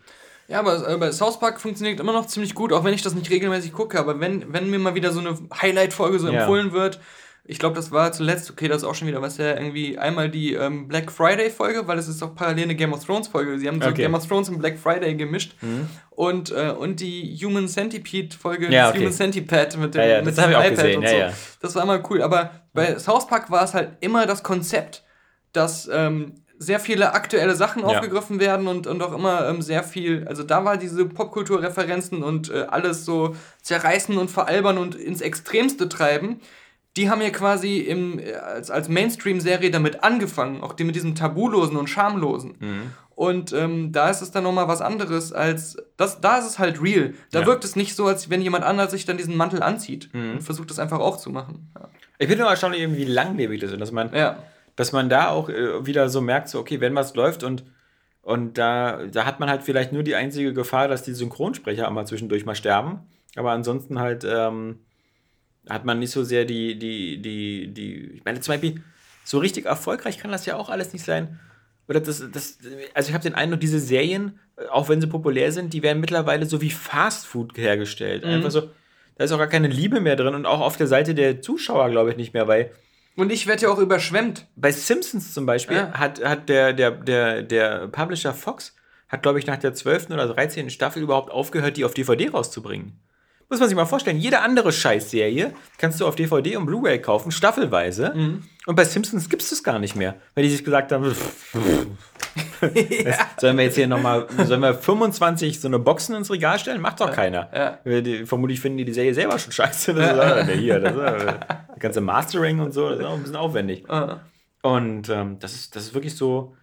Ja, 0.48 0.60
aber 0.60 0.88
äh, 0.90 0.98
bei 0.98 1.12
South 1.12 1.40
Park 1.40 1.60
funktioniert 1.60 2.00
immer 2.00 2.14
noch 2.14 2.26
ziemlich 2.26 2.56
gut, 2.56 2.72
auch 2.74 2.84
wenn 2.84 2.94
ich 2.94 3.02
das 3.02 3.14
nicht 3.14 3.30
regelmäßig 3.30 3.74
gucke. 3.74 4.00
Aber 4.00 4.20
wenn, 4.20 4.52
wenn 4.54 4.70
mir 4.70 4.80
mal 4.80 4.96
wieder 4.96 5.12
so 5.12 5.20
eine 5.20 5.38
Highlight-Folge 5.62 6.20
so 6.20 6.28
Ja. 6.30 6.40
empfohlen 6.42 6.72
wird, 6.72 7.00
ich 7.50 7.60
glaube, 7.60 7.76
das 7.76 7.92
war 7.92 8.12
zuletzt, 8.12 8.52
okay, 8.52 8.68
das 8.68 8.78
ist 8.78 8.84
auch 8.84 8.94
schon 8.94 9.08
wieder 9.08 9.22
was, 9.22 9.38
ja, 9.38 9.56
irgendwie 9.56 9.98
einmal 9.98 10.30
die 10.30 10.54
ähm, 10.54 10.90
Black 10.90 11.10
Friday-Folge, 11.10 11.88
weil 11.88 11.98
es 11.98 12.10
ist 12.10 12.22
auch 12.22 12.36
parallel 12.36 12.66
eine 12.66 12.76
Game 12.76 12.92
of 12.92 13.06
Thrones-Folge. 13.06 13.58
Sie 13.58 13.70
haben 13.70 13.82
so 13.82 13.88
Okay. 13.88 14.02
Game 14.04 14.14
of 14.16 14.28
Thrones 14.28 14.50
und 14.50 14.60
Black 14.60 14.78
Friday 14.78 15.16
gemischt. 15.16 15.54
Mhm. 15.62 15.88
Und, 16.10 16.52
äh, 16.52 16.72
und 16.78 17.00
die 17.00 17.38
Human 17.42 17.70
Centipede-Folge, 17.70 18.70
Ja, 18.70 18.88
das 18.88 18.90
okay. 18.92 19.00
Human 19.00 19.14
Centipede 19.14 19.78
mit 19.78 19.96
dem, 19.96 20.02
Ja, 20.02 20.08
ja, 20.08 20.16
das 20.18 20.26
mit 20.26 20.38
diesem 20.38 20.56
auch 20.56 20.70
gesehen, 20.70 21.02
ja, 21.02 21.12
ja. 21.12 21.34
Das 21.62 21.74
war 21.76 21.84
immer 21.84 22.04
cool. 22.10 22.22
Aber 22.22 22.52
bei 22.74 23.00
South 23.00 23.28
Park 23.28 23.50
war 23.50 23.64
es 23.64 23.74
halt 23.74 23.92
immer 24.02 24.26
das 24.26 24.44
Konzept, 24.44 25.04
dass 25.54 25.90
ähm, 25.92 26.34
sehr 26.60 26.82
viele 26.82 27.14
aktuelle 27.14 27.56
Sachen 27.56 27.84
aufgegriffen 27.84 28.40
werden 28.40 28.68
und, 28.68 28.88
und 28.88 29.02
auch 29.02 29.14
immer 29.14 29.48
ähm, 29.48 29.62
sehr 29.62 29.84
viel, 29.84 30.28
also 30.28 30.44
da 30.44 30.66
war 30.66 30.76
diese 30.76 31.06
Popkulturreferenzen 31.06 32.24
und 32.24 32.50
äh, 32.50 32.66
alles 32.68 33.06
so 33.06 33.36
zerreißen 33.62 34.18
und 34.18 34.30
veralbern 34.30 34.78
und 34.78 34.96
ins 34.96 35.22
Extremste 35.22 35.88
treiben. 35.88 36.42
Die 36.98 37.10
haben 37.10 37.22
ja 37.22 37.30
quasi 37.30 37.78
im, 37.78 38.20
äh, 38.20 38.34
als, 38.34 38.70
als 38.72 38.90
Mainstream-Serie 38.90 39.72
damit 39.72 40.04
angefangen, 40.04 40.62
auch 40.62 40.74
die 40.74 40.84
mit 40.84 40.96
diesem 40.96 41.16
Tabulosen 41.16 41.78
und 41.78 41.88
Schamlosen. 41.90 42.56
Mhm. 42.60 42.82
Und 43.16 43.52
ähm, 43.54 43.92
da 43.92 44.10
ist 44.10 44.22
es 44.22 44.30
dann 44.32 44.44
nochmal 44.44 44.68
was 44.68 44.82
anderes 44.82 45.34
als. 45.34 45.78
Das, 45.96 46.22
da 46.22 46.38
ist 46.38 46.46
es 46.46 46.60
halt 46.60 46.82
real. 46.84 47.14
Da 47.32 47.40
Ja. 47.42 47.46
wirkt 47.48 47.64
es 47.64 47.76
nicht 47.76 47.96
so, 47.96 48.06
als 48.08 48.30
wenn 48.30 48.42
jemand 48.42 48.64
anders 48.64 48.92
sich 48.92 49.06
dann 49.06 49.18
diesen 49.18 49.36
Mantel 49.36 49.64
anzieht 49.64 50.10
Mhm. 50.14 50.32
und 50.34 50.42
versucht 50.42 50.70
das 50.70 50.78
einfach 50.80 51.00
auch 51.00 51.18
zu 51.18 51.30
machen. 51.32 51.72
Ja. 51.76 51.88
Ich 52.20 52.28
bin 52.28 52.38
nur 52.38 52.48
erstaunlich, 52.48 52.88
wie 52.96 53.06
langlebig 53.06 53.62
das 53.62 53.72
ist. 53.72 53.80
Dass 53.82 53.92
man, 53.92 54.14
ja. 54.14 54.38
dass 54.76 54.92
man 54.92 55.10
da 55.10 55.30
auch 55.30 55.50
äh, 55.50 55.86
wieder 55.86 56.10
so 56.10 56.22
merkt, 56.22 56.50
so, 56.50 56.60
okay, 56.60 56.80
wenn 56.82 56.94
was 56.96 57.16
läuft 57.16 57.44
und, 57.44 57.64
und 58.22 58.58
da, 58.58 59.06
da 59.12 59.26
hat 59.26 59.40
man 59.40 59.50
halt 59.50 59.64
vielleicht 59.64 59.94
nur 59.94 60.04
die 60.04 60.16
einzige 60.16 60.54
Gefahr, 60.54 60.88
dass 60.88 61.02
die 61.04 61.14
Synchronsprecher 61.14 61.88
einmal 61.88 62.06
zwischendurch 62.06 62.46
mal 62.46 62.56
sterben. 62.56 63.00
Aber 63.36 63.52
ansonsten 63.52 64.00
halt 64.00 64.26
ähm, 64.30 64.80
hat 65.70 65.86
man 65.86 66.00
nicht 66.00 66.12
so 66.12 66.24
sehr 66.24 66.46
die, 66.46 66.78
die, 66.78 67.22
die, 67.22 67.68
die, 67.74 67.96
ich 68.16 68.26
meine, 68.26 68.40
zum 68.40 68.54
Beispiel, 68.54 68.82
so 69.24 69.40
richtig 69.40 69.66
erfolgreich 69.66 70.18
kann 70.20 70.32
das 70.32 70.46
ja 70.46 70.56
auch 70.56 70.70
alles 70.70 70.94
nicht 70.94 71.04
sein. 71.06 71.40
Oder 71.90 72.00
das, 72.02 72.24
das, 72.32 72.58
also 72.94 73.10
ich 73.10 73.14
habe 73.14 73.24
den 73.24 73.34
Eindruck, 73.36 73.60
diese 73.60 73.80
Serien, 73.80 74.40
auch 74.72 74.90
wenn 74.90 75.00
sie 75.02 75.08
populär 75.08 75.52
sind, 75.52 75.74
die 75.74 75.84
werden 75.84 76.00
mittlerweile 76.00 76.46
so 76.46 76.62
wie 76.62 76.70
Fast 76.72 77.26
Food 77.28 77.58
hergestellt. 77.58 78.24
Mhm. 78.26 78.32
Einfach 78.32 78.52
so, 78.52 78.70
da 79.16 79.24
ist 79.24 79.32
auch 79.32 79.38
gar 79.38 79.48
keine 79.48 79.68
Liebe 79.68 80.00
mehr 80.00 80.16
drin 80.16 80.36
und 80.36 80.46
auch 80.46 80.60
auf 80.62 80.78
der 80.78 80.88
Seite 80.88 81.16
der 81.16 81.42
Zuschauer, 81.42 81.90
glaube 81.90 82.12
ich, 82.12 82.18
nicht 82.18 82.34
mehr, 82.34 82.48
weil 82.48 82.72
Und 83.16 83.32
ich 83.32 83.48
werde 83.48 83.64
ja 83.64 83.70
auch 83.70 83.80
überschwemmt. 83.80 84.48
bei 84.56 84.72
Simpsons 84.72 85.34
zum 85.34 85.46
Beispiel 85.46 85.78
Ja. 85.78 85.92
hat, 85.94 86.24
hat 86.24 86.50
der, 86.50 86.74
der, 86.74 86.92
der, 86.92 87.42
der 87.44 87.88
Publisher 87.88 88.34
Fox, 88.34 88.76
hat, 89.10 89.24
glaube 89.24 89.40
ich, 89.40 89.46
nach 89.48 89.58
der 89.58 89.74
12. 89.74 90.10
oder 90.10 90.28
13. 90.28 90.70
Staffel 90.70 91.02
überhaupt 91.02 91.32
aufgehört, 91.32 91.78
die 91.78 91.86
auf 91.86 91.94
DVD 91.94 92.30
rauszubringen. 92.30 93.00
Muss 93.50 93.62
man 93.62 93.70
sich 93.70 93.78
mal 93.78 93.86
vorstellen, 93.86 94.18
jede 94.18 94.42
andere 94.42 94.74
Scheißserie 94.74 95.54
kannst 95.78 96.02
du 96.02 96.08
auf 96.08 96.16
DVD 96.16 96.58
und 96.58 96.66
Blu-ray 96.66 97.02
kaufen, 97.02 97.32
staffelweise. 97.32 98.14
Mhm. 98.14 98.44
Und 98.66 98.76
bei 98.76 98.84
Simpsons 98.84 99.30
gibt 99.30 99.42
es 99.42 99.50
das 99.50 99.64
gar 99.64 99.80
nicht 99.80 99.96
mehr, 99.96 100.16
weil 100.36 100.44
die 100.44 100.50
sich 100.50 100.66
gesagt 100.66 100.92
haben, 100.92 101.16
sollen 103.38 103.58
wir 103.58 103.64
jetzt 103.64 103.76
hier 103.76 103.88
nochmal, 103.88 104.28
sollen 104.44 104.60
wir 104.60 104.74
25 104.74 105.62
so 105.62 105.70
eine 105.70 105.80
Boxen 105.80 106.14
ins 106.16 106.30
Regal 106.30 106.60
stellen? 106.60 106.82
Macht 106.82 107.00
doch 107.00 107.10
keiner. 107.12 107.80
Ja. 107.86 108.26
Vermutlich 108.26 108.60
finden 108.60 108.80
die 108.80 108.86
die 108.86 108.94
Serie 108.94 109.14
selber 109.14 109.40
schon 109.40 109.54
scheiße. 109.54 109.94
Das 109.94 110.12
ist, 110.12 110.20
ah, 110.20 110.44
hier, 110.54 110.82
das, 110.82 110.92
ist, 110.92 111.26
das 111.26 111.36
ganze 111.80 112.02
Mastering 112.02 112.60
und 112.60 112.74
so, 112.74 112.90
das 112.90 113.00
ist 113.00 113.06
auch 113.06 113.14
ein 113.14 113.22
bisschen 113.22 113.36
aufwendig. 113.38 113.86
Und 114.62 115.08
ähm, 115.08 115.40
das, 115.40 115.54
ist, 115.54 115.74
das 115.78 115.84
ist 115.84 115.94
wirklich 115.94 116.18
so, 116.18 116.58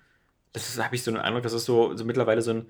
das 0.52 0.78
habe 0.82 0.94
ich 0.94 1.02
so 1.02 1.10
den 1.10 1.20
Eindruck, 1.20 1.44
das 1.44 1.54
ist 1.54 1.64
so, 1.64 1.96
so 1.96 2.04
mittlerweile 2.04 2.42
so 2.42 2.50
ein, 2.50 2.66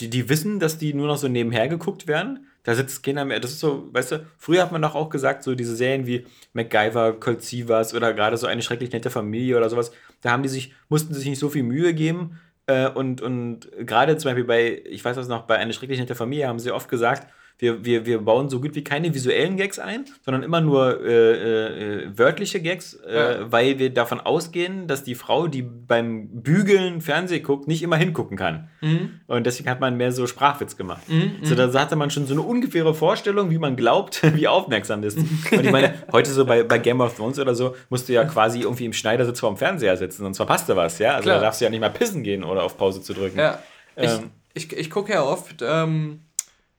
die, 0.00 0.10
die 0.10 0.28
wissen, 0.28 0.60
dass 0.60 0.76
die 0.76 0.92
nur 0.92 1.06
noch 1.06 1.16
so 1.16 1.28
nebenher 1.28 1.68
geguckt 1.68 2.06
werden. 2.06 2.46
Da 2.64 2.74
sitzt 2.74 3.02
keiner 3.02 3.24
mehr. 3.24 3.40
Das 3.40 3.52
ist 3.52 3.60
so, 3.60 3.88
weißt 3.92 4.12
du, 4.12 4.26
früher 4.38 4.62
hat 4.62 4.72
man 4.72 4.82
doch 4.82 4.94
auch 4.94 5.10
gesagt, 5.10 5.42
so 5.42 5.54
diese 5.54 5.74
Serien 5.74 6.06
wie 6.06 6.26
MacGyver, 6.52 7.18
Colt 7.18 7.42
Sievers 7.42 7.94
oder 7.94 8.14
gerade 8.14 8.36
so 8.36 8.46
eine 8.46 8.62
schrecklich 8.62 8.92
nette 8.92 9.10
Familie 9.10 9.56
oder 9.56 9.68
sowas, 9.68 9.92
da 10.20 10.30
haben 10.30 10.42
die 10.42 10.48
sich, 10.48 10.72
mussten 10.88 11.14
sich 11.14 11.28
nicht 11.28 11.40
so 11.40 11.48
viel 11.48 11.64
Mühe 11.64 11.92
geben. 11.94 12.40
Äh, 12.66 12.88
und, 12.88 13.20
und 13.20 13.68
gerade 13.80 14.16
zum 14.16 14.28
Beispiel 14.28 14.44
bei, 14.44 14.82
ich 14.86 15.04
weiß 15.04 15.16
das 15.16 15.28
noch, 15.28 15.42
bei 15.42 15.56
eine 15.56 15.72
schrecklich 15.72 15.98
nette 15.98 16.14
Familie 16.14 16.46
haben 16.46 16.60
sie 16.60 16.70
oft 16.70 16.88
gesagt, 16.88 17.26
wir, 17.62 17.84
wir, 17.84 18.04
wir 18.06 18.18
bauen 18.18 18.48
so 18.50 18.60
gut 18.60 18.74
wie 18.74 18.82
keine 18.82 19.14
visuellen 19.14 19.56
Gags 19.56 19.78
ein, 19.78 20.04
sondern 20.24 20.42
immer 20.42 20.60
nur 20.60 21.00
äh, 21.04 22.02
äh, 22.06 22.18
wörtliche 22.18 22.60
Gags, 22.60 22.94
äh, 22.94 23.14
Ja. 23.40 23.52
weil 23.52 23.78
wir 23.78 23.90
davon 23.94 24.20
ausgehen, 24.20 24.88
dass 24.88 25.04
die 25.04 25.14
Frau, 25.14 25.46
die 25.46 25.62
beim 25.62 26.28
Bügeln 26.42 27.00
Fernsehen 27.00 27.42
guckt, 27.44 27.68
nicht 27.68 27.82
immer 27.82 27.96
hingucken 27.96 28.36
kann. 28.36 28.68
Mhm. 28.80 29.20
Und 29.28 29.46
deswegen 29.46 29.70
hat 29.70 29.80
man 29.80 29.96
mehr 29.96 30.10
so 30.10 30.26
Sprachwitz 30.26 30.76
gemacht. 30.76 31.02
Mhm, 31.08 31.36
So, 31.44 31.54
da 31.54 31.72
hatte 31.72 31.94
man 31.94 32.10
schon 32.10 32.26
so 32.26 32.34
eine 32.34 32.42
ungefähre 32.42 32.94
Vorstellung, 32.94 33.50
wie 33.50 33.58
man 33.58 33.76
glaubt, 33.76 34.20
wie 34.34 34.48
aufmerksam 34.48 35.00
das 35.00 35.14
ist. 35.14 35.26
Und 35.52 35.64
ich 35.64 35.70
meine, 35.70 35.94
heute 36.10 36.30
so 36.32 36.44
bei, 36.44 36.64
bei 36.64 36.78
Game 36.78 37.00
of 37.00 37.16
Thrones 37.16 37.38
oder 37.38 37.54
so, 37.54 37.76
musst 37.90 38.08
du 38.08 38.12
ja 38.12 38.24
quasi 38.24 38.62
irgendwie 38.62 38.86
im 38.86 38.92
Schneidersitz 38.92 39.38
vorm 39.38 39.56
Fernseher 39.56 39.96
sitzen, 39.96 40.22
sonst 40.24 40.36
verpasst 40.38 40.68
du 40.68 40.74
was, 40.74 40.98
ja? 40.98 41.12
Also 41.12 41.22
Klar. 41.24 41.36
da 41.36 41.42
darfst 41.42 41.60
du 41.60 41.64
ja 41.66 41.70
nicht 41.70 41.80
mal 41.80 41.90
pissen 41.90 42.24
gehen 42.24 42.42
oder 42.42 42.64
auf 42.64 42.76
Pause 42.76 43.00
zu 43.02 43.14
drücken. 43.14 43.38
Ja. 43.38 43.60
Ich, 43.94 44.10
Ähm. 44.10 44.30
ich, 44.54 44.72
ich 44.76 44.90
gucke 44.90 45.12
ja 45.12 45.22
oft 45.22 45.62
ähm, 45.62 46.20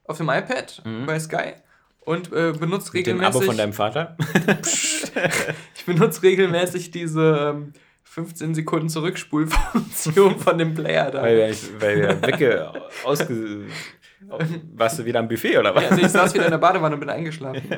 auf 0.06 0.18
dem 0.18 0.30
iPad 0.30 0.82
Mhm. 0.86 1.06
bei 1.06 1.20
Sky. 1.20 1.54
und 2.02 2.32
äh, 2.34 2.52
benutze 2.52 2.92
Mit 2.94 3.08
dem 3.08 3.20
regelmäßig. 3.20 3.36
Abo 3.36 3.42
von 3.42 3.58
deinem 3.58 3.74
Vater? 3.74 4.18
ich 5.76 5.86
benutze 5.86 6.22
regelmäßig 6.24 6.92
diese 6.92 7.54
ähm, 7.56 7.74
15 8.04 8.54
Sekunden 8.56 8.90
Zurückspulfunktion 8.90 10.38
von 10.40 10.58
dem 10.58 10.74
Player 10.76 11.10
da. 11.12 11.22
weil, 11.24 11.38
wir- 11.38 11.82
weil 11.82 11.98
wir 12.02 12.22
wegge... 12.28 12.72
ausge... 13.06 13.68
Warst 14.76 15.00
du 15.00 15.06
wieder 15.06 15.20
am 15.20 15.28
Buffet 15.28 15.58
oder 15.58 15.76
was? 15.76 15.84
Ja, 15.84 15.90
also 15.90 16.02
ich 16.02 16.08
saß 16.12 16.34
wieder 16.34 16.46
in 16.46 16.52
der 16.52 16.58
Badewanne 16.58 16.96
und 16.96 17.00
bin 17.02 17.10
eingeschlafen. 17.10 17.62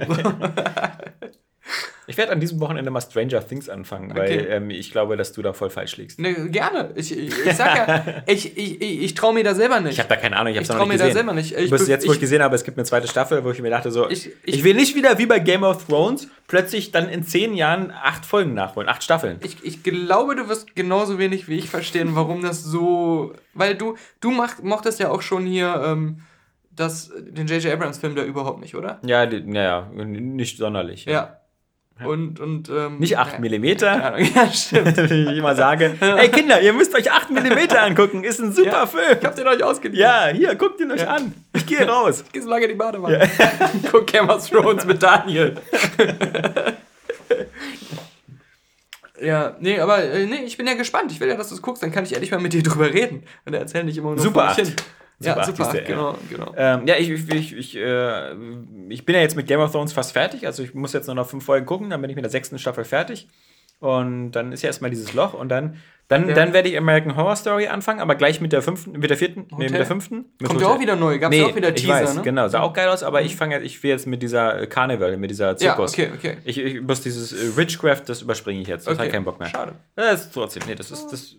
Ich 2.07 2.17
werde 2.17 2.31
an 2.31 2.39
diesem 2.39 2.59
Wochenende 2.59 2.91
mal 2.91 3.01
Stranger 3.01 3.45
Things 3.47 3.67
anfangen, 3.69 4.15
weil 4.15 4.25
Okay. 4.25 4.45
ähm, 4.49 4.69
ich 4.69 4.91
glaube, 4.91 5.17
dass 5.17 5.33
du 5.33 5.41
da 5.41 5.53
voll 5.53 5.69
falsch 5.69 5.97
liegst. 5.97 6.19
ne, 6.19 6.49
gerne. 6.49 6.91
Ich, 6.95 7.11
ich, 7.17 7.33
ich 7.45 7.53
sag 7.53 7.75
ja, 7.87 8.23
ich, 8.27 8.55
ich, 8.57 8.81
ich, 8.81 9.01
ich 9.03 9.13
traue 9.15 9.33
mir 9.33 9.43
da 9.43 9.55
selber 9.55 9.79
nicht. 9.79 9.93
Ich 9.93 9.99
habe 9.99 10.09
da 10.09 10.15
keine 10.15 10.37
Ahnung, 10.37 10.51
ich 10.53 10.57
habe 10.57 10.63
Ich 10.63 10.69
es 10.69 10.75
noch 10.75 10.85
nicht 10.85 10.93
mir 10.93 10.97
da 10.99 11.05
gesehen. 11.05 11.13
selber 11.13 11.33
nicht. 11.33 11.51
Ich 11.57 11.69
Bis 11.71 11.87
jetzt, 11.87 12.05
wo 12.07 12.11
ich 12.11 12.15
ich- 12.17 12.21
gesehen 12.21 12.43
habe, 12.43 12.55
es 12.55 12.63
gibt 12.63 12.77
eine 12.77 12.85
zweite 12.85 13.07
Staffel, 13.07 13.43
wo 13.43 13.51
ich 13.51 13.61
mir 13.61 13.69
dachte 13.71 13.89
so, 13.91 14.09
ich, 14.09 14.27
Ich- 14.27 14.33
ich, 14.43 14.55
ich- 14.57 14.63
will 14.63 14.75
nicht 14.75 14.95
wieder 14.95 15.17
wie 15.17 15.25
bei 15.25 15.39
Game 15.39 15.63
of 15.63 15.85
Thrones 15.87 16.27
plötzlich 16.47 16.91
dann 16.91 17.09
in 17.09 17.23
zehn 17.23 17.53
Jahren 17.55 17.91
acht 17.91 18.25
Folgen 18.25 18.53
nachholen, 18.53 18.87
acht 18.87 19.03
Staffeln. 19.03 19.39
Ich, 19.43 19.57
ich 19.63 19.81
glaube, 19.83 20.35
du 20.35 20.47
wirst 20.47 20.75
genauso 20.75 21.17
wenig 21.17 21.47
wie 21.47 21.57
ich 21.57 21.69
verstehen, 21.69 22.15
warum 22.15 22.41
das 22.43 22.63
so. 22.63 23.33
Weil 23.55 23.75
du, 23.75 23.95
du 24.21 24.31
mach, 24.31 24.61
mochtest 24.61 24.99
ja 24.99 25.09
auch 25.09 25.21
schon 25.23 25.45
hier 25.45 25.81
ähm, 25.83 26.21
das, 26.71 27.09
den 27.17 27.47
J.J. 27.47 27.71
Abrams-Film 27.73 28.15
da 28.15 28.23
überhaupt 28.23 28.59
nicht, 28.59 28.75
oder? 28.75 28.99
Ja, 29.05 29.25
naja, 29.25 29.89
nicht 29.95 30.57
sonderlich. 30.57 31.05
Ja. 31.05 31.37
Und, 32.03 32.41
und, 32.41 32.67
ähm, 32.67 32.99
Nicht 32.99 33.17
8 33.17 33.33
ja, 33.33 33.39
Millimeter. 33.39 33.87
keine 33.91 34.03
Ahnung. 34.15 34.27
Ja, 34.35 34.51
stimmt. 34.51 34.97
Wie 35.09 35.31
ich 35.31 35.37
immer 35.37 35.55
sage, 35.55 35.95
ey 36.01 36.27
Kinder, 36.29 36.59
ihr 36.59 36.73
müsst 36.73 36.93
euch 36.93 37.09
8 37.09 37.29
Millimeter 37.31 37.81
angucken, 37.83 38.25
ist 38.25 38.39
ein 38.41 38.51
super 38.51 38.67
Ja, 38.69 38.85
Film. 38.85 39.17
Ich 39.17 39.25
hab 39.25 39.33
den 39.35 39.47
euch 39.47 39.63
ausgeliehen. 39.63 40.01
Ja, 40.01 40.27
hier, 40.27 40.55
guckt 40.55 40.81
ihn 40.81 40.91
euch 40.91 40.99
Ja. 41.01 41.07
an. 41.15 41.33
Ich 41.53 41.65
gehe 41.65 41.87
raus. 41.87 42.25
Geh 42.33 42.41
so 42.41 42.49
lange 42.49 42.65
in 42.65 42.71
die 42.71 42.75
Badewanne. 42.75 43.29
Guck 43.91 44.07
Game 44.07 44.27
of 44.29 44.45
Thrones 44.49 44.85
mit 44.85 45.01
Daniel. 45.01 45.55
ja, 49.21 49.55
nee, 49.61 49.79
aber 49.79 50.03
äh, 50.03 50.25
nee, 50.25 50.43
ich 50.45 50.57
bin 50.57 50.67
ja 50.67 50.73
gespannt. 50.73 51.11
Ich 51.13 51.19
will 51.21 51.29
ja, 51.29 51.35
dass 51.37 51.47
du 51.49 51.55
es 51.55 51.61
guckst, 51.61 51.81
dann 51.81 51.91
kann 51.91 52.03
ich 52.03 52.13
ehrlich 52.13 52.31
mal 52.31 52.41
mit 52.41 52.51
dir 52.51 52.61
drüber 52.63 52.93
reden. 52.93 53.23
Und 53.45 53.53
erzähl 53.53 53.85
nicht 53.85 53.97
immer 53.97 54.09
nur 54.09 54.19
Super 54.19 54.53
vor 54.53 54.65
hin. 55.19 55.27
Ja, 55.27 55.43
Super 55.43 55.65
super, 55.65 55.69
acht, 55.79 55.85
genau, 55.85 56.17
genau. 56.29 56.53
Ähm, 56.57 56.87
ja, 56.87 56.95
ich, 56.97 57.09
ich, 57.09 57.29
ich, 57.33 57.53
ich, 57.55 57.75
äh, 57.77 58.31
ich 58.89 59.05
bin 59.05 59.15
ja 59.15 59.21
jetzt 59.21 59.35
mit 59.35 59.47
Game 59.47 59.59
of 59.59 59.71
Thrones 59.71 59.93
fast 59.93 60.11
fertig. 60.13 60.45
Also 60.45 60.63
ich 60.63 60.73
muss 60.73 60.93
jetzt 60.93 61.07
nur 61.07 61.15
noch 61.15 61.27
fünf 61.27 61.45
Folgen 61.45 61.65
gucken, 61.65 61.89
dann 61.89 62.01
bin 62.01 62.09
ich 62.09 62.15
mit 62.15 62.25
der 62.25 62.31
sechsten 62.31 62.59
Staffel 62.59 62.83
fertig. 62.83 63.27
Und 63.79 64.31
dann 64.31 64.51
ist 64.53 64.61
ja 64.61 64.67
erstmal 64.67 64.89
dieses 64.89 65.13
Loch 65.13 65.33
und 65.33 65.49
dann, 65.49 65.75
dann, 66.07 66.29
Ja. 66.29 66.33
dann 66.35 66.53
werde 66.53 66.69
ich 66.69 66.77
American 66.77 67.17
Horror 67.17 67.35
Story 67.35 67.67
anfangen, 67.67 67.99
aber 67.99 68.15
gleich 68.15 68.39
mit 68.39 68.53
der 68.53 68.61
fünften, 68.61 68.93
mit 68.93 69.09
der 69.09 69.17
vierten, 69.17 69.47
nee, 69.57 69.65
mit 69.65 69.73
der 69.73 69.85
fünften. 69.85 70.25
Mit 70.39 70.49
Kommt 70.49 70.61
ja 70.61 70.67
auch 70.67 70.79
wieder 70.79 70.95
neu, 70.95 71.19
gab's 71.19 71.35
ja 71.35 71.45
auch 71.45 71.55
wieder 71.55 71.69
ich 71.75 71.81
Teaser, 71.81 71.93
weiß, 71.93 72.15
ne? 72.15 72.21
Genau, 72.21 72.47
sah 72.47 72.61
auch 72.61 72.71
geil 72.71 72.87
aus, 72.87 73.03
aber 73.03 73.21
ich 73.23 73.35
fange 73.35 73.55
jetzt, 73.55 73.65
ich 73.65 73.83
will 73.83 73.89
jetzt 73.89 74.07
mit 74.07 74.21
dieser 74.23 74.61
äh, 74.61 74.67
Carnival, 74.67 75.17
mit 75.17 75.29
dieser 75.29 75.49
Ja, 75.49 75.57
Zirkus. 75.57 75.91
okay, 75.93 76.09
okay. 76.15 76.37
Ich, 76.45 76.57
ich 76.57 76.81
muss 76.81 77.01
dieses 77.01 77.33
äh, 77.33 77.57
Witchcraft, 77.57 78.03
das 78.07 78.21
überspringe 78.21 78.61
ich 78.61 78.67
jetzt. 78.69 78.87
Das 78.87 78.93
okay. 78.93 79.07
hat 79.07 79.11
keinen 79.11 79.25
Bock 79.25 79.39
mehr. 79.39 79.49
Schade. 79.49 79.73
Das 79.95 80.21
ist 80.21 80.33
trotzdem, 80.33 80.63
nee, 80.67 80.75
das 80.75 80.89
ist, 80.91 81.07
das 81.11 81.35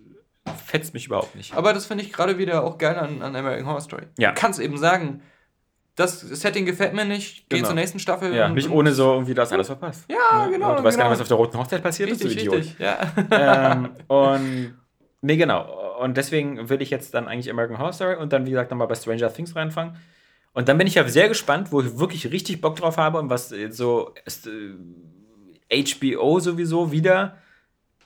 fetzt 0.65 0.95
mich 0.95 1.07
überhaupt 1.07 1.35
nicht. 1.35 1.55
Aber 1.55 1.73
das 1.73 1.87
finde 1.87 2.05
ich 2.05 2.13
gerade 2.13 2.39
wieder 2.39 2.65
auch 2.65 2.79
geil 2.79 2.97
an, 2.97 3.23
an 3.23 3.35
American 3.37 3.67
Horror 3.67 3.81
Story. 3.81 4.05
Ja. 4.19 4.33
Du 4.33 4.41
kannst 4.41 4.61
eben 4.61 4.77
sagen, 4.79 5.23
das 5.97 6.21
Setting 6.21 6.67
gefällt 6.67 6.93
mir 6.93 7.05
nicht, 7.07 7.49
geh 7.49 7.57
Genau. 7.57 7.69
zur 7.69 7.75
nächsten 7.75 7.99
Staffel. 7.99 8.35
Ja, 8.35 8.47
und- 8.47 8.55
nicht 8.55 8.69
ohne 8.71 8.93
so 8.93 9.15
irgendwie, 9.15 9.35
du 9.35 9.41
hast 9.43 9.53
alles 9.53 9.67
verpasst. 9.69 10.05
Ja, 10.11 10.47
Ne? 10.47 10.53
genau, 10.53 10.71
Und 10.71 10.81
du 10.81 10.85
weißt 10.85 10.97
gar 10.99 11.05
genau. 11.07 11.11
nicht, 11.11 11.21
was 11.21 11.21
auf 11.23 11.29
der 11.29 11.37
roten 11.39 11.59
Hochzeit 11.59 11.83
passiert 11.83 12.11
ist, 12.11 12.23
Richtig, 12.25 12.45
du 12.45 12.55
Idiot. 12.55 12.55
richtig. 12.57 12.79
Ja. 12.79 13.73
ähm, 13.73 13.91
und 14.09 14.75
nee, 15.23 15.37
genau. 15.37 15.97
Und 16.01 16.17
deswegen 16.19 16.69
will 16.69 16.83
ich 16.83 16.91
jetzt 16.91 17.15
dann 17.15 17.27
eigentlich 17.29 17.51
American 17.51 17.79
Horror 17.79 17.93
Story 17.95 18.17
und 18.17 18.33
dann, 18.33 18.45
wie 18.45 18.51
gesagt, 18.51 18.71
nochmal 18.71 18.89
bei 18.89 18.95
Stranger 18.95 19.33
Things 19.33 19.57
reinfangen. 19.57 19.97
Und 20.53 20.69
dann 20.69 20.77
bin 20.79 20.87
ich 20.87 20.95
ja 20.95 21.09
sehr 21.09 21.29
gespannt, 21.29 21.73
wo 21.73 21.81
ich 21.81 21.99
wirklich 21.99 22.31
richtig 22.31 22.61
Bock 22.61 22.77
drauf 22.77 22.97
habe 22.99 23.19
und 23.19 23.31
was 23.31 23.51
äh, 23.53 23.71
so 23.71 24.15
ist, 24.27 24.47
äh, 24.47 24.75
HBO 25.71 26.39
sowieso 26.41 26.93
wieder 26.93 27.39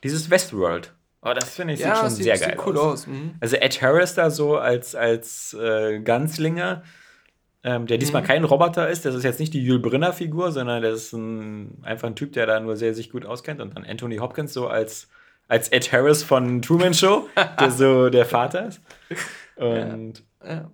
dieses 0.03 0.31
Westworld. 0.31 0.93
Oh, 1.23 1.33
das 1.35 1.51
finde 1.51 1.75
ich 1.75 1.81
sieht 1.81 1.89
ja, 1.89 1.97
schon 1.97 2.07
es 2.07 2.17
sieht, 2.17 2.25
sehr 2.25 2.37
sieht 2.39 2.49
geil 2.49 2.59
cool 2.67 2.79
aus. 2.79 2.85
aus. 3.03 3.07
Mhm. 3.07 3.35
Also 3.41 3.57
Ed 3.57 3.83
Harris 3.83 4.15
da 4.15 4.31
so 4.31 4.57
als, 4.57 4.95
als 4.95 5.53
äh, 5.55 6.01
Ganzlinger, 6.01 6.83
ähm, 7.63 7.87
der 7.87 7.99
Mhm. 7.99 8.01
diesmal 8.01 8.23
kein 8.23 8.43
Roboter 8.45 8.89
ist. 8.89 9.05
Das 9.05 9.15
ist 9.15 9.25
jetzt 9.25 9.39
nicht 9.39 9.53
die 9.53 9.63
Jules 9.63 9.83
Brynner-Figur, 9.83 10.51
sondern 10.51 10.83
das 10.83 10.95
ist 10.95 11.13
ein, 11.13 11.79
einfach 11.83 12.09
ein 12.09 12.17
Typ, 12.17 12.33
der 12.33 12.47
da 12.47 12.59
nur 12.61 12.77
sehr 12.77 12.95
sich 12.95 13.11
gut 13.11 13.27
auskennt. 13.27 13.61
Und 13.61 13.77
dann 13.77 13.85
Anthony 13.85 14.17
Hopkins 14.17 14.55
so 14.55 14.69
als, 14.69 15.09
als 15.47 15.69
Ed 15.69 15.93
Harris 15.93 16.23
von 16.23 16.63
Truman 16.63 16.95
Show, 16.95 17.29
der 17.61 17.71
so 17.71 18.09
der 18.09 18.25
Vater 18.25 18.69
ist. 18.69 18.81
Und 19.57 20.23
Ja. 20.43 20.55
das 20.57 20.65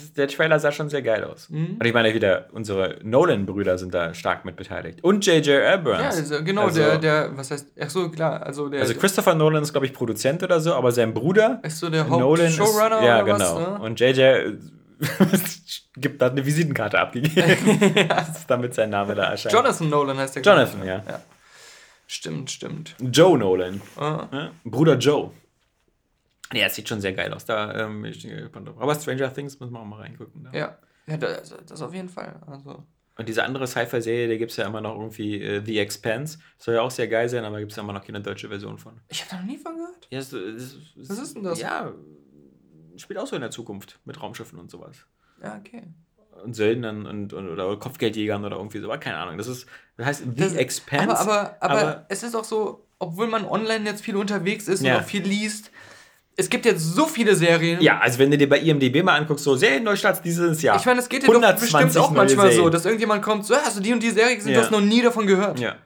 ist, 0.00 0.16
der 0.16 0.28
Trailer 0.28 0.60
sah 0.60 0.70
schon 0.70 0.88
sehr 0.88 1.02
geil 1.02 1.24
aus. 1.24 1.50
Mhm. 1.50 1.76
Und 1.80 1.84
ich 1.84 1.92
meine 1.92 2.14
wieder, 2.14 2.46
unsere 2.52 2.98
Nolan-Brüder 3.02 3.78
sind 3.78 3.92
da 3.92 4.14
stark 4.14 4.44
mit 4.44 4.54
beteiligt. 4.56 5.02
Und 5.02 5.26
J.J. 5.26 5.64
Abrams. 5.64 6.00
Ja, 6.00 6.08
also 6.08 6.44
genau, 6.44 6.62
Also- 6.66 6.80
der, 6.80 6.98
der, 6.98 7.36
was 7.36 7.50
heißt, 7.50 7.72
ach 7.80 7.90
so, 7.90 8.08
klar, 8.10 8.42
also 8.44 8.68
der, 8.68 8.80
Also 8.80 8.94
Christopher 8.94 9.34
Nolan 9.34 9.62
ist, 9.62 9.72
glaube 9.72 9.86
ich, 9.86 9.92
Produzent 9.92 10.42
oder 10.42 10.60
so, 10.60 10.74
aber 10.74 10.92
sein 10.92 11.12
Bruder 11.12 11.60
ist 11.64 11.78
so 11.78 11.90
der 11.90 12.08
Hauptshowrunner 12.08 13.02
ja, 13.02 13.22
genau. 13.22 13.38
was? 13.38 13.54
Ne? 13.54 13.78
Und 13.80 14.00
JJ 14.00 14.56
gibt 15.96 16.22
da 16.22 16.30
eine 16.30 16.46
Visitenkarte 16.46 16.98
abgegeben. 16.98 17.96
damit 18.46 18.74
sein 18.74 18.90
Name 18.90 19.16
da 19.16 19.30
erscheint. 19.30 19.52
Jonathan 19.52 19.88
Nolan 19.90 20.16
heißt 20.16 20.36
der. 20.36 20.42
Jonathan, 20.42 20.86
ja. 20.86 21.02
ja. 21.08 21.20
Stimmt, 22.06 22.50
stimmt. 22.50 22.94
Joe 23.00 23.36
Nolan. 23.36 23.80
Ah. 23.96 24.28
Ja? 24.30 24.50
Bruder 24.64 24.96
Joe. 24.96 25.30
Ja, 26.54 26.66
es 26.66 26.74
sieht 26.74 26.88
schon 26.88 27.00
sehr 27.00 27.12
geil 27.12 27.32
aus. 27.32 27.44
Da, 27.44 27.86
ähm, 27.86 28.04
ich 28.04 28.22
bin 28.22 28.36
gespannt 28.36 28.68
drauf. 28.68 28.76
Aber 28.80 28.94
Stranger 28.94 29.32
Things 29.32 29.58
müssen 29.60 29.72
wir 29.72 29.80
auch 29.80 29.84
mal 29.84 30.00
reingucken. 30.00 30.44
Da. 30.44 30.52
Ja, 30.58 30.78
ja 31.06 31.16
das, 31.16 31.54
das 31.66 31.82
auf 31.82 31.94
jeden 31.94 32.08
Fall. 32.08 32.40
Also, 32.46 32.84
Und 33.16 33.28
diese 33.28 33.44
andere 33.44 33.66
Sci-Fi-Serie, 33.66 34.28
da 34.28 34.36
gibt 34.36 34.50
es 34.50 34.56
ja 34.56 34.66
immer 34.66 34.80
noch 34.80 34.96
irgendwie 34.96 35.40
äh, 35.42 35.62
The 35.64 35.78
Expanse. 35.78 36.38
Soll 36.58 36.74
ja 36.76 36.82
auch 36.82 36.90
sehr 36.90 37.08
geil 37.08 37.28
sein, 37.28 37.44
aber 37.44 37.58
gibt 37.58 37.72
es 37.72 37.76
ja 37.76 37.82
immer 37.82 37.92
noch 37.92 38.04
keine 38.04 38.20
deutsche 38.20 38.48
Version 38.48 38.78
von. 38.78 39.00
ich 39.08 39.20
habe 39.20 39.30
da 39.30 39.36
noch 39.38 39.46
nie 39.46 39.58
von 39.58 39.76
gehört. 39.76 40.08
Ja, 40.10 40.18
das, 40.18 40.30
das, 40.30 40.76
Was 41.08 41.18
ist 41.18 41.36
denn 41.36 41.42
das? 41.44 41.60
Ja, 41.60 41.92
spielt 42.96 43.18
auch 43.18 43.26
so 43.26 43.36
in 43.36 43.42
der 43.42 43.50
Zukunft 43.50 43.98
mit 44.04 44.20
Raumschiffen 44.22 44.58
und 44.58 44.70
sowas. 44.70 45.06
Ja, 45.42 45.56
okay. 45.58 45.82
und 46.44 46.54
Söldnern 46.54 47.06
und, 47.06 47.32
und 47.32 47.48
oder 47.48 47.76
Kopfgeldjägern 47.76 48.44
oder 48.44 48.56
irgendwie 48.56 48.78
so, 48.78 48.84
aber 48.86 48.98
keine 48.98 49.16
Ahnung. 49.16 49.38
Das 49.38 49.46
ist, 49.48 49.66
das 49.96 50.06
heißt 50.06 50.22
The 50.24 50.34
Das- 50.34 50.54
Expanse. 50.54 51.18
Aber, 51.18 51.32
aber, 51.32 51.56
aber, 51.60 51.80
aber- 51.80 52.06
es 52.08 52.22
ist 52.22 52.34
auch 52.34 52.44
so, 52.44 52.86
obwohl 52.98 53.26
man 53.26 53.44
online 53.44 53.84
jetzt 53.86 54.02
viel 54.02 54.16
unterwegs 54.16 54.68
ist 54.68 54.82
Ja. 54.82 54.96
und 54.96 55.02
auch 55.02 55.06
viel 55.06 55.22
liest, 55.22 55.70
es 56.36 56.48
gibt 56.48 56.64
jetzt 56.64 56.82
so 56.94 57.06
viele 57.06 57.34
Serien. 57.36 57.80
ja, 57.80 57.98
also 57.98 58.18
wenn 58.18 58.30
du 58.30 58.38
dir 58.38 58.48
bei 58.48 58.58
IMDb 58.58 59.02
mal 59.02 59.16
anguckst, 59.18 59.44
so 59.44 59.54
Serienneustarts 59.56 60.22
dieses 60.22 60.62
Jahr. 60.62 60.76
Ich 60.78 60.86
meine, 60.86 61.00
es 61.00 61.08
geht 61.08 61.22
dir 61.22 61.26
doch 61.26 61.40
bestimmt 61.60 61.96
auch 61.98 62.10
manchmal 62.10 62.48
so, 62.48 62.54
Serien. 62.56 62.72
dass 62.72 62.84
irgendjemand 62.84 63.22
kommt, 63.22 63.44
so, 63.46 63.54
"Ja, 63.54 63.60
hast 63.64 63.76
du 63.78 63.82
die 63.82 63.92
und 63.92 64.02
die 64.02 64.10
Serie 64.10 64.36
gesehen, 64.36 64.52
Ja. 64.52 64.58
du 64.60 64.64
hast 64.64 64.70
noch 64.72 64.80
nie 64.80 65.02
davon 65.02 65.26
gehört. 65.26 65.60
Ja. 65.60 65.76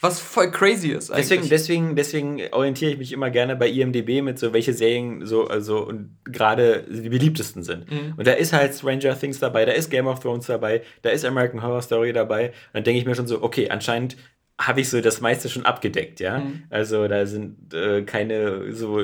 Was 0.00 0.20
voll 0.20 0.50
crazy 0.50 0.88
ist 0.90 1.10
eigentlich. 1.10 1.28
Deswegen, 1.28 1.48
deswegen, 1.48 1.96
deswegen 1.96 2.42
orientiere 2.52 2.90
ich 2.92 2.98
mich 2.98 3.12
immer 3.12 3.30
gerne 3.30 3.56
bei 3.56 3.68
IMDb 3.70 4.20
mit 4.20 4.38
so, 4.38 4.52
welche 4.52 4.74
Serien 4.74 5.24
so, 5.24 5.46
also 5.48 5.78
und 5.86 6.18
gerade 6.26 6.84
die 6.90 7.08
beliebtesten 7.08 7.62
sind. 7.62 7.90
Mhm. 7.90 8.12
Und 8.18 8.26
da 8.26 8.32
ist 8.32 8.52
halt 8.52 8.74
Stranger 8.74 9.18
Things 9.18 9.38
dabei, 9.38 9.64
da 9.64 9.72
ist 9.72 9.88
Game 9.90 10.06
of 10.06 10.20
Thrones 10.20 10.44
dabei, 10.46 10.82
da 11.00 11.08
ist 11.08 11.24
American 11.24 11.62
Horror 11.62 11.80
Story 11.80 12.12
dabei. 12.12 12.48
Und 12.48 12.54
dann 12.74 12.84
denke 12.84 12.98
ich 13.00 13.06
mir 13.06 13.14
schon 13.14 13.26
so, 13.26 13.42
okay, 13.42 13.70
anscheinend 13.70 14.18
habe 14.60 14.82
ich 14.82 14.90
so 14.90 15.00
das 15.00 15.22
meiste 15.22 15.48
schon 15.48 15.64
abgedeckt, 15.64 16.20
ja. 16.20 16.40
Mhm. 16.40 16.64
Also 16.68 17.08
da 17.08 17.24
sind 17.24 17.72
äh, 17.72 18.02
keine 18.02 18.72
so. 18.74 19.00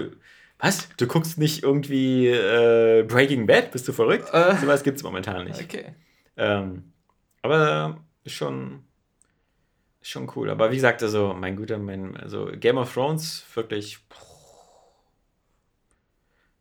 Was? 0.60 0.88
Du 0.96 1.06
guckst 1.06 1.38
nicht 1.38 1.62
irgendwie 1.62 2.28
äh, 2.28 3.02
Breaking 3.02 3.46
Bad? 3.46 3.72
Bist 3.72 3.88
du 3.88 3.92
verrückt? 3.92 4.28
Äh. 4.32 4.56
So 4.56 4.66
was 4.66 4.82
gibt 4.82 4.98
es 4.98 5.02
momentan 5.02 5.44
nicht. 5.44 5.60
okay. 5.60 5.94
Ähm, 6.36 6.92
aber 7.42 8.00
ist 8.24 8.34
schon, 8.34 8.84
schon 10.02 10.30
cool. 10.36 10.50
Aber 10.50 10.70
wie 10.70 10.76
gesagt, 10.76 11.02
also, 11.02 11.34
mein 11.34 11.56
guter, 11.56 11.78
mein, 11.78 12.16
also 12.16 12.50
Game 12.58 12.78
of 12.78 12.92
Thrones, 12.92 13.44
wirklich, 13.54 13.98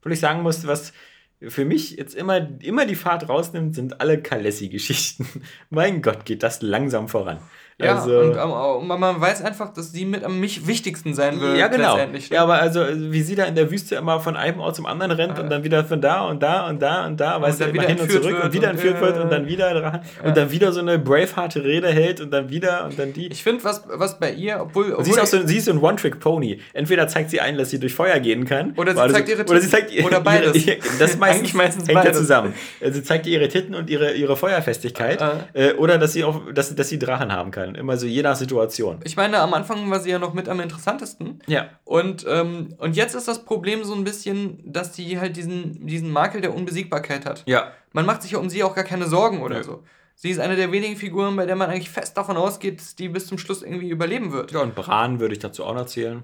wo 0.02 0.10
ich 0.10 0.20
sagen 0.20 0.42
muss, 0.42 0.66
was 0.66 0.94
für 1.42 1.64
mich 1.64 1.92
jetzt 1.92 2.16
immer, 2.16 2.50
immer 2.62 2.86
die 2.86 2.96
Fahrt 2.96 3.30
rausnimmt, 3.30 3.76
sind 3.76 4.02
alle 4.02 4.22
Kalessi-Geschichten. 4.22 5.28
mein 5.70 6.02
Gott, 6.02 6.26
geht 6.26 6.44
das 6.44 6.62
langsam 6.62 7.08
voran. 7.08 7.40
Ja, 7.82 7.96
also, 7.96 8.20
und, 8.20 8.36
ähm, 8.36 8.52
und 8.52 8.88
man, 9.00 9.22
weiß 9.22 9.42
einfach, 9.44 9.72
dass 9.74 9.94
die 9.94 10.04
mit 10.06 10.24
am 10.26 10.38
mich 10.40 10.68
wichtigsten 10.68 11.14
sein 11.14 11.40
wird. 11.40 11.58
ja, 11.58 11.68
genau. 11.70 11.96
ne? 11.96 12.10
Ja, 12.30 12.44
aber 12.44 12.56
also, 12.56 12.84
wie 12.94 13.22
sie 13.22 13.36
da 13.36 13.46
in 13.46 13.56
der 13.56 13.72
Wüste 13.72 13.96
immer 13.96 14.20
von 14.20 14.36
einem 14.36 14.60
Ort 14.60 14.76
zum 14.76 14.86
anderen 14.86 15.12
rennt 15.12 15.38
Ja. 15.38 15.44
und 15.44 15.50
dann 15.50 15.64
wieder 15.64 15.86
von 15.86 16.02
da 16.02 16.22
und 16.28 16.44
da 16.44 16.68
und 16.68 16.82
da 16.82 17.06
und 17.06 17.20
da, 17.22 17.42
weißt 17.42 17.62
du, 17.62 17.66
dann 17.66 17.74
immer 17.76 17.84
wieder 17.84 17.94
hin 17.94 18.02
und 18.02 18.12
zurück 18.12 18.44
und 18.44 18.52
wieder 18.54 18.68
und, 18.70 18.74
entführt 18.76 19.00
wird 19.00 19.16
äh, 19.18 19.22
und 19.22 19.32
dann 19.32 19.48
wieder 19.48 19.74
dran 19.74 20.02
ja. 20.22 20.28
und 20.28 20.36
dann 20.36 20.52
wieder 20.52 20.74
so 20.74 20.82
eine 20.82 21.00
Braveheart 21.00 21.56
Rede 21.56 21.88
hält 21.88 22.20
und 22.20 22.32
dann 22.32 22.50
wieder 22.50 22.84
und 22.86 23.00
dann 23.00 23.14
die. 23.14 23.28
Ich 23.28 23.44
finde, 23.44 23.64
was, 23.64 23.84
was 23.88 24.20
bei 24.20 24.32
ihr, 24.34 24.60
obwohl. 24.62 24.92
Und 24.92 25.06
sie 25.06 25.12
ist 25.12 25.18
obwohl 25.18 25.40
auch 25.40 25.42
so, 25.44 25.48
sie 25.48 25.58
ist 25.58 25.66
so 25.66 25.72
ein 25.72 25.80
One-Trick-Pony. 25.80 26.60
Entweder 26.74 27.08
zeigt 27.08 27.30
sie 27.30 27.40
ein, 27.40 27.58
dass 27.58 27.70
sie 27.70 27.80
durch 27.80 27.94
Feuer 27.94 28.20
gehen 28.20 28.44
kann. 28.46 28.74
Oder 28.76 28.92
sie 28.94 29.14
zeigt 29.14 29.28
so- 29.28 29.34
ihre 29.36 29.42
Oder 29.44 29.62
sie 29.62 29.68
Titten. 29.68 29.72
zeigt 29.72 29.92
ihr- 29.94 30.06
Oder 30.06 30.20
beides. 30.20 30.56
Ihre, 30.68 30.78
das 31.00 31.18
meistens, 31.20 31.54
meistens 31.54 31.84
hängt 31.88 31.96
ja 31.98 32.04
beides. 32.04 32.18
zusammen. 32.18 32.54
Also 32.82 32.96
Sie 32.96 33.04
zeigt 33.04 33.26
ihr 33.26 33.40
ihre 33.40 33.48
Titten 33.48 33.74
und 33.74 33.90
ihre, 33.90 34.12
ihre 34.16 34.36
Feuerfestigkeit. 34.36 35.24
Äh, 35.54 35.74
oder 35.76 35.98
dass 35.98 36.12
sie 36.14 36.26
auch, 36.26 36.42
dass, 36.54 36.76
dass 36.76 36.90
sie 36.90 37.00
Drachen 37.00 37.32
haben 37.32 37.52
kann. 37.52 37.69
Immer 37.76 37.98
so 37.98 38.06
je 38.06 38.22
nach 38.22 38.36
Situation. 38.36 39.00
ich 39.04 39.16
meine, 39.16 39.40
am 39.40 39.54
Anfang 39.54 39.90
war 39.90 40.00
sie 40.00 40.10
ja 40.10 40.20
noch 40.20 40.34
mit 40.34 40.50
am 40.50 40.60
interessantesten. 40.60 41.42
Ja. 41.48 41.70
Und, 41.84 42.26
ähm, 42.28 42.76
und 42.78 42.96
jetzt 42.96 43.16
ist 43.16 43.28
das 43.28 43.46
Problem 43.46 43.84
so 43.84 43.94
ein 43.94 44.04
bisschen, 44.04 44.60
dass 44.72 44.96
sie 44.96 45.20
halt 45.20 45.36
diesen, 45.38 45.86
diesen 45.86 46.12
Makel 46.12 46.42
der 46.42 46.54
Unbesiegbarkeit 46.54 47.26
hat. 47.26 47.44
Ja. 47.46 47.72
Man 47.94 48.06
macht 48.06 48.22
sich 48.22 48.32
ja 48.32 48.40
um 48.40 48.50
sie 48.50 48.64
auch 48.64 48.76
gar 48.76 48.84
keine 48.84 49.08
Sorgen 49.08 49.42
oder 49.42 49.58
Nö. 49.58 49.64
so. 49.64 49.84
Sie 50.16 50.30
ist 50.30 50.40
eine 50.40 50.58
der 50.58 50.72
wenigen 50.72 50.98
Figuren, 50.98 51.36
bei 51.38 51.46
der 51.46 51.56
man 51.56 51.70
eigentlich 51.70 51.90
fest 51.90 52.18
davon 52.18 52.36
ausgeht, 52.36 52.80
dass 52.80 52.96
die 52.96 53.08
bis 53.08 53.28
zum 53.28 53.38
Schluss 53.38 53.64
irgendwie 53.64 53.90
überleben 53.90 54.34
wird. 54.34 54.52
Ja, 54.52 54.60
und 54.60 54.76
Bran 54.76 55.20
würde 55.22 55.34
ich 55.34 55.40
dazu 55.40 55.64
auch 55.64 55.74
noch 55.74 55.86
zählen. 55.86 56.24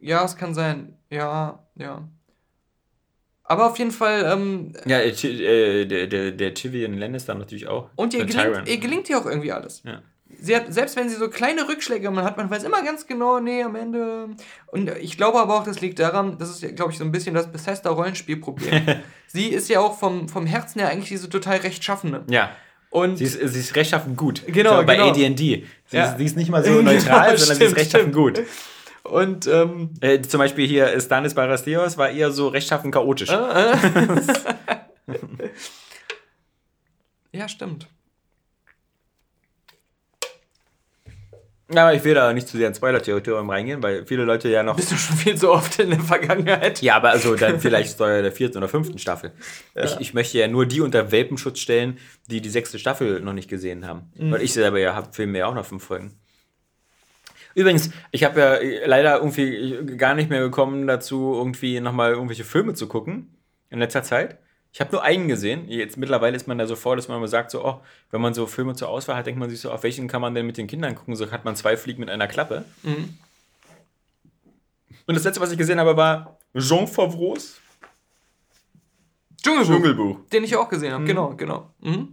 Ja, 0.00 0.24
es 0.24 0.36
kann 0.36 0.52
sein. 0.52 0.96
Ja, 1.10 1.64
ja. 1.76 2.08
Aber 3.50 3.66
auf 3.66 3.78
jeden 3.78 3.90
Fall. 3.90 4.30
Ähm, 4.32 4.72
ja, 4.86 4.98
äh, 4.98 5.10
äh, 5.10 5.84
der, 5.84 6.06
der, 6.06 6.30
der 6.30 6.54
Tyrion 6.54 6.96
Lannister 6.96 7.34
natürlich 7.34 7.66
auch. 7.66 7.90
Und 7.96 8.14
ihr 8.14 8.24
gelingt, 8.24 8.68
ihr 8.68 8.78
gelingt 8.78 9.10
ihr 9.10 9.18
auch 9.18 9.26
irgendwie 9.26 9.50
alles. 9.50 9.82
Ja. 9.84 10.02
Sie 10.40 10.56
hat, 10.56 10.72
selbst 10.72 10.96
wenn 10.96 11.08
sie 11.08 11.16
so 11.16 11.28
kleine 11.28 11.68
Rückschläge 11.68 12.10
man 12.10 12.24
hat, 12.24 12.36
man 12.36 12.50
weiß 12.50 12.62
immer 12.64 12.82
ganz 12.82 13.06
genau, 13.06 13.40
nee, 13.40 13.62
am 13.62 13.74
Ende. 13.74 14.28
Und 14.68 14.90
ich 15.00 15.16
glaube 15.16 15.38
aber 15.38 15.58
auch, 15.58 15.64
das 15.64 15.80
liegt 15.80 15.98
daran, 15.98 16.38
das 16.38 16.50
ist, 16.50 16.76
glaube 16.76 16.92
ich, 16.92 16.98
so 16.98 17.04
ein 17.04 17.12
bisschen 17.12 17.34
das 17.34 17.50
Bethesda-Rollenspielproblem. 17.50 19.00
sie 19.26 19.48
ist 19.48 19.68
ja 19.68 19.80
auch 19.80 19.98
vom, 19.98 20.28
vom 20.28 20.46
Herzen 20.46 20.80
her 20.80 20.88
eigentlich 20.88 21.10
diese 21.10 21.28
total 21.28 21.58
rechtschaffende. 21.58 22.24
Ja. 22.28 22.50
Und 22.90 23.18
sie 23.18 23.24
ist, 23.24 23.34
sie 23.34 23.60
ist 23.60 23.76
rechtschaffen 23.76 24.16
gut. 24.16 24.42
Genau. 24.46 24.82
Bei 24.82 24.96
genau. 24.96 25.10
ADD. 25.10 25.38
Sie, 25.38 25.66
ja. 25.90 26.10
ist, 26.10 26.18
sie 26.18 26.24
ist 26.24 26.36
nicht 26.36 26.50
mal 26.50 26.64
so 26.64 26.82
neutral, 26.82 27.36
sondern 27.38 27.56
sie 27.56 27.64
ist 27.64 27.76
rechtschaffen 27.76 28.12
gut. 28.12 28.42
Und 29.04 29.46
ähm, 29.46 29.90
äh, 30.00 30.20
zum 30.20 30.38
Beispiel 30.38 30.66
hier 30.66 31.00
Stanis 31.00 31.34
Baratheos 31.34 31.96
war 31.98 32.10
eher 32.10 32.30
so 32.30 32.48
rechtschaffen 32.48 32.90
chaotisch. 32.90 33.30
Äh, 33.30 33.34
äh. 33.34 33.76
ja, 37.32 37.48
stimmt. 37.48 37.88
Aber 41.72 41.94
ich 41.94 42.02
will 42.02 42.14
da 42.14 42.32
nicht 42.32 42.48
zu 42.48 42.56
sehr 42.56 42.68
in 42.68 42.74
Spoiler-Territorium 42.74 43.48
reingehen, 43.48 43.82
weil 43.82 44.04
viele 44.04 44.24
Leute 44.24 44.48
ja 44.48 44.62
noch. 44.62 44.76
Bist 44.76 44.90
du 44.90 44.96
schon 44.96 45.16
viel 45.16 45.36
so 45.36 45.52
oft 45.52 45.78
in 45.78 45.90
der 45.90 46.00
Vergangenheit? 46.00 46.82
Ja, 46.82 46.96
aber 46.96 47.10
also 47.10 47.36
dann 47.36 47.60
vielleicht 47.60 47.94
Steuer 47.94 48.22
der 48.22 48.32
vierten 48.32 48.58
oder 48.58 48.68
fünften 48.68 48.98
Staffel. 48.98 49.32
Ja. 49.74 49.84
Ich, 49.84 50.00
ich 50.00 50.14
möchte 50.14 50.38
ja 50.38 50.48
nur 50.48 50.66
die 50.66 50.80
unter 50.80 51.12
Welpenschutz 51.12 51.60
stellen, 51.60 51.98
die 52.28 52.40
die 52.40 52.48
sechste 52.50 52.78
Staffel 52.78 53.20
noch 53.20 53.32
nicht 53.32 53.48
gesehen 53.48 53.86
haben. 53.86 54.10
Mhm. 54.16 54.32
Weil 54.32 54.42
ich 54.42 54.52
selber 54.52 54.78
ja 54.78 54.94
habe 54.94 55.12
Filme 55.12 55.38
ja 55.38 55.46
auch 55.46 55.54
noch 55.54 55.64
fünf 55.64 55.84
Folgen. 55.84 56.18
Übrigens, 57.54 57.90
ich 58.10 58.24
habe 58.24 58.40
ja 58.40 58.86
leider 58.86 59.16
irgendwie 59.16 59.96
gar 59.96 60.14
nicht 60.14 60.30
mehr 60.30 60.40
gekommen 60.40 60.86
dazu, 60.86 61.34
irgendwie 61.34 61.80
nochmal 61.80 62.12
irgendwelche 62.12 62.44
Filme 62.44 62.74
zu 62.74 62.86
gucken 62.86 63.36
in 63.70 63.78
letzter 63.78 64.02
Zeit. 64.02 64.38
Ich 64.72 64.80
habe 64.80 64.92
nur 64.92 65.02
einen 65.02 65.26
gesehen. 65.26 65.68
Jetzt 65.68 65.96
mittlerweile 65.96 66.36
ist 66.36 66.46
man 66.46 66.58
da 66.58 66.66
so 66.66 66.76
vor, 66.76 66.94
dass 66.94 67.08
man 67.08 67.16
immer 67.16 67.28
sagt, 67.28 67.50
so, 67.50 67.64
oh, 67.64 67.80
wenn 68.10 68.20
man 68.20 68.34
so 68.34 68.46
Filme 68.46 68.74
zur 68.74 68.88
Auswahl 68.88 69.16
hat, 69.16 69.26
denkt 69.26 69.40
man 69.40 69.50
sich 69.50 69.60
so, 69.60 69.70
auf 69.70 69.82
welchen 69.82 70.06
kann 70.06 70.20
man 70.20 70.34
denn 70.34 70.46
mit 70.46 70.56
den 70.56 70.68
Kindern 70.68 70.94
gucken? 70.94 71.16
So 71.16 71.30
hat 71.30 71.44
man 71.44 71.56
zwei 71.56 71.76
Fliegen 71.76 72.00
mit 72.00 72.10
einer 72.10 72.28
Klappe. 72.28 72.64
Mhm. 72.82 73.18
Und 75.06 75.14
das 75.14 75.24
letzte, 75.24 75.40
was 75.40 75.50
ich 75.50 75.58
gesehen 75.58 75.80
habe, 75.80 75.96
war 75.96 76.38
Jean 76.56 76.86
Favreau's 76.86 77.60
Dschungelbuch. 79.42 79.74
Dschungelbuch. 79.74 80.28
Den 80.32 80.44
ich 80.44 80.56
auch 80.56 80.68
gesehen 80.68 80.92
habe, 80.92 81.02
mhm. 81.02 81.08
genau, 81.08 81.34
genau. 81.34 81.70
Mhm. 81.80 82.12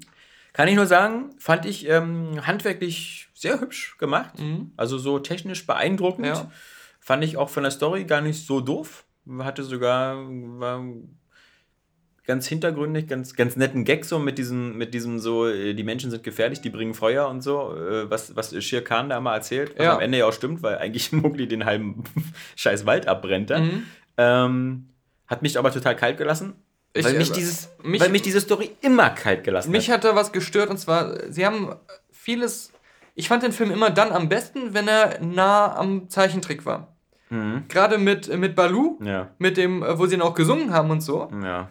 Kann 0.54 0.68
ich 0.68 0.76
nur 0.76 0.88
sagen, 0.88 1.36
fand 1.38 1.66
ich 1.66 1.88
ähm, 1.88 2.48
handwerklich 2.48 3.30
sehr 3.36 3.60
hübsch 3.60 3.98
gemacht. 4.00 4.40
Mhm. 4.40 4.72
Also 4.78 4.98
so 4.98 5.20
technisch 5.20 5.68
beeindruckend. 5.68 6.26
Ja. 6.26 6.52
Fand 7.00 7.24
ich 7.24 7.38
auch 7.38 7.50
von 7.50 7.64
der 7.64 7.72
Story 7.72 8.06
gar 8.06 8.22
nicht 8.22 8.44
so 8.46 8.62
doof. 8.62 9.06
Hatte 9.40 9.64
sogar, 9.64 10.18
war 10.18 10.84
ganz 12.28 12.46
hintergründig, 12.46 13.08
ganz, 13.08 13.36
ganz 13.36 13.56
netten 13.56 13.86
Gag 13.86 14.04
so 14.04 14.20
mit 14.20 14.38
diesem, 14.38 14.78
mit 14.78 14.94
diesem 14.94 15.18
so, 15.18 15.48
äh, 15.48 15.74
die 15.74 15.84
Menschen 15.84 16.12
sind 16.12 16.24
gefährlich, 16.24 16.60
die 16.60 16.70
bringen 16.70 16.94
Feuer 16.94 17.28
und 17.30 17.42
so, 17.42 17.74
äh, 17.74 18.10
was, 18.10 18.36
was 18.36 18.54
Shir 18.64 18.84
Khan 18.84 19.10
da 19.10 19.20
mal 19.22 19.34
erzählt, 19.34 19.74
was 19.78 19.86
ja. 19.86 19.96
am 19.96 20.02
Ende 20.02 20.20
ja 20.20 20.26
auch 20.28 20.34
stimmt, 20.34 20.62
weil 20.62 20.78
eigentlich 20.78 21.12
Mowgli 21.14 21.48
den 21.48 21.66
halben 21.66 22.04
scheiß 22.56 22.86
Wald 22.86 23.08
abbrennt 23.08 23.48
Mhm. 23.48 23.86
Ähm, 24.18 24.90
hat 25.28 25.42
mich 25.42 25.58
aber 25.58 25.72
total 25.72 25.96
kalt 25.96 26.18
gelassen. 26.18 26.56
Ich, 26.94 27.06
weil, 27.06 27.14
mich 27.14 27.32
dieses, 27.32 27.70
mich, 27.84 28.02
weil 28.02 28.10
mich 28.10 28.24
diese 28.24 28.42
Story 28.42 28.72
immer 28.82 29.10
kalt 29.12 29.44
gelassen 29.44 29.72
mich 29.72 29.90
hat. 29.90 30.02
Mich 30.02 30.10
hat 30.10 30.16
da 30.16 30.20
was 30.20 30.32
gestört 30.32 30.70
und 30.70 30.78
zwar, 30.78 31.32
sie 31.32 31.46
haben 31.46 31.76
vieles. 32.12 32.74
Ich 33.16 33.28
fand 33.30 33.44
den 33.44 33.52
Film 33.52 33.72
immer 33.72 33.90
dann 33.90 34.12
am 34.12 34.28
besten, 34.28 34.74
wenn 34.74 34.88
er 34.88 35.22
nah 35.22 35.76
am 35.76 36.10
Zeichentrick 36.10 36.66
war. 36.66 36.96
Mhm. 37.30 37.66
Gerade 37.70 37.98
mit, 37.98 38.36
mit 38.38 38.56
Balu, 38.56 38.98
ja. 39.02 39.30
mit 39.38 39.56
dem, 39.56 39.84
äh, 39.84 39.98
wo 39.98 40.08
sie 40.08 40.16
ihn 40.16 40.22
auch 40.22 40.34
gesungen 40.34 40.74
haben 40.74 40.90
und 40.90 41.02
so. 41.02 41.32
Ja. 41.44 41.70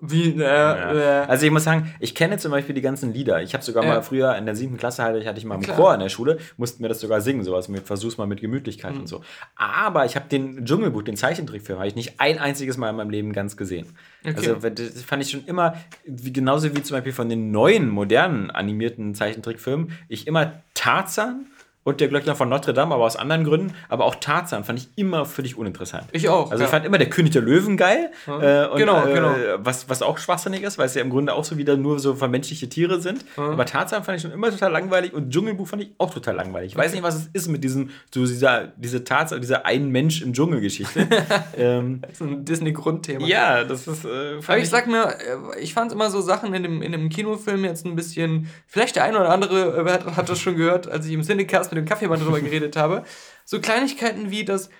Wie, 0.00 0.30
äh, 0.30 0.40
ja. 0.40 1.24
Also 1.24 1.46
ich 1.46 1.52
muss 1.52 1.64
sagen, 1.64 1.94
ich 2.00 2.14
kenne 2.14 2.38
zum 2.38 2.50
Beispiel 2.50 2.74
die 2.74 2.80
ganzen 2.80 3.12
Lieder. 3.12 3.42
Ich 3.42 3.54
habe 3.54 3.62
sogar 3.64 3.84
ja. 3.84 3.94
mal 3.94 4.02
früher 4.02 4.36
in 4.36 4.46
der 4.46 4.56
siebten 4.56 4.76
Klasse 4.76 5.02
hatte 5.02 5.18
ich, 5.18 5.26
hatte 5.26 5.38
ich 5.38 5.44
mal 5.44 5.54
einen 5.54 5.66
Chor 5.66 5.94
in 5.94 6.00
der 6.00 6.08
Schule, 6.08 6.38
mussten 6.56 6.82
wir 6.82 6.88
das 6.88 7.00
sogar 7.00 7.20
singen, 7.20 7.44
sowas 7.44 7.68
mit 7.68 7.86
Versuch's 7.86 8.18
mal 8.18 8.26
mit 8.26 8.40
Gemütlichkeit 8.40 8.94
mhm. 8.94 9.00
und 9.00 9.06
so. 9.06 9.22
Aber 9.56 10.04
ich 10.04 10.16
habe 10.16 10.28
den 10.28 10.64
Dschungelbuch, 10.64 11.02
den 11.02 11.16
Zeichentrickfilm, 11.16 11.78
habe 11.78 11.88
ich 11.88 11.94
nicht 11.94 12.20
ein 12.20 12.38
einziges 12.38 12.76
Mal 12.76 12.90
in 12.90 12.96
meinem 12.96 13.10
Leben 13.10 13.32
ganz 13.32 13.56
gesehen. 13.56 13.86
Okay. 14.24 14.34
Also 14.36 14.68
das 14.68 15.02
fand 15.02 15.22
ich 15.22 15.30
schon 15.30 15.44
immer, 15.46 15.74
wie, 16.04 16.32
genauso 16.32 16.74
wie 16.74 16.82
zum 16.82 16.96
Beispiel 16.96 17.12
von 17.12 17.28
den 17.28 17.50
neuen, 17.50 17.88
modernen 17.88 18.50
animierten 18.50 19.14
Zeichentrickfilmen, 19.14 19.92
ich 20.08 20.26
immer 20.26 20.62
Tarzan 20.74 21.46
und 21.84 22.00
der 22.00 22.08
Glöckner 22.08 22.36
von 22.36 22.48
Notre 22.48 22.72
Dame, 22.72 22.94
aber 22.94 23.04
aus 23.04 23.16
anderen 23.16 23.44
Gründen. 23.44 23.74
Aber 23.88 24.04
auch 24.04 24.14
Tarzan 24.14 24.64
fand 24.64 24.78
ich 24.78 24.88
immer 24.96 25.24
völlig 25.24 25.56
uninteressant. 25.58 26.04
Ich 26.12 26.28
auch. 26.28 26.50
Also 26.52 26.64
ich 26.64 26.70
fand 26.70 26.86
immer 26.86 26.98
der 26.98 27.10
König 27.10 27.32
der 27.32 27.42
Löwen 27.42 27.76
geil. 27.76 28.10
Ja. 28.26 28.66
Äh, 28.66 28.68
und, 28.68 28.78
genau, 28.78 29.06
äh, 29.06 29.12
genau. 29.12 29.34
Was, 29.58 29.88
was 29.88 30.02
auch 30.02 30.18
schwachsinnig 30.18 30.62
ist, 30.62 30.78
weil 30.78 30.86
es 30.86 30.94
ja 30.94 31.02
im 31.02 31.10
Grunde 31.10 31.34
auch 31.34 31.44
so 31.44 31.56
wieder 31.56 31.76
nur 31.76 31.98
so 31.98 32.14
vermenschliche 32.14 32.68
Tiere 32.68 33.00
sind. 33.00 33.24
Ja. 33.36 33.50
Aber 33.50 33.66
Tarzan 33.66 34.04
fand 34.04 34.16
ich 34.16 34.22
schon 34.22 34.30
immer 34.30 34.50
total 34.50 34.70
langweilig 34.70 35.12
und 35.12 35.30
Dschungelbuch 35.30 35.66
fand 35.66 35.82
ich 35.82 35.90
auch 35.98 36.12
total 36.12 36.36
langweilig. 36.36 36.72
Ich 36.72 36.78
weiß 36.78 36.92
nicht, 36.92 37.02
was 37.02 37.16
es 37.16 37.28
ist 37.32 37.48
mit 37.48 37.64
diesem, 37.64 37.90
so 38.14 38.24
dieser, 38.24 38.68
diese 38.76 39.02
Tarzan, 39.02 39.40
dieser 39.40 39.66
ein 39.66 39.88
Mensch 39.90 40.22
im 40.22 40.32
Dschungel-Geschichte. 40.32 41.08
ähm, 41.56 42.00
das 42.02 42.12
ist 42.12 42.20
ein 42.20 42.44
Disney-Grundthema. 42.44 43.26
Ja, 43.26 43.64
das 43.64 43.88
ist. 43.88 44.04
Äh, 44.04 44.38
aber 44.46 44.56
ich, 44.56 44.64
ich 44.64 44.70
sag 44.70 44.86
mir, 44.86 45.08
äh, 45.08 45.60
ich 45.60 45.74
fand 45.74 45.90
immer 45.90 46.10
so 46.10 46.20
Sachen 46.20 46.54
in 46.54 46.62
dem, 46.62 46.80
in 46.80 46.92
dem 46.92 47.08
Kinofilm 47.08 47.64
jetzt 47.64 47.84
ein 47.86 47.96
bisschen. 47.96 48.48
Vielleicht 48.66 48.94
der 48.94 49.04
eine 49.04 49.18
oder 49.18 49.30
andere 49.30 49.84
äh, 49.84 49.90
hat, 49.90 50.16
hat 50.16 50.28
das 50.28 50.38
schon 50.38 50.56
gehört, 50.56 50.88
als 50.88 51.06
ich 51.06 51.12
im 51.12 51.22
Cinecast 51.22 51.71
mit 51.72 51.78
dem 51.78 51.88
Kaffeemann 51.88 52.20
drüber 52.20 52.40
geredet 52.42 52.76
habe. 52.76 53.04
So 53.44 53.60
Kleinigkeiten 53.60 54.30
wie 54.30 54.44
das. 54.44 54.70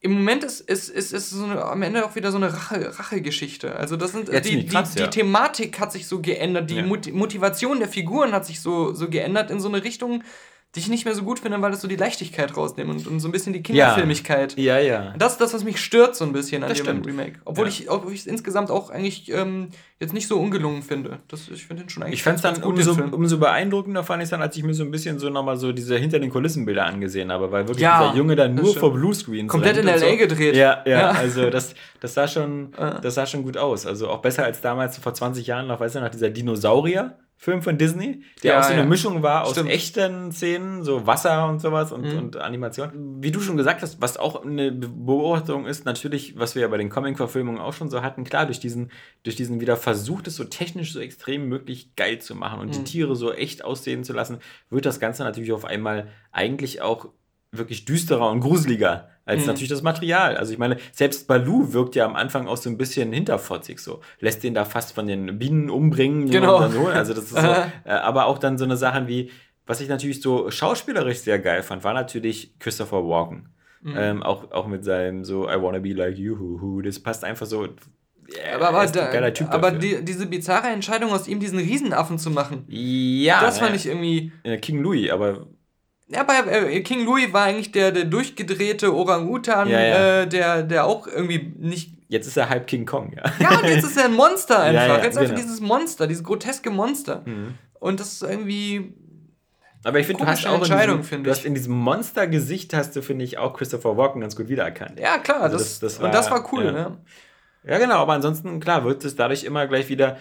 Im 0.00 0.12
Moment 0.12 0.44
ist, 0.44 0.60
ist, 0.60 0.90
ist, 0.90 1.12
ist 1.12 1.30
so 1.30 1.44
eine, 1.44 1.64
am 1.64 1.82
Ende 1.82 2.04
auch 2.04 2.14
wieder 2.14 2.30
so 2.30 2.36
eine 2.36 2.52
Rache, 2.52 2.96
Rache-Geschichte. 2.96 3.74
Also 3.74 3.96
das 3.96 4.12
sind 4.12 4.28
ja, 4.28 4.38
die, 4.38 4.64
krass, 4.64 4.92
die, 4.92 5.00
ja. 5.00 5.06
die 5.06 5.10
Thematik 5.10 5.80
hat 5.80 5.90
sich 5.90 6.06
so 6.06 6.20
geändert, 6.20 6.70
die 6.70 6.76
ja. 6.76 6.82
Motivation 6.84 7.80
der 7.80 7.88
Figuren 7.88 8.30
hat 8.30 8.46
sich 8.46 8.60
so, 8.60 8.94
so 8.94 9.08
geändert 9.08 9.50
in 9.50 9.58
so 9.58 9.68
eine 9.68 9.82
Richtung, 9.82 10.22
die 10.74 10.80
ich 10.80 10.88
nicht 10.88 11.06
mehr 11.06 11.14
so 11.14 11.22
gut 11.22 11.38
finde, 11.38 11.60
weil 11.62 11.70
das 11.70 11.80
so 11.80 11.88
die 11.88 11.96
Leichtigkeit 11.96 12.54
rausnimmt 12.54 12.90
und, 12.90 13.06
und 13.06 13.20
so 13.20 13.28
ein 13.28 13.32
bisschen 13.32 13.54
die 13.54 13.62
Kinderfilmigkeit. 13.62 14.54
Ja, 14.58 14.78
ja. 14.78 15.04
ja. 15.04 15.14
Das 15.16 15.32
ist 15.32 15.40
das, 15.40 15.54
was 15.54 15.64
mich 15.64 15.80
stört 15.80 16.14
so 16.14 16.26
ein 16.26 16.32
bisschen 16.32 16.62
an 16.62 16.68
das 16.68 16.78
dem 16.78 16.84
stimmt. 16.84 17.06
Remake. 17.06 17.40
Obwohl 17.46 17.66
ja. 17.66 17.70
ich 17.70 17.88
es 17.88 18.26
insgesamt 18.26 18.70
auch 18.70 18.90
eigentlich 18.90 19.32
ähm, 19.32 19.68
jetzt 19.98 20.12
nicht 20.12 20.28
so 20.28 20.38
ungelungen 20.38 20.82
finde. 20.82 21.20
Das, 21.28 21.48
ich 21.48 21.64
finde 21.64 21.84
den 21.84 21.88
schon 21.88 22.02
eigentlich 22.02 22.18
Ich 22.18 22.22
fand 22.22 22.36
es 22.36 22.42
dann 22.42 22.62
umso, 22.62 22.92
umso 22.92 23.38
beeindruckender, 23.38 24.04
fand 24.04 24.22
ich 24.22 24.24
es 24.24 24.30
dann, 24.30 24.42
als 24.42 24.58
ich 24.58 24.62
mir 24.62 24.74
so 24.74 24.84
ein 24.84 24.90
bisschen 24.90 25.18
so 25.18 25.30
nochmal 25.30 25.56
so 25.56 25.72
diese 25.72 25.96
hinter 25.96 26.18
den 26.18 26.28
Kulissenbilder 26.28 26.84
angesehen 26.84 27.32
habe, 27.32 27.50
weil 27.50 27.66
wirklich 27.66 27.82
ja, 27.82 28.02
dieser 28.02 28.18
Junge 28.18 28.36
dann 28.36 28.54
nur 28.54 28.74
vor 28.74 28.92
Bluescreens 28.92 29.50
Komplett 29.50 29.78
in 29.78 29.88
L.A. 29.88 29.98
So. 29.98 30.16
gedreht. 30.18 30.54
Ja, 30.54 30.82
ja, 30.84 30.98
ja, 30.98 31.10
also 31.12 31.48
das, 31.48 31.74
das, 32.00 32.12
sah 32.12 32.28
schon, 32.28 32.72
das 32.76 33.14
sah 33.14 33.24
schon 33.24 33.42
gut 33.42 33.56
aus. 33.56 33.86
Also 33.86 34.10
auch 34.10 34.20
besser 34.20 34.44
als 34.44 34.60
damals 34.60 34.98
vor 34.98 35.14
20 35.14 35.46
Jahren 35.46 35.66
noch, 35.66 35.80
weißt 35.80 35.94
du, 35.94 36.00
nach 36.00 36.10
dieser 36.10 36.28
Dinosaurier. 36.28 37.16
Film 37.40 37.62
von 37.62 37.78
Disney, 37.78 38.24
der 38.42 38.54
ja, 38.54 38.58
auch 38.58 38.64
so 38.64 38.72
eine 38.72 38.82
ja. 38.82 38.86
Mischung 38.86 39.22
war 39.22 39.44
aus 39.44 39.52
Stimmt. 39.52 39.70
echten 39.70 40.32
Szenen, 40.32 40.82
so 40.82 41.06
Wasser 41.06 41.48
und 41.48 41.60
sowas 41.60 41.92
und, 41.92 42.02
mhm. 42.02 42.18
und 42.18 42.36
Animation. 42.36 43.22
Wie 43.22 43.30
du 43.30 43.38
schon 43.40 43.56
gesagt 43.56 43.80
hast, 43.80 44.02
was 44.02 44.16
auch 44.16 44.44
eine 44.44 44.72
Beobachtung 44.72 45.64
ist, 45.64 45.84
natürlich, 45.84 46.36
was 46.36 46.56
wir 46.56 46.62
ja 46.62 46.68
bei 46.68 46.78
den 46.78 46.90
Comic-Verfilmungen 46.90 47.60
auch 47.60 47.74
schon 47.74 47.90
so 47.90 48.02
hatten, 48.02 48.24
klar, 48.24 48.46
durch 48.46 48.58
diesen, 48.58 48.90
durch 49.22 49.36
diesen 49.36 49.60
wieder 49.60 49.76
Versuch, 49.76 50.20
das 50.20 50.34
so 50.34 50.42
technisch 50.42 50.92
so 50.92 50.98
extrem 50.98 51.48
möglich 51.48 51.94
geil 51.94 52.18
zu 52.18 52.34
machen 52.34 52.58
und 52.58 52.68
mhm. 52.70 52.72
die 52.72 52.84
Tiere 52.84 53.14
so 53.14 53.32
echt 53.32 53.64
aussehen 53.64 54.02
zu 54.02 54.12
lassen, 54.12 54.38
wird 54.68 54.84
das 54.84 54.98
Ganze 54.98 55.22
natürlich 55.22 55.52
auf 55.52 55.64
einmal 55.64 56.08
eigentlich 56.32 56.82
auch 56.82 57.10
wirklich 57.52 57.84
düsterer 57.84 58.30
und 58.30 58.40
gruseliger 58.40 59.10
als 59.28 59.42
mhm. 59.42 59.48
natürlich 59.48 59.68
das 59.68 59.82
Material. 59.82 60.36
Also 60.36 60.52
ich 60.52 60.58
meine, 60.58 60.78
selbst 60.90 61.28
Baloo 61.28 61.72
wirkt 61.74 61.94
ja 61.94 62.06
am 62.06 62.16
Anfang 62.16 62.48
auch 62.48 62.56
so 62.56 62.70
ein 62.70 62.78
bisschen 62.78 63.12
hinterfotzig 63.12 63.78
so. 63.78 64.00
Lässt 64.20 64.42
den 64.42 64.54
da 64.54 64.64
fast 64.64 64.94
von 64.94 65.06
den 65.06 65.38
Bienen 65.38 65.68
umbringen. 65.68 66.30
Genau. 66.30 66.66
So. 66.68 66.86
Also 66.86 67.12
das 67.12 67.24
ist 67.24 67.36
so, 67.36 67.46
äh, 67.46 67.90
aber 67.90 68.24
auch 68.24 68.38
dann 68.38 68.56
so 68.56 68.64
eine 68.64 68.78
Sachen 68.78 69.06
wie, 69.06 69.30
was 69.66 69.82
ich 69.82 69.88
natürlich 69.90 70.22
so 70.22 70.50
schauspielerisch 70.50 71.18
sehr 71.18 71.38
geil 71.38 71.62
fand, 71.62 71.84
war 71.84 71.92
natürlich 71.92 72.58
Christopher 72.58 73.06
Walken. 73.06 73.50
Mhm. 73.82 73.94
Ähm, 73.96 74.22
auch, 74.22 74.50
auch 74.50 74.66
mit 74.66 74.82
seinem 74.82 75.24
so 75.24 75.48
I 75.48 75.60
wanna 75.60 75.78
be 75.78 75.92
like 75.92 76.16
you, 76.16 76.38
hu, 76.38 76.60
hu. 76.60 76.80
das 76.80 76.98
passt 76.98 77.22
einfach 77.22 77.46
so. 77.46 77.64
Yeah, 78.34 78.56
aber 78.56 78.68
aber, 78.68 78.86
da, 78.86 79.30
aber 79.50 79.70
die, 79.72 80.04
diese 80.04 80.26
bizarre 80.26 80.68
Entscheidung, 80.68 81.12
aus 81.12 81.28
ihm 81.28 81.38
diesen 81.38 81.58
Riesenaffen 81.58 82.18
zu 82.18 82.30
machen, 82.30 82.64
ja, 82.68 83.40
das 83.40 83.58
fand 83.58 83.74
ich 83.76 83.86
irgendwie. 83.86 84.32
King 84.60 84.82
Louis, 84.82 85.10
aber 85.10 85.46
ja, 86.08 86.22
bei 86.22 86.38
äh, 86.38 86.80
King 86.80 87.04
Louis 87.04 87.32
war 87.32 87.44
eigentlich 87.44 87.70
der, 87.72 87.92
der 87.92 88.04
durchgedrehte 88.04 88.94
Orang-Utan, 88.94 89.68
ja, 89.68 89.80
ja. 89.80 90.22
äh, 90.22 90.26
der, 90.26 90.62
der 90.62 90.86
auch 90.86 91.06
irgendwie 91.06 91.54
nicht. 91.58 91.92
Jetzt 92.08 92.26
ist 92.26 92.38
er 92.38 92.48
halb 92.48 92.66
King 92.66 92.86
Kong, 92.86 93.12
ja. 93.14 93.22
Ja, 93.38 93.58
und 93.58 93.66
jetzt 93.66 93.84
ist 93.84 93.98
er 93.98 94.06
ein 94.06 94.14
Monster 94.14 94.58
einfach. 94.62 94.98
Ja, 94.98 95.04
jetzt 95.04 95.18
ist 95.18 95.28
genau. 95.28 95.34
dieses 95.34 95.60
Monster, 95.60 96.06
dieses 96.06 96.24
groteske 96.24 96.70
Monster. 96.70 97.22
Mhm. 97.26 97.54
Und 97.78 98.00
das 98.00 98.14
ist 98.14 98.22
irgendwie. 98.22 98.94
Aber 99.84 100.00
ich 100.00 100.06
finde, 100.06 100.24
du 100.24 100.30
hast 100.30 100.46
auch 100.46 100.56
Entscheidung, 100.56 101.02
diesem, 101.02 101.24
du 101.24 101.30
hast 101.30 101.44
in 101.44 101.54
diesem 101.54 101.74
Monstergesicht 101.74 102.74
hast 102.74 102.96
du, 102.96 103.02
finde 103.02 103.24
ich, 103.24 103.38
auch 103.38 103.54
Christopher 103.54 103.96
Walken 103.96 104.22
ganz 104.22 104.34
gut 104.34 104.48
wiedererkannt. 104.48 104.98
Ja, 104.98 105.18
klar. 105.18 105.42
Also 105.42 105.58
das, 105.58 105.78
das, 105.78 105.92
das 105.92 106.00
war, 106.00 106.06
und 106.06 106.14
das 106.14 106.30
war 106.30 106.52
cool, 106.52 106.72
ne? 106.72 106.98
Ja, 107.64 107.78
genau, 107.78 107.96
aber 107.96 108.14
ansonsten, 108.14 108.60
klar, 108.60 108.84
wird 108.84 109.04
es 109.04 109.14
dadurch 109.14 109.44
immer 109.44 109.66
gleich 109.66 109.88
wieder 109.88 110.16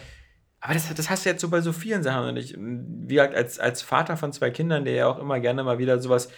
Aber 0.60 0.74
das, 0.74 0.91
das 0.93 1.10
hast 1.10 1.26
du 1.26 1.30
jetzt 1.30 1.41
so 1.41 1.49
bei 1.49 1.62
so 1.62 1.72
vielen 1.72 2.01
Sachen. 2.01 2.30
Und 2.30 2.38
ich, 2.38 2.55
wie 2.58 3.16
gesagt, 3.16 3.36
als, 3.36 3.60
als 3.60 3.82
Vater 3.84 4.18
von 4.18 4.34
zwei 4.34 4.49
Kindern, 4.49 4.86
der 4.86 4.93
ja 4.95 5.08
auch 5.08 5.20
immer 5.20 5.39
gerne 5.39 5.64
mal 5.64 5.78
wieder 5.78 5.99
sowas, 5.99 6.30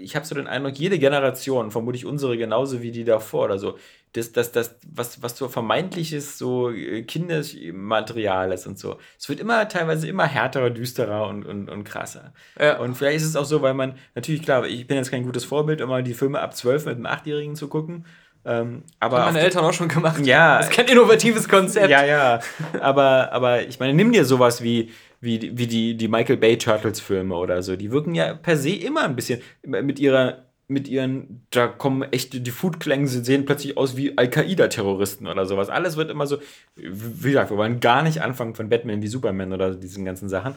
ich 0.00 0.16
habe 0.16 0.24
so 0.24 0.34
den 0.34 0.46
Eindruck, 0.46 0.78
jede 0.78 0.98
Generation, 0.98 1.70
vermutlich 1.70 2.06
unsere 2.06 2.38
genauso 2.38 2.82
wie 2.82 2.92
die 2.92 3.04
davor 3.04 3.44
oder 3.46 3.58
so, 3.58 3.78
das, 4.12 4.32
das, 4.32 4.52
das 4.52 4.76
was, 4.86 5.22
was 5.22 5.36
so 5.36 5.48
vermeintliches 5.48 6.38
so 6.38 6.70
äh, 6.70 7.02
Kindermaterial 7.02 8.52
ist 8.52 8.66
und 8.66 8.78
so, 8.78 8.98
es 9.18 9.28
wird 9.28 9.40
immer 9.40 9.68
teilweise 9.68 10.08
immer 10.08 10.26
härter, 10.26 10.70
düsterer 10.70 11.26
und, 11.28 11.44
und, 11.44 11.68
und 11.68 11.84
krasser. 11.84 12.32
Ja. 12.58 12.78
Und 12.78 12.94
vielleicht 12.94 13.18
ist 13.18 13.24
es 13.24 13.36
auch 13.36 13.44
so, 13.44 13.60
weil 13.60 13.74
man, 13.74 13.96
natürlich, 14.14 14.42
klar, 14.42 14.66
ich 14.66 14.86
bin 14.86 14.96
jetzt 14.96 15.10
kein 15.10 15.24
gutes 15.24 15.44
Vorbild, 15.44 15.80
immer 15.80 16.02
die 16.02 16.14
Filme 16.14 16.40
ab 16.40 16.54
12 16.56 16.86
mit 16.86 16.94
einem 16.96 17.06
Achtjährigen 17.06 17.56
zu 17.56 17.68
gucken. 17.68 18.06
Ähm, 18.44 18.82
aber 18.98 19.18
Haben 19.18 19.34
meine 19.34 19.44
Eltern 19.44 19.64
auch 19.64 19.72
schon 19.72 19.88
gemacht. 19.88 20.24
Ja. 20.26 20.58
Das 20.58 20.68
ist 20.68 20.72
kein 20.74 20.86
innovatives 20.86 21.48
Konzept. 21.48 21.90
Ja, 21.90 22.04
ja. 22.04 22.40
Aber, 22.80 23.32
aber 23.32 23.62
ich 23.62 23.78
meine, 23.78 23.94
nimm 23.94 24.12
dir 24.12 24.24
sowas 24.24 24.62
wie, 24.62 24.90
wie, 25.20 25.56
wie 25.56 25.66
die, 25.66 25.96
die 25.96 26.08
Michael 26.08 26.36
Bay 26.36 26.58
Turtles 26.58 27.00
Filme 27.00 27.36
oder 27.36 27.62
so. 27.62 27.76
Die 27.76 27.92
wirken 27.92 28.14
ja 28.14 28.34
per 28.34 28.56
se 28.56 28.70
immer 28.70 29.04
ein 29.04 29.16
bisschen 29.16 29.40
mit 29.62 29.98
ihrer 29.98 30.44
mit 30.68 30.88
ihren, 30.88 31.46
da 31.50 31.66
kommen 31.66 32.02
echt 32.12 32.46
die 32.46 32.50
Foodklänge, 32.50 33.06
sie 33.06 33.22
sehen 33.22 33.44
plötzlich 33.44 33.76
aus 33.76 33.96
wie 33.96 34.16
Al-Qaida-Terroristen 34.16 35.26
oder 35.26 35.44
sowas. 35.44 35.68
Alles 35.68 35.96
wird 35.96 36.10
immer 36.10 36.26
so, 36.26 36.38
wie 36.76 37.30
gesagt, 37.30 37.50
wir 37.50 37.58
wollen 37.58 37.80
gar 37.80 38.02
nicht 38.02 38.22
anfangen 38.22 38.54
von 38.54 38.70
Batman 38.70 39.02
wie 39.02 39.08
Superman 39.08 39.52
oder 39.52 39.74
diesen 39.74 40.04
ganzen 40.04 40.30
Sachen. 40.30 40.54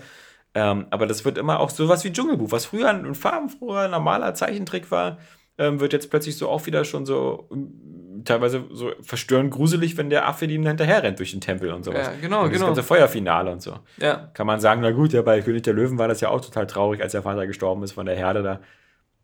Ähm, 0.53 0.86
aber 0.89 1.05
das 1.05 1.25
wird 1.25 1.38
immer 1.38 1.59
auch 1.59 1.69
sowas 1.69 2.05
wie 2.05 2.13
Dschungelbuch, 2.13 2.51
was 2.51 2.65
früher 2.65 2.89
ein 2.89 3.13
farbenfroher, 3.13 3.89
normaler 3.89 4.33
Zeichentrick 4.33 4.89
war, 4.89 5.17
ähm, 5.58 5.80
wird 5.80 5.93
jetzt 5.93 6.10
plötzlich 6.10 6.38
so 6.38 6.49
auch 6.49 6.66
wieder 6.66 6.84
schon 6.86 7.06
so 7.06 7.47
ähm, 7.51 8.22
teilweise 8.26 8.64
so 8.72 8.91
verstörend 9.01 9.51
gruselig, 9.51 9.97
wenn 9.97 10.10
der 10.10 10.28
Affe 10.28 10.45
ihm 10.45 10.66
hinterher 10.66 11.03
rennt 11.03 11.20
durch 11.20 11.32
den 11.32 11.41
Tempel 11.41 11.72
und 11.72 11.84
sowas. 11.84 12.08
Ja, 12.08 12.14
genau, 12.20 12.39
und 12.43 12.49
das 12.49 12.53
genau. 12.53 12.68
ganze 12.68 12.84
Feuerfinale 12.84 13.51
und 13.51 13.62
so. 13.62 13.80
Ja. 13.97 14.32
Kann 14.34 14.47
man 14.47 14.60
sagen, 14.60 14.82
na 14.82 14.91
gut, 14.91 15.14
ja, 15.14 15.22
bei 15.22 15.41
König 15.41 15.64
der 15.64 15.74
Löwen 15.74 15.97
war 15.97 16.08
das 16.08 16.22
ja 16.22 16.30
auch 16.30 16.41
total 16.41 16.68
traurig, 16.68 17.01
als 17.01 17.14
der 17.14 17.22
Vater 17.22 17.47
gestorben 17.47 17.84
ist 17.84 17.93
von 17.93 18.06
der 18.06 18.16
Herde 18.16 18.43
da. 18.43 18.60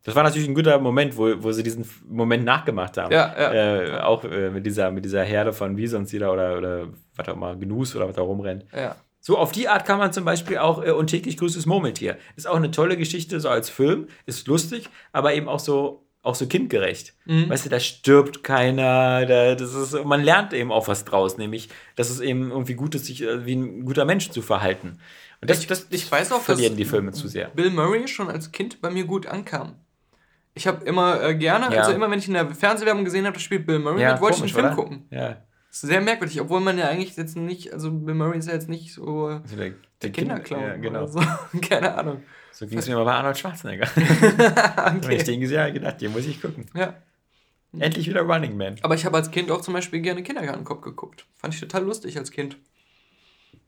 Das 0.04 0.16
war 0.16 0.24
natürlich 0.24 0.48
ein 0.48 0.56
guter 0.56 0.80
Moment, 0.80 1.16
wo, 1.16 1.32
wo 1.44 1.52
sie 1.52 1.62
diesen 1.62 1.88
Moment 2.08 2.44
nachgemacht 2.44 2.98
haben. 2.98 3.12
Ja, 3.12 3.36
ja. 3.38 3.54
Äh, 3.54 4.00
auch 4.00 4.24
äh, 4.24 4.50
mit, 4.50 4.66
dieser, 4.66 4.90
mit 4.90 5.06
dieser 5.06 5.24
Herde 5.24 5.54
von 5.54 5.78
Wiesons, 5.78 6.10
die 6.10 6.18
da 6.18 6.32
oder, 6.32 6.58
oder 6.58 6.88
was 7.16 7.28
auch 7.28 7.36
immer, 7.36 7.56
Gnus 7.56 7.96
oder 7.96 8.08
was 8.08 8.16
da 8.16 8.24
rumrennt. 8.24 8.66
Ja. 8.76 8.96
So, 9.20 9.38
auf 9.38 9.52
die 9.52 9.68
Art 9.68 9.86
kann 9.86 10.00
man 10.00 10.12
zum 10.12 10.26
Beispiel 10.26 10.58
auch 10.58 10.84
äh, 10.84 10.92
Und 10.92 11.08
täglich 11.08 11.38
grüßtes 11.38 11.68
Murmeltier. 11.68 12.18
Ist 12.36 12.48
auch 12.48 12.56
eine 12.56 12.72
tolle 12.72 12.98
Geschichte, 12.98 13.40
so 13.40 13.50
als 13.50 13.70
Film, 13.70 14.08
ist 14.26 14.48
lustig, 14.48 14.90
aber 15.12 15.36
eben 15.36 15.48
auch 15.48 15.60
so, 15.60 16.08
auch 16.24 16.36
so 16.36 16.46
kindgerecht. 16.48 17.14
Mhm. 17.26 17.50
Weißt 17.50 17.66
du, 17.66 17.70
da 17.70 17.80
stirbt 17.80 18.44
keiner, 18.44 19.26
da, 19.26 19.56
das 19.56 19.74
ist, 19.74 19.94
man 20.06 20.22
lernt 20.22 20.54
eben 20.54 20.72
auch 20.72 20.88
was 20.88 21.04
draus, 21.06 21.38
nämlich, 21.38 21.70
dass 21.96 22.10
es 22.10 22.20
eben 22.20 22.52
irgendwie 22.52 22.76
gut 22.76 22.94
ist, 22.96 23.06
sich 23.06 23.24
äh, 23.24 23.46
wie 23.46 23.56
ein 23.56 23.86
guter 23.86 24.06
Mensch 24.06 24.30
zu 24.30 24.42
verhalten. 24.42 25.00
Und 25.42 25.50
das, 25.50 25.60
Ich- 25.62 25.68
das 25.68 25.88
ich 25.90 26.12
weiß 26.12 26.32
auch, 26.32 26.42
verlieren 26.42 26.74
dass- 26.74 26.78
die 26.78 26.86
Filme 26.86 27.12
zu 27.12 27.28
sehr. 27.28 27.48
Bill 27.50 27.72
Murray 27.72 28.08
schon 28.08 28.30
als 28.30 28.52
Kind 28.52 28.82
bei 28.82 28.92
mir 28.92 29.06
gut 29.06 29.26
ankam. 29.26 29.76
Ich 30.54 30.68
habe 30.68 30.84
immer 30.86 31.24
äh, 31.24 31.34
gerne, 31.36 31.74
Ja. 31.74 31.82
also 31.82 31.92
immer 31.94 32.12
wenn 32.12 32.20
ich 32.20 32.28
in 32.28 32.34
der 32.36 32.54
Fernsehwerbung 32.54 33.06
gesehen 33.06 33.26
habe, 33.26 33.34
da 33.34 33.40
spielt 33.40 33.66
Bill 33.66 33.80
Murray, 33.80 34.04
mit, 34.06 34.22
wollte 34.22 34.36
ich 34.36 34.42
den 34.44 34.50
Film 34.50 34.66
oder? 34.68 34.76
gucken. 34.76 35.06
Ja. 35.10 35.38
Das 35.70 35.84
ist 35.84 35.90
sehr 35.90 36.02
merkwürdig, 36.02 36.40
obwohl 36.42 36.60
man 36.60 36.78
ja 36.78 36.90
eigentlich 36.90 37.16
jetzt 37.16 37.38
nicht, 37.38 37.72
also 37.74 37.90
Bill 37.92 38.14
Murray 38.14 38.38
ist 38.38 38.48
ja 38.48 38.54
jetzt 38.54 38.68
nicht 38.70 38.94
so 38.94 39.30
äh, 39.30 39.40
Also 39.42 39.56
der, 39.56 39.72
der 40.02 40.12
Kinderclown 40.12 40.62
Ja, 40.62 40.76
genau. 40.76 41.00
oder 41.04 41.08
so. 41.08 41.22
Keine 41.68 41.96
Ahnung. 41.98 42.22
So 42.52 42.68
ging 42.68 42.78
es 42.78 42.88
mir 42.88 42.96
mal 42.96 43.06
bei 43.06 43.14
Arnold 43.14 43.38
Schwarzenegger. 43.38 43.88
Wenn 43.96 44.98
ich 44.98 45.06
okay. 45.06 45.24
den 45.24 45.40
gesehen 45.40 45.60
habe, 45.62 45.74
gedacht, 45.74 46.02
den 46.02 46.12
muss 46.12 46.26
ich 46.26 46.42
gucken. 46.42 46.66
Ja. 46.76 46.96
Endlich 47.80 48.08
wieder 48.08 48.22
Running 48.22 48.58
Man. 48.58 48.76
Aber 48.82 48.96
ich 48.96 49.06
habe 49.06 49.16
als 49.16 49.32
Kind 49.32 49.50
auch 49.50 49.62
zum 49.62 49.74
Beispiel 49.74 50.02
gerne 50.02 50.24
Kindergartenkopf 50.24 50.82
geguckt. 50.82 51.26
Fand 51.38 51.54
ich 51.54 51.60
total 51.60 51.84
lustig 51.84 52.18
als 52.18 52.32
Kind. 52.32 52.58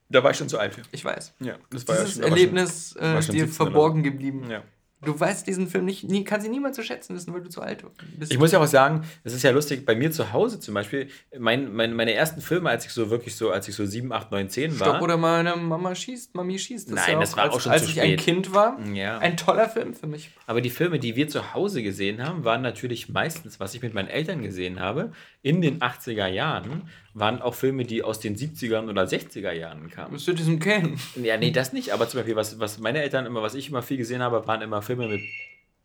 Da 0.09 0.23
war 0.23 0.31
ich 0.31 0.38
schon 0.38 0.49
zu 0.49 0.59
alt 0.59 0.75
für. 0.75 0.81
Ich 0.91 1.03
weiß. 1.03 1.34
Ja, 1.39 1.55
das 1.71 1.86
Dieses 1.86 2.19
Erlebnis 2.19 2.95
war 2.95 3.17
äh, 3.17 3.21
schon 3.21 3.36
dir 3.36 3.45
17 3.45 3.47
verborgen 3.47 4.03
geblieben. 4.03 4.49
Ja. 4.49 4.63
Du 5.05 5.19
weißt 5.19 5.45
diesen 5.47 5.67
Film 5.67 5.85
nicht, 5.85 6.03
nie, 6.03 6.23
kannst 6.23 6.45
ihn 6.45 6.51
niemals 6.51 6.75
zu 6.75 6.83
schätzen 6.83 7.15
wissen, 7.15 7.33
weil 7.33 7.41
du 7.41 7.49
zu 7.49 7.61
alt 7.61 7.83
bist. 8.17 8.31
Ich 8.31 8.39
muss 8.39 8.51
ja 8.51 8.59
auch 8.59 8.67
sagen, 8.67 9.03
es 9.23 9.33
ist 9.33 9.43
ja 9.43 9.51
lustig, 9.51 9.85
bei 9.85 9.95
mir 9.95 10.11
zu 10.11 10.31
Hause 10.33 10.59
zum 10.59 10.73
Beispiel, 10.73 11.07
mein, 11.37 11.73
mein, 11.73 11.93
meine 11.93 12.13
ersten 12.13 12.41
Filme, 12.41 12.69
als 12.69 12.85
ich 12.85 12.91
so 12.91 13.09
wirklich 13.09 13.35
so, 13.35 13.51
als 13.51 13.67
ich 13.67 13.75
so 13.75 13.85
7, 13.85 14.11
8, 14.11 14.31
9, 14.31 14.49
10 14.49 14.79
war. 14.79 14.87
Stopp 14.87 15.01
oder 15.01 15.17
meine 15.17 15.55
Mama 15.55 15.93
schießt, 15.93 16.35
Mami 16.35 16.57
schießt. 16.57 16.89
ist 16.89 16.95
Nein, 16.95 17.19
das 17.19 17.35
war 17.35 17.43
als, 17.45 17.53
auch 17.55 17.61
schon 17.61 17.71
Als 17.71 17.85
zu 17.85 17.91
ich 17.91 18.01
ein. 18.01 18.17
Kind 18.17 18.53
war, 18.53 18.79
Ja. 18.93 19.17
ein 19.19 19.37
toller 19.37 19.69
Film 19.69 19.93
für 19.93 20.07
mich. 20.07 20.29
Aber 20.47 20.61
die 20.61 20.69
Filme, 20.69 20.99
die 20.99 21.15
wir 21.15 21.27
zu 21.27 21.53
Hause 21.53 21.83
gesehen 21.83 22.23
haben, 22.25 22.43
waren 22.43 22.61
natürlich 22.61 23.09
meistens, 23.09 23.59
was 23.59 23.73
ich 23.73 23.81
mit 23.81 23.93
meinen 23.93 24.07
Eltern 24.09 24.41
gesehen 24.41 24.79
habe, 24.79 25.11
in 25.41 25.61
den 25.61 25.79
80er 25.79 26.27
Jahren, 26.27 26.83
waren 27.14 27.41
auch 27.41 27.53
Filme, 27.53 27.84
die 27.86 28.03
aus 28.03 28.20
den 28.20 28.36
70ern 28.36 28.89
oder 28.89 29.03
60er 29.03 29.51
Jahren 29.51 29.89
kamen. 29.89 30.11
Mit 30.14 30.39
diesem 30.39 30.59
Ken. 30.59 30.99
Ja, 31.22 31.38
nee, 31.38 31.51
das 31.51 31.72
nicht, 31.74 31.91
aber 31.93 32.07
zum 32.09 32.20
Beispiel, 32.20 32.36
was, 32.36 32.59
was 32.59 32.80
meine 32.80 33.01
Eltern 33.03 33.26
immer, 33.26 33.41
was 33.41 33.53
ich 33.55 33.70
immer 33.70 33.82
viel 33.84 33.97
gesehen 33.97 34.22
habe, 34.22 34.45
waren 34.47 34.61
immer 34.61 34.82
Filme 34.82 35.07
mit, 35.07 35.22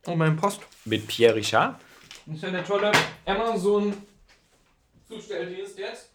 Oh, 0.06 0.14
mein 0.14 0.36
Post. 0.36 0.60
mit 0.86 1.06
Pierre 1.06 1.34
Richard. 1.34 1.78
Das 2.26 2.36
ist 2.36 2.42
ja 2.42 2.50
der 2.50 2.64
tolle 2.64 2.90
Amazon-Zustelldienst 3.26 5.78
jetzt. 5.78 6.10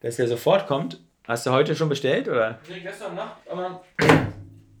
Dass 0.00 0.16
der 0.16 0.28
sofort 0.28 0.66
kommt. 0.66 1.00
Hast 1.26 1.44
du 1.46 1.50
heute 1.50 1.74
schon 1.76 1.88
bestellt, 1.90 2.28
oder? 2.28 2.58
Nee, 2.68 2.80
gestern 2.80 3.14
Nacht, 3.14 3.36
aber 3.50 3.84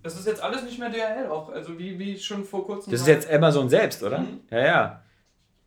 das 0.02 0.18
ist 0.18 0.26
jetzt 0.26 0.42
alles 0.42 0.62
nicht 0.62 0.78
mehr 0.78 0.88
DHL 0.88 1.26
auch. 1.28 1.50
Also 1.50 1.78
wie, 1.78 1.98
wie 1.98 2.18
schon 2.18 2.44
vor 2.44 2.64
kurzem. 2.64 2.90
Das 2.90 3.02
ist 3.02 3.06
jetzt 3.06 3.30
Amazon 3.30 3.68
selbst, 3.68 4.02
oder? 4.02 4.20
Mhm. 4.20 4.40
Ja, 4.50 4.58
ja. 4.64 5.02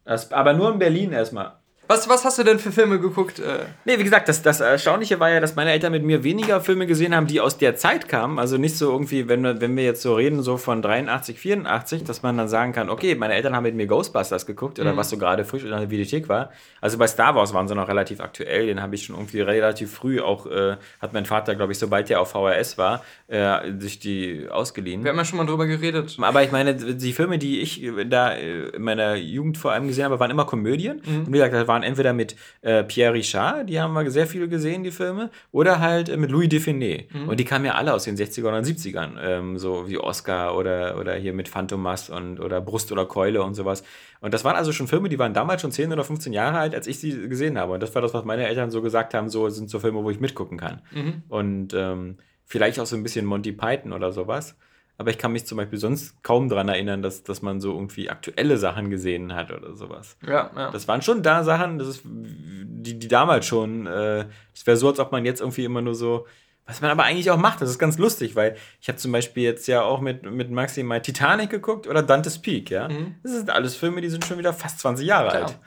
Das, 0.03 0.32
aber 0.32 0.53
nur 0.53 0.72
in 0.74 0.80
Berlin 0.80 1.12
erstmal. 1.12 1.53
Was, 1.91 2.07
was 2.07 2.23
hast 2.23 2.39
du 2.39 2.43
denn 2.43 2.57
für 2.57 2.71
Filme 2.71 3.01
geguckt? 3.01 3.39
Äh, 3.39 3.65
Nee, 3.83 3.99
wie 3.99 4.05
gesagt, 4.05 4.29
das, 4.29 4.41
das 4.41 4.61
Erstaunliche 4.61 5.19
war 5.19 5.29
ja, 5.29 5.41
dass 5.41 5.55
meine 5.55 5.71
Eltern 5.71 5.91
mit 5.91 6.03
mir 6.03 6.23
weniger 6.23 6.61
Filme 6.61 6.87
gesehen 6.87 7.13
haben, 7.13 7.27
die 7.27 7.41
aus 7.41 7.57
der 7.57 7.75
Zeit 7.75 8.07
kamen. 8.07 8.39
Also 8.39 8.57
nicht 8.57 8.77
so 8.77 8.89
irgendwie, 8.89 9.27
wenn 9.27 9.41
wir, 9.41 9.59
wenn 9.59 9.75
wir 9.75 9.83
jetzt 9.83 10.01
so 10.01 10.15
reden, 10.15 10.41
so 10.41 10.55
von 10.55 10.81
83, 10.81 11.37
84, 11.37 12.05
dass 12.05 12.21
man 12.21 12.37
dann 12.37 12.47
sagen 12.47 12.71
kann, 12.71 12.89
okay, 12.89 13.15
meine 13.15 13.33
Eltern 13.33 13.55
haben 13.57 13.63
mit 13.63 13.75
mir 13.75 13.87
Ghostbusters 13.87 14.45
geguckt 14.45 14.79
oder 14.79 14.95
was 14.95 15.09
so 15.09 15.17
gerade 15.17 15.43
frisch 15.43 15.63
in 15.63 15.71
der 15.71 15.89
Videothek 15.89 16.29
war. 16.29 16.51
Also 16.79 16.97
bei 16.97 17.07
Star 17.07 17.35
Wars 17.35 17.53
waren 17.53 17.67
sie 17.67 17.75
noch 17.75 17.89
relativ 17.89 18.21
aktuell. 18.21 18.67
Den 18.67 18.81
habe 18.81 18.95
ich 18.95 19.03
schon 19.03 19.17
irgendwie 19.17 19.41
relativ 19.41 19.91
früh 19.91 20.21
auch, 20.21 20.45
äh, 20.45 20.77
hat 21.01 21.11
mein 21.11 21.25
Vater, 21.25 21.55
glaube 21.55 21.73
ich, 21.73 21.79
sobald 21.79 22.07
der 22.07 22.21
auf 22.21 22.31
VHS 22.31 22.77
war, 22.77 23.03
äh, 23.27 23.71
sich 23.79 23.99
die 23.99 24.47
ausgeliehen. 24.49 25.03
wir 25.03 25.11
haben 25.11 25.17
ja 25.17 25.25
schon 25.25 25.37
mal 25.37 25.45
drüber 25.45 25.65
geredet. 25.65 26.15
Aber 26.21 26.41
ich 26.41 26.53
meine, 26.53 26.73
die 26.73 27.11
Filme, 27.11 27.37
die 27.37 27.59
ich 27.59 27.85
da 28.07 28.31
äh, 28.31 28.69
in 28.69 28.83
meiner 28.83 29.15
Jugend 29.15 29.57
vor 29.57 29.73
allem 29.73 29.87
gesehen 29.87 30.05
habe, 30.05 30.19
waren 30.21 30.31
immer 30.31 30.45
Komödien. 30.45 31.01
Und 31.05 31.27
wie 31.27 31.33
gesagt, 31.33 31.53
das 31.53 31.67
waren 31.67 31.80
entweder 31.84 32.13
mit 32.13 32.36
äh, 32.61 32.84
Pierre 32.84 33.13
Richard, 33.13 33.69
die 33.69 33.79
haben 33.79 33.93
wir 33.93 34.09
sehr 34.11 34.27
viel 34.27 34.47
gesehen, 34.47 34.84
die 34.84 34.91
Filme, 34.91 35.29
oder 35.51 35.79
halt 35.79 36.09
äh, 36.09 36.17
mit 36.17 36.32
Louis 36.32 36.49
Define. 36.49 37.05
Und 37.27 37.39
die 37.39 37.45
kamen 37.45 37.65
ja 37.65 37.75
alle 37.75 37.93
aus 37.93 38.03
den 38.03 38.15
60ern 38.17 38.57
und 38.57 38.65
70ern, 38.65 39.11
ähm, 39.21 39.57
so 39.57 39.89
wie 39.89 39.97
Oscar 39.97 40.55
oder, 40.55 40.97
oder 40.99 41.15
hier 41.15 41.34
mit 41.34 41.47
Phantomas 41.49 42.09
und 42.09 42.39
oder 42.39 42.61
Brust 42.61 42.91
oder 42.91 43.05
Keule 43.05 43.43
und 43.43 43.53
sowas. 43.53 43.84
Und 44.19 44.34
das 44.34 44.43
waren 44.43 44.55
also 44.55 44.71
schon 44.71 44.88
Filme, 44.88 45.09
die 45.09 45.19
waren 45.19 45.34
damals 45.34 45.61
schon 45.61 45.71
10 45.71 45.91
oder 45.91 46.03
15 46.03 46.34
Jahre 46.34 46.59
alt, 46.59 46.75
als 46.75 46.88
ich 46.88 46.99
sie 46.99 47.27
gesehen 47.27 47.57
habe. 47.57 47.73
Und 47.73 47.82
das 47.82 47.93
war 47.95 48.01
das, 48.01 48.13
was 48.13 48.23
meine 48.25 48.47
Eltern 48.47 48.71
so 48.71 48.82
gesagt 48.82 49.13
haben, 49.13 49.29
so 49.29 49.49
sind 49.49 49.69
so 49.69 49.79
Filme, 49.79 50.03
wo 50.03 50.09
ich 50.11 50.19
mitgucken 50.19 50.57
kann. 50.57 50.82
Und 51.29 51.73
ähm, 51.73 52.17
vielleicht 52.45 52.79
auch 52.79 52.86
so 52.86 52.95
ein 52.95 53.03
bisschen 53.03 53.25
Monty 53.25 53.51
Python 53.51 53.93
oder 53.93 54.11
sowas. 54.11 54.55
Aber 55.01 55.09
ich 55.09 55.17
kann 55.17 55.31
mich 55.31 55.47
zum 55.47 55.57
Beispiel 55.57 55.79
sonst 55.79 56.21
kaum 56.21 56.47
daran 56.47 56.69
erinnern, 56.69 57.01
dass, 57.01 57.23
dass 57.23 57.41
man 57.41 57.59
so 57.59 57.73
irgendwie 57.73 58.11
aktuelle 58.11 58.57
Sachen 58.57 58.91
gesehen 58.91 59.33
hat 59.33 59.51
oder 59.51 59.75
sowas. 59.75 60.15
Ja, 60.23 60.51
ja. 60.55 60.69
Das 60.69 60.87
waren 60.87 61.01
schon 61.01 61.23
da 61.23 61.43
Sachen, 61.43 61.79
das 61.79 61.87
ist, 61.87 62.01
die, 62.05 62.99
die 62.99 63.07
damals 63.07 63.47
schon, 63.47 63.87
äh, 63.87 64.25
es 64.53 64.67
wäre 64.67 64.77
so, 64.77 64.89
als 64.89 64.99
ob 64.99 65.11
man 65.11 65.25
jetzt 65.25 65.41
irgendwie 65.41 65.65
immer 65.65 65.81
nur 65.81 65.95
so, 65.95 66.27
was 66.67 66.81
man 66.81 66.91
aber 66.91 67.03
eigentlich 67.05 67.31
auch 67.31 67.37
macht, 67.37 67.61
das 67.61 67.71
ist 67.71 67.79
ganz 67.79 67.97
lustig, 67.97 68.35
weil 68.35 68.55
ich 68.79 68.89
habe 68.89 68.99
zum 68.99 69.11
Beispiel 69.11 69.41
jetzt 69.41 69.67
ja 69.67 69.81
auch 69.81 70.01
mit, 70.01 70.21
mit 70.21 70.51
Maxi 70.51 70.83
mal 70.83 71.01
Titanic 71.01 71.49
geguckt 71.49 71.87
oder 71.87 72.03
Dante's 72.03 72.37
Peak, 72.37 72.69
ja. 72.69 72.87
Das 73.23 73.31
sind 73.31 73.49
alles 73.49 73.75
Filme, 73.75 74.01
die 74.01 74.09
sind 74.09 74.23
schon 74.23 74.37
wieder 74.37 74.53
fast 74.53 74.81
20 74.81 75.03
Jahre 75.03 75.29
Klar. 75.29 75.41
alt. 75.45 75.59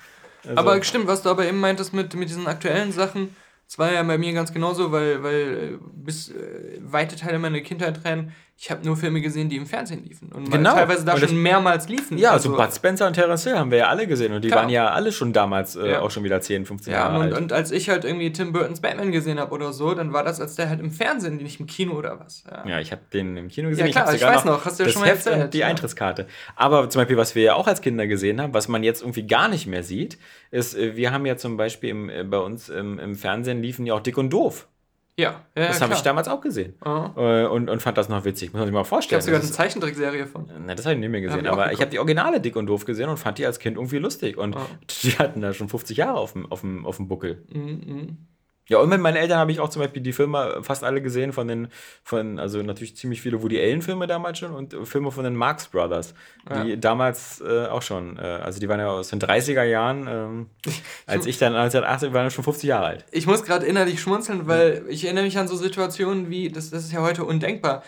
Also, 0.44 0.56
Aber 0.56 0.80
stimmt, 0.84 1.08
was 1.08 1.22
du 1.22 1.30
aber 1.30 1.44
eben 1.44 1.58
meintest 1.58 1.92
mit, 1.92 2.14
mit 2.14 2.28
diesen 2.28 2.46
aktuellen 2.46 2.92
Sachen, 2.92 3.34
das 3.66 3.78
war 3.80 3.92
ja 3.92 4.00
bei 4.04 4.16
mir 4.16 4.32
ganz 4.32 4.52
genauso, 4.52 4.92
weil, 4.92 5.22
weil 5.24 5.74
äh, 5.74 5.78
bis 5.94 6.28
äh, 6.28 6.78
weite 6.80 7.16
Teile 7.16 7.40
meiner 7.40 7.60
Kindheit 7.60 8.04
rein, 8.04 8.32
ich 8.56 8.70
habe 8.70 8.84
nur 8.86 8.96
Filme 8.96 9.20
gesehen, 9.20 9.48
die 9.48 9.56
im 9.56 9.66
Fernsehen 9.66 10.04
liefen. 10.04 10.30
Und 10.32 10.48
Genau. 10.50 10.74
teilweise 10.74 11.04
da 11.04 11.14
Und 11.14 11.20
schon 11.28 11.42
mehrmals 11.42 11.88
liefen. 11.88 12.16
ja, 12.18 12.30
also 12.30 12.54
Bud 12.54 12.72
Spencer 12.72 13.06
und 13.08 13.14
Terence 13.14 13.42
Hill 13.44 13.58
haben 13.58 13.70
wir 13.72 13.78
ja 13.78 13.88
alle 13.88 14.06
gesehen 14.06 14.32
und 14.32 14.42
die 14.44 14.48
Klar. 14.48 14.62
waren 14.62 14.70
ja 14.70 14.88
alle 14.90 15.10
schon 15.12 15.32
damals 15.32 15.74
äh, 15.74 15.90
Ja. 15.90 16.00
auch 16.02 16.10
schon 16.12 16.22
wieder 16.22 16.40
10, 16.40 16.64
15 16.64 16.92
Ja, 16.92 17.00
Jahre 17.00 17.16
und, 17.18 17.22
alt. 17.32 17.36
und 17.36 17.52
als 17.52 17.72
ich 17.72 17.90
halt 17.90 18.04
irgendwie 18.04 18.32
Tim 18.32 18.52
Burtons 18.52 18.80
Batman 18.80 19.10
gesehen 19.10 19.40
habe 19.40 19.52
oder 19.52 19.72
so, 19.72 19.92
dann 19.94 20.12
war 20.12 20.22
das 20.22 20.40
als 20.40 20.54
der 20.54 20.68
halt 20.68 20.78
im 20.80 20.92
Fernsehen, 20.92 21.36
nicht 21.38 21.58
im 21.58 21.66
Kino 21.66 21.94
oder 21.94 22.20
was. 22.20 22.44
Ja. 22.50 22.64
Ja, 22.66 22.80
ich 22.80 22.92
habe 22.92 23.02
den 23.12 23.36
im 23.36 23.48
Kino 23.48 23.68
gesehen. 23.70 23.90
klar, 23.90 24.06
hab 24.06 24.14
ich 24.14 24.20
sogar 24.20 24.36
weiß 24.36 24.44
noch, 24.44 24.64
hast 24.64 24.78
du 24.78 24.84
ja 24.84 24.88
schon 24.90 25.02
mal 25.02 25.08
Heft 25.10 25.26
erzählt, 25.26 25.52
die 25.52 25.58
ja. 25.58 25.66
Eintrittskarte. 25.66 26.26
Aber 26.54 26.88
zum 26.88 27.00
Beispiel, 27.00 27.16
was 27.16 27.34
wir 27.34 27.42
ja 27.42 27.54
auch 27.54 27.66
als 27.66 27.80
Kinder 27.80 28.06
gesehen 28.06 28.40
haben, 28.40 28.54
was 28.54 28.68
man 28.68 28.84
jetzt 28.84 29.02
irgendwie 29.02 29.26
gar 29.26 29.48
nicht 29.48 29.66
mehr 29.66 29.82
sieht, 29.82 30.16
ist, 30.52 30.76
äh, 30.76 30.94
wir 30.96 31.10
haben 31.12 31.26
ja 31.26 31.36
zum 31.36 31.56
Beispiel 31.56 31.90
im, 31.90 32.08
äh, 32.08 32.22
bei 32.22 32.38
uns 32.38 32.68
im, 32.68 33.00
im 33.00 33.16
Fernsehen 33.16 33.60
liefen 33.62 33.84
ja 33.84 33.94
auch 33.94 34.00
Dick 34.00 34.16
und 34.16 34.30
Doof. 34.30 34.68
Ja, 35.16 35.44
ja, 35.56 35.68
Das 35.68 35.80
habe 35.80 35.94
ich 35.94 36.00
damals 36.00 36.26
auch 36.26 36.40
gesehen. 36.40 36.74
Aha. 36.80 37.14
Äh, 37.16 37.46
Und, 37.46 37.70
und 37.70 37.80
fand 37.80 37.96
das 37.96 38.08
noch 38.08 38.24
witzig. 38.24 38.52
Muss 38.52 38.58
man 38.58 38.66
sich 38.66 38.74
mal 38.74 38.80
Ich 38.82 38.86
vorstellen. 38.88 39.20
habe 39.20 39.24
sogar 39.24 39.40
eine 39.40 39.50
Zeichentrickserie 39.50 40.26
von. 40.26 40.50
Na, 40.66 40.74
das 40.74 40.84
habe 40.86 40.94
ich 40.94 41.00
nicht 41.00 41.08
mehr 41.10 41.20
gesehen, 41.20 41.44
ich 41.44 41.50
aber 41.50 41.72
ich 41.72 41.80
habe 41.80 41.90
die 41.90 41.98
originale 42.00 42.40
Dick 42.40 42.56
und 42.56 42.66
Doof 42.66 42.84
gesehen 42.84 43.08
und 43.08 43.16
fand 43.16 43.38
die 43.38 43.46
als 43.46 43.60
Kind 43.60 43.76
irgendwie 43.76 43.98
lustig. 43.98 44.36
Und 44.38 44.56
Ah. 44.56 44.66
die 45.02 45.12
hatten 45.12 45.40
da 45.40 45.52
schon 45.54 45.68
50 45.68 45.96
Jahre 45.98 46.18
auf 46.18 46.32
dem, 46.32 46.50
auf 46.50 46.62
dem, 46.62 46.84
auf 46.84 46.96
dem 46.96 47.06
Buckel. 47.06 47.44
Mhm, 47.52 47.60
mhm. 47.86 48.16
Ja, 48.66 48.78
und 48.78 48.88
mit 48.88 48.98
meinen 49.00 49.16
Eltern 49.16 49.38
habe 49.38 49.52
ich 49.52 49.60
auch 49.60 49.68
zum 49.68 49.82
Beispiel 49.82 50.00
die 50.00 50.14
Filme 50.14 50.60
fast 50.62 50.84
alle 50.84 51.02
gesehen 51.02 51.34
von 51.34 51.46
den, 51.46 51.68
von, 52.02 52.38
also 52.38 52.62
natürlich 52.62 52.96
ziemlich 52.96 53.20
viele 53.20 53.42
Woody 53.42 53.60
Allen-Filme 53.60 54.06
damals 54.06 54.38
schon 54.38 54.54
und 54.54 54.74
Filme 54.84 55.10
von 55.10 55.24
den 55.24 55.36
Marx 55.36 55.66
Brothers, 55.68 56.14
die 56.48 56.70
ja. 56.70 56.76
damals 56.76 57.42
äh, 57.42 57.66
auch 57.66 57.82
schon, 57.82 58.18
äh, 58.18 58.22
also 58.22 58.60
die 58.60 58.68
waren 58.68 58.80
ja 58.80 58.88
aus 58.88 59.08
den 59.08 59.20
30er 59.20 59.64
Jahren, 59.64 60.06
ähm, 60.08 60.46
als 61.06 61.26
ich 61.26 61.36
dann 61.36 61.54
1980 61.54 62.12
war, 62.14 62.20
waren 62.20 62.30
schon 62.30 62.44
50 62.44 62.68
Jahre 62.68 62.86
alt. 62.86 63.04
Ich 63.10 63.26
muss 63.26 63.44
gerade 63.44 63.66
innerlich 63.66 64.00
schmunzeln, 64.00 64.46
weil 64.46 64.84
ich 64.88 65.04
erinnere 65.04 65.24
mich 65.24 65.36
an 65.36 65.46
so 65.46 65.56
Situationen 65.56 66.30
wie, 66.30 66.48
das, 66.48 66.70
das 66.70 66.84
ist 66.84 66.92
ja 66.92 67.02
heute 67.02 67.24
undenkbar, 67.24 67.82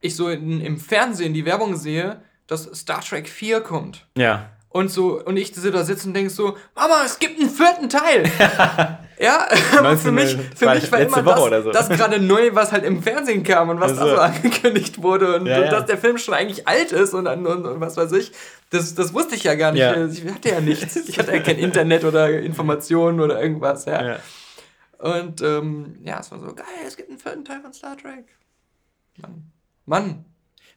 ich 0.00 0.14
so 0.14 0.28
in, 0.28 0.60
im 0.60 0.78
Fernsehen 0.78 1.34
die 1.34 1.44
Werbung 1.44 1.74
sehe, 1.74 2.22
dass 2.46 2.62
Star 2.78 3.00
Trek 3.00 3.28
4 3.28 3.60
kommt. 3.60 4.06
Ja. 4.16 4.50
Und 4.68 4.90
so, 4.90 5.20
und 5.24 5.36
ich 5.36 5.50
da 5.52 5.82
sitze 5.82 6.06
und 6.06 6.14
denke 6.14 6.30
so, 6.30 6.56
Mama, 6.76 7.02
es 7.04 7.18
gibt 7.18 7.40
einen 7.40 7.50
vierten 7.50 7.88
Teil. 7.88 8.30
ja, 9.18 9.48
für 9.96 10.12
mich, 10.12 10.36
für 10.54 10.70
mich 10.70 10.92
war 10.92 11.00
immer 11.00 11.22
das, 11.22 11.64
so. 11.64 11.72
das 11.72 11.88
gerade 11.88 12.20
neu, 12.20 12.50
was 12.52 12.72
halt 12.72 12.84
im 12.84 13.02
Fernsehen 13.02 13.42
kam 13.42 13.70
und 13.70 13.80
was 13.80 13.92
also. 13.92 14.04
da 14.04 14.10
so 14.14 14.20
angekündigt 14.20 15.02
wurde 15.02 15.36
und, 15.36 15.46
ja, 15.46 15.62
und 15.62 15.72
dass 15.72 15.86
der 15.86 15.98
Film 15.98 16.18
schon 16.18 16.34
eigentlich 16.34 16.68
alt 16.68 16.92
ist 16.92 17.14
und, 17.14 17.26
und, 17.26 17.46
und, 17.46 17.80
was 17.80 17.96
weiß 17.96 18.12
ich. 18.12 18.32
Das, 18.70 18.94
das 18.94 19.14
wusste 19.14 19.34
ich 19.34 19.44
ja 19.44 19.54
gar 19.54 19.72
nicht. 19.72 19.80
Ja. 19.80 20.06
Ich 20.06 20.24
hatte 20.24 20.50
ja 20.50 20.60
nichts. 20.60 20.96
Ich 20.96 21.18
hatte 21.18 21.32
ja 21.32 21.40
kein 21.40 21.58
Internet 21.58 22.04
oder 22.04 22.30
Informationen 22.30 23.20
oder 23.20 23.40
irgendwas, 23.40 23.86
ja. 23.86 24.04
ja. 24.04 24.18
Und 24.98 25.42
ähm, 25.42 25.96
ja, 26.02 26.20
es 26.20 26.30
war 26.30 26.40
so, 26.40 26.54
geil, 26.54 26.66
es 26.86 26.96
gibt 26.96 27.10
einen 27.10 27.18
vierten 27.18 27.44
Teil 27.44 27.60
von 27.60 27.72
Star 27.72 27.96
Trek. 27.96 28.24
Mann. 29.18 29.50
Mann, 29.86 30.24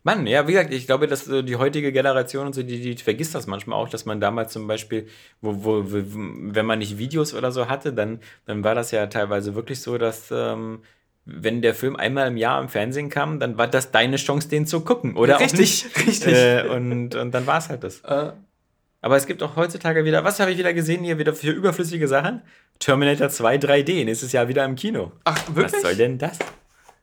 Mann, 0.03 0.25
ja, 0.27 0.47
wie 0.47 0.53
gesagt, 0.53 0.73
ich 0.73 0.85
glaube, 0.85 1.07
dass 1.07 1.27
äh, 1.27 1.43
die 1.43 1.57
heutige 1.57 1.91
Generation 1.91 2.47
und 2.47 2.55
so, 2.55 2.63
die, 2.63 2.79
die 2.79 2.95
vergisst 2.95 3.35
das 3.35 3.47
manchmal 3.47 3.77
auch, 3.77 3.89
dass 3.89 4.05
man 4.05 4.21
damals 4.21 4.53
zum 4.53 4.65
Beispiel, 4.65 5.07
wo, 5.41 5.63
wo, 5.63 5.83
wenn 5.85 6.65
man 6.65 6.79
nicht 6.79 6.97
Videos 6.97 7.33
oder 7.33 7.51
so 7.51 7.67
hatte, 7.67 7.91
dann, 7.91 8.19
dann 8.45 8.63
war 8.63 8.75
das 8.75 8.91
ja 8.91 9.07
teilweise 9.07 9.55
wirklich 9.55 9.81
so, 9.81 9.97
dass 9.97 10.31
ähm, 10.31 10.81
wenn 11.25 11.61
der 11.61 11.75
Film 11.75 11.95
einmal 11.95 12.27
im 12.27 12.37
Jahr 12.37 12.61
im 12.61 12.69
Fernsehen 12.69 13.09
kam, 13.09 13.39
dann 13.39 13.57
war 13.57 13.67
das 13.67 13.91
deine 13.91 14.15
Chance, 14.15 14.49
den 14.49 14.65
zu 14.65 14.81
gucken, 14.81 15.15
oder 15.15 15.39
richtig, 15.39 15.85
auch 15.91 15.97
nicht. 15.97 16.07
Richtig, 16.07 16.33
äh, 16.33 16.67
und, 16.69 17.15
und 17.15 17.31
dann 17.31 17.45
war 17.45 17.57
es 17.57 17.69
halt 17.69 17.83
das. 17.83 18.01
Äh. 18.01 18.31
Aber 19.01 19.15
es 19.15 19.27
gibt 19.27 19.41
auch 19.43 19.55
heutzutage 19.55 20.03
wieder, 20.03 20.23
was 20.23 20.39
habe 20.39 20.51
ich 20.51 20.57
wieder 20.57 20.73
gesehen 20.73 21.03
hier, 21.03 21.17
wieder 21.17 21.33
für 21.33 21.51
überflüssige 21.51 22.07
Sachen? 22.07 22.41
Terminator 22.79 23.29
2 23.29 23.57
3D, 23.57 24.05
nächstes 24.05 24.31
Jahr 24.31 24.47
wieder 24.47 24.65
im 24.65 24.75
Kino. 24.75 25.11
Ach, 25.23 25.41
wirklich? 25.55 25.73
Was 25.73 25.81
soll 25.81 25.95
denn 25.95 26.17
das? 26.17 26.39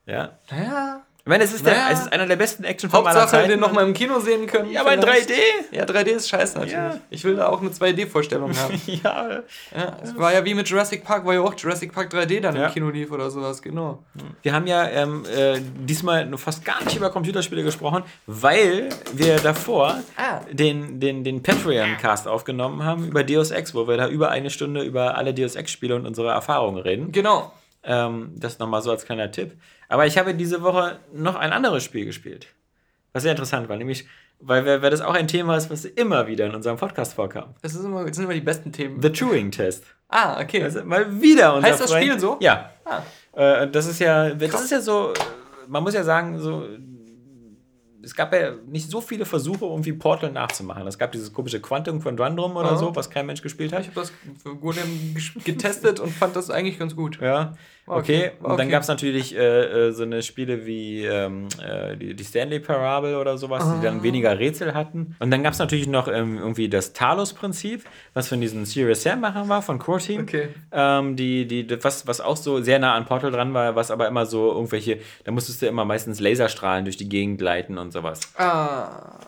Ja. 0.06 0.38
Naja, 0.50 1.05
ich 1.26 1.28
meine, 1.28 1.42
es 1.42 1.52
ist, 1.52 1.64
naja. 1.64 1.88
der, 1.88 1.90
es 1.90 2.00
ist 2.02 2.12
einer 2.12 2.26
der 2.26 2.36
besten 2.36 2.62
Actionfilme 2.62 3.08
aller 3.08 3.26
Zeiten. 3.26 3.48
den 3.48 3.58
nochmal 3.58 3.84
im 3.84 3.94
Kino 3.94 4.20
sehen 4.20 4.46
können. 4.46 4.70
Ja, 4.70 4.82
aber 4.82 4.94
in 4.94 5.00
3D. 5.00 5.32
Ja, 5.72 5.82
3D 5.82 6.10
ist 6.10 6.28
scheiße 6.28 6.56
natürlich. 6.56 6.72
Ja. 6.72 7.00
Ich 7.10 7.24
will 7.24 7.34
da 7.34 7.48
auch 7.48 7.60
eine 7.60 7.70
2D-Vorstellung 7.70 8.56
haben. 8.56 8.80
ja. 8.86 9.42
ja. 9.76 9.96
Es 10.04 10.16
war 10.16 10.32
ja 10.32 10.44
wie 10.44 10.54
mit 10.54 10.68
Jurassic 10.68 11.02
Park, 11.02 11.24
wo 11.24 11.32
ja 11.32 11.40
auch 11.40 11.52
Jurassic 11.58 11.92
Park 11.92 12.14
3D 12.14 12.38
dann 12.38 12.54
ja. 12.54 12.66
im 12.66 12.72
Kino 12.72 12.90
lief 12.90 13.10
oder 13.10 13.28
sowas, 13.28 13.60
genau. 13.60 14.04
Wir 14.42 14.52
haben 14.52 14.68
ja 14.68 14.86
ähm, 14.86 15.24
äh, 15.24 15.58
diesmal 15.80 16.30
fast 16.38 16.64
gar 16.64 16.84
nicht 16.84 16.94
über 16.94 17.10
Computerspiele 17.10 17.64
gesprochen, 17.64 18.04
weil 18.28 18.90
wir 19.12 19.38
davor 19.38 19.96
ah. 20.16 20.42
den, 20.52 21.00
den, 21.00 21.24
den 21.24 21.42
Patreon-Cast 21.42 22.28
aufgenommen 22.28 22.84
haben 22.84 23.08
über 23.08 23.24
Deus 23.24 23.50
Ex, 23.50 23.74
wo 23.74 23.88
wir 23.88 23.96
da 23.96 24.06
über 24.06 24.30
eine 24.30 24.50
Stunde 24.50 24.84
über 24.84 25.16
alle 25.16 25.34
Deus 25.34 25.56
Ex-Spiele 25.56 25.96
und 25.96 26.06
unsere 26.06 26.30
Erfahrungen 26.30 26.78
reden. 26.78 27.10
Genau. 27.10 27.50
Ähm, 27.88 28.32
das 28.36 28.58
nochmal 28.58 28.82
so 28.82 28.90
als 28.90 29.04
kleiner 29.04 29.30
Tipp. 29.30 29.52
Aber 29.88 30.06
ich 30.06 30.18
habe 30.18 30.34
diese 30.34 30.62
Woche 30.62 30.98
noch 31.12 31.36
ein 31.36 31.52
anderes 31.52 31.84
Spiel 31.84 32.04
gespielt. 32.04 32.48
Was 33.12 33.22
sehr 33.22 33.32
interessant 33.32 33.68
war, 33.68 33.76
nämlich, 33.76 34.06
weil, 34.40 34.66
weil 34.66 34.90
das 34.90 35.00
auch 35.00 35.14
ein 35.14 35.28
Thema 35.28 35.56
ist, 35.56 35.70
was 35.70 35.84
immer 35.84 36.26
wieder 36.26 36.46
in 36.46 36.54
unserem 36.54 36.76
Podcast 36.76 37.14
vorkam. 37.14 37.54
Das, 37.62 37.74
ist 37.74 37.84
immer, 37.84 38.04
das 38.04 38.16
sind 38.16 38.24
immer 38.24 38.34
die 38.34 38.40
besten 38.40 38.72
Themen. 38.72 39.00
The 39.00 39.10
Turing-Test. 39.10 39.84
Ah, 40.08 40.40
okay. 40.40 40.62
Also 40.64 40.84
mal 40.84 41.20
wieder 41.20 41.54
unser 41.54 41.68
Heißt 41.68 41.80
das 41.80 41.90
Freund, 41.92 42.04
Spiel 42.04 42.20
so? 42.20 42.36
Ja. 42.40 42.72
Ah. 42.84 43.02
Äh, 43.32 43.70
das 43.70 43.86
ist 43.86 44.00
ja, 44.00 44.30
das 44.30 44.64
ist 44.64 44.70
ja 44.70 44.80
so, 44.80 45.14
man 45.68 45.82
muss 45.82 45.94
ja 45.94 46.02
sagen, 46.02 46.38
so 46.38 46.66
es 48.06 48.14
gab 48.14 48.32
ja 48.32 48.52
nicht 48.68 48.88
so 48.88 49.00
viele 49.00 49.24
Versuche, 49.24 49.64
irgendwie 49.64 49.92
Portal 49.92 50.30
nachzumachen. 50.30 50.86
Es 50.86 50.96
gab 50.96 51.10
dieses 51.10 51.32
komische 51.32 51.60
Quantum 51.60 52.00
Quadrandrum 52.00 52.54
oder 52.54 52.74
oh. 52.74 52.76
so, 52.76 52.96
was 52.96 53.10
kein 53.10 53.26
Mensch 53.26 53.42
gespielt 53.42 53.72
hat. 53.72 53.80
Ich 53.80 53.88
habe 53.88 54.00
das 54.00 54.12
getestet 55.44 55.98
und 55.98 56.12
fand 56.12 56.36
das 56.36 56.48
eigentlich 56.48 56.78
ganz 56.78 56.94
gut. 56.94 57.20
Ja. 57.20 57.54
Okay, 57.88 58.32
okay. 58.32 58.32
und 58.42 58.58
dann 58.58 58.68
gab 58.68 58.82
es 58.82 58.88
natürlich 58.88 59.36
äh, 59.36 59.88
äh, 59.88 59.92
so 59.92 60.02
eine 60.02 60.20
Spiele 60.22 60.66
wie 60.66 61.04
ähm, 61.04 61.46
äh, 61.64 61.96
die, 61.96 62.24
Stanley 62.24 62.58
Parable 62.58 63.16
oder 63.16 63.38
sowas, 63.38 63.62
ah. 63.62 63.76
die 63.76 63.84
dann 63.84 64.00
ah. 64.00 64.02
weniger 64.02 64.36
Rätsel 64.36 64.74
hatten. 64.74 65.14
Und 65.20 65.30
dann 65.30 65.44
gab 65.44 65.52
es 65.52 65.60
natürlich 65.60 65.86
noch 65.86 66.08
ähm, 66.08 66.36
irgendwie 66.36 66.68
das 66.68 66.94
Talos-Prinzip, 66.94 67.84
was 68.12 68.26
von 68.28 68.40
diesen 68.40 68.64
Serious 68.64 69.04
Sam-Machern 69.04 69.48
war, 69.48 69.62
von 69.62 69.78
Core 69.78 70.00
Team. 70.00 70.22
Okay. 70.22 70.48
Ähm, 70.72 71.14
die, 71.14 71.46
die, 71.46 71.84
was, 71.84 72.08
was 72.08 72.20
auch 72.20 72.36
so 72.36 72.60
sehr 72.60 72.80
nah 72.80 72.94
an 72.94 73.04
Portal 73.04 73.30
dran 73.30 73.54
war, 73.54 73.76
was 73.76 73.92
aber 73.92 74.08
immer 74.08 74.26
so 74.26 74.50
irgendwelche, 74.50 74.98
da 75.22 75.30
musstest 75.30 75.62
du 75.62 75.66
immer 75.66 75.84
meistens 75.84 76.18
Laserstrahlen 76.18 76.84
durch 76.84 76.96
die 76.96 77.08
Gegend 77.08 77.38
gleiten 77.38 77.78
und 77.78 77.92
sowas. 77.96 78.20
Ah. 78.36 79.18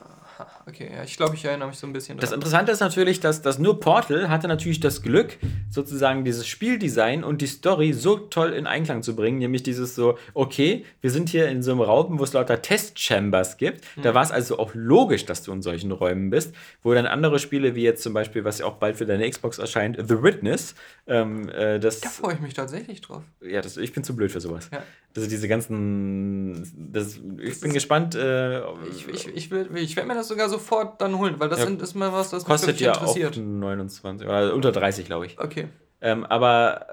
Okay, 0.67 0.91
ja, 0.95 1.03
ich 1.03 1.17
glaube, 1.17 1.35
ich 1.35 1.45
erinnere 1.45 1.69
mich 1.69 1.79
so 1.79 1.87
ein 1.87 1.93
bisschen 1.93 2.17
daran. 2.17 2.31
Das 2.31 2.33
Interessante 2.33 2.71
ist 2.71 2.81
natürlich, 2.81 3.21
dass, 3.21 3.43
dass 3.43 3.59
nur 3.59 3.81
Portal 3.81 4.29
hatte 4.29 4.47
natürlich 4.47 4.81
das 4.81 5.03
Glück, 5.03 5.39
sozusagen 5.71 6.25
dieses 6.25 6.47
Spieldesign 6.47 7.25
und 7.25 7.41
die 7.41 7.47
Story 7.47 7.93
so 7.93 8.19
toll 8.19 8.53
in 8.53 8.67
Einklang 8.67 9.03
zu 9.03 9.17
bringen, 9.17 9.39
nämlich 9.39 9.63
dieses 9.63 9.95
so, 9.95 10.19
okay, 10.35 10.85
wir 11.01 11.11
sind 11.11 11.31
hier 11.31 11.49
in 11.49 11.63
so 11.63 11.73
einem 11.73 11.81
Raum, 11.81 12.19
wo 12.19 12.25
es 12.25 12.35
lauter 12.35 12.61
Testchambers 12.61 13.57
gibt. 13.57 13.85
Mhm. 13.97 14.03
Da 14.03 14.15
war 14.15 14.23
es 14.23 14.31
also 14.31 14.59
auch 14.59 14.73
logisch, 14.75 15.25
dass 15.25 15.43
du 15.43 15.53
in 15.53 15.63
solchen 15.63 15.91
Räumen 15.91 16.31
bist, 16.31 16.55
wo 16.83 16.93
dann 16.95 17.07
andere 17.07 17.39
Spiele, 17.39 17.75
wie 17.75 17.83
jetzt 17.83 18.03
zum 18.03 18.13
Beispiel, 18.13 18.45
was 18.45 18.59
ja 18.59 18.67
auch 18.67 18.77
bald 18.77 18.97
für 18.97 19.07
deine 19.07 19.29
Xbox 19.29 19.59
erscheint, 19.59 19.97
The 19.97 20.23
Witness, 20.23 20.75
ähm, 21.07 21.49
äh, 21.49 21.81
das... 21.81 22.01
Da 22.01 22.11
freue 22.11 22.35
ich 22.35 22.41
mich 22.41 22.55
tatsächlich 22.55 23.01
drauf. 23.01 23.23
Ja, 23.41 23.63
das, 23.63 23.77
ich 23.77 23.93
bin 23.93 24.05
zu 24.05 24.15
blöd 24.15 24.31
für 24.31 24.41
sowas. 24.41 24.69
Ja. 24.73 24.83
Also 25.17 25.29
diese 25.29 25.49
ganzen, 25.49 26.93
das, 26.93 27.19
ich 27.41 27.61
bin 27.61 27.73
gespannt. 27.73 28.15
Äh, 28.15 28.61
ich 28.91 29.09
ich, 29.09 29.27
ich, 29.27 29.53
ich 29.53 29.97
werde 29.97 30.09
mir 30.09 30.15
das 30.15 30.29
sogar 30.29 30.49
sofort 30.49 31.01
dann 31.01 31.19
holen, 31.19 31.37
weil 31.39 31.49
das 31.49 31.61
ja, 31.61 31.67
ist 31.69 31.95
mal 31.95 32.13
was, 32.13 32.31
das 32.31 32.45
kostet 32.45 32.75
mich 32.75 32.81
ja 32.81 32.93
interessiert. 32.93 33.37
Auch 33.37 33.43
29 33.43 34.29
oder 34.29 34.55
unter 34.55 34.71
30, 34.71 35.07
glaube 35.07 35.27
ich. 35.27 35.39
Okay. 35.39 35.69
Ähm, 36.01 36.25
aber 36.25 36.87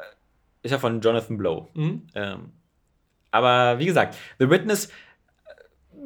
ist 0.64 0.72
ja 0.72 0.80
von 0.80 1.02
Jonathan 1.02 1.38
Blow. 1.38 1.68
Mhm. 1.76 2.08
Ähm, 2.16 2.52
aber 3.30 3.78
wie 3.80 3.86
gesagt, 3.86 4.16
The 4.40 4.50
Witness 4.50 4.90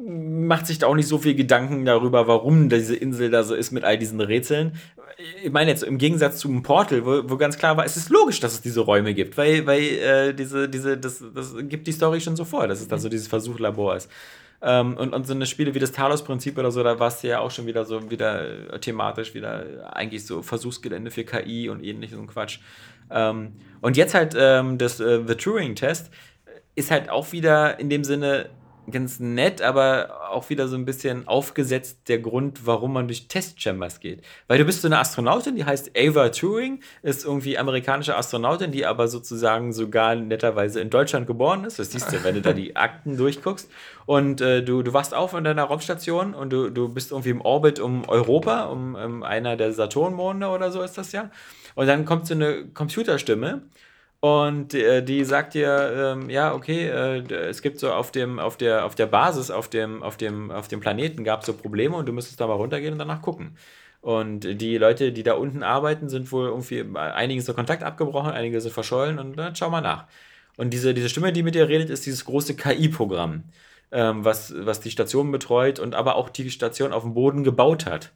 macht 0.02 0.66
sich 0.66 0.78
da 0.78 0.86
auch 0.86 0.94
nicht 0.94 1.08
so 1.08 1.18
viel 1.18 1.34
Gedanken 1.34 1.84
darüber, 1.84 2.26
warum 2.26 2.68
diese 2.68 2.96
Insel 2.96 3.30
da 3.30 3.42
so 3.42 3.54
ist 3.54 3.70
mit 3.70 3.84
all 3.84 3.98
diesen 3.98 4.20
Rätseln. 4.20 4.78
Ich 5.42 5.52
meine 5.52 5.70
jetzt 5.70 5.82
im 5.82 5.98
Gegensatz 5.98 6.38
zum 6.38 6.62
Portal, 6.62 7.04
wo, 7.04 7.28
wo 7.28 7.36
ganz 7.36 7.58
klar 7.58 7.76
war, 7.76 7.84
es 7.84 7.96
ist 7.96 8.08
logisch, 8.10 8.40
dass 8.40 8.52
es 8.52 8.60
diese 8.60 8.80
Räume 8.80 9.14
gibt, 9.14 9.36
weil, 9.36 9.66
weil 9.66 9.82
äh, 9.82 10.34
diese, 10.34 10.68
diese, 10.68 10.96
das, 10.96 11.22
das 11.34 11.54
gibt 11.62 11.86
die 11.86 11.92
Story 11.92 12.20
schon 12.20 12.36
so 12.36 12.44
vor, 12.44 12.66
dass 12.68 12.80
es 12.80 12.88
da 12.88 12.98
so 12.98 13.08
dieses 13.08 13.28
Versuchlabor 13.28 13.96
ist. 13.96 14.10
Ähm, 14.62 14.96
und, 14.96 15.14
und 15.14 15.26
so 15.26 15.32
eine 15.32 15.46
Spiele 15.46 15.74
wie 15.74 15.78
das 15.78 15.92
Talos-Prinzip 15.92 16.58
oder 16.58 16.70
so, 16.70 16.82
da 16.82 16.98
war 16.98 17.08
es 17.08 17.22
ja 17.22 17.40
auch 17.40 17.50
schon 17.50 17.66
wieder 17.66 17.84
so 17.84 18.10
wieder 18.10 18.80
thematisch, 18.80 19.34
wieder 19.34 19.94
eigentlich 19.94 20.26
so 20.26 20.42
Versuchsgelände 20.42 21.10
für 21.10 21.24
KI 21.24 21.68
und 21.70 21.82
ähnliches 21.82 22.18
und 22.18 22.26
Quatsch. 22.26 22.58
Ähm, 23.10 23.52
und 23.80 23.96
jetzt 23.96 24.14
halt 24.14 24.34
ähm, 24.38 24.76
das 24.76 25.00
äh, 25.00 25.20
The 25.26 25.34
Turing-Test 25.34 26.10
ist 26.74 26.90
halt 26.90 27.08
auch 27.08 27.32
wieder 27.32 27.78
in 27.80 27.88
dem 27.88 28.04
Sinne 28.04 28.50
ganz 28.90 29.20
nett, 29.20 29.62
aber 29.62 30.30
auch 30.30 30.50
wieder 30.50 30.68
so 30.68 30.76
ein 30.76 30.84
bisschen 30.84 31.26
aufgesetzt 31.28 32.08
der 32.08 32.18
Grund, 32.18 32.66
warum 32.66 32.92
man 32.92 33.08
durch 33.08 33.28
Testchambers 33.28 34.00
geht. 34.00 34.22
Weil 34.48 34.58
du 34.58 34.64
bist 34.64 34.82
so 34.82 34.88
eine 34.88 34.98
Astronautin, 34.98 35.56
die 35.56 35.64
heißt 35.64 35.92
Ava 35.96 36.28
Turing, 36.30 36.80
ist 37.02 37.24
irgendwie 37.24 37.58
amerikanische 37.58 38.16
Astronautin, 38.16 38.72
die 38.72 38.86
aber 38.86 39.08
sozusagen 39.08 39.72
sogar 39.72 40.14
netterweise 40.14 40.80
in 40.80 40.90
Deutschland 40.90 41.26
geboren 41.26 41.64
ist. 41.64 41.78
Das 41.78 41.92
siehst 41.92 42.12
du, 42.12 42.22
wenn 42.24 42.34
du 42.34 42.42
da 42.42 42.52
die 42.52 42.76
Akten 42.76 43.16
durchguckst. 43.16 43.70
Und 44.06 44.40
äh, 44.40 44.62
du, 44.62 44.82
du 44.82 44.92
wachst 44.92 45.14
auf 45.14 45.34
in 45.34 45.44
deiner 45.44 45.64
Raumstation 45.64 46.34
und 46.34 46.50
du, 46.50 46.70
du 46.70 46.88
bist 46.88 47.12
irgendwie 47.12 47.30
im 47.30 47.40
Orbit 47.40 47.78
um 47.78 48.08
Europa, 48.08 48.64
um, 48.64 48.94
um 48.94 49.22
einer 49.22 49.56
der 49.56 49.72
Saturnmonde 49.72 50.48
oder 50.48 50.70
so 50.72 50.82
ist 50.82 50.98
das 50.98 51.12
ja. 51.12 51.30
Und 51.74 51.86
dann 51.86 52.04
kommt 52.04 52.26
so 52.26 52.34
eine 52.34 52.66
Computerstimme 52.74 53.62
und 54.20 54.74
äh, 54.74 55.02
die 55.02 55.24
sagt 55.24 55.54
dir, 55.54 56.14
ähm, 56.18 56.28
ja, 56.28 56.54
okay, 56.54 56.88
äh, 56.88 57.34
es 57.48 57.62
gibt 57.62 57.78
so 57.78 57.90
auf 57.92 58.12
dem, 58.12 58.38
auf 58.38 58.58
der, 58.58 58.84
auf 58.84 58.94
der 58.94 59.06
Basis, 59.06 59.50
auf 59.50 59.68
dem, 59.68 60.02
auf 60.02 60.18
dem, 60.18 60.50
auf 60.50 60.68
dem 60.68 60.80
Planeten 60.80 61.24
gab 61.24 61.40
es 61.40 61.46
so 61.46 61.54
Probleme 61.54 61.96
und 61.96 62.06
du 62.06 62.12
müsstest 62.12 62.38
da 62.40 62.46
mal 62.46 62.54
runtergehen 62.54 62.92
und 62.92 62.98
danach 62.98 63.22
gucken. 63.22 63.56
Und 64.02 64.40
die 64.60 64.78
Leute, 64.78 65.12
die 65.12 65.22
da 65.22 65.34
unten 65.34 65.62
arbeiten, 65.62 66.08
sind 66.08 66.32
wohl 66.32 66.48
irgendwie, 66.48 66.84
einige 66.96 67.40
sind 67.42 67.54
Kontakt 67.54 67.82
abgebrochen, 67.82 68.32
einige 68.32 68.60
sind 68.60 68.72
verschollen 68.72 69.18
und 69.18 69.36
dann 69.36 69.56
schau 69.56 69.70
mal 69.70 69.80
nach. 69.82 70.06
Und 70.56 70.70
diese, 70.70 70.94
diese 70.94 71.08
Stimme, 71.08 71.32
die 71.32 71.42
mit 71.42 71.54
dir 71.54 71.68
redet, 71.68 71.90
ist 71.90 72.06
dieses 72.06 72.24
große 72.26 72.56
KI-Programm, 72.56 73.44
ähm, 73.92 74.24
was, 74.24 74.54
was 74.56 74.80
die 74.80 74.90
Station 74.90 75.32
betreut 75.32 75.78
und 75.78 75.94
aber 75.94 76.16
auch 76.16 76.28
die 76.30 76.50
Station 76.50 76.92
auf 76.92 77.02
dem 77.04 77.14
Boden 77.14 77.44
gebaut 77.44 77.86
hat. 77.86 78.12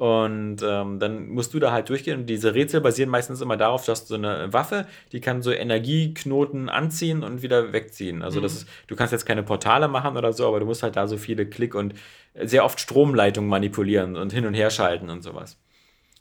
Und 0.00 0.62
ähm, 0.62 0.98
dann 0.98 1.28
musst 1.28 1.52
du 1.52 1.58
da 1.58 1.72
halt 1.72 1.90
durchgehen. 1.90 2.20
Und 2.20 2.26
diese 2.26 2.54
Rätsel 2.54 2.80
basieren 2.80 3.10
meistens 3.10 3.42
immer 3.42 3.58
darauf, 3.58 3.84
dass 3.84 4.06
du 4.06 4.14
eine 4.14 4.50
Waffe, 4.50 4.86
die 5.12 5.20
kann 5.20 5.42
so 5.42 5.52
Energieknoten 5.52 6.70
anziehen 6.70 7.22
und 7.22 7.42
wieder 7.42 7.74
wegziehen. 7.74 8.22
Also 8.22 8.38
mhm. 8.38 8.44
das 8.44 8.54
ist, 8.54 8.68
du 8.86 8.96
kannst 8.96 9.12
jetzt 9.12 9.26
keine 9.26 9.42
Portale 9.42 9.88
machen 9.88 10.16
oder 10.16 10.32
so, 10.32 10.48
aber 10.48 10.58
du 10.58 10.64
musst 10.64 10.82
halt 10.82 10.96
da 10.96 11.06
so 11.06 11.18
viele 11.18 11.44
Klick 11.44 11.74
und 11.74 11.92
sehr 12.34 12.64
oft 12.64 12.80
Stromleitungen 12.80 13.50
manipulieren 13.50 14.16
und 14.16 14.32
hin 14.32 14.46
und 14.46 14.54
her 14.54 14.70
schalten 14.70 15.10
und 15.10 15.22
sowas. 15.22 15.58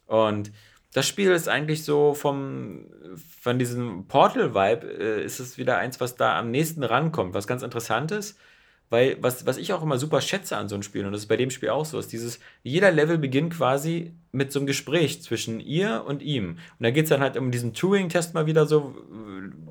Und 0.07 0.51
das 0.91 1.07
Spiel 1.07 1.32
ist 1.32 1.47
eigentlich 1.47 1.86
so 1.86 2.13
vom, 2.13 2.88
von 3.41 3.59
diesem 3.59 4.07
Portal-Vibe, 4.09 4.88
äh, 4.88 5.23
ist 5.23 5.39
es 5.39 5.57
wieder 5.57 5.77
eins, 5.77 6.01
was 6.01 6.17
da 6.17 6.38
am 6.38 6.51
nächsten 6.51 6.84
rankommt, 6.84 7.34
was 7.34 7.47
ganz 7.47 7.63
interessant 7.63 8.11
ist. 8.11 8.38
Weil, 8.90 9.18
was, 9.22 9.46
was 9.46 9.58
ich 9.58 9.72
auch 9.72 9.84
immer 9.84 10.00
super 10.00 10.20
schätze 10.20 10.58
an 10.58 10.68
so 10.68 10.76
einem 10.76 10.82
Spiel, 10.82 11.06
und 11.06 11.12
das 11.12 11.22
ist 11.22 11.28
bei 11.28 11.38
dem 11.38 11.52
Spiel 11.52 11.70
auch 11.70 11.86
so, 11.86 12.00
ist 12.00 12.12
dieses, 12.12 12.40
jeder 12.64 12.92
Level 12.92 13.20
beginnt 13.20 13.54
quasi 13.54 14.14
mit 14.32 14.52
so 14.52 14.60
einem 14.60 14.66
Gespräch 14.66 15.22
zwischen 15.22 15.60
ihr 15.60 16.04
und 16.08 16.24
ihm. 16.24 16.50
Und 16.50 16.84
da 16.84 16.90
geht 16.90 17.04
es 17.04 17.10
dann 17.10 17.22
halt 17.22 17.38
um 17.38 17.52
diesen 17.52 17.74
Turing-Test 17.74 18.34
mal 18.34 18.48
wieder 18.48 18.66
so, 18.66 18.96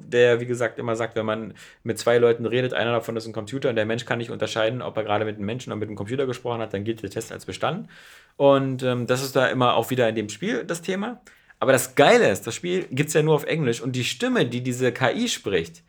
der, 0.06 0.40
wie 0.40 0.46
gesagt, 0.46 0.78
immer 0.78 0.94
sagt, 0.94 1.16
wenn 1.16 1.26
man 1.26 1.54
mit 1.82 1.98
zwei 1.98 2.18
Leuten 2.18 2.46
redet, 2.46 2.74
einer 2.74 2.92
davon 2.92 3.16
ist 3.16 3.26
ein 3.26 3.32
Computer 3.32 3.70
und 3.70 3.76
der 3.76 3.86
Mensch 3.86 4.04
kann 4.04 4.18
nicht 4.18 4.30
unterscheiden, 4.30 4.82
ob 4.82 4.96
er 4.96 5.02
gerade 5.02 5.24
mit 5.24 5.36
einem 5.36 5.46
Menschen 5.46 5.72
oder 5.72 5.80
mit 5.80 5.88
einem 5.88 5.96
Computer 5.96 6.26
gesprochen 6.26 6.60
hat, 6.60 6.72
dann 6.72 6.84
gilt 6.84 7.02
der 7.02 7.10
Test 7.10 7.32
als 7.32 7.44
bestanden. 7.44 7.88
Und 8.36 8.84
ähm, 8.84 9.08
das 9.08 9.22
ist 9.24 9.34
da 9.34 9.48
immer 9.48 9.74
auch 9.74 9.90
wieder 9.90 10.08
in 10.08 10.14
dem 10.14 10.28
Spiel 10.28 10.64
das 10.64 10.80
Thema. 10.80 11.20
Aber 11.58 11.72
das 11.72 11.96
Geile 11.96 12.30
ist, 12.30 12.46
das 12.46 12.54
Spiel 12.54 12.84
gibt 12.90 13.08
es 13.08 13.14
ja 13.14 13.22
nur 13.22 13.34
auf 13.34 13.44
Englisch 13.44 13.80
und 13.80 13.96
die 13.96 14.04
Stimme, 14.04 14.46
die 14.46 14.62
diese 14.62 14.92
KI 14.92 15.28
spricht, 15.28 15.82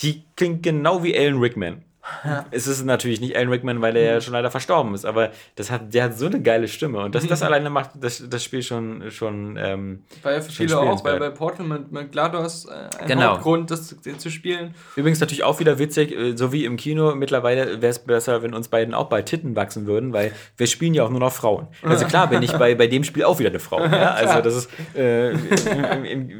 die 0.00 0.24
klingt 0.36 0.62
genau 0.62 1.02
wie 1.02 1.16
Alan 1.16 1.40
Rickman. 1.40 1.84
Ja. 2.24 2.46
Es 2.50 2.66
ist 2.66 2.84
natürlich 2.84 3.20
nicht 3.20 3.36
Alan 3.36 3.48
Rickman, 3.48 3.82
weil 3.82 3.96
er 3.96 4.02
ja 4.02 4.14
mhm. 4.16 4.20
schon 4.20 4.32
leider 4.32 4.50
verstorben 4.50 4.94
ist, 4.94 5.04
aber 5.04 5.30
das 5.56 5.70
hat, 5.70 5.92
der 5.92 6.04
hat 6.04 6.18
so 6.18 6.26
eine 6.26 6.40
geile 6.40 6.68
Stimme 6.68 7.00
und 7.00 7.14
das, 7.14 7.26
das 7.26 7.42
alleine 7.42 7.70
macht 7.70 7.90
das, 8.00 8.22
das 8.28 8.42
Spiel 8.42 8.62
schon, 8.62 9.10
schon 9.10 9.56
ähm, 9.60 10.04
War 10.22 10.32
ja 10.32 10.40
für 10.40 10.50
viele 10.50 10.78
auch, 10.78 11.04
weil 11.04 11.18
bei 11.18 11.30
Portal 11.30 11.66
mit, 11.66 11.92
mit 11.92 12.12
GLaDOS 12.12 12.66
äh, 12.66 13.00
ein 13.00 13.08
genau. 13.08 13.22
Hauptgrund, 13.32 13.70
das 13.70 13.94
zu, 14.18 14.30
spielen. 14.30 14.74
Übrigens 14.96 15.20
natürlich 15.20 15.44
auch 15.44 15.60
wieder 15.60 15.78
witzig, 15.78 16.12
äh, 16.12 16.36
so 16.36 16.52
wie 16.52 16.64
im 16.64 16.76
Kino, 16.76 17.14
mittlerweile 17.14 17.80
wäre 17.82 17.90
es 17.90 17.98
besser, 17.98 18.42
wenn 18.42 18.54
uns 18.54 18.68
beiden 18.68 18.94
auch 18.94 19.08
bei 19.08 19.22
Titten 19.22 19.56
wachsen 19.56 19.86
würden, 19.86 20.12
weil 20.12 20.32
wir 20.56 20.66
spielen 20.66 20.94
ja 20.94 21.04
auch 21.04 21.10
nur 21.10 21.20
noch 21.20 21.32
Frauen. 21.32 21.68
Also 21.82 22.06
klar 22.06 22.28
bin 22.28 22.42
ich 22.42 22.52
bei, 22.58 22.74
bei 22.74 22.86
dem 22.86 23.04
Spiel 23.04 23.24
auch 23.24 23.38
wieder 23.38 23.50
eine 23.50 23.60
Frau. 23.60 23.84
Ja? 23.84 24.12
Also 24.12 24.40
das 24.40 24.54
ist, 24.54 24.70
äh, 24.96 25.30
im, 25.30 26.04
im, 26.04 26.30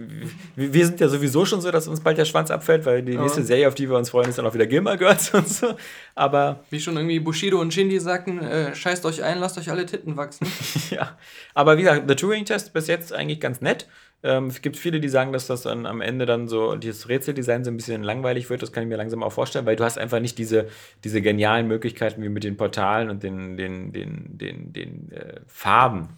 wir 0.57 0.87
sind 0.87 1.01
ja 1.01 1.09
sowieso 1.09 1.45
schon 1.45 1.61
so, 1.61 1.71
dass 1.71 1.89
uns 1.89 2.01
bald 2.01 2.19
der 2.19 2.25
Schwanz 2.25 2.51
abfällt, 2.51 2.87
weil 2.87 3.03
die 3.03 3.17
nächste 3.17 3.43
Serie, 3.43 3.69
auf 3.69 3.75
die 3.75 3.89
wir 3.89 3.97
uns 3.97 4.11
freuen, 4.11 4.29
ist 4.29 4.39
dann 4.39 4.47
auch 4.47 4.55
wieder 4.55 4.67
Gilmore 4.67 4.99
Girls 4.99 5.33
und 5.35 5.48
so. 5.61 5.77
Aber. 6.15 6.65
Wie 6.71 6.81
schon 6.81 6.97
irgendwie 6.97 7.21
Bushido 7.21 7.61
und 7.61 7.73
Shindy 7.73 8.01
sagten, 8.01 8.41
äh, 8.41 8.75
scheißt 8.75 9.05
euch 9.07 9.23
ein, 9.23 9.39
lasst 9.39 9.59
euch 9.59 9.71
alle 9.71 9.87
Titten 9.87 10.17
wachsen. 10.17 10.47
ja. 10.91 11.17
Aber 11.55 11.77
wie 11.79 11.83
gesagt, 11.83 12.09
der 12.09 12.17
Turing-Test 12.17 12.73
bis 12.73 12.87
jetzt 12.87 13.13
eigentlich 13.13 13.41
ganz 13.41 13.61
nett. 13.61 13.87
Ähm, 14.23 14.47
es 14.47 14.63
gibt 14.63 14.77
viele, 14.77 14.99
die 14.99 15.09
sagen, 15.09 15.33
dass 15.33 15.47
das 15.47 15.63
dann 15.63 15.87
am 15.87 16.01
Ende 16.01 16.27
dann 16.27 16.49
so, 16.49 16.75
dieses 16.75 17.09
Rätseldesign 17.09 17.65
so 17.65 17.71
ein 17.71 17.77
bisschen 17.77 18.03
langweilig 18.03 18.51
wird. 18.51 18.63
Das 18.63 18.73
kann 18.73 18.83
ich 18.83 18.89
mir 18.89 18.97
langsam 18.97 19.23
auch 19.23 19.33
vorstellen, 19.33 19.67
weil 19.67 19.77
du 19.77 19.85
hast 19.85 19.97
einfach 19.97 20.21
nicht 20.21 20.39
diese, 20.39 20.69
diese 21.05 21.23
genialen 21.23 21.69
Möglichkeiten 21.69 22.23
wie 22.23 22.29
mit 22.29 22.43
den 22.43 22.57
Portalen 22.57 23.11
und 23.11 23.23
den, 23.23 23.57
den, 23.57 23.93
den, 23.93 24.37
den, 24.37 24.73
den 24.73 25.13
äh, 25.13 25.41
Farben 25.47 26.09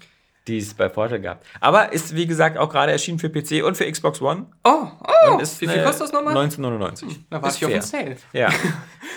die 0.51 0.59
es 0.59 0.75
bei 0.75 0.89
Portal 0.89 1.21
gab. 1.21 1.43
Aber 1.61 1.93
ist, 1.93 2.15
wie 2.15 2.27
gesagt, 2.27 2.59
auch 2.59 2.69
gerade 2.69 2.93
erschienen 2.93 3.19
für 3.19 3.31
PC 3.31 3.65
und 3.65 3.77
für 3.77 3.91
Xbox 3.91 4.21
One. 4.21 4.47
Oh, 4.65 4.87
oh. 5.29 5.39
Ist, 5.39 5.61
wie 5.61 5.69
viel 5.69 5.83
kostet 5.83 6.03
das 6.03 6.13
nochmal? 6.13 6.37
1999. 6.37 7.09
Hm, 7.09 7.25
da 7.31 7.43
war 7.43 7.51
ich 7.51 7.65
auf 7.65 7.71
dem 7.71 7.83
Sale. 7.83 8.17
Ja. 8.33 8.49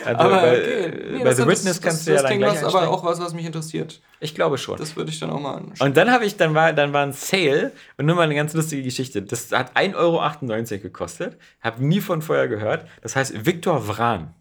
Also 0.06 0.20
aber 0.20 0.42
bei, 0.42 0.58
okay. 0.58 1.12
nee, 1.12 1.24
bei 1.24 1.34
The 1.34 1.48
Witness 1.48 1.80
kannst 1.80 2.08
du 2.08 2.14
ja 2.14 2.22
dann 2.22 2.38
gleich 2.38 2.62
was, 2.62 2.76
aber 2.76 2.90
auch 2.90 3.06
was, 3.06 3.22
was 3.22 3.34
mich 3.34 3.46
interessiert. 3.46 4.02
Ich 4.20 4.36
glaube 4.36 4.58
schon. 4.58 4.78
Das 4.78 4.98
würde 4.98 5.12
ich 5.12 5.20
dann 5.20 5.30
auch 5.30 5.40
mal 5.40 5.56
anschauen. 5.56 5.88
Und 5.88 5.96
dann 5.96 6.12
habe 6.12 6.26
ich, 6.26 6.36
dann 6.36 6.54
war, 6.54 6.74
dann 6.74 6.92
war 6.92 7.06
ein 7.06 7.14
Sale 7.14 7.72
und 7.98 8.06
nur 8.06 8.16
mal 8.16 8.24
eine 8.24 8.36
ganz 8.36 8.54
lustige 8.54 8.84
Geschichte. 8.84 9.22
Das 9.22 9.52
hat 9.54 9.78
1,98 9.78 9.96
Euro 9.96 10.82
gekostet. 10.82 11.38
Habe 11.62 11.86
nie 11.86 12.02
von 12.02 12.22
vorher 12.22 12.50
gehört. 12.50 12.86
Das 13.02 13.16
heißt 13.16 13.46
Victor 13.46 13.82
Vran. 13.82 14.34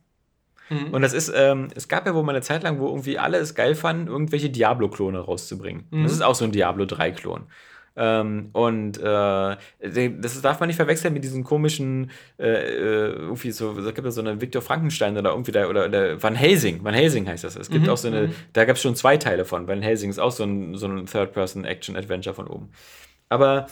Mhm. 0.73 0.95
Und 0.95 1.03
das 1.03 1.13
ist, 1.13 1.33
ähm, 1.35 1.69
es 1.75 1.89
gab 1.89 2.07
ja 2.07 2.15
wohl 2.15 2.23
mal 2.23 2.33
eine 2.33 2.43
Zeit 2.43 2.63
lang, 2.63 2.79
wo 2.79 2.89
irgendwie 2.89 3.19
alle 3.19 3.39
es 3.39 3.55
geil 3.55 3.75
fanden, 3.75 4.07
irgendwelche 4.09 4.51
Diablo-Klone 4.51 5.19
rauszubringen. 5.21 5.87
Mhm. 5.91 6.03
Das 6.05 6.13
ist 6.13 6.23
auch 6.23 6.35
so 6.35 6.45
ein 6.45 6.53
Diablo 6.53 6.85
3-Klon. 6.85 7.47
Ähm, 7.95 8.49
und 8.53 8.99
äh, 8.99 9.57
das 9.81 10.41
darf 10.41 10.61
man 10.61 10.69
nicht 10.69 10.77
verwechseln 10.77 11.13
mit 11.13 11.25
diesen 11.25 11.45
komischen, 11.45 12.11
äh, 12.39 12.49
äh 12.49 13.13
irgendwie 13.13 13.51
so, 13.51 13.79
es 13.79 13.95
gibt 13.95 14.05
ja 14.07 14.11
so 14.11 14.23
eine 14.23 14.41
Viktor 14.41 14.63
Frankenstein 14.63 15.19
oder 15.19 15.31
irgendwie 15.31 15.53
da, 15.53 15.67
oder, 15.67 15.87
oder 15.87 16.23
Van 16.23 16.35
Helsing, 16.35 16.83
Van 16.83 16.95
Helsing 16.95 17.29
heißt 17.29 17.45
das. 17.45 17.57
Es 17.57 17.69
gibt 17.69 17.85
mhm. 17.85 17.91
auch 17.91 17.99
so 17.99 18.09
eine, 18.09 18.29
mhm. 18.29 18.35
da 18.55 18.65
gab 18.65 18.77
es 18.77 18.83
schon 18.83 18.97
zwei 18.97 19.19
Teile 19.19 19.45
von. 19.45 19.69
Van 19.69 19.83
Helsing 19.83 20.09
ist 20.09 20.19
auch 20.19 20.33
so 20.33 20.45
ein, 20.45 20.75
so 20.77 20.87
ein 20.87 21.05
Third-Person-Action-Adventure 21.05 22.35
von 22.35 22.47
oben. 22.47 22.71
Aber 23.29 23.67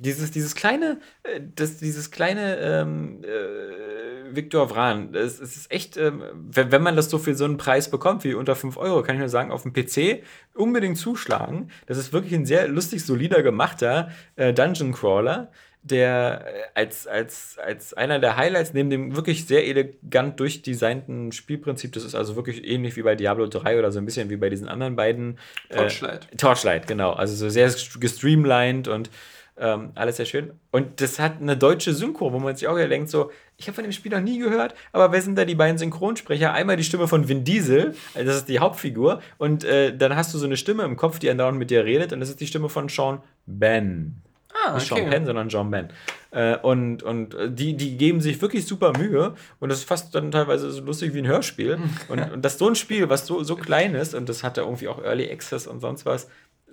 dieses, 0.00 0.30
dieses 0.30 0.54
kleine, 0.54 0.98
äh, 1.22 1.40
das, 1.54 1.78
dieses 1.78 2.10
kleine 2.10 2.56
ähm, 2.58 3.22
äh, 3.24 4.34
Viktor 4.34 4.68
Vran, 4.68 5.14
es, 5.14 5.40
es 5.40 5.56
ist 5.56 5.70
echt, 5.70 5.96
ähm, 5.96 6.22
wenn, 6.34 6.72
wenn 6.72 6.82
man 6.82 6.96
das 6.96 7.10
so 7.10 7.18
für 7.18 7.34
so 7.34 7.44
einen 7.44 7.56
Preis 7.56 7.90
bekommt, 7.90 8.24
wie 8.24 8.34
unter 8.34 8.56
5 8.56 8.76
Euro, 8.76 9.02
kann 9.02 9.16
ich 9.16 9.20
nur 9.20 9.28
sagen, 9.28 9.50
auf 9.50 9.62
dem 9.62 9.72
PC 9.72 10.22
unbedingt 10.54 10.98
zuschlagen. 10.98 11.70
Das 11.86 11.98
ist 11.98 12.12
wirklich 12.12 12.34
ein 12.34 12.46
sehr 12.46 12.68
lustig, 12.68 13.04
solider 13.04 13.42
gemachter 13.42 14.10
äh, 14.36 14.52
Dungeon 14.52 14.92
Crawler, 14.92 15.50
der 15.82 16.44
äh, 16.46 16.80
als, 16.80 17.06
als, 17.06 17.58
als 17.58 17.94
einer 17.94 18.18
der 18.18 18.36
Highlights 18.36 18.72
neben 18.72 18.90
dem 18.90 19.16
wirklich 19.16 19.46
sehr 19.46 19.66
elegant 19.66 20.40
durchdesignten 20.40 21.30
Spielprinzip, 21.30 21.92
das 21.92 22.04
ist 22.04 22.14
also 22.14 22.36
wirklich 22.36 22.66
ähnlich 22.66 22.96
wie 22.96 23.02
bei 23.02 23.14
Diablo 23.14 23.46
3 23.46 23.78
oder 23.78 23.92
so 23.92 23.98
ein 23.98 24.06
bisschen 24.06 24.30
wie 24.30 24.36
bei 24.36 24.48
diesen 24.48 24.68
anderen 24.68 24.96
beiden. 24.96 25.38
Äh, 25.68 25.76
Torchlight. 25.76 26.28
Torchlight, 26.38 26.86
genau. 26.86 27.12
Also 27.12 27.34
so 27.34 27.48
sehr 27.50 27.72
gestreamlined 28.00 28.88
und 28.88 29.10
ähm, 29.56 29.92
alles 29.94 30.16
sehr 30.16 30.26
schön. 30.26 30.52
Und 30.72 31.00
das 31.00 31.18
hat 31.18 31.40
eine 31.40 31.56
deutsche 31.56 31.94
Synchro, 31.94 32.32
wo 32.32 32.38
man 32.38 32.56
sich 32.56 32.66
auch 32.66 32.76
denkt, 32.76 33.08
so, 33.08 33.30
ich 33.56 33.66
habe 33.68 33.76
von 33.76 33.84
dem 33.84 33.92
Spiel 33.92 34.10
noch 34.10 34.20
nie 34.20 34.38
gehört, 34.38 34.74
aber 34.92 35.12
wer 35.12 35.22
sind 35.22 35.36
da 35.36 35.44
die 35.44 35.54
beiden 35.54 35.78
Synchronsprecher? 35.78 36.52
Einmal 36.52 36.76
die 36.76 36.84
Stimme 36.84 37.06
von 37.06 37.28
Vin 37.28 37.44
Diesel, 37.44 37.94
also 38.14 38.26
das 38.26 38.36
ist 38.38 38.48
die 38.48 38.58
Hauptfigur, 38.58 39.20
und 39.38 39.64
äh, 39.64 39.96
dann 39.96 40.16
hast 40.16 40.34
du 40.34 40.38
so 40.38 40.46
eine 40.46 40.56
Stimme 40.56 40.82
im 40.82 40.96
Kopf, 40.96 41.20
die 41.20 41.30
andauernd 41.30 41.58
mit 41.58 41.70
dir 41.70 41.84
redet, 41.84 42.12
und 42.12 42.20
das 42.20 42.30
ist 42.30 42.40
die 42.40 42.46
Stimme 42.46 42.68
von 42.68 42.88
Sean 42.88 43.20
Ben. 43.46 44.20
Ah, 44.54 44.74
Nicht 44.74 44.90
okay. 44.90 45.02
Sean 45.02 45.10
Penn, 45.10 45.26
sondern 45.26 45.48
John 45.48 45.70
Ben. 45.70 45.88
Äh, 46.30 46.56
und 46.58 47.02
und 47.02 47.36
die, 47.48 47.76
die 47.76 47.96
geben 47.96 48.20
sich 48.20 48.40
wirklich 48.40 48.66
super 48.66 48.92
Mühe 48.96 49.34
und 49.60 49.68
das 49.68 49.78
ist 49.78 49.84
fast 49.84 50.14
dann 50.14 50.30
teilweise 50.30 50.70
so 50.70 50.80
lustig 50.82 51.12
wie 51.14 51.18
ein 51.18 51.26
Hörspiel. 51.26 51.78
und, 52.08 52.18
und 52.32 52.44
das 52.44 52.54
ist 52.54 52.58
so 52.58 52.68
ein 52.68 52.76
Spiel, 52.76 53.08
was 53.08 53.26
so, 53.26 53.42
so 53.42 53.56
klein 53.56 53.94
ist 53.94 54.14
und 54.14 54.28
das 54.28 54.42
hat 54.42 54.56
ja 54.56 54.62
irgendwie 54.62 54.88
auch 54.88 55.02
Early 55.02 55.30
Access 55.30 55.66
und 55.66 55.80
sonst 55.80 56.06
was, 56.06 56.28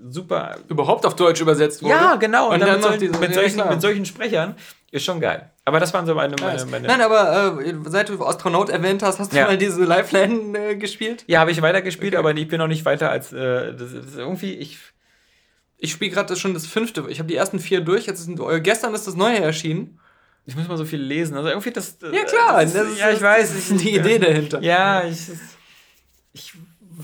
super. 0.09 0.57
Überhaupt 0.67 1.05
auf 1.05 1.15
Deutsch 1.15 1.41
übersetzt 1.41 1.81
wurde. 1.81 1.93
Ja, 1.93 2.15
genau. 2.15 2.47
Und, 2.47 2.55
und 2.55 2.59
dann, 2.61 2.81
dann 2.81 2.91
mit, 2.91 2.99
solchen, 2.99 3.19
mit, 3.19 3.33
solchen, 3.33 3.69
mit 3.69 3.81
solchen 3.81 4.05
Sprechern 4.05 4.55
ist 4.91 5.05
schon 5.05 5.19
geil. 5.19 5.51
Aber 5.63 5.79
das 5.79 5.93
waren 5.93 6.05
so 6.05 6.15
meine. 6.15 6.35
meine, 6.41 6.65
meine 6.65 6.87
Nein, 6.87 7.01
aber 7.01 7.61
äh, 7.63 7.73
seit 7.85 8.09
du 8.09 8.23
Astronaut 8.25 8.69
erwähnt 8.69 9.03
hast, 9.03 9.19
hast 9.19 9.31
du 9.31 9.37
ja. 9.37 9.45
mal 9.47 9.57
diese 9.57 9.83
Lifeline 9.83 10.57
äh, 10.57 10.75
gespielt? 10.75 11.23
Ja, 11.27 11.39
habe 11.39 11.51
ich 11.51 11.61
weitergespielt, 11.61 12.13
okay. 12.13 12.19
aber 12.19 12.35
ich 12.35 12.47
bin 12.47 12.57
noch 12.57 12.67
nicht 12.67 12.85
weiter 12.85 13.09
als. 13.09 13.31
Äh, 13.31 13.73
das, 13.73 13.93
das 13.93 14.15
irgendwie, 14.15 14.53
ich. 14.53 14.77
Ich 15.83 15.91
spiele 15.91 16.11
gerade 16.11 16.35
schon 16.35 16.53
das 16.53 16.67
fünfte. 16.67 17.05
Ich 17.09 17.17
habe 17.17 17.27
die 17.27 17.35
ersten 17.35 17.57
vier 17.57 17.81
durch. 17.81 18.05
Jetzt 18.05 18.23
sind, 18.23 18.39
äh, 18.39 18.61
gestern 18.61 18.93
ist 18.93 19.07
das 19.07 19.15
neue 19.15 19.39
erschienen. 19.39 19.99
Ich 20.45 20.55
muss 20.55 20.67
mal 20.67 20.77
so 20.77 20.85
viel 20.85 21.01
lesen. 21.01 21.35
Also 21.35 21.49
irgendwie 21.49 21.71
das. 21.71 21.97
Ja, 22.01 22.23
klar. 22.23 22.61
Das, 22.61 22.73
das, 22.73 22.99
ja, 22.99 23.09
ich 23.09 23.21
weiß. 23.21 23.53
Das 23.53 23.71
ist 23.71 23.81
die 23.81 23.95
Idee 23.95 24.19
dahinter. 24.19 24.61
Ja, 24.61 25.03
ich. 25.03 25.29
Ich 26.33 26.53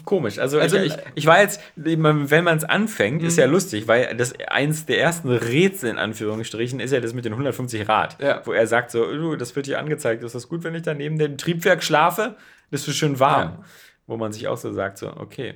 komisch. 0.05 0.39
Also, 0.39 0.59
also 0.59 0.77
ich, 0.77 0.93
ich, 0.93 0.99
ich, 1.15 1.25
war 1.25 1.41
jetzt, 1.41 1.61
wenn 1.75 1.99
man 1.99 2.57
es 2.57 2.63
anfängt, 2.63 3.23
ist 3.23 3.37
ja 3.37 3.47
mhm. 3.47 3.53
lustig, 3.53 3.87
weil 3.87 4.15
das 4.15 4.33
eins 4.47 4.85
der 4.85 4.99
ersten 4.99 5.29
Rätsel 5.29 5.89
in 5.89 5.97
Anführungsstrichen 5.97 6.79
ist 6.79 6.91
ja 6.91 6.99
das 6.99 7.13
mit 7.13 7.25
den 7.25 7.33
150 7.33 7.87
Rad, 7.87 8.17
ja. 8.21 8.41
wo 8.45 8.53
er 8.53 8.67
sagt 8.67 8.91
so, 8.91 9.05
du, 9.11 9.35
das 9.35 9.55
wird 9.55 9.65
hier 9.65 9.79
angezeigt, 9.79 10.23
ist 10.23 10.35
das 10.35 10.49
gut, 10.49 10.63
wenn 10.63 10.75
ich 10.75 10.83
da 10.83 10.93
neben 10.93 11.17
dem 11.17 11.37
Triebwerk 11.37 11.83
schlafe? 11.83 12.35
Das 12.71 12.87
ist 12.87 12.95
schön 12.97 13.19
warm. 13.19 13.49
Ja. 13.59 13.63
Wo 14.07 14.17
man 14.17 14.31
sich 14.31 14.47
auch 14.47 14.57
so 14.57 14.71
sagt, 14.71 14.97
so, 14.97 15.15
okay. 15.15 15.55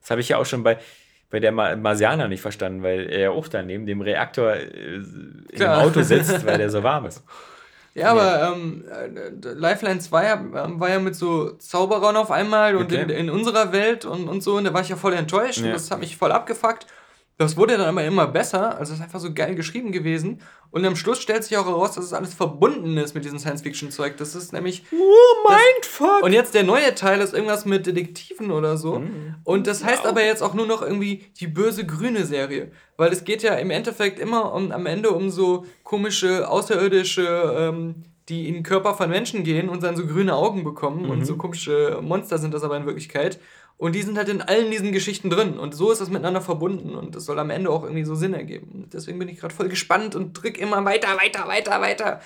Das 0.00 0.10
habe 0.10 0.20
ich 0.20 0.28
ja 0.28 0.38
auch 0.38 0.46
schon 0.46 0.62
bei, 0.62 0.78
bei 1.30 1.40
der 1.40 1.52
Marsianer 1.52 2.28
nicht 2.28 2.40
verstanden, 2.40 2.82
weil 2.82 3.08
er 3.10 3.20
ja 3.20 3.30
auch 3.30 3.48
da 3.48 3.62
neben 3.62 3.86
dem 3.86 4.00
Reaktor 4.00 4.54
äh, 4.54 5.00
dem 5.58 5.68
Auto 5.68 6.02
sitzt, 6.02 6.46
weil 6.46 6.58
der 6.58 6.70
so 6.70 6.82
warm 6.82 7.06
ist. 7.06 7.24
Ja, 7.96 8.10
aber 8.10 8.52
ähm, 8.54 8.84
äh, 8.90 9.54
Lifeline 9.54 10.00
2 10.00 10.26
ähm, 10.26 10.80
war 10.80 10.90
ja 10.90 10.98
mit 10.98 11.16
so 11.16 11.52
Zauberern 11.52 12.16
auf 12.16 12.30
einmal 12.30 12.76
und 12.76 12.92
okay. 12.92 13.02
in, 13.02 13.08
in, 13.08 13.30
unserer 13.30 13.72
Welt 13.72 14.04
und, 14.04 14.28
und 14.28 14.42
so, 14.42 14.56
und 14.56 14.64
da 14.64 14.74
war 14.74 14.82
ich 14.82 14.90
ja 14.90 14.96
voll 14.96 15.14
enttäuscht 15.14 15.62
und 15.62 15.72
das 15.72 15.90
hat 15.90 16.00
mich 16.00 16.14
voll 16.14 16.30
abgefuckt. 16.30 16.86
Das 17.38 17.58
wurde 17.58 17.76
dann 17.76 17.86
aber 17.86 18.02
immer 18.04 18.26
besser, 18.26 18.78
also 18.78 18.94
es 18.94 18.98
ist 18.98 19.04
einfach 19.04 19.20
so 19.20 19.34
geil 19.34 19.54
geschrieben 19.54 19.92
gewesen. 19.92 20.40
Und 20.70 20.86
am 20.86 20.96
Schluss 20.96 21.20
stellt 21.20 21.44
sich 21.44 21.56
auch 21.58 21.66
heraus, 21.66 21.92
dass 21.92 22.04
es 22.04 22.12
alles 22.14 22.32
verbunden 22.32 22.96
ist 22.96 23.14
mit 23.14 23.24
diesem 23.24 23.38
Science-Fiction-Zeug. 23.38 24.16
Das 24.16 24.34
ist 24.34 24.54
nämlich. 24.54 24.84
Oh, 24.90 25.48
Mindfuck! 25.48 26.22
und 26.22 26.32
jetzt 26.32 26.54
der 26.54 26.64
neue 26.64 26.94
Teil 26.94 27.20
ist 27.20 27.34
irgendwas 27.34 27.66
mit 27.66 27.86
Detektiven 27.86 28.50
oder 28.50 28.78
so. 28.78 29.00
Mhm. 29.00 29.34
Und 29.44 29.66
das 29.66 29.84
heißt 29.84 30.04
wow. 30.04 30.10
aber 30.10 30.24
jetzt 30.24 30.42
auch 30.42 30.54
nur 30.54 30.66
noch 30.66 30.80
irgendwie 30.80 31.26
die 31.38 31.46
böse 31.46 31.84
grüne 31.84 32.24
Serie. 32.24 32.72
Weil 32.96 33.12
es 33.12 33.24
geht 33.24 33.42
ja 33.42 33.54
im 33.54 33.70
Endeffekt 33.70 34.18
immer 34.18 34.54
um, 34.54 34.72
am 34.72 34.86
Ende 34.86 35.10
um 35.10 35.28
so 35.28 35.66
komische, 35.82 36.48
außerirdische. 36.48 37.54
Ähm, 37.58 38.04
die 38.28 38.48
in 38.48 38.54
den 38.54 38.62
Körper 38.64 38.94
von 38.94 39.08
Menschen 39.08 39.44
gehen 39.44 39.68
und 39.68 39.84
dann 39.84 39.96
so 39.96 40.04
grüne 40.04 40.34
Augen 40.34 40.64
bekommen 40.64 41.04
mhm. 41.04 41.10
und 41.10 41.24
so 41.24 41.36
komische 41.36 42.00
Monster 42.02 42.38
sind 42.38 42.52
das 42.54 42.64
aber 42.64 42.76
in 42.76 42.84
Wirklichkeit. 42.84 43.38
Und 43.78 43.94
die 43.94 44.02
sind 44.02 44.16
halt 44.16 44.28
in 44.28 44.40
allen 44.40 44.70
diesen 44.70 44.92
Geschichten 44.92 45.28
drin. 45.28 45.58
Und 45.58 45.74
so 45.74 45.92
ist 45.92 46.00
das 46.00 46.08
miteinander 46.08 46.40
verbunden. 46.40 46.94
Und 46.94 47.14
das 47.14 47.26
soll 47.26 47.38
am 47.38 47.50
Ende 47.50 47.70
auch 47.70 47.82
irgendwie 47.82 48.04
so 48.04 48.14
Sinn 48.14 48.32
ergeben. 48.32 48.88
deswegen 48.92 49.18
bin 49.18 49.28
ich 49.28 49.38
gerade 49.38 49.54
voll 49.54 49.68
gespannt 49.68 50.14
und 50.14 50.32
drück 50.32 50.58
immer 50.58 50.84
weiter, 50.84 51.08
weiter, 51.18 51.46
weiter, 51.46 51.80
weiter. 51.80 52.20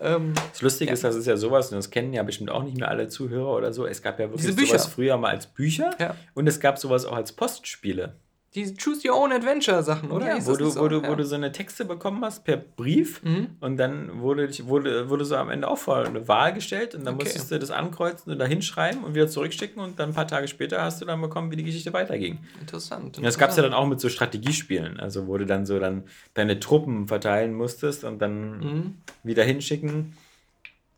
Ähm, 0.00 0.32
das 0.50 0.62
Lustige 0.62 0.88
ja. 0.90 0.94
ist, 0.94 1.04
das 1.04 1.14
ist 1.14 1.26
ja 1.26 1.36
sowas, 1.36 1.70
und 1.70 1.76
das 1.76 1.90
kennen 1.90 2.14
ja 2.14 2.22
bestimmt 2.22 2.50
auch 2.50 2.62
nicht 2.62 2.78
mehr 2.78 2.88
alle 2.88 3.08
Zuhörer 3.08 3.54
oder 3.54 3.72
so. 3.72 3.86
Es 3.86 4.00
gab 4.00 4.18
ja 4.18 4.30
wirklich 4.30 4.68
sowas 4.68 4.86
früher 4.86 5.18
mal 5.18 5.30
als 5.30 5.46
Bücher. 5.46 5.90
Ja. 5.98 6.16
Und 6.32 6.46
es 6.46 6.60
gab 6.60 6.78
sowas 6.78 7.04
auch 7.04 7.16
als 7.16 7.32
Postspiele. 7.32 8.14
Die 8.56 8.74
Choose 8.74 9.08
Your 9.08 9.16
Own 9.16 9.30
Adventure 9.32 9.80
Sachen, 9.84 10.10
oder? 10.10 10.26
Ja, 10.26 10.44
wo 10.44 10.56
du, 10.56 10.68
so? 10.70 10.80
wo, 10.80 10.88
du, 10.88 11.00
ja. 11.02 11.08
wo 11.08 11.14
du 11.14 11.24
so 11.24 11.36
eine 11.36 11.52
Texte 11.52 11.84
bekommen 11.84 12.24
hast 12.24 12.42
per 12.44 12.56
Brief 12.56 13.22
Mhm. 13.22 13.50
und 13.60 13.76
dann 13.76 14.20
wurde, 14.20 14.48
dich- 14.48 14.66
wurde, 14.66 15.08
wurde 15.08 15.24
so 15.24 15.36
am 15.36 15.50
Ende 15.50 15.68
auch 15.68 15.78
vor 15.78 15.98
eine 16.04 16.26
Wahl 16.26 16.52
gestellt 16.52 16.96
und 16.96 17.04
dann 17.06 17.14
Okay. 17.14 17.24
musstest 17.26 17.52
du 17.52 17.60
das 17.60 17.70
ankreuzen 17.70 18.32
und 18.32 18.38
da 18.40 18.46
hinschreiben 18.46 19.04
und 19.04 19.14
wieder 19.14 19.28
zurückschicken 19.28 19.80
und 19.80 20.00
dann 20.00 20.08
ein 20.10 20.14
paar 20.16 20.26
Tage 20.26 20.48
später 20.48 20.82
hast 20.82 21.00
du 21.00 21.04
dann 21.04 21.20
bekommen, 21.20 21.52
wie 21.52 21.56
die 21.56 21.62
Geschichte 21.64 21.92
weiterging. 21.92 22.38
Interessant. 22.60 23.18
Und 23.18 23.24
das 23.24 23.38
gab 23.38 23.50
es 23.50 23.56
ja 23.56 23.62
dann 23.62 23.72
auch 23.72 23.86
mit 23.86 24.00
so 24.00 24.08
Strategiespielen, 24.08 24.98
also 24.98 25.28
wo 25.28 25.38
du 25.38 25.46
dann 25.46 25.64
so 25.64 25.78
dann 25.78 26.02
deine 26.34 26.58
Truppen 26.58 27.06
verteilen 27.06 27.54
musstest 27.54 28.02
und 28.02 28.18
dann 28.20 28.58
Mhm. 28.58 28.94
wieder 29.22 29.44
hinschicken, 29.44 30.14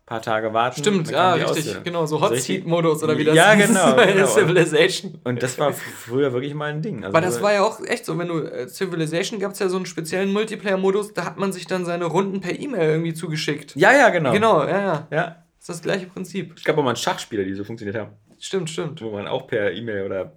paar 0.05 0.21
Tage 0.21 0.53
warten. 0.53 0.79
Stimmt, 0.81 1.09
ja, 1.09 1.35
die 1.35 1.41
richtig. 1.41 1.59
Ausführung. 1.59 1.83
Genau, 1.83 2.05
so 2.05 2.21
Hot 2.21 2.35
Seat 2.37 2.65
Modus 2.65 3.03
oder 3.03 3.17
wie 3.17 3.23
das 3.23 3.35
Ja, 3.35 3.55
genau, 3.55 3.95
bei 3.95 4.11
genau. 4.11 4.27
Civilization. 4.27 5.19
Und 5.23 5.41
das 5.41 5.57
war 5.57 5.71
früher 5.73 6.33
wirklich 6.33 6.53
mal 6.53 6.71
ein 6.71 6.81
Ding. 6.81 6.97
Also 7.03 7.07
Aber 7.07 7.21
das 7.21 7.41
war 7.41 7.53
ja 7.53 7.63
auch 7.63 7.79
echt 7.81 8.05
so, 8.05 8.17
wenn 8.17 8.27
du 8.27 8.39
äh, 8.39 8.67
Civilization 8.67 9.39
gab 9.39 9.53
es 9.53 9.59
ja 9.59 9.69
so 9.69 9.77
einen 9.77 9.85
speziellen 9.85 10.33
Multiplayer-Modus, 10.33 11.13
da 11.13 11.25
hat 11.25 11.37
man 11.37 11.53
sich 11.53 11.67
dann 11.67 11.85
seine 11.85 12.05
Runden 12.05 12.41
per 12.41 12.59
E-Mail 12.59 12.89
irgendwie 12.89 13.13
zugeschickt. 13.13 13.75
ja, 13.75 13.93
ja, 13.93 14.09
genau. 14.09 14.33
Genau, 14.33 14.63
ja, 14.63 14.81
ja. 14.81 15.07
Ja. 15.11 15.23
Das 15.59 15.69
ist 15.69 15.69
das 15.69 15.81
gleiche 15.81 16.07
Prinzip. 16.07 16.53
Es 16.57 16.63
gab 16.65 16.77
auch 16.77 16.83
mal 16.83 16.95
Schachspiele, 16.95 17.45
die 17.45 17.53
so 17.53 17.63
funktioniert 17.63 17.97
haben. 17.97 18.11
Stimmt, 18.39 18.69
stimmt. 18.69 19.01
wo 19.01 19.11
man 19.11 19.27
auch 19.27 19.47
per 19.47 19.71
E-Mail 19.71 20.05
oder 20.05 20.33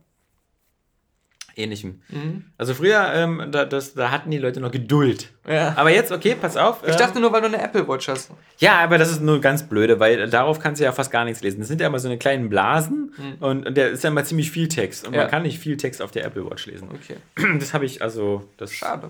ähnlichem. 1.57 2.01
Mhm. 2.11 2.45
Also 2.59 2.75
früher, 2.75 3.11
ähm, 3.15 3.49
da, 3.51 3.65
das, 3.65 3.95
da 3.95 4.11
hatten 4.11 4.31
die 4.31 4.39
Leute 4.39 4.61
noch 4.61 4.71
Geduld. 4.71 5.33
Ja. 5.49 5.73
Aber 5.77 5.91
jetzt, 5.91 6.13
okay, 6.13 6.37
pass 6.41 6.57
auf. 6.57 6.83
Ich 6.85 6.91
ähm, 6.93 6.99
dachte 6.99 7.19
nur, 7.21 7.33
weil 7.33 7.41
du 7.41 7.47
eine 7.47 7.63
Apple 7.63 7.89
Watch 7.89 8.09
hast. 8.09 8.31
ja, 8.59 8.79
aber 8.81 8.99
das 8.99 9.11
ist 9.11 9.23
nur 9.23 9.41
ganz 9.41 9.63
blöde, 9.69 9.99
weil 9.99 10.29
darauf 10.29 10.59
kannst 10.61 10.81
du 10.81 10.85
ja 10.85 10.93
fast 10.93 11.11
gar 11.11 11.25
nichts 11.25 11.43
lesen. 11.43 11.59
Das 11.61 11.69
sind 11.69 11.81
ja 11.81 11.87
immer 11.87 11.99
so 11.99 12.09
eine 12.09 12.19
kleinen 12.19 12.49
Blasen 12.49 13.13
und, 13.41 13.67
und 13.67 13.77
der 13.77 13.91
ist 13.91 14.05
ja 14.05 14.11
immer 14.11 14.25
ziemlich 14.25 14.51
viel 14.51 14.69
Text 14.69 15.05
und 15.07 15.11
Mhm. 15.13 15.17
Ja. 15.17 15.23
man 15.23 15.31
kann 15.31 15.43
nicht 15.43 15.59
viel 15.59 15.77
Text 15.77 16.03
auf 16.03 16.11
der 16.11 16.25
Apple 16.27 16.45
Watch 16.51 16.67
lesen. 16.67 16.89
Okay. 16.93 17.17
Das 17.59 17.73
habe 17.75 17.87
ich 17.87 18.03
also, 18.03 18.45
das, 18.59 18.73
Schade. 18.73 19.09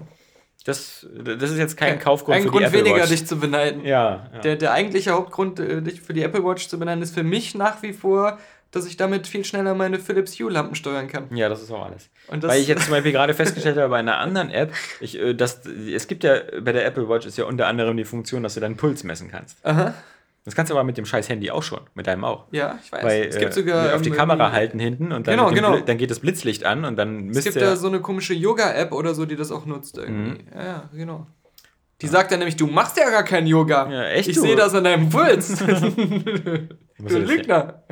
das, 0.65 1.07
das 1.23 1.51
ist 1.51 1.59
jetzt 1.59 1.77
kein 1.77 1.99
Kaufgrund 1.99 2.37
Ein 2.37 2.43
für 2.45 2.49
Grund 2.51 2.63
die 2.63 2.67
Apple 2.67 2.81
weniger, 2.81 3.03
Watch. 3.03 3.11
dich 3.11 3.27
zu 3.27 3.39
beneiden. 3.39 3.85
ja, 3.85 4.29
ja. 4.35 4.39
Der, 4.41 4.57
der 4.57 4.73
eigentliche 4.73 5.11
Hauptgrund, 5.13 5.59
äh, 5.61 5.81
dich 5.83 6.01
für 6.01 6.13
die 6.13 6.23
Apple 6.23 6.45
Watch 6.45 6.69
zu 6.69 6.79
beneiden, 6.79 7.03
ist 7.03 7.15
für 7.15 7.23
mich 7.25 7.55
nach 7.55 7.83
wie 7.83 7.93
vor, 7.93 8.39
dass 8.71 8.87
ich 8.87 8.97
damit 8.97 9.27
viel 9.27 9.45
schneller 9.45 9.75
meine 9.75 9.99
Philips 9.99 10.39
Hue-Lampen 10.39 10.75
steuern 10.75 11.09
kann. 11.09 11.35
ja, 11.35 11.49
das 11.49 11.63
ist 11.63 11.71
auch 11.71 11.85
alles. 11.87 12.11
Und 12.29 12.45
das, 12.45 12.51
Weil 12.51 12.61
ich 12.61 12.69
jetzt 12.69 12.83
zum 12.85 12.91
Beispiel 12.93 13.13
gerade 13.13 13.33
festgestellt 13.35 13.77
habe 13.79 13.89
bei 13.89 13.99
einer 13.99 14.19
anderen 14.19 14.51
App, 14.51 14.73
ich, 15.01 15.19
äh, 15.19 15.35
dass, 15.35 15.65
es 15.67 16.07
gibt 16.09 16.25
ja 16.25 16.37
bei 16.61 16.73
der 16.73 16.85
Apple 16.85 17.09
Watch 17.09 17.27
ist 17.27 17.39
ja 17.39 17.45
unter 17.45 17.67
anderem 17.69 17.97
die 17.97 18.05
Funktion, 18.05 18.43
dass 18.43 18.55
du 18.55 18.61
deinen 18.61 18.77
Puls 18.77 19.05
messen 19.05 19.31
kannst. 19.31 19.65
Aha, 19.65 19.95
Das 20.45 20.55
kannst 20.55 20.71
du 20.71 20.75
aber 20.75 20.85
mit 20.85 20.99
dem 20.99 21.07
scheiß 21.07 21.29
Handy 21.29 21.51
auch 21.51 21.63
schon, 21.63 21.81
mit 21.95 22.07
deinem 22.07 22.25
auch. 22.25 22.45
ja, 22.51 22.79
ich 22.85 22.93
weiß. 22.93 23.03
Weil 23.05 23.23
es 23.27 23.39
gibt 23.39 23.53
äh, 23.53 23.55
sogar. 23.55 23.95
auf 23.95 24.03
die 24.03 24.11
Kamera 24.11 24.53
halten 24.53 24.79
hinten 24.79 25.13
und 25.13 25.27
dann, 25.27 25.37
Genau, 25.37 25.51
genau. 25.51 25.79
Dann 25.79 25.97
geht 25.99 26.11
das 26.11 26.21
Blitzlicht 26.21 26.65
an 26.65 26.85
und 26.85 26.97
dann 26.97 27.31
Es 27.31 27.37
misst 27.37 27.45
gibt 27.45 27.57
der. 27.57 27.71
da 27.71 27.77
so 27.77 27.87
eine 27.89 28.01
komische 28.01 28.35
Yoga-App 28.35 28.93
oder 28.93 29.15
so, 29.15 29.25
die 29.27 29.37
das 29.37 29.51
auch 29.53 29.65
nutzt 29.67 29.97
irgendwie. 29.99 30.31
Mhm. 30.33 30.39
Ja, 30.55 30.65
ja, 30.65 30.91
genau. 30.93 31.27
Die 32.03 32.09
sagt 32.09 32.31
dann 32.31 32.41
nämlich, 32.41 32.57
du 32.57 32.67
machst 32.67 32.99
ja 32.99 33.09
gar 33.09 33.23
kein 33.25 33.47
Yoga. 33.47 33.91
Ja, 33.91 34.05
echt, 34.09 34.29
ich 34.29 34.39
sehe 34.39 34.55
das 34.55 34.75
an 34.75 34.85
deinem 34.85 35.09
Puls. 35.09 35.49
Du 36.99 37.05
das 37.05 37.13
ja- 37.13 37.19
Lügner. 37.19 37.83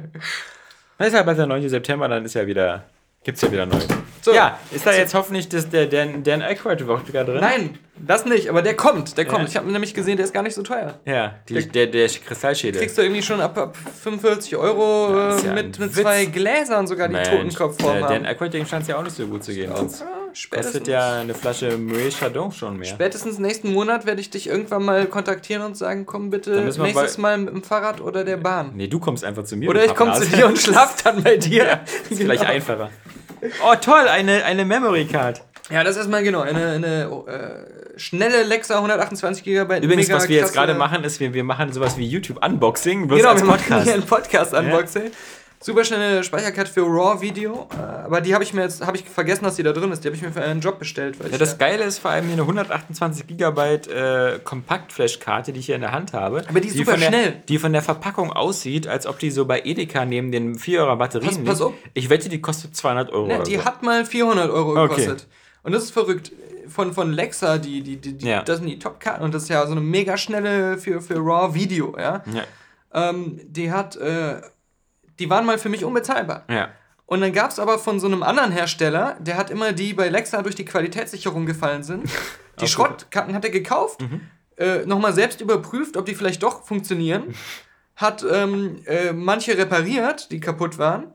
Das 0.98 1.08
ist 1.08 1.14
ja 1.14 1.22
bald 1.22 1.38
der 1.38 1.46
9. 1.46 1.68
September, 1.68 2.08
dann 2.08 2.24
ist 2.24 2.34
ja 2.34 2.46
wieder. 2.46 2.84
Gibt's 3.24 3.40
ja 3.40 3.50
wieder 3.50 3.64
neu. 3.64 3.78
So. 4.20 4.34
Ja, 4.34 4.58
ist 4.70 4.86
da 4.86 4.92
jetzt 4.92 5.14
hoffentlich 5.14 5.48
das, 5.48 5.70
der 5.70 5.86
Dan, 5.86 6.22
Dan 6.22 6.42
Aykroyd 6.42 6.86
Wodka 6.86 7.24
drin? 7.24 7.40
Nein, 7.40 7.78
das 7.96 8.26
nicht, 8.26 8.50
aber 8.50 8.60
der 8.60 8.74
kommt, 8.76 9.16
der 9.16 9.24
kommt. 9.24 9.44
Ja. 9.44 9.48
Ich 9.48 9.56
habe 9.56 9.72
nämlich 9.72 9.94
gesehen, 9.94 10.16
der 10.18 10.26
ist 10.26 10.34
gar 10.34 10.42
nicht 10.42 10.54
so 10.54 10.62
teuer. 10.62 10.98
Ja, 11.06 11.34
die, 11.48 11.54
Der- 11.54 11.62
der, 11.62 11.86
der 11.86 12.08
Kristallschädel. 12.08 12.80
Kriegst 12.82 12.98
du 12.98 13.02
irgendwie 13.02 13.22
schon 13.22 13.40
ab, 13.40 13.56
ab 13.56 13.76
45 14.02 14.56
Euro 14.58 15.08
Ja, 15.16 15.38
ja 15.38 15.52
mit, 15.54 15.78
mit 15.78 15.80
Witz. 15.80 16.02
zwei 16.02 16.26
Gläsern 16.26 16.86
sogar 16.86 17.08
die 17.08 17.14
Mensch, 17.14 17.30
Totenkopfform 17.30 17.96
äh, 17.96 18.00
Dan. 18.02 18.26
Aykroyd, 18.26 18.52
dem 18.52 18.66
scheint 18.66 18.82
es 18.82 18.88
ja 18.88 18.98
auch 18.98 19.02
nicht 19.02 19.16
so 19.16 19.26
gut 19.26 19.42
zu 19.42 19.54
gehen. 19.54 19.74
Sonst 19.74 20.04
Ja, 20.34 20.56
kostet 20.56 20.72
spätestens, 20.72 20.88
ja 20.88 21.20
eine 21.20 21.34
Flasche 21.34 21.78
Moet 21.78 22.18
Chardon 22.18 22.50
schon 22.50 22.76
mehr. 22.76 22.88
spätestens 22.88 23.38
nächsten 23.38 23.72
Monat 23.72 24.04
werde 24.04 24.20
ich 24.20 24.30
dich 24.30 24.48
irgendwann 24.48 24.84
mal 24.84 25.06
kontaktieren 25.06 25.62
und 25.62 25.76
sagen, 25.76 26.06
komm 26.06 26.30
bitte 26.30 26.60
nächstes 26.60 27.18
Mal 27.18 27.38
mit 27.38 27.54
dem 27.54 27.62
Fahrrad 27.62 28.00
oder 28.00 28.24
der 28.24 28.36
Bahn. 28.36 28.72
Nee, 28.74 28.88
du 28.88 28.98
kommst 28.98 29.24
einfach 29.24 29.44
zu 29.44 29.56
mir. 29.56 29.68
Oder 29.68 29.84
ich 29.84 29.94
komme 29.94 30.12
zu 30.14 30.26
dir 30.26 30.46
und 30.46 30.58
schlaf 30.58 31.02
dann 31.02 31.22
bei 31.22 31.36
dir. 31.36 31.80
Das 31.84 32.10
ist 32.10 32.18
vielleicht 32.18 32.44
einfacher. 32.44 32.90
Oh, 33.64 33.74
toll, 33.80 34.08
eine, 34.08 34.44
eine 34.44 34.64
Memory 34.64 35.04
Card. 35.04 35.42
Ja, 35.70 35.82
das 35.82 35.92
ist 35.92 35.98
erstmal 35.98 36.22
genau. 36.22 36.40
Eine, 36.40 36.72
eine 36.72 37.04
äh, 37.26 37.98
schnelle 37.98 38.42
Lexa 38.42 38.76
128 38.76 39.44
GB. 39.44 39.78
Übrigens, 39.80 40.10
was 40.10 40.28
wir 40.28 40.36
jetzt 40.36 40.52
gerade 40.52 40.74
machen, 40.74 41.04
ist, 41.04 41.20
wir, 41.20 41.32
wir 41.32 41.44
machen 41.44 41.72
sowas 41.72 41.96
wie 41.96 42.06
YouTube-Unboxing, 42.06 43.06
bloß 43.06 43.18
Genau, 43.18 43.30
als 43.30 43.40
wir 43.40 43.46
machen 43.46 43.60
Podcast. 43.60 43.84
hier 43.84 43.94
ein 43.94 44.02
Podcast-Unboxing. 44.02 45.02
Super 45.02 45.16
schnelle 45.84 46.22
Speicherkarte 46.24 46.70
für 46.70 46.82
RAW-Video. 46.82 47.68
äh, 47.72 47.82
Aber 48.04 48.20
die 48.20 48.34
habe 48.34 48.44
ich 48.44 48.52
mir 48.52 48.62
jetzt, 48.62 48.84
habe 48.86 48.96
ich 48.96 49.04
vergessen, 49.04 49.44
dass 49.44 49.56
die 49.56 49.62
da 49.62 49.72
drin 49.72 49.90
ist. 49.92 50.04
Die 50.04 50.08
habe 50.08 50.16
ich 50.16 50.22
mir 50.22 50.30
für 50.32 50.42
einen 50.42 50.60
Job 50.60 50.78
bestellt. 50.78 51.16
Ja, 51.30 51.38
das 51.38 51.56
Geile 51.58 51.84
ist 51.84 51.98
vor 51.98 52.10
allem 52.10 52.24
hier 52.26 52.34
eine 52.34 52.42
128 52.42 53.26
Gigabyte 53.26 53.88
äh, 53.88 54.38
Kompaktflash-Karte, 54.44 55.52
die 55.52 55.60
ich 55.60 55.66
hier 55.66 55.74
in 55.76 55.80
der 55.80 55.92
Hand 55.92 56.12
habe. 56.12 56.44
Aber 56.48 56.60
die 56.60 56.68
ist 56.68 56.76
super 56.76 56.92
von 56.92 57.00
der, 57.00 57.08
schnell. 57.08 57.42
Die 57.48 57.58
von 57.58 57.72
der 57.72 57.82
Verpackung 57.82 58.32
aussieht, 58.32 58.86
als 58.86 59.06
ob 59.06 59.18
die 59.18 59.30
so 59.30 59.44
bei 59.46 59.62
Edeka 59.64 60.04
neben 60.04 60.30
den 60.32 60.56
4 60.58 60.84
Batterien 60.96 61.28
Pass- 61.28 61.36
liegt. 61.38 61.48
pass 61.48 61.60
auf. 61.60 61.72
Ich 61.94 62.10
wette, 62.10 62.28
die 62.28 62.40
kostet 62.40 62.76
200 62.76 63.10
Euro 63.10 63.26
ne, 63.26 63.42
die 63.46 63.56
so. 63.56 63.64
hat 63.64 63.82
mal 63.82 64.04
400 64.04 64.50
Euro 64.50 64.70
Okay. 64.82 64.88
gekostet. 64.96 65.26
Und 65.62 65.72
das 65.72 65.84
ist 65.84 65.90
verrückt. 65.92 66.32
Von, 66.68 66.92
von 66.94 67.12
Lexa, 67.12 67.58
die, 67.58 67.82
die, 67.82 67.96
die, 67.98 68.14
die 68.14 68.26
Ja. 68.26 68.42
das 68.42 68.58
sind 68.58 68.66
die 68.68 68.78
Top-Karten. 68.78 69.22
Und 69.22 69.34
das 69.34 69.44
ist 69.44 69.48
ja 69.50 69.64
so 69.66 69.72
eine 69.72 69.80
mega 69.82 70.16
schnelle 70.16 70.78
für, 70.78 71.00
für 71.02 71.16
RAW-Video. 71.16 71.94
Ja? 71.98 72.22
ja, 72.32 72.42
Ähm, 73.10 73.38
die 73.44 73.70
hat, 73.70 73.96
äh, 73.96 74.36
die 75.18 75.28
waren 75.30 75.46
mal 75.46 75.58
für 75.58 75.68
mich 75.68 75.84
unbezahlbar. 75.84 76.44
ja. 76.48 76.68
Und 77.06 77.20
dann 77.20 77.34
gab 77.34 77.50
es 77.50 77.58
aber 77.58 77.78
von 77.78 78.00
so 78.00 78.06
einem 78.06 78.22
anderen 78.22 78.50
Hersteller, 78.50 79.16
der 79.20 79.36
hat 79.36 79.50
immer 79.50 79.72
die 79.72 79.92
bei 79.92 80.08
Lexa 80.08 80.40
durch 80.40 80.54
die 80.54 80.64
Qualitätssicherung 80.64 81.44
gefallen 81.44 81.82
sind. 81.82 82.08
Die 82.60 82.64
Auch 82.64 82.68
Schrottkarten 82.68 83.34
hat 83.34 83.44
er 83.44 83.50
gekauft, 83.50 84.00
Mhm. 84.00 84.20
äh, 84.56 84.86
nochmal 84.86 85.12
selbst 85.12 85.40
überprüft, 85.42 85.96
ob 85.98 86.06
die 86.06 86.14
vielleicht 86.14 86.42
doch 86.42 86.64
funktionieren, 86.64 87.34
hat 87.96 88.24
ähm, 88.30 88.80
äh, 88.86 89.12
manche 89.12 89.58
repariert, 89.58 90.30
die 90.32 90.40
kaputt 90.40 90.78
waren, 90.78 91.12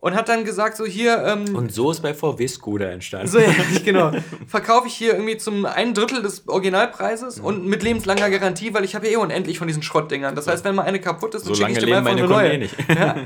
und 0.00 0.14
hat 0.14 0.28
dann 0.28 0.44
gesagt, 0.44 0.76
so 0.76 0.84
hier, 0.86 1.22
ähm, 1.24 1.54
Und 1.54 1.72
so 1.72 1.90
ist 1.90 2.00
bei 2.00 2.14
VW 2.14 2.48
Skoda 2.48 2.86
entstanden. 2.86 3.28
so, 3.28 3.38
ja, 3.38 3.52
genau, 3.84 4.12
verkaufe 4.46 4.88
ich 4.88 4.94
hier 4.94 5.12
irgendwie 5.14 5.36
zum 5.36 5.66
ein 5.66 5.92
Drittel 5.94 6.22
des 6.22 6.48
Originalpreises 6.48 7.38
Mhm. 7.38 7.44
und 7.44 7.66
mit 7.66 7.82
lebenslanger 7.82 8.30
Garantie, 8.30 8.72
weil 8.74 8.84
ich 8.84 8.94
habe 8.94 9.06
ja 9.06 9.12
eh 9.12 9.16
unendlich 9.16 9.58
von 9.58 9.66
diesen 9.68 9.82
Schrottdingern. 9.82 10.34
Das 10.34 10.46
heißt, 10.46 10.64
wenn 10.64 10.74
mal 10.74 10.82
eine 10.82 11.00
kaputt 11.00 11.34
ist, 11.34 11.44
So 11.44 11.50
dann 11.54 11.56
schicke 11.68 11.72
ich 11.72 11.78
dir 11.86 11.96
einfach 11.98 12.10
meine 12.12 12.22
eine 12.24 12.32
neue. 12.32 12.52
eh 12.52 12.58
nicht. 12.58 12.74
Ja. 12.88 13.16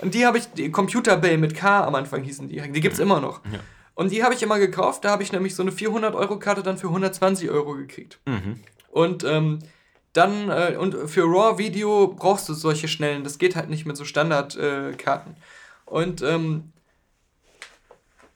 Und 0.00 0.14
die 0.14 0.26
habe 0.26 0.38
ich, 0.38 0.46
die 0.52 0.70
Computer 0.70 1.16
Bay 1.16 1.36
mit 1.36 1.54
K 1.54 1.84
am 1.84 1.94
Anfang 1.94 2.22
hießen 2.24 2.48
die. 2.48 2.60
Die 2.60 2.80
gibt 2.80 2.94
es 2.94 3.00
immer 3.00 3.20
noch. 3.20 3.40
Ja. 3.52 3.60
Und 3.94 4.10
die 4.10 4.24
habe 4.24 4.34
ich 4.34 4.42
immer 4.42 4.58
gekauft. 4.58 5.04
Da 5.04 5.10
habe 5.10 5.22
ich 5.22 5.30
nämlich 5.32 5.54
so 5.54 5.62
eine 5.62 5.70
400-Euro-Karte 5.70 6.62
dann 6.64 6.78
für 6.78 6.88
120 6.88 7.48
Euro 7.50 7.74
gekriegt. 7.74 8.18
Mhm. 8.26 8.58
Und 8.90 9.22
ähm, 9.22 9.60
dann, 10.14 10.50
äh, 10.50 10.76
und 10.78 10.96
für 11.08 11.22
RAW-Video 11.22 12.08
brauchst 12.08 12.48
du 12.48 12.54
solche 12.54 12.88
schnellen. 12.88 13.22
Das 13.24 13.38
geht 13.38 13.54
halt 13.56 13.70
nicht 13.70 13.86
mit 13.86 13.96
so 13.96 14.04
Standardkarten. 14.04 15.32
Äh. 15.32 15.36
Und 15.86 16.22
ähm, 16.22 16.72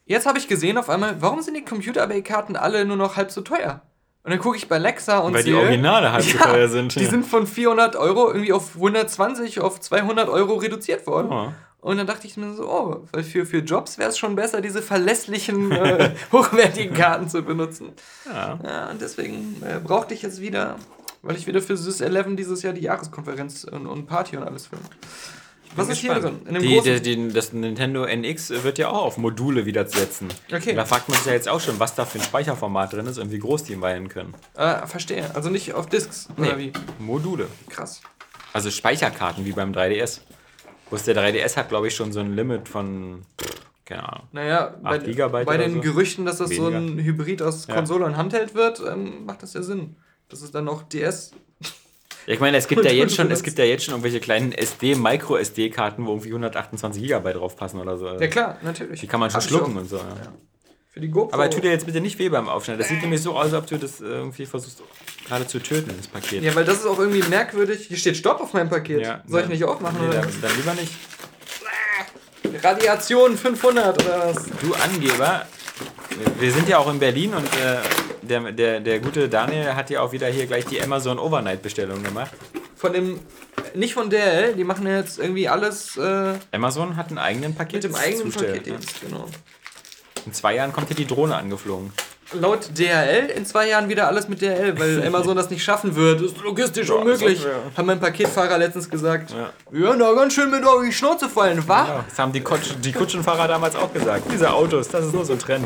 jetzt 0.06 0.26
habe 0.26 0.38
ich 0.38 0.48
gesehen 0.48 0.78
auf 0.78 0.90
einmal, 0.90 1.20
warum 1.20 1.42
sind 1.42 1.56
die 1.56 1.64
Computer 1.64 2.06
Bay-Karten 2.06 2.56
alle 2.56 2.84
nur 2.84 2.96
noch 2.96 3.16
halb 3.16 3.30
so 3.30 3.40
teuer? 3.40 3.82
Und 4.24 4.32
dann 4.32 4.40
gucke 4.40 4.56
ich 4.56 4.68
bei 4.68 4.78
Lexa 4.78 5.18
und 5.20 5.32
Weil 5.32 5.42
die 5.42 5.52
sehe, 5.52 5.60
Originale 5.60 6.12
halb 6.12 6.22
so 6.22 6.36
Ja, 6.38 6.44
teuer 6.44 6.68
sind. 6.68 6.94
die 6.96 7.06
sind 7.06 7.24
von 7.24 7.46
400 7.46 7.96
Euro 7.96 8.28
irgendwie 8.28 8.52
auf 8.52 8.74
120, 8.74 9.60
auf 9.60 9.80
200 9.80 10.28
Euro 10.28 10.56
reduziert 10.56 11.06
worden. 11.06 11.28
Oh. 11.30 11.52
Und 11.80 11.96
dann 11.96 12.06
dachte 12.06 12.26
ich 12.26 12.36
mir 12.36 12.52
so, 12.54 12.68
oh, 12.68 13.06
weil 13.12 13.22
für, 13.22 13.46
für 13.46 13.58
Jobs 13.58 13.98
wäre 13.98 14.10
es 14.10 14.18
schon 14.18 14.34
besser, 14.34 14.60
diese 14.60 14.82
verlässlichen, 14.82 15.70
äh, 15.70 16.10
hochwertigen 16.32 16.94
Karten 16.94 17.28
zu 17.28 17.42
benutzen. 17.42 17.92
Ja. 18.26 18.58
Ja, 18.64 18.90
und 18.90 19.00
deswegen 19.00 19.62
äh, 19.62 19.78
brauchte 19.78 20.12
ich 20.12 20.22
jetzt 20.22 20.40
wieder, 20.40 20.76
weil 21.22 21.36
ich 21.36 21.46
wieder 21.46 21.62
für 21.62 21.76
SYS 21.76 22.00
11 22.00 22.36
dieses 22.36 22.62
Jahr 22.62 22.72
die 22.72 22.82
Jahreskonferenz 22.82 23.64
und, 23.64 23.86
und 23.86 24.06
Party 24.06 24.36
und 24.36 24.42
alles 24.42 24.66
filme. 24.66 24.84
Was 25.76 25.88
ist 25.88 25.98
hier 25.98 26.14
drin? 26.14 26.40
In 26.46 26.54
dem 26.54 26.62
die, 26.62 26.80
die, 26.80 27.00
die, 27.00 27.32
das 27.32 27.52
Nintendo 27.52 28.04
NX 28.04 28.50
wird 28.64 28.78
ja 28.78 28.88
auch 28.88 29.02
auf 29.04 29.16
Module 29.18 29.66
wieder 29.66 29.86
setzen. 29.86 30.28
Okay. 30.52 30.74
Da 30.74 30.84
fragt 30.84 31.08
man 31.08 31.18
sich 31.18 31.26
ja 31.26 31.32
jetzt 31.32 31.48
auch 31.48 31.60
schon, 31.60 31.78
was 31.78 31.94
da 31.94 32.04
für 32.04 32.18
ein 32.18 32.24
Speicherformat 32.24 32.92
drin 32.92 33.06
ist 33.06 33.18
und 33.18 33.30
wie 33.30 33.38
groß 33.38 33.64
die 33.64 33.80
weihen 33.80 34.08
können. 34.08 34.34
äh, 34.56 34.86
verstehe. 34.86 35.34
Also 35.34 35.50
nicht 35.50 35.74
auf 35.74 35.86
Discs, 35.86 36.28
oder 36.36 36.58
wie? 36.58 36.72
Module. 36.98 37.46
Krass. 37.68 38.00
Also 38.52 38.70
Speicherkarten 38.70 39.44
wie 39.44 39.52
beim 39.52 39.72
3DS. 39.72 40.20
Bloß 40.88 41.02
der 41.04 41.14
3DS 41.16 41.56
hat, 41.56 41.68
glaube 41.68 41.88
ich, 41.88 41.94
schon 41.94 42.12
so 42.12 42.20
ein 42.20 42.34
Limit 42.34 42.66
von, 42.68 43.22
keine 43.84 44.08
Ahnung. 44.08 44.26
Naja, 44.32 44.74
bei, 44.82 44.96
8 44.96 45.04
Gigabyte 45.04 45.46
bei 45.46 45.58
den 45.58 45.74
so? 45.74 45.80
Gerüchten, 45.80 46.24
dass 46.24 46.38
das 46.38 46.50
so 46.50 46.68
ein 46.68 46.98
Hybrid 46.98 47.42
aus 47.42 47.66
Ja. 47.66 47.74
Konsole 47.74 48.06
und 48.06 48.16
Handheld 48.16 48.54
wird, 48.54 48.80
ähm, 48.80 49.26
macht 49.26 49.42
das 49.42 49.52
ja 49.52 49.62
Sinn. 49.62 49.96
Das 50.30 50.40
ist 50.40 50.54
dann 50.54 50.64
noch 50.64 50.82
DS. 50.84 51.32
Ich 52.30 52.40
meine, 52.40 52.58
es 52.58 52.68
gibt 52.68 52.84
ja 52.84 52.90
jetzt 52.92 53.14
schon, 53.16 53.30
es 53.30 53.42
gibt 53.42 53.58
ja 53.58 53.64
jetzt 53.64 53.84
schon 53.84 53.92
irgendwelche 53.94 54.20
kleinen 54.20 54.52
SD, 54.52 54.96
Micro-SD-Karten, 54.96 56.04
wo 56.04 56.10
irgendwie 56.10 56.28
128 56.28 57.02
Gigabyte 57.02 57.36
drauf 57.36 57.56
passen 57.56 57.80
oder 57.80 57.96
so. 57.96 58.06
Ja 58.06 58.26
klar, 58.26 58.58
natürlich. 58.62 59.00
Die 59.00 59.06
kann 59.06 59.18
man 59.18 59.30
schon 59.30 59.40
Hab 59.40 59.48
schlucken 59.48 59.76
und 59.78 59.88
so. 59.88 59.96
Ja. 59.96 60.04
Für 60.92 61.00
die 61.00 61.08
GoPro. 61.08 61.32
Aber 61.32 61.48
tu 61.48 61.60
dir 61.60 61.70
jetzt 61.70 61.86
bitte 61.86 62.02
nicht 62.02 62.18
weh 62.18 62.28
beim 62.28 62.46
Aufschneiden. 62.48 62.80
Das 62.80 62.88
sieht 62.88 63.00
nämlich 63.00 63.22
so 63.22 63.32
aus, 63.32 63.44
als 63.46 63.54
ob 63.54 63.66
du 63.66 63.78
das 63.78 64.02
irgendwie 64.02 64.44
versuchst 64.44 64.82
gerade 65.26 65.46
zu 65.46 65.58
töten, 65.58 65.90
das 65.96 66.06
Paket. 66.06 66.42
Ja, 66.42 66.54
weil 66.54 66.66
das 66.66 66.80
ist 66.80 66.86
auch 66.86 66.98
irgendwie 66.98 67.22
merkwürdig. 67.22 67.86
Hier 67.88 67.96
steht 67.96 68.16
Stopp 68.18 68.40
auf 68.42 68.52
meinem 68.52 68.68
Paket. 68.68 69.00
Ja, 69.00 69.22
Soll 69.26 69.42
ich 69.42 69.48
nicht 69.48 69.64
aufmachen 69.64 69.98
Nee, 69.98 70.08
oder? 70.08 70.20
dann, 70.20 70.40
dann 70.42 70.56
lieber 70.56 70.74
nicht. 70.74 70.92
Radiation 72.62 73.38
500 73.38 74.02
oder 74.04 74.34
was? 74.34 74.44
Du 74.60 74.74
Angeber. 74.74 75.46
wir 76.38 76.52
sind 76.52 76.68
ja 76.68 76.78
auch 76.78 76.90
in 76.90 76.98
Berlin 76.98 77.32
und 77.34 77.46
äh, 77.46 77.78
der, 78.28 78.52
der, 78.52 78.80
der 78.80 79.00
gute 79.00 79.28
Daniel 79.28 79.74
hat 79.74 79.90
ja 79.90 80.00
auch 80.02 80.12
wieder 80.12 80.26
hier 80.28 80.46
gleich 80.46 80.64
die 80.66 80.80
Amazon 80.82 81.18
Overnight-Bestellung 81.18 82.02
gemacht. 82.02 82.32
Von 82.76 82.92
dem, 82.92 83.18
nicht 83.74 83.94
von 83.94 84.08
DRL, 84.08 84.54
die 84.54 84.64
machen 84.64 84.86
jetzt 84.86 85.18
irgendwie 85.18 85.48
alles 85.48 85.96
äh, 85.96 86.34
Amazon 86.52 86.96
hat 86.96 87.08
einen 87.08 87.18
eigenen 87.18 87.54
Paket. 87.54 87.82
mit 87.82 87.92
dem 87.92 87.94
eigenen 87.96 88.28
ne? 88.28 88.34
Paketdienst, 88.34 89.00
genau. 89.00 89.26
In 90.26 90.32
zwei 90.32 90.54
Jahren 90.54 90.72
kommt 90.72 90.88
hier 90.88 90.96
die 90.96 91.06
Drohne 91.06 91.34
angeflogen. 91.36 91.92
Laut 92.34 92.68
DHL 92.76 93.30
in 93.34 93.46
zwei 93.46 93.68
Jahren 93.68 93.88
wieder 93.88 94.06
alles 94.06 94.28
mit 94.28 94.42
DHL, 94.42 94.78
weil 94.78 95.02
Amazon 95.06 95.34
das 95.34 95.48
nicht 95.48 95.64
schaffen 95.64 95.96
wird. 95.96 96.20
Das 96.20 96.32
ist 96.32 96.40
logistisch 96.42 96.90
unmöglich. 96.90 97.38
das 97.38 97.46
wär- 97.46 97.62
Hat 97.76 97.86
mein 97.86 97.98
Paketfahrer 97.98 98.58
letztens 98.58 98.90
gesagt. 98.90 99.30
Ja. 99.30 99.50
Ja, 99.72 99.96
na 99.96 100.12
ganz 100.12 100.34
schön 100.34 100.50
mit 100.50 100.62
auf 100.64 100.82
die 100.84 100.92
Schnauze 100.92 101.28
fallen, 101.30 101.66
wa? 101.66 101.86
Ja, 101.88 102.04
das 102.06 102.18
haben 102.18 102.32
die, 102.32 102.42
Kutsch, 102.42 102.74
die 102.84 102.92
Kutschenfahrer 102.92 103.48
damals 103.48 103.74
auch 103.74 103.92
gesagt. 103.92 104.24
Diese 104.30 104.52
Autos, 104.52 104.88
das 104.88 105.06
ist 105.06 105.14
nur 105.14 105.24
so 105.24 105.32
ein 105.32 105.38
Trend. 105.38 105.64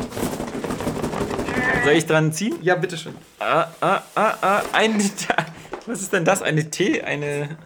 Soll 1.84 1.92
ich 1.94 2.06
dran 2.06 2.32
ziehen? 2.32 2.56
Ja, 2.62 2.74
bitteschön. 2.76 3.14
Ah, 3.40 3.66
ah, 3.80 4.00
ah, 4.14 4.34
ah, 4.40 4.62
ein. 4.72 4.98
Was 5.86 6.00
ist 6.00 6.12
denn 6.12 6.24
das? 6.24 6.40
Eine 6.42 6.70
Tee, 6.70 7.02
eine 7.02 7.56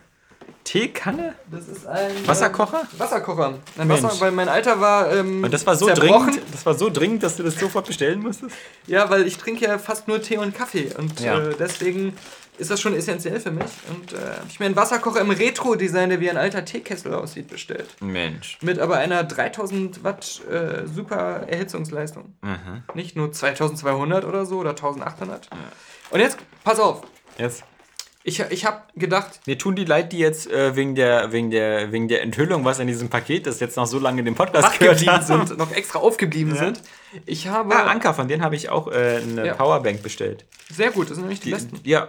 Teekanne? 0.65 1.35
Das 1.51 1.69
ist 1.69 1.87
ein. 1.87 2.27
Wasserkocher? 2.27 2.81
Ähm, 2.93 2.99
Wasserkocher. 2.99 3.55
Ein 3.77 3.89
Mensch. 3.89 4.03
Wasser, 4.03 4.21
weil 4.21 4.33
mein 4.33 4.49
Alter 4.49 4.81
war. 4.81 5.13
Ähm, 5.13 5.45
Und 5.45 5.53
das 5.53 5.67
war 5.67 5.77
so 5.77 5.87
zerbrochen. 5.87 6.29
dringend, 6.33 6.43
das 6.55 6.65
war 6.65 6.75
so 6.75 6.89
dringend, 6.89 7.23
dass 7.23 7.37
du 7.37 7.43
das 7.43 7.57
sofort 7.59 7.87
bestellen 7.87 8.21
musstest? 8.21 8.57
Ja, 8.87 9.11
weil 9.11 9.27
ich 9.27 9.37
trinke 9.37 9.67
ja 9.67 9.79
fast 9.79 10.09
nur 10.09 10.23
Tee 10.23 10.39
und 10.39 10.55
Kaffee. 10.57 10.93
Und 10.97 11.21
Ja. 11.21 11.39
äh, 11.39 11.55
deswegen 11.59 12.17
ist 12.59 12.71
das 12.71 12.81
schon 12.81 12.95
essentiell 12.95 13.39
für 13.41 13.51
mich. 13.51 13.67
Und 13.91 14.13
äh, 14.13 14.17
hab 14.17 14.47
ich 14.49 14.59
mir 14.61 14.67
einen 14.67 14.77
Wasserkocher 14.77 15.21
im 15.21 15.31
Retro-Design, 15.31 16.11
der 16.11 16.21
wie 16.21 16.31
ein 16.31 16.37
alter 16.37 16.65
Teekessel 16.65 17.15
aussieht, 17.15 17.49
bestellt. 17.49 17.87
Mensch. 18.01 18.59
Mit 18.63 18.79
aber 18.79 18.97
einer 18.97 19.25
3000 19.25 20.03
Watt 20.05 20.41
äh, 20.51 20.87
super 20.87 21.47
Erhitzungsleistung. 21.49 22.35
Mhm. 22.43 22.83
Nicht 22.95 23.17
nur 23.17 23.33
2200 23.33 24.25
oder 24.25 24.47
so 24.47 24.59
oder 24.59 24.71
1800. 24.71 25.49
Und 26.11 26.21
jetzt, 26.21 26.39
pass 26.65 26.79
auf. 26.81 27.03
Jetzt. 27.39 27.65
Ich, 28.29 28.41
ich 28.41 28.65
habe 28.65 28.81
gedacht, 28.97 29.41
Mir 29.47 29.57
tun 29.57 29.77
die 29.77 29.85
leid, 29.85 30.13
die 30.13 30.19
jetzt 30.19 30.51
äh, 30.51 30.75
wegen, 30.75 30.97
der, 30.97 31.31
wegen, 31.31 31.53
der, 31.53 31.93
wegen 31.93 32.09
der 32.09 32.23
Enthüllung, 32.23 32.65
was 32.65 32.81
in 32.81 32.89
diesem 32.89 33.09
Paket 33.09 33.47
ist, 33.47 33.61
jetzt 33.61 33.77
noch 33.77 33.87
so 33.87 34.01
lange 34.01 34.25
den 34.25 34.35
Podcast 34.35 34.81
gehört 34.81 35.07
haben. 35.07 35.47
sind, 35.47 35.57
noch 35.59 35.71
extra 35.71 36.01
aufgeblieben 36.01 36.57
sind. 36.57 36.83
Ich 37.25 37.47
habe. 37.47 37.73
Ah, 37.73 37.85
Anker, 37.85 38.15
von 38.15 38.27
denen 38.27 38.43
habe 38.43 38.57
ich 38.57 38.69
auch 38.69 38.89
äh, 38.91 39.21
eine 39.23 39.47
Ja. 39.47 39.55
Powerbank 39.55 40.03
bestellt. 40.03 40.45
sehr 40.73 40.91
gut, 40.91 41.09
das 41.09 41.15
sind 41.19 41.23
nämlich 41.27 41.39
die, 41.39 41.51
Die, 41.51 41.55
besten. 41.55 41.81
ja, 41.85 42.09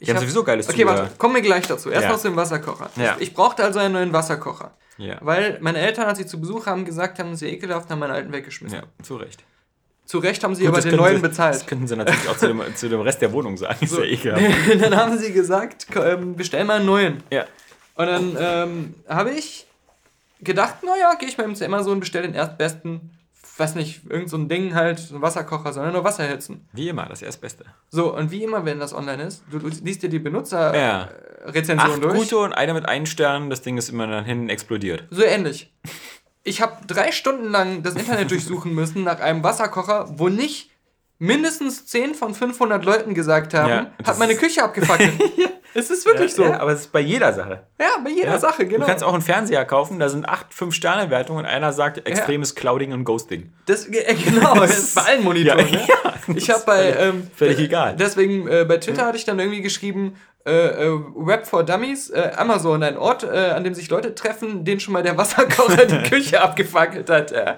Ich 0.00 0.06
die 0.06 0.10
haben 0.10 0.16
hab- 0.16 0.22
sowieso 0.24 0.42
geiles 0.42 0.68
Okay, 0.68 0.80
Zubehör. 0.82 1.02
warte, 1.02 1.16
kommen 1.16 1.34
wir 1.36 1.42
gleich 1.42 1.66
dazu. 1.66 1.90
Erst 1.90 2.08
Ja. 2.08 2.16
zu 2.18 2.28
dem 2.28 2.36
Wasserkocher. 2.36 2.90
Ja. 2.96 3.14
Ich, 3.18 3.28
ich 3.28 3.34
brauchte 3.34 3.62
also 3.62 3.78
einen 3.78 3.92
neuen 3.94 4.12
Wasserkocher. 4.12 4.72
Ja. 4.98 5.16
Weil 5.20 5.58
meine 5.60 5.78
Eltern, 5.78 6.06
als 6.06 6.18
sie 6.18 6.26
zu 6.26 6.40
Besuch 6.40 6.66
haben, 6.66 6.84
gesagt 6.84 7.18
haben, 7.18 7.36
sie 7.36 7.46
ekelhaft, 7.48 7.88
haben 7.90 7.98
meinen 8.00 8.10
alten 8.12 8.32
weggeschmissen. 8.32 8.78
ja, 8.80 9.04
zu 9.04 9.16
Recht. 9.16 9.44
Zu 10.06 10.18
Recht 10.18 10.42
haben 10.42 10.54
sie 10.56 10.62
Gut, 10.62 10.68
aber 10.70 10.76
das 10.78 10.84
den 10.86 10.96
neuen 10.96 11.16
sie, 11.16 11.22
Das 11.22 11.30
bezahlt. 11.30 11.66
könnten 11.68 11.86
sie 11.86 11.96
natürlich 11.96 12.28
auch 12.28 12.36
zu 12.36 12.48
dem, 12.48 12.62
zu 12.74 12.88
dem 12.88 13.00
Rest 13.00 13.22
der 13.22 13.32
Wohnung 13.32 13.56
sagen. 13.56 13.76
Ist 13.80 13.96
ja 13.96 14.02
ekelhaft. 14.02 14.42
dann 14.80 14.96
haben 14.96 15.16
sie 15.18 15.32
gesagt, 15.32 15.86
ähm, 15.94 16.34
bestell 16.34 16.64
mal 16.64 16.76
einen 16.78 16.86
neuen. 16.86 17.22
Ja. 17.30 17.44
Und 17.94 18.06
dann 18.06 18.36
ähm, 18.40 18.94
habe 19.08 19.30
ich 19.30 19.66
gedacht, 20.40 20.82
naja, 20.82 21.14
gehe 21.18 21.28
ich 21.28 21.36
mal 21.38 21.54
zu 21.54 21.64
Amazon, 21.64 22.00
bestell 22.00 22.22
den 22.22 22.34
erstbesten, 22.34 23.10
weiß 23.60 23.76
nicht, 23.76 24.00
irgend 24.10 24.28
so 24.30 24.36
ein 24.38 24.48
Ding 24.48 24.74
halt, 24.74 24.98
so 24.98 25.14
ein 25.16 25.22
Wasserkocher, 25.22 25.72
sondern 25.72 25.92
nur 25.92 26.02
Wasser 26.02 26.24
erhitzen. 26.24 26.66
Wie 26.72 26.88
immer, 26.88 27.06
das 27.06 27.22
Erstbeste. 27.22 27.64
So, 27.90 28.12
und 28.16 28.30
wie 28.32 28.42
immer, 28.42 28.64
wenn 28.64 28.80
das 28.80 28.92
online 28.92 29.22
ist, 29.24 29.44
du, 29.50 29.58
du 29.60 29.68
liest 29.68 30.02
dir 30.02 30.08
die 30.08 30.16
Ja. 30.16 30.22
Benutzerrezension 30.22 31.78
Acht 31.92 32.02
durch. 32.02 32.14
gute 32.14 32.38
und 32.38 32.52
einer 32.52 32.74
mit 32.74 32.88
einem 32.88 33.06
Stern, 33.06 33.50
das 33.50 33.62
Ding 33.62 33.78
ist 33.78 33.88
immer 33.90 34.06
dann 34.08 34.24
hinten 34.24 34.48
explodiert. 34.48 35.04
So 35.10 35.22
ähnlich. 35.22 35.72
Ich 36.42 36.62
habe 36.62 36.72
drei 36.86 37.12
Stunden 37.12 37.50
lang 37.50 37.82
das 37.82 37.94
Internet 37.94 38.30
durchsuchen 38.32 38.74
müssen 38.74 39.04
nach 39.04 39.20
einem 39.20 39.42
Wasserkocher, 39.44 40.06
wo 40.18 40.28
nicht 40.28 40.70
mindestens 41.18 41.84
10 41.86 42.14
von 42.14 42.34
500 42.34 42.82
Leuten 42.84 43.12
gesagt 43.14 43.52
haben, 43.52 43.68
Ja, 43.68 43.90
hat 44.04 44.18
meine 44.18 44.32
ist- 44.32 44.40
Küche 44.40 44.64
abgefackelt. 44.64 45.12
Es 45.74 45.90
ist 45.90 46.04
wirklich 46.06 46.34
so. 46.34 46.44
Ja, 46.44 46.60
aber 46.60 46.72
es 46.72 46.80
ist 46.80 46.92
bei 46.92 47.00
jeder 47.00 47.32
Sache. 47.32 47.64
Ja, 47.78 47.88
bei 48.02 48.10
jeder 48.10 48.32
Ja? 48.32 48.38
Sache, 48.38 48.66
genau. 48.66 48.80
Du 48.80 48.86
kannst 48.86 49.04
auch 49.04 49.12
einen 49.12 49.22
Fernseher 49.22 49.64
kaufen, 49.64 49.98
da 49.98 50.08
sind 50.08 50.28
acht, 50.28 50.52
fünf 50.52 50.74
Sterne 50.74 51.10
Wertungen 51.10 51.44
und 51.44 51.50
einer 51.50 51.72
sagt 51.72 52.06
extremes 52.06 52.54
Clouding 52.54 52.92
und 52.92 53.04
Ghosting. 53.04 53.52
das, 53.66 53.86
äh, 53.86 54.14
genau, 54.24 54.54
das 54.54 54.78
ist 54.78 54.94
bei 54.94 55.02
allen 55.02 55.24
Monitoren. 55.24 55.66
Ja, 55.68 55.78
ne? 55.78 55.86
ja, 55.88 56.34
ich 56.34 56.50
habe 56.50 56.62
bei. 56.66 56.96
Ähm, 56.98 57.30
völlig 57.34 57.58
egal. 57.58 57.96
Deswegen, 57.98 58.48
äh, 58.48 58.64
bei 58.64 58.78
Twitter 58.78 59.06
hatte 59.06 59.16
ich 59.16 59.24
dann 59.24 59.38
irgendwie 59.38 59.62
geschrieben, 59.62 60.16
äh, 60.46 60.86
äh, 60.86 61.00
Web 61.14 61.46
for 61.46 61.64
Dummies, 61.64 62.08
äh, 62.08 62.30
Amazon, 62.34 62.82
ein 62.82 62.96
Ort, 62.96 63.24
äh, 63.24 63.50
an 63.50 63.62
dem 63.62 63.74
sich 63.74 63.90
Leute 63.90 64.14
treffen, 64.14 64.64
denen 64.64 64.80
schon 64.80 64.94
mal 64.94 65.02
der 65.02 65.16
Wasserkocher 65.18 65.84
die 65.84 66.08
Küche 66.08 66.40
abgefackelt 66.40 67.10
hat. 67.10 67.30
Ja, 67.30 67.56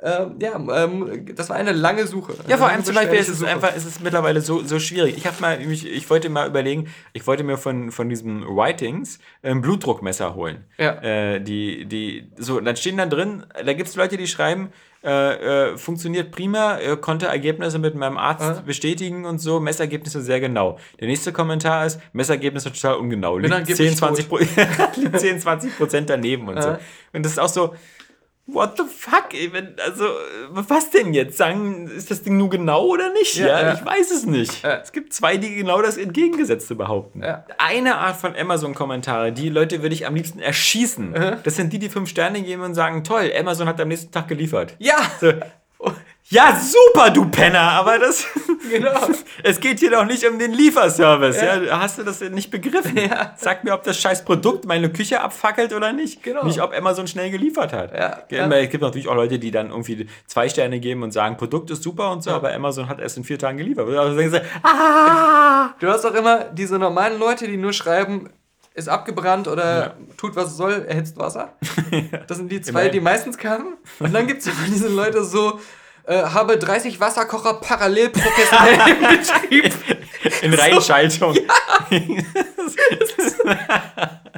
ähm, 0.00 0.36
ja 0.38 0.84
ähm, 0.84 1.26
das 1.34 1.48
war 1.48 1.56
eine 1.56 1.72
lange 1.72 2.06
Suche. 2.06 2.34
Ja, 2.46 2.56
vor 2.56 2.68
allem 2.68 2.84
zum 2.84 2.94
Beispiel 2.94 3.18
ist 3.18 3.30
es 3.30 3.40
Suche. 3.40 3.50
einfach, 3.50 3.74
ist 3.74 3.84
es 3.84 3.98
mittlerweile 3.98 4.42
so, 4.42 4.62
so 4.62 4.78
schwierig. 4.78 5.16
Ich 5.16 5.26
habe 5.26 5.40
mal, 5.40 5.60
ich, 5.60 5.90
ich 5.90 6.08
wollte 6.08 6.28
mal 6.28 6.46
überlegen, 6.46 6.88
ich 7.14 7.26
wollte 7.26 7.33
mir 7.42 7.56
von, 7.56 7.90
von 7.90 8.08
diesem 8.08 8.44
Writings 8.46 9.18
ein 9.42 9.60
Blutdruckmesser 9.60 10.34
holen. 10.34 10.64
Ja. 10.78 11.02
Äh, 11.02 11.40
die, 11.40 11.86
die, 11.86 12.30
so, 12.36 12.60
dann 12.60 12.76
stehen 12.76 12.98
da 12.98 13.06
drin, 13.06 13.44
da 13.64 13.72
gibt 13.72 13.88
es 13.88 13.96
Leute, 13.96 14.16
die 14.16 14.26
schreiben, 14.26 14.68
äh, 15.02 15.72
äh, 15.72 15.76
funktioniert 15.76 16.30
prima, 16.30 16.78
äh, 16.78 16.96
konnte 16.96 17.26
Ergebnisse 17.26 17.78
mit 17.78 17.94
meinem 17.94 18.16
Arzt 18.16 18.42
Ja. 18.42 18.62
bestätigen 18.64 19.26
und 19.26 19.38
so, 19.38 19.60
Messergebnisse 19.60 20.22
sehr 20.22 20.40
genau. 20.40 20.78
Der 20.98 21.08
nächste 21.08 21.30
Kommentar 21.32 21.84
ist, 21.84 22.00
Messergebnisse 22.14 22.72
total 22.72 22.96
ungenau. 22.96 23.36
Liegt 23.36 23.52
angeblich 23.52 23.76
10, 23.76 23.96
20, 23.96 24.28
Pro 24.28 24.38
liegt 24.96 25.20
10, 25.20 25.40
20 25.40 25.76
Prozent 25.76 26.08
daneben 26.08 26.48
und 26.48 26.62
so. 26.62 26.76
Und 27.12 27.22
das 27.24 27.32
ist 27.32 27.38
auch 27.38 27.48
so, 27.48 27.74
What 28.46 28.76
the 28.76 28.82
fuck? 28.84 29.32
ey, 29.32 29.50
wenn- 29.54 29.74
Also, 29.82 30.04
was 30.50 30.90
denn 30.90 31.14
jetzt? 31.14 31.38
Sagen, 31.38 31.88
ist 31.88 32.10
das 32.10 32.22
Ding 32.22 32.36
nur 32.36 32.50
genau 32.50 32.84
oder 32.86 33.10
nicht? 33.14 33.36
Ja, 33.36 33.46
Ja, 33.46 33.62
ja. 33.62 33.74
ich 33.74 33.84
weiß 33.84 34.10
es 34.10 34.26
nicht. 34.26 34.62
Ja. 34.62 34.74
Es 34.82 34.92
gibt 34.92 35.14
zwei, 35.14 35.38
die 35.38 35.54
genau 35.54 35.80
das 35.80 35.96
Entgegengesetzte 35.96 36.74
behaupten. 36.74 37.22
Eine 37.58 37.96
Art 37.96 38.16
von 38.16 38.36
Amazon-Kommentare, 38.36 39.32
die 39.32 39.48
Leute 39.48 39.80
würde 39.80 39.94
ich 39.94 40.06
am 40.06 40.14
liebsten 40.14 40.40
erschießen. 40.40 41.14
Das 41.42 41.56
sind 41.56 41.72
die, 41.72 41.78
die 41.78 41.88
fünf 41.88 42.10
Sterne 42.10 42.42
geben 42.42 42.62
und 42.62 42.74
sagen, 42.74 43.02
toll, 43.02 43.32
Amazon 43.38 43.66
hat 43.66 43.80
am 43.80 43.88
nächsten 43.88 44.12
Tag 44.12 44.28
geliefert. 44.28 44.74
Ja, 44.78 44.96
So, 45.20 45.32
ja, 46.28 46.58
super, 46.58 47.10
du 47.10 47.26
Penner, 47.30 47.60
aber 47.60 47.98
das. 47.98 48.26
genau. 48.70 48.92
Es 49.42 49.60
geht 49.60 49.78
hier 49.80 49.90
doch 49.90 50.04
nicht 50.06 50.26
um 50.26 50.38
den 50.38 50.52
Lieferservice, 50.52 51.40
Ja. 51.40 51.60
ja. 51.62 51.80
Hast 51.80 51.98
du 51.98 52.02
das 52.02 52.18
denn 52.20 52.32
nicht 52.32 52.50
begriffen? 52.50 52.96
Ja. 52.96 53.34
Sag 53.36 53.62
mir, 53.64 53.74
ob 53.74 53.82
das 53.84 53.98
scheiß 54.00 54.24
Produkt 54.24 54.64
meine 54.64 54.90
Küche 54.90 55.20
abfackelt 55.20 55.72
oder 55.74 55.92
nicht. 55.92 56.22
Genau. 56.22 56.44
Nicht, 56.44 56.62
ob 56.62 56.72
Amazon 56.74 57.06
schnell 57.06 57.30
geliefert 57.30 57.72
hat. 57.72 57.92
Ja. 57.92 58.22
Ja. 58.30 58.50
Es 58.50 58.70
gibt 58.70 58.82
natürlich 58.82 59.06
auch 59.08 59.14
Leute, 59.14 59.38
die 59.38 59.50
dann 59.50 59.68
irgendwie 59.70 60.06
zwei 60.26 60.48
Sterne 60.48 60.80
geben 60.80 61.02
und 61.02 61.12
sagen, 61.12 61.36
Produkt 61.36 61.70
ist 61.70 61.82
super 61.82 62.10
und 62.10 62.22
so, 62.22 62.30
aber 62.30 62.52
Amazon 62.54 62.88
hat 62.88 63.00
erst 63.00 63.16
in 63.18 63.24
vier 63.24 63.38
Tagen 63.38 63.58
geliefert. 63.58 63.88
Also 63.88 64.16
denken 64.16 64.32
sie, 64.34 64.42
ah! 64.62 65.74
Du 65.80 65.88
hast 65.88 66.04
auch 66.04 66.14
immer 66.14 66.44
diese 66.44 66.78
normalen 66.78 67.18
Leute, 67.18 67.46
die 67.46 67.56
nur 67.56 67.72
schreiben, 67.72 68.30
ist 68.74 68.88
abgebrannt 68.88 69.46
oder 69.48 69.96
tut, 70.16 70.36
was 70.36 70.46
es 70.52 70.56
soll, 70.56 70.84
erhitzt 70.88 71.16
Wasser. 71.18 71.54
Das 72.26 72.38
sind 72.38 72.50
die 72.50 72.60
zwei, 72.60 72.70
Immerhin. 72.70 72.92
die 72.92 73.00
meistens 73.00 73.36
kamen. 73.38 73.76
Und 74.00 74.14
dann 74.14 74.26
gibt 74.26 74.40
es 74.40 74.46
immer 74.46 74.66
diese 74.66 74.88
Leute 74.88 75.22
so, 75.24 75.60
äh, 76.06 76.22
habe 76.22 76.58
30 76.58 77.00
Wasserkocher 77.00 77.54
parallel 77.54 78.10
professionell 78.10 78.78
im 78.90 79.18
Betrieb. 79.18 79.72
In 80.42 80.54
Reihenschaltung. 80.54 81.36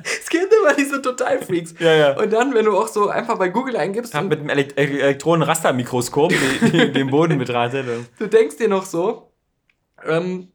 Es 0.05 0.29
gibt 0.29 0.53
immer 0.53 0.75
diese 0.75 1.03
Totalfreaks. 1.03 1.75
Ja, 1.79 1.95
ja. 1.95 2.17
Und 2.19 2.33
dann, 2.33 2.55
wenn 2.55 2.65
du 2.65 2.77
auch 2.77 2.89
so 2.89 3.09
einfach 3.09 3.39
bei 3.39 3.49
Google 3.49 3.77
eingibst 3.77 4.15
und 4.15 4.29
mit 4.29 4.41
einem 4.41 4.51
Elekt 4.51 4.79
äh, 4.79 4.85
Elektronenrastermikroskop 4.85 6.33
den 6.73 7.11
Boden 7.11 7.39
betrachtet. 7.39 7.87
du 8.19 8.27
denkst 8.27 8.57
dir 8.57 8.69
noch 8.69 8.85
so, 8.85 9.33
ähm, 10.05 10.53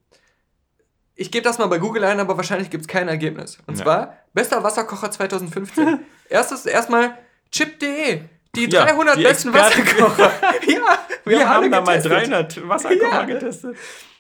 ich 1.16 1.32
gebe 1.32 1.44
das 1.44 1.58
mal 1.60 1.68
bei 1.68 1.78
Google 1.80 2.04
ein, 2.06 2.20
aber 2.20 2.38
wahrscheinlich 2.38 2.70
gibt 2.70 2.82
es 2.82 2.88
kein 2.88 3.08
Ergebnis. 3.08 3.58
Und 3.68 3.78
Ja. 3.78 3.84
zwar, 3.84 4.18
bester 4.34 4.64
Wasserkocher 4.64 5.12
2015. 5.12 6.00
Erstes, 6.30 6.66
erstmal 6.66 7.18
chip.de. 7.52 8.22
Die 8.56 8.70
Ja, 8.70 8.86
300 8.86 9.18
die 9.18 9.24
besten 9.24 9.50
Experten- 9.54 9.86
Wasserkocher. 9.88 10.32
ja, 10.68 10.78
Wir, 11.26 11.40
wir, 11.40 11.50
haben 11.50 11.72
da 11.72 11.82
mal 11.82 11.98
getestet. 12.02 12.12
300 12.12 12.70
Wasserkocher 12.70 13.12
Ja. 13.12 13.24
getestet. 13.24 13.76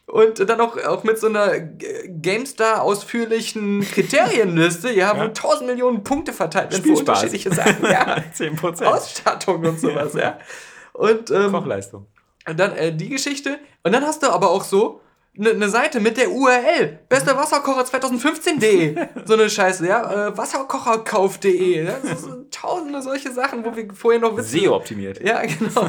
Und 0.08 0.40
dann 0.49 0.60
auch, 0.62 0.78
auch 0.86 1.03
mit 1.03 1.18
so 1.20 1.28
einer 1.28 1.60
GameStar 1.60 2.82
ausführlichen 2.82 3.82
Kriterienliste, 3.82 4.91
ja, 4.91 5.14
wo 5.16 5.22
Ja. 5.22 5.26
1000 5.28 5.68
Millionen 5.70 6.03
Punkte 6.03 6.34
verteilt 6.34 6.72
werden 6.72 6.84
für 6.84 6.99
unterschiedliche 6.99 7.53
Sachen. 7.53 7.84
Ja. 7.86 8.18
10%. 8.38 8.84
Ausstattung 8.84 9.66
und 9.66 9.80
sowas, 9.80 10.14
ja. 10.14 10.38
Und 10.94 11.30
ähm, 11.32 11.52
Kochleistung. 11.52 12.08
Und 12.48 12.60
dann 12.60 12.76
äh, 12.76 12.94
die 12.94 13.10
Geschichte. 13.10 13.60
Und 13.84 13.91
dann 13.94 14.03
hast 14.06 14.24
du 14.24 14.30
aber 14.30 14.49
auch 14.52 14.64
so 14.64 15.01
eine 15.38 15.53
ne 15.53 15.70
Seite 15.70 15.99
mit 15.99 16.18
der 16.18 16.32
URL. 16.32 16.99
Bester 17.08 17.38
Wasserkocher 17.38 17.84
2015.de. 17.84 18.95
so 19.26 19.34
eine 19.34 19.49
Scheiße, 19.49 19.88
ja. 19.88 20.28
Äh, 20.28 20.38
Wasserkocherkauf.de. 20.38 21.86
Ja? 21.86 21.95
Das 22.03 22.24
sind 22.24 22.53
tausende 22.53 23.02
solche 23.02 23.32
Sachen, 23.32 23.64
wo 23.64 23.76
wir 23.76 23.94
vorher 23.94 24.20
noch 24.20 24.36
wissen. 24.36 24.60
SEO 24.60 24.76
optimiert. 24.76 25.22
Ja, 25.22 25.41
genau. 25.41 25.88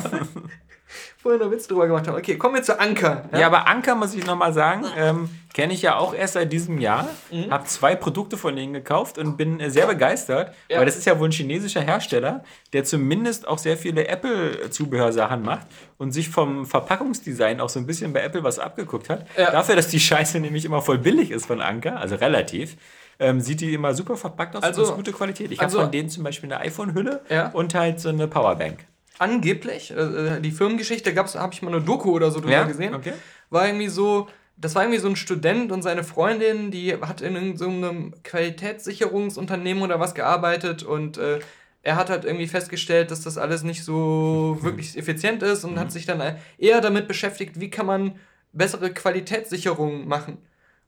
Vorher 1.22 1.40
noch 1.40 1.50
Witz 1.50 1.68
drüber 1.68 1.86
gemacht 1.86 2.06
haben. 2.08 2.16
Okay, 2.16 2.36
kommen 2.36 2.56
wir 2.56 2.62
zu 2.62 2.78
Anker. 2.78 3.24
Ja, 3.36 3.46
aber 3.46 3.68
Anker, 3.68 3.94
muss 3.94 4.14
ich 4.14 4.26
nochmal 4.26 4.52
sagen, 4.52 4.84
ähm, 4.96 5.28
kenne 5.54 5.72
ich 5.72 5.82
ja 5.82 5.96
auch 5.96 6.14
erst 6.14 6.34
seit 6.34 6.52
diesem 6.52 6.78
Jahr. 6.78 7.08
Mhm. 7.30 7.50
Habe 7.50 7.64
zwei 7.66 7.94
Produkte 7.94 8.36
von 8.36 8.56
denen 8.56 8.72
gekauft 8.72 9.18
und 9.18 9.36
bin 9.36 9.60
äh, 9.60 9.70
sehr 9.70 9.86
begeistert, 9.86 10.54
Ja. 10.68 10.78
weil 10.78 10.86
das 10.86 10.96
ist 10.96 11.04
ja 11.06 11.18
wohl 11.18 11.28
ein 11.28 11.32
chinesischer 11.32 11.80
Hersteller, 11.82 12.42
der 12.72 12.84
zumindest 12.84 13.46
auch 13.46 13.58
sehr 13.58 13.76
viele 13.76 14.08
Apple-Zubehörsachen 14.08 15.42
macht 15.42 15.66
und 15.98 16.12
sich 16.12 16.28
vom 16.28 16.66
Verpackungsdesign 16.66 17.60
auch 17.60 17.68
so 17.68 17.78
ein 17.78 17.86
bisschen 17.86 18.12
bei 18.12 18.20
Apple 18.22 18.42
was 18.44 18.58
abgeguckt 18.58 19.08
hat. 19.08 19.26
Ja. 19.36 19.50
Dafür, 19.50 19.76
dass 19.76 19.88
die 19.88 20.00
Scheiße 20.00 20.40
nämlich 20.40 20.64
immer 20.64 20.82
voll 20.82 20.98
billig 20.98 21.30
ist 21.30 21.46
von 21.46 21.60
Anker, 21.60 21.98
also 21.98 22.16
relativ. 22.16 22.76
Ähm, 23.18 23.40
sieht 23.40 23.60
die 23.60 23.72
immer 23.74 23.94
super 23.94 24.16
verpackt 24.16 24.56
aus 24.56 24.62
Also- 24.62 24.82
und 24.82 24.88
ist 24.88 24.94
gute 24.96 25.12
Qualität. 25.12 25.52
Ich 25.52 25.60
also- 25.60 25.78
habe 25.78 25.86
von 25.86 25.92
denen 25.92 26.08
zum 26.08 26.24
Beispiel 26.24 26.52
eine 26.52 26.60
iPhone-Hülle 26.64 27.20
Ja. 27.28 27.50
und 27.50 27.74
halt 27.74 28.00
so 28.00 28.08
eine 28.08 28.26
Powerbank. 28.26 28.86
Angeblich, 29.18 29.90
äh, 29.90 30.40
die 30.40 30.50
Firmengeschichte, 30.50 31.14
gab's, 31.14 31.34
habe 31.34 31.52
ich 31.52 31.62
mal 31.62 31.72
eine 31.72 31.82
Doku 31.84 32.10
oder 32.10 32.30
so 32.30 32.40
drüber 32.40 32.52
Ja? 32.52 32.64
gesehen. 32.64 32.94
Okay. 32.94 33.12
War 33.50 33.66
irgendwie 33.66 33.88
so, 33.88 34.28
das 34.56 34.74
war 34.74 34.82
irgendwie 34.82 35.00
so 35.00 35.08
ein 35.08 35.16
Student 35.16 35.70
und 35.72 35.82
seine 35.82 36.04
Freundin, 36.04 36.70
die 36.70 36.94
hat 36.94 37.20
in 37.20 37.34
irgendeinem 37.34 37.56
so 37.56 37.66
einem 37.66 38.14
Qualitätssicherungsunternehmen 38.22 39.82
oder 39.82 40.00
was 40.00 40.14
gearbeitet 40.14 40.82
und 40.82 41.18
äh, 41.18 41.40
er 41.82 41.96
hat 41.96 42.10
halt 42.10 42.24
irgendwie 42.24 42.46
festgestellt, 42.46 43.10
dass 43.10 43.22
das 43.22 43.38
alles 43.38 43.64
nicht 43.64 43.84
so 43.84 44.58
wirklich 44.60 44.96
effizient 44.96 45.42
ist 45.42 45.64
und 45.64 45.78
hat 45.78 45.90
sich 45.90 46.06
dann 46.06 46.22
eher 46.58 46.80
damit 46.80 47.08
beschäftigt, 47.08 47.58
wie 47.60 47.70
kann 47.70 47.86
man 47.86 48.12
bessere 48.52 48.92
Qualitätssicherung 48.92 50.06
machen. 50.06 50.38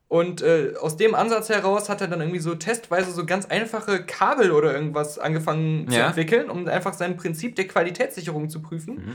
Und 0.08 0.42
äh, 0.42 0.74
aus 0.80 0.96
dem 0.96 1.14
Ansatz 1.14 1.48
heraus 1.48 1.88
hat 1.88 2.00
er 2.00 2.06
dann 2.08 2.20
irgendwie 2.20 2.38
so 2.40 2.54
testweise 2.54 3.10
so 3.10 3.24
ganz 3.26 3.46
einfache 3.46 4.04
Kabel 4.04 4.52
oder 4.52 4.72
irgendwas 4.74 5.18
angefangen 5.18 5.88
zu 5.88 5.96
Ja. 5.98 6.06
entwickeln, 6.08 6.50
um 6.50 6.68
einfach 6.68 6.92
sein 6.92 7.16
Prinzip 7.16 7.56
der 7.56 7.66
Qualitätssicherung 7.66 8.48
zu 8.50 8.60
prüfen. 8.62 8.94
Mhm. 8.96 9.12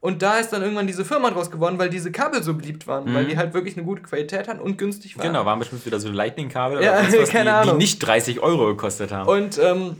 Und 0.00 0.22
da 0.22 0.36
ist 0.38 0.50
dann 0.52 0.62
irgendwann 0.62 0.86
diese 0.86 1.04
Firma 1.04 1.30
draus 1.30 1.50
geworden, 1.50 1.78
weil 1.78 1.88
diese 1.88 2.12
Kabel 2.12 2.42
so 2.42 2.54
beliebt 2.54 2.86
waren, 2.86 3.12
weil 3.14 3.24
Mhm. 3.24 3.28
die 3.30 3.36
halt 3.38 3.54
wirklich 3.54 3.76
eine 3.76 3.84
gute 3.84 4.02
Qualität 4.02 4.46
hatten 4.46 4.60
und 4.60 4.76
günstig 4.78 5.16
waren. 5.18 5.26
Genau, 5.26 5.44
waren 5.46 5.58
bestimmt 5.58 5.84
wieder 5.86 5.98
so 5.98 6.10
Lightning-Kabel 6.10 6.82
Ja, 6.82 6.92
oder 7.00 7.18
was, 7.20 7.28
keine 7.30 7.44
die, 7.50 7.56
die 7.56 7.68
Ahnung. 7.68 7.78
nicht 7.78 7.98
30 8.00 8.40
Euro 8.40 8.66
gekostet 8.66 9.10
haben. 9.10 9.28
Und 9.28 9.58
ähm, 9.58 9.96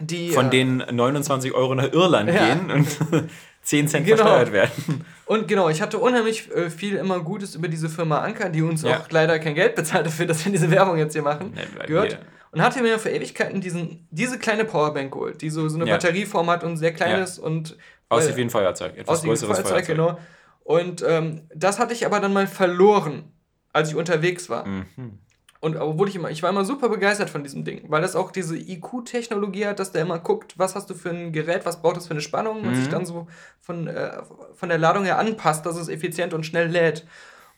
die. 0.00 0.30
von 0.30 0.46
äh, 0.46 0.50
denen 0.50 0.84
29 0.96 1.52
Euro 1.52 1.74
nach 1.74 1.92
Irland 1.92 2.30
Ja. 2.32 2.54
gehen 2.54 2.70
und 2.70 2.86
10 3.62 3.88
Cent 3.88 4.06
Genau. 4.06 4.18
versteuert 4.18 4.52
werden. 4.52 5.04
Und 5.26 5.48
genau, 5.48 5.68
ich 5.70 5.80
hatte 5.80 5.98
unheimlich 5.98 6.50
äh, 6.54 6.68
viel 6.70 6.96
immer 6.96 7.20
Gutes 7.20 7.54
über 7.54 7.68
diese 7.68 7.88
Firma 7.88 8.18
Anker, 8.20 8.50
die 8.50 8.62
uns 8.62 8.82
Ja. 8.82 8.98
auch 9.00 9.10
leider 9.10 9.38
kein 9.38 9.54
Geld 9.54 9.74
bezahlt 9.76 10.06
dafür, 10.06 10.26
dass 10.26 10.44
wir 10.44 10.52
diese 10.52 10.70
Werbung 10.70 10.98
jetzt 10.98 11.14
hier 11.14 11.22
machen, 11.22 11.54
weil 11.76 11.86
gehört. 11.86 12.10
wir- 12.12 12.18
Und 12.52 12.62
hatte 12.62 12.82
mir 12.82 12.98
für 13.00 13.10
Ewigkeiten 13.10 13.60
diesen, 13.60 14.06
diese 14.10 14.38
kleine 14.38 14.64
Powerbank 14.64 15.12
geholt, 15.12 15.40
die 15.42 15.50
so, 15.50 15.68
so 15.68 15.76
eine 15.76 15.86
Ja. 15.86 15.94
Batterieform 15.94 16.48
hat 16.50 16.62
und 16.62 16.76
sehr 16.76 16.92
klein 16.92 17.12
Ja. 17.12 17.22
ist 17.22 17.38
und 17.38 17.76
Aussieht 18.08 18.30
weil- 18.32 18.36
wie 18.36 18.42
ein 18.42 18.50
Feuerzeug. 18.50 18.92
Etwas 18.96 19.08
aussieht 19.08 19.24
wie 19.24 19.28
ein 19.28 19.30
größeres 19.30 19.56
Feuerzeug, 19.58 19.86
Feuerzeug. 19.86 19.96
genau. 19.96 20.18
Und 20.62 21.04
ähm, 21.06 21.42
das 21.54 21.78
hatte 21.78 21.92
ich 21.94 22.06
aber 22.06 22.20
dann 22.20 22.32
mal 22.32 22.46
verloren, 22.46 23.24
als 23.72 23.88
ich 23.90 23.96
unterwegs 23.96 24.48
war. 24.48 24.66
Mhm. 24.66 25.18
Und 25.64 25.76
obwohl 25.78 26.08
ich 26.10 26.16
immer, 26.16 26.30
ich 26.30 26.42
war 26.42 26.50
immer 26.50 26.64
super 26.66 26.90
begeistert 26.90 27.30
von 27.30 27.42
diesem 27.42 27.64
Ding, 27.64 27.84
weil 27.88 28.02
das 28.02 28.16
auch 28.16 28.30
diese 28.30 28.54
IQ-Technologie 28.54 29.66
hat, 29.66 29.78
dass 29.78 29.92
der 29.92 30.02
immer 30.02 30.18
guckt, 30.18 30.58
was 30.58 30.74
hast 30.74 30.90
du 30.90 30.94
für 30.94 31.08
ein 31.08 31.32
Gerät, 31.32 31.64
was 31.64 31.80
braucht 31.80 31.96
es 31.96 32.06
für 32.06 32.10
eine 32.10 32.20
Spannung 32.20 32.58
und 32.60 32.72
Mhm. 32.72 32.74
sich 32.74 32.88
dann 32.90 33.06
so 33.06 33.26
von, 33.62 33.86
äh, 33.88 34.12
von 34.54 34.68
der 34.68 34.76
Ladung 34.76 35.04
her 35.04 35.18
anpasst, 35.18 35.64
dass 35.64 35.76
es 35.76 35.88
effizient 35.88 36.34
und 36.34 36.44
schnell 36.44 36.68
lädt. 36.68 37.06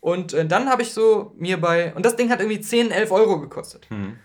Und 0.01 0.35
äh, 0.35 0.47
dann 0.47 0.71
habe 0.71 0.83
ich 0.83 0.93
so 0.93 1.33
mir 1.37 1.61
bei, 1.61 1.93
und 1.95 2.07
das 2.07 2.15
Ding 2.15 2.31
hat 2.31 2.39
irgendwie 2.41 2.61
10, 2.61 2.93
11 2.93 3.11
Euro 3.11 3.41
gekostet. 3.41 3.89
Mhm. 3.91 4.19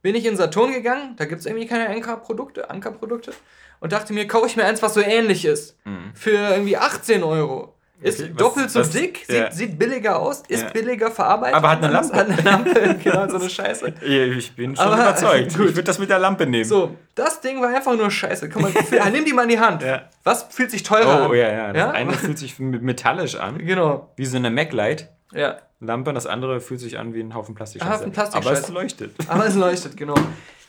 Bin 0.00 0.14
ich 0.14 0.26
in 0.26 0.36
Saturn 0.36 0.72
gegangen, 0.72 1.16
da 1.16 1.24
gibt 1.24 1.40
es 1.40 1.46
irgendwie 1.46 1.66
keine 1.66 1.88
Anker-Produkte, 1.88 2.70
Anker-Produkte, 2.70 3.32
und 3.80 3.92
dachte 3.92 4.12
mir, 4.12 4.28
kaufe 4.28 4.46
ich 4.46 4.54
mir 4.54 4.64
eins, 4.64 4.80
was 4.80 4.94
so 4.94 5.00
ähnlich 5.00 5.44
ist, 5.44 5.76
für 6.14 6.30
irgendwie 6.36 6.76
18 6.76 7.24
Euro. 7.24 7.73
Ist. 8.00 8.20
Okay, 8.20 8.30
was- 8.32 8.36
doppelt 8.36 8.70
so 8.70 8.80
was- 8.80 8.90
dick, 8.90 9.28
ja. 9.28 9.50
sieht, 9.50 9.70
sieht 9.70 9.78
billiger 9.78 10.18
aus, 10.18 10.42
ist 10.48 10.62
Ja. 10.64 10.70
billiger 10.70 11.10
verarbeitet. 11.10 11.54
Aber 11.56 11.70
hat 11.70 11.82
eine 11.82 11.92
Lampe. 11.92 12.16
Hat 12.16 12.28
eine 12.28 12.42
Lampe, 12.42 12.96
genau, 13.04 13.28
so 13.28 13.36
eine 13.36 13.48
Scheiße. 13.48 13.94
Ich 14.02 14.54
bin 14.56 14.76
schon 14.76 14.84
Aber- 14.86 14.94
überzeugt. 14.96 15.56
gut. 15.56 15.68
Ich 15.70 15.76
würde 15.76 15.84
das 15.84 15.98
mit 15.98 16.10
der 16.10 16.18
Lampe 16.18 16.46
nehmen. 16.46 16.64
So, 16.64 16.96
das 17.14 17.40
Ding 17.40 17.60
war 17.62 17.68
einfach 17.74 17.96
nur 17.96 18.10
scheiße. 18.10 18.48
Komm 18.50 18.62
mal, 18.62 18.72
nimm 19.12 19.24
die 19.24 19.32
mal 19.32 19.44
in 19.44 19.48
die 19.50 19.60
Hand. 19.60 19.82
Ja. 19.82 20.02
Was 20.24 20.42
fühlt 20.50 20.70
sich 20.70 20.82
teurer 20.82 21.22
an? 21.24 21.30
Oh 21.30 21.34
ja, 21.34 21.50
ja. 21.50 21.72
Das 21.72 21.76
Ja? 21.82 21.90
eine 21.92 22.12
fühlt 22.12 22.38
sich 22.38 22.58
metallisch 22.58 23.36
an, 23.36 23.58
Genau, 23.58 24.12
wie 24.16 24.26
so 24.26 24.36
eine 24.36 24.50
MacLight. 24.50 25.08
ja. 25.32 25.56
Lampe, 25.80 26.14
das 26.14 26.26
andere 26.26 26.60
fühlt 26.62 26.80
sich 26.80 26.98
an 26.98 27.12
wie 27.12 27.20
ein 27.20 27.34
Haufen 27.34 27.54
Plastikscheiße. 27.54 27.92
Haufen 27.92 28.12
Plastikscheiße. 28.12 28.48
Aber 28.56 28.58
es 28.58 28.68
leuchtet. 28.70 29.14
Aber 29.28 29.46
es 29.46 29.54
leuchtet, 29.54 29.96
genau. 29.98 30.14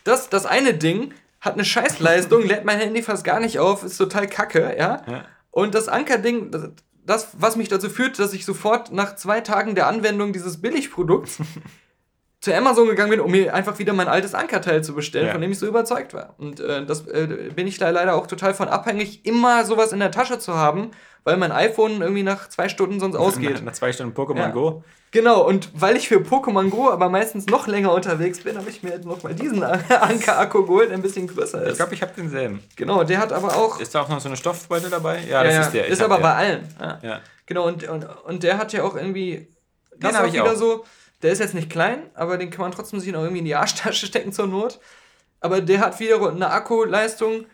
Das, 0.03 0.27
das 0.29 0.45
eine 0.45 0.73
Ding 0.73 1.13
hat 1.39 1.53
eine 1.53 1.63
Scheißleistung, 1.63 2.43
lädt 2.43 2.65
mein 2.65 2.79
Handy 2.79 3.01
fast 3.01 3.23
gar 3.23 3.39
nicht 3.39 3.59
auf, 3.59 3.83
ist 3.85 3.95
total 3.97 4.27
kacke, 4.27 4.75
ja. 4.77 5.03
Ja. 5.07 5.23
Und 5.51 5.73
das 5.73 5.87
Ankerding, 5.87 6.51
das, 7.05 7.29
was 7.37 7.55
mich 7.55 7.67
dazu 7.69 7.89
führt, 7.89 8.17
dass 8.19 8.33
ich 8.33 8.45
sofort 8.45 8.91
nach 8.91 9.15
zwei 9.15 9.41
Tagen 9.41 9.75
der 9.75 9.87
Anwendung 9.87 10.33
dieses 10.33 10.61
Billigprodukts 10.61 11.37
zu 12.41 12.53
Amazon 12.55 12.87
gegangen 12.87 13.09
bin, 13.11 13.19
um 13.19 13.31
mir 13.31 13.53
einfach 13.53 13.79
wieder 13.79 13.93
mein 13.93 14.07
altes 14.07 14.33
Ankerteil 14.35 14.83
zu 14.83 14.93
bestellen, 14.93 15.27
Ja. 15.27 15.31
von 15.31 15.41
dem 15.41 15.51
ich 15.51 15.59
so 15.59 15.65
überzeugt 15.67 16.13
war. 16.13 16.35
Und 16.37 16.59
äh, 16.59 16.85
das 16.85 17.07
äh, 17.07 17.49
bin 17.55 17.65
ich 17.67 17.77
da 17.77 17.89
leider 17.89 18.15
auch 18.15 18.27
total 18.27 18.53
von 18.53 18.67
abhängig, 18.67 19.25
immer 19.25 19.65
sowas 19.65 19.93
in 19.93 19.99
der 19.99 20.11
Tasche 20.11 20.37
zu 20.37 20.53
haben, 20.55 20.91
weil 21.25 21.35
mein 21.37 21.51
iPhone 21.51 22.01
irgendwie 22.01 22.23
nach 22.23 22.47
zwei 22.47 22.69
Stunden 22.69 22.99
sonst 23.01 23.15
ausgeht. 23.17 23.61
Nach, 23.63 23.73
zwei 23.73 23.91
Stunden 23.91 24.15
Pokémon 24.17 24.37
Ja. 24.37 24.49
Go. 24.51 24.83
Genau, 25.11 25.41
und 25.47 25.69
weil 25.73 25.95
ich 25.95 26.07
für 26.09 26.17
Pokémon 26.19 26.69
Go 26.69 26.89
aber 26.89 27.07
meistens 27.09 27.45
noch 27.47 27.67
länger 27.67 27.93
unterwegs 27.93 28.39
bin, 28.41 28.57
habe 28.57 28.69
ich 28.69 28.83
mir 28.83 28.91
jetzt 28.91 29.05
noch 29.05 29.21
mal 29.23 29.33
diesen 29.33 29.63
Anker-Akku 30.09 30.65
geholt, 30.65 30.89
der 30.89 30.97
ein 30.97 31.01
bisschen 31.01 31.27
größer 31.27 31.63
Ich 31.63 31.71
ist. 31.71 31.77
glaube, 31.77 31.93
ich 31.93 32.01
habe 32.01 32.11
denselben. 32.17 32.61
Genau, 32.75 33.03
der 33.03 33.19
hat 33.19 33.31
aber 33.33 33.55
auch. 33.55 33.79
Ist 33.79 33.93
da 33.95 34.01
auch 34.01 34.09
noch 34.09 34.19
so 34.21 34.27
eine 34.29 34.37
Stoffbeutel 34.37 34.89
dabei? 34.89 35.19
Ja, 35.21 35.41
ja, 35.41 35.43
das 35.43 35.53
ja, 35.53 35.61
ist 35.61 35.71
der. 35.73 35.85
Ich 35.87 35.91
ist 35.93 36.01
aber 36.01 36.15
bei 36.17 36.21
der. 36.21 36.35
allen. 36.35 36.99
Ja. 37.01 37.21
Genau, 37.45 37.67
und, 37.67 37.87
und, 37.87 38.03
und 38.25 38.43
der 38.43 38.57
hat 38.57 38.73
ja 38.73 38.83
auch 38.83 38.95
irgendwie. 38.95 39.47
Das 39.97 40.11
ist 40.13 40.19
auch 40.19 40.25
ich 40.27 40.33
wieder 40.33 40.51
auch. 40.51 40.55
so. 40.55 40.85
Der 41.21 41.31
ist 41.31 41.39
jetzt 41.39 41.53
nicht 41.53 41.69
klein, 41.69 41.99
aber 42.13 42.37
den 42.37 42.49
kann 42.49 42.61
man 42.61 42.71
trotzdem 42.73 42.99
sich 42.99 43.11
noch 43.13 43.21
irgendwie 43.21 43.39
in 43.39 43.45
die 43.45 43.55
Arschtasche 43.55 44.05
stecken 44.07 44.33
zur 44.33 44.47
Not. 44.47 44.79
Aber 45.39 45.61
der 45.61 45.79
hat 45.79 45.99
wieder 45.99 46.29
eine 46.29 46.49
Akkuleistung. 46.51 47.45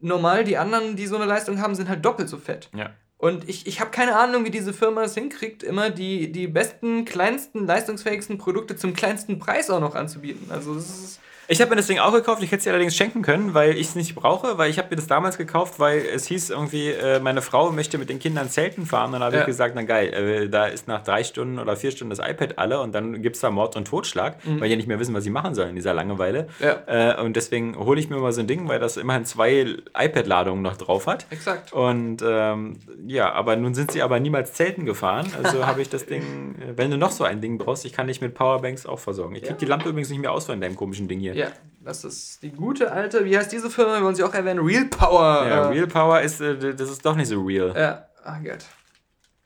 Normal, 0.00 0.44
die 0.44 0.56
anderen, 0.56 0.94
die 0.94 1.06
so 1.08 1.16
eine 1.16 1.24
Leistung 1.24 1.60
haben, 1.60 1.74
sind 1.74 1.88
halt 1.88 2.04
doppelt 2.04 2.28
so 2.28 2.38
fett. 2.38 2.68
ja. 2.74 2.90
Und 3.18 3.48
ich, 3.48 3.66
ich 3.66 3.80
habe 3.80 3.90
keine 3.90 4.16
Ahnung, 4.16 4.44
wie 4.44 4.50
diese 4.50 4.72
Firma 4.72 5.02
es 5.02 5.14
hinkriegt, 5.14 5.64
immer 5.64 5.90
die, 5.90 6.30
die 6.30 6.46
besten, 6.46 7.04
kleinsten, 7.04 7.66
leistungsfähigsten 7.66 8.38
Produkte 8.38 8.76
zum 8.76 8.94
kleinsten 8.94 9.40
Preis 9.40 9.70
auch 9.70 9.80
noch 9.80 9.96
anzubieten. 9.96 10.50
Also 10.50 10.74
das 10.74 10.88
ist. 10.88 11.20
Ich 11.50 11.62
habe 11.62 11.70
mir 11.70 11.76
das 11.76 11.86
Ding 11.86 11.98
auch 11.98 12.12
gekauft, 12.12 12.42
ich 12.42 12.48
hätte 12.50 12.58
es 12.58 12.64
dir 12.64 12.70
allerdings 12.72 12.94
schenken 12.94 13.22
können, 13.22 13.54
weil 13.54 13.70
ich 13.70 13.88
es 13.88 13.94
nicht 13.94 14.14
brauche, 14.14 14.58
weil 14.58 14.68
ich 14.68 14.76
habe 14.76 14.90
mir 14.90 14.96
das 14.96 15.06
damals 15.06 15.38
gekauft, 15.38 15.80
weil 15.80 16.00
es 16.14 16.26
hieß 16.26 16.50
irgendwie, 16.50 16.88
äh, 16.90 17.20
meine 17.20 17.40
Frau 17.40 17.72
möchte 17.72 17.96
mit 17.96 18.10
den 18.10 18.18
Kindern 18.18 18.50
Zelten 18.50 18.84
fahren. 18.84 19.12
Dann 19.12 19.22
habe 19.22 19.36
Ja. 19.36 19.40
ich 19.40 19.46
gesagt, 19.46 19.72
na 19.74 19.80
geil, 19.82 20.12
äh, 20.12 20.48
da 20.50 20.66
ist 20.66 20.88
nach 20.88 21.02
drei 21.02 21.24
Stunden 21.24 21.58
oder 21.58 21.74
vier 21.74 21.90
Stunden 21.90 22.10
das 22.14 22.18
iPad 22.18 22.58
alle 22.58 22.80
und 22.80 22.94
dann 22.94 23.22
gibt 23.22 23.36
es 23.36 23.40
da 23.40 23.50
Mord 23.50 23.76
und 23.76 23.86
Totschlag, 23.88 24.36
weil 24.44 24.68
die 24.68 24.76
nicht 24.76 24.88
mehr 24.88 24.98
wissen, 25.00 25.14
was 25.14 25.24
sie 25.24 25.30
machen 25.30 25.54
sollen 25.54 25.70
in 25.70 25.76
dieser 25.76 25.94
Langeweile. 25.94 26.48
Mhm. 26.60 26.66
Ja. 26.66 27.14
Äh, 27.18 27.22
und 27.22 27.34
deswegen 27.34 27.78
hole 27.78 27.98
ich 27.98 28.10
mir 28.10 28.18
mal 28.18 28.32
so 28.32 28.40
ein 28.42 28.46
Ding, 28.46 28.68
weil 28.68 28.78
das 28.78 28.98
immerhin 28.98 29.24
zwei 29.24 29.74
iPad-Ladungen 29.98 30.60
noch 30.60 30.76
drauf 30.76 31.06
hat. 31.06 31.24
Exakt. 31.30 31.72
Und 31.72 32.22
ähm, 32.22 32.76
ja, 33.06 33.32
aber 33.32 33.56
nun 33.56 33.72
sind 33.72 33.90
sie 33.92 34.02
aber 34.02 34.20
niemals 34.20 34.52
Zelten 34.52 34.84
gefahren. 34.84 35.26
Also 35.42 35.66
habe 35.66 35.80
ich 35.80 35.88
das 35.88 36.04
Ding, 36.04 36.56
äh, 36.60 36.76
wenn 36.76 36.90
du 36.90 36.98
noch 36.98 37.10
so 37.10 37.24
ein 37.24 37.40
Ding 37.40 37.56
brauchst, 37.56 37.86
ich 37.86 37.94
kann 37.94 38.06
dich 38.06 38.20
mit 38.20 38.34
Powerbanks 38.34 38.84
auch 38.84 38.98
versorgen. 38.98 39.34
Ich 39.34 39.40
krieg 39.42 39.52
Ja. 39.52 39.56
die 39.56 39.64
Lampe 39.64 39.88
übrigens 39.88 40.10
nicht 40.10 40.20
mehr 40.20 40.32
aus 40.32 40.44
von 40.44 40.60
deinem 40.60 40.76
komischen 40.76 41.08
Ding 41.08 41.20
hier. 41.20 41.37
Ja, 41.38 41.48
das 41.80 42.04
ist 42.04 42.42
die 42.42 42.50
gute 42.50 42.90
alte, 42.92 43.24
wie 43.24 43.36
heißt 43.38 43.52
diese 43.52 43.70
Firma? 43.70 43.94
Wir 43.98 44.02
wollen 44.04 44.14
sie 44.14 44.24
auch 44.24 44.34
erwähnen. 44.34 44.60
Real 44.64 44.84
Power. 44.86 45.46
Ja, 45.46 45.64
äh, 45.64 45.68
Real 45.68 45.86
Power 45.86 46.20
ist, 46.20 46.40
äh, 46.40 46.74
das 46.74 46.90
ist 46.90 47.04
doch 47.04 47.14
nicht 47.16 47.28
so 47.28 47.42
real. 47.42 47.72
Ja, 47.76 48.08
ach 48.24 48.38
Gott. 48.42 48.64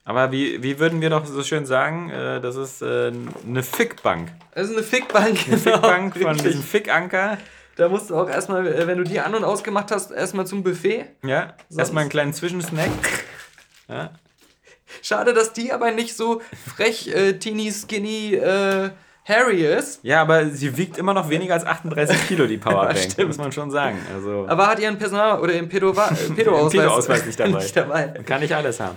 Aber 0.05 0.31
wie, 0.31 0.61
wie 0.61 0.79
würden 0.79 0.99
wir 0.99 1.09
doch 1.09 1.25
so 1.25 1.43
schön 1.43 1.65
sagen, 1.65 2.09
äh, 2.09 2.41
das 2.41 2.55
ist 2.57 2.81
äh, 2.81 3.11
eine 3.47 3.63
Fickbank. 3.63 4.29
Das 4.53 4.69
ist 4.69 4.75
eine 4.75 4.83
Fickbank. 4.83 5.39
Eine 5.47 5.57
Fickbank 5.57 6.17
von 6.17 6.37
diesem 6.37 6.61
Fickanker. 6.63 7.37
Da 7.77 7.87
musst 7.89 8.09
du 8.09 8.15
auch 8.17 8.29
erstmal, 8.29 8.67
äh, 8.67 8.85
wenn 8.85 8.97
du 8.97 9.03
die 9.05 9.19
an- 9.19 9.33
und 9.33 9.43
ausgemacht 9.45 9.91
hast, 9.91 10.11
erstmal 10.11 10.45
zum 10.45 10.61
Buffet. 10.63 11.05
Ja, 11.23 11.53
Sonst- 11.69 11.79
erstmal 11.79 12.01
einen 12.01 12.09
kleinen 12.09 12.33
Zwischensnack. 12.33 12.89
Ja. 13.87 14.11
Schade, 15.01 15.33
dass 15.33 15.53
die 15.53 15.71
aber 15.71 15.91
nicht 15.91 16.15
so 16.15 16.41
frech, 16.75 17.07
äh, 17.07 17.33
teeny, 17.39 17.71
skinny, 17.71 18.35
äh, 18.35 18.89
Harry 19.25 19.65
ist. 19.65 20.03
ja, 20.03 20.21
aber 20.21 20.47
sie 20.47 20.75
wiegt 20.77 20.97
immer 20.97 21.13
noch 21.13 21.29
weniger 21.29 21.53
als 21.53 21.65
38 21.65 22.27
Kilo, 22.27 22.45
die 22.45 22.57
Powerbank. 22.59 22.97
Stimmt. 22.97 23.27
muss 23.29 23.37
man 23.37 23.51
schon 23.51 23.71
sagen. 23.71 23.97
Also 24.13 24.45
Aber 24.49 24.67
hat 24.67 24.79
ihren 24.79 24.97
Personal- 24.97 25.39
oder 25.39 25.53
ihren 25.53 25.69
Pedo- 25.69 25.91
äh, 25.91 26.15
Pedo-Ausweis 26.35 26.71
Pedo-Ausweis 26.71 27.25
nicht 27.25 27.39
dabei. 27.39 27.49
nicht 27.59 27.75
dabei. 27.77 28.07
kann 28.25 28.43
ich 28.43 28.53
alles 28.53 28.79
haben. 28.79 28.95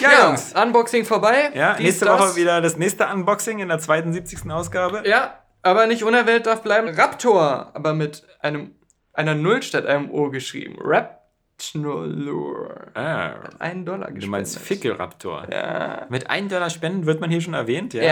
Ja, 0.00 0.28
Jungs, 0.28 0.52
Unboxing 0.54 1.04
vorbei. 1.04 1.50
Ja, 1.54 1.74
Dies, 1.74 1.84
nächste 1.84 2.04
das. 2.06 2.20
Woche 2.20 2.36
wieder 2.36 2.60
das 2.60 2.76
nächste 2.76 3.06
Unboxing 3.06 3.58
in 3.58 3.68
der 3.68 3.78
72. 3.78 4.50
Ausgabe. 4.50 5.02
Ja, 5.06 5.34
aber 5.62 5.86
nicht 5.86 6.04
unerwähnt 6.04 6.46
darf 6.46 6.62
bleiben. 6.62 6.88
Raptor, 6.88 7.70
aber 7.74 7.92
mit 7.92 8.22
einem 8.40 8.74
einer 9.12 9.34
Null 9.34 9.62
statt 9.62 9.84
einem 9.86 10.10
O 10.10 10.30
geschrieben. 10.30 10.76
Raptor. 11.62 12.76
Ah, 12.94 13.34
Ein 13.58 13.84
Dollar 13.84 14.10
du 14.10 14.26
meinst 14.26 14.54
gespendet. 14.56 14.82
Fickelraptor. 14.82 15.46
Ja. 15.50 16.06
Mit 16.08 16.28
1 16.30 16.52
Dollar 16.52 16.70
Spenden 16.70 17.06
wird 17.06 17.20
man 17.20 17.30
hier 17.30 17.40
schon 17.40 17.54
erwähnt, 17.54 17.94
ja? 17.94 18.02
Ja, 18.02 18.10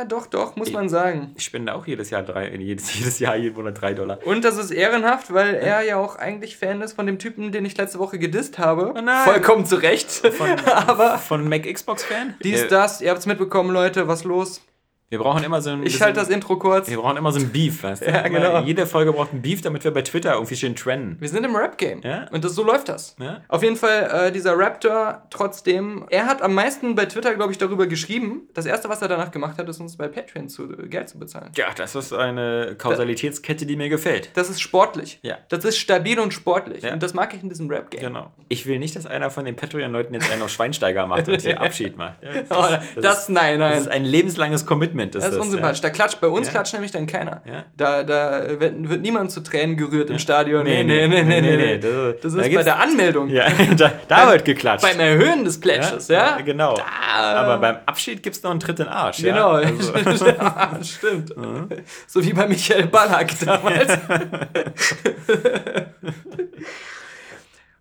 Ja, 0.00 0.04
doch, 0.06 0.26
doch, 0.26 0.56
muss 0.56 0.72
man 0.72 0.88
sagen. 0.88 1.32
Ich 1.36 1.44
spende 1.44 1.74
auch 1.74 1.86
jedes 1.86 2.08
Jahr 2.10 2.22
drei, 2.22 2.48
jedes, 2.56 2.94
jedes 2.98 3.18
Jahr 3.18 3.36
jeden 3.36 3.54
Monat 3.54 3.80
drei 3.80 3.92
Dollar. 3.92 4.18
Und 4.24 4.44
das 4.44 4.56
ist 4.56 4.70
ehrenhaft, 4.70 5.32
weil 5.34 5.54
er 5.54 5.82
ja 5.82 5.96
auch 5.96 6.16
eigentlich 6.16 6.56
Fan 6.56 6.80
ist 6.80 6.94
von 6.94 7.06
dem 7.06 7.18
Typen, 7.18 7.52
den 7.52 7.64
ich 7.64 7.76
letzte 7.76 7.98
Woche 7.98 8.18
gedisst 8.18 8.58
habe. 8.58 8.94
Oh 8.96 9.00
nein. 9.00 9.24
Vollkommen 9.24 9.66
zu 9.66 9.76
Recht. 9.76 10.10
Von, 10.10 10.48
Aber 10.86 11.18
von 11.18 11.48
Mac 11.48 11.70
Xbox 11.70 12.04
Fan? 12.04 12.34
dies, 12.42 12.62
wir, 12.62 12.68
das, 12.68 13.00
ihr 13.02 13.10
habt's 13.10 13.26
mitbekommen, 13.26 13.70
Leute, 13.70 14.08
was 14.08 14.24
los? 14.24 14.62
Wir 15.10 15.18
brauchen 15.18 15.42
immer 15.42 15.60
so 15.60 15.70
ein. 15.70 15.82
Ich 15.84 16.00
halte 16.00 16.20
das 16.20 16.28
Intro 16.28 16.56
kurz. 16.56 16.88
Wir 16.88 16.96
brauchen 16.98 17.16
immer 17.16 17.32
so 17.32 17.40
ein 17.40 17.48
Beef, 17.50 17.82
weißt 17.82 18.02
du? 18.02 18.06
Ja, 18.10 18.28
genau. 18.28 18.60
Jede 18.60 18.86
Folge 18.86 19.12
braucht 19.12 19.32
ein 19.32 19.42
Beef, 19.42 19.60
damit 19.60 19.82
wir 19.82 19.90
bei 19.90 20.02
Twitter 20.02 20.34
irgendwie 20.34 20.54
schön 20.54 20.76
trennen. 20.76 21.16
Wir 21.18 21.28
sind 21.28 21.44
im 21.44 21.56
Rap-Game. 21.56 22.00
Ja. 22.02 22.26
Und 22.30 22.44
das, 22.44 22.54
so 22.54 22.62
läuft 22.62 22.88
das. 22.88 23.16
Ja. 23.18 23.40
Auf 23.48 23.64
jeden 23.64 23.74
Fall, 23.74 24.28
äh, 24.28 24.32
dieser 24.32 24.56
Raptor, 24.56 25.22
trotzdem, 25.30 26.06
er 26.10 26.26
hat 26.26 26.42
am 26.42 26.54
meisten 26.54 26.94
bei 26.94 27.06
Twitter, 27.06 27.34
glaube 27.34 27.50
ich, 27.50 27.58
darüber 27.58 27.88
geschrieben. 27.88 28.42
Das 28.54 28.66
erste, 28.66 28.88
was 28.88 29.02
er 29.02 29.08
danach 29.08 29.32
gemacht 29.32 29.58
hat, 29.58 29.68
ist 29.68 29.80
uns 29.80 29.96
bei 29.96 30.06
Patreon 30.06 30.48
zu, 30.48 30.70
äh, 30.78 30.86
Geld 30.86 31.08
zu 31.08 31.18
bezahlen. 31.18 31.50
Ja, 31.56 31.66
das 31.76 31.96
ist 31.96 32.12
eine 32.12 32.76
Kausalitätskette, 32.78 33.66
die 33.66 33.74
mir 33.74 33.88
gefällt. 33.88 34.30
Das 34.34 34.48
ist 34.48 34.60
sportlich. 34.60 35.18
Ja. 35.22 35.38
Das 35.48 35.64
ist 35.64 35.78
stabil 35.78 36.20
und 36.20 36.32
sportlich. 36.32 36.84
Ja. 36.84 36.92
Und 36.92 37.02
das 37.02 37.14
mag 37.14 37.34
ich 37.34 37.42
in 37.42 37.48
diesem 37.48 37.68
Rap-Game. 37.68 38.00
Genau. 38.00 38.30
Ich 38.48 38.64
will 38.66 38.78
nicht, 38.78 38.94
dass 38.94 39.06
einer 39.06 39.30
von 39.30 39.44
den 39.44 39.56
Patreon-Leuten 39.56 40.14
jetzt 40.14 40.30
einen 40.30 40.42
auf 40.42 40.50
Schweinsteiger 40.50 41.06
macht 41.08 41.28
und 41.28 41.40
hier 41.40 41.60
Abschied 41.60 41.96
macht. 41.96 42.22
Ja, 42.22 42.30
Oh, 42.50 43.00
das, 43.00 43.22
ist, 43.22 43.28
nein, 43.30 43.58
nein. 43.58 43.72
das 43.72 43.80
ist 43.82 43.88
ein 43.88 44.04
lebenslanges 44.04 44.66
Commitment. 44.66 44.99
Das 45.08 45.26
ist 45.26 45.36
unsympathisch. 45.38 45.80
Da 45.80 45.90
klatscht, 45.90 46.20
bei 46.20 46.28
uns 46.28 46.46
Ja. 46.48 46.52
klatscht 46.52 46.72
nämlich 46.74 46.90
dann 46.92 47.06
keiner. 47.06 47.42
Ja. 47.44 47.64
Da, 47.76 48.02
da 48.02 48.60
wird, 48.60 48.88
wird 48.88 49.00
niemand 49.02 49.30
zu 49.32 49.40
Tränen 49.42 49.76
gerührt 49.76 50.10
im 50.10 50.18
Stadion. 50.18 50.64
Nee, 50.64 50.82
nee, 50.84 51.06
nee, 51.08 51.22
nee, 51.22 51.40
nee. 51.40 51.78
Das- 51.78 51.90
Das 52.20 52.32
da 52.34 52.38
ist 52.40 52.44
bei 52.44 52.48
gibt's- 52.48 52.64
der 52.64 52.78
Anmeldung. 52.80 53.28
Ja, 53.28 53.46
da, 53.76 53.92
da 54.08 54.30
wird 54.30 54.44
geklatscht. 54.44 54.82
Beim 54.82 55.00
Erhöhen 55.00 55.44
des 55.44 55.58
Pledges, 55.60 56.08
ja? 56.08 56.40
Genau. 56.40 56.74
Da- 56.74 56.84
Aber 57.40 57.58
beim 57.58 57.76
Abschied 57.86 58.22
gibt 58.22 58.36
es 58.36 58.42
noch 58.42 58.50
einen 58.50 58.60
Tritt 58.60 58.78
in 58.80 58.86
den 58.86 58.92
Arsch. 58.92 59.18
Genau, 59.22 59.58
Ja? 59.60 59.70
Also, 60.04 60.26
Ja, 60.26 60.78
stimmt. 60.82 61.32
So 62.06 62.24
wie 62.24 62.32
bei 62.32 62.46
Michael 62.46 62.86
Ballack 62.86 63.32
damals. 63.44 63.98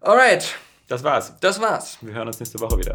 Alright, 0.01 0.55
das 0.87 1.03
war's. 1.03 1.33
das 1.41 1.59
war's. 1.61 1.97
Wir 2.01 2.13
hören 2.13 2.27
uns 2.27 2.39
nächste 2.39 2.59
Woche 2.59 2.77
wieder. 2.79 2.93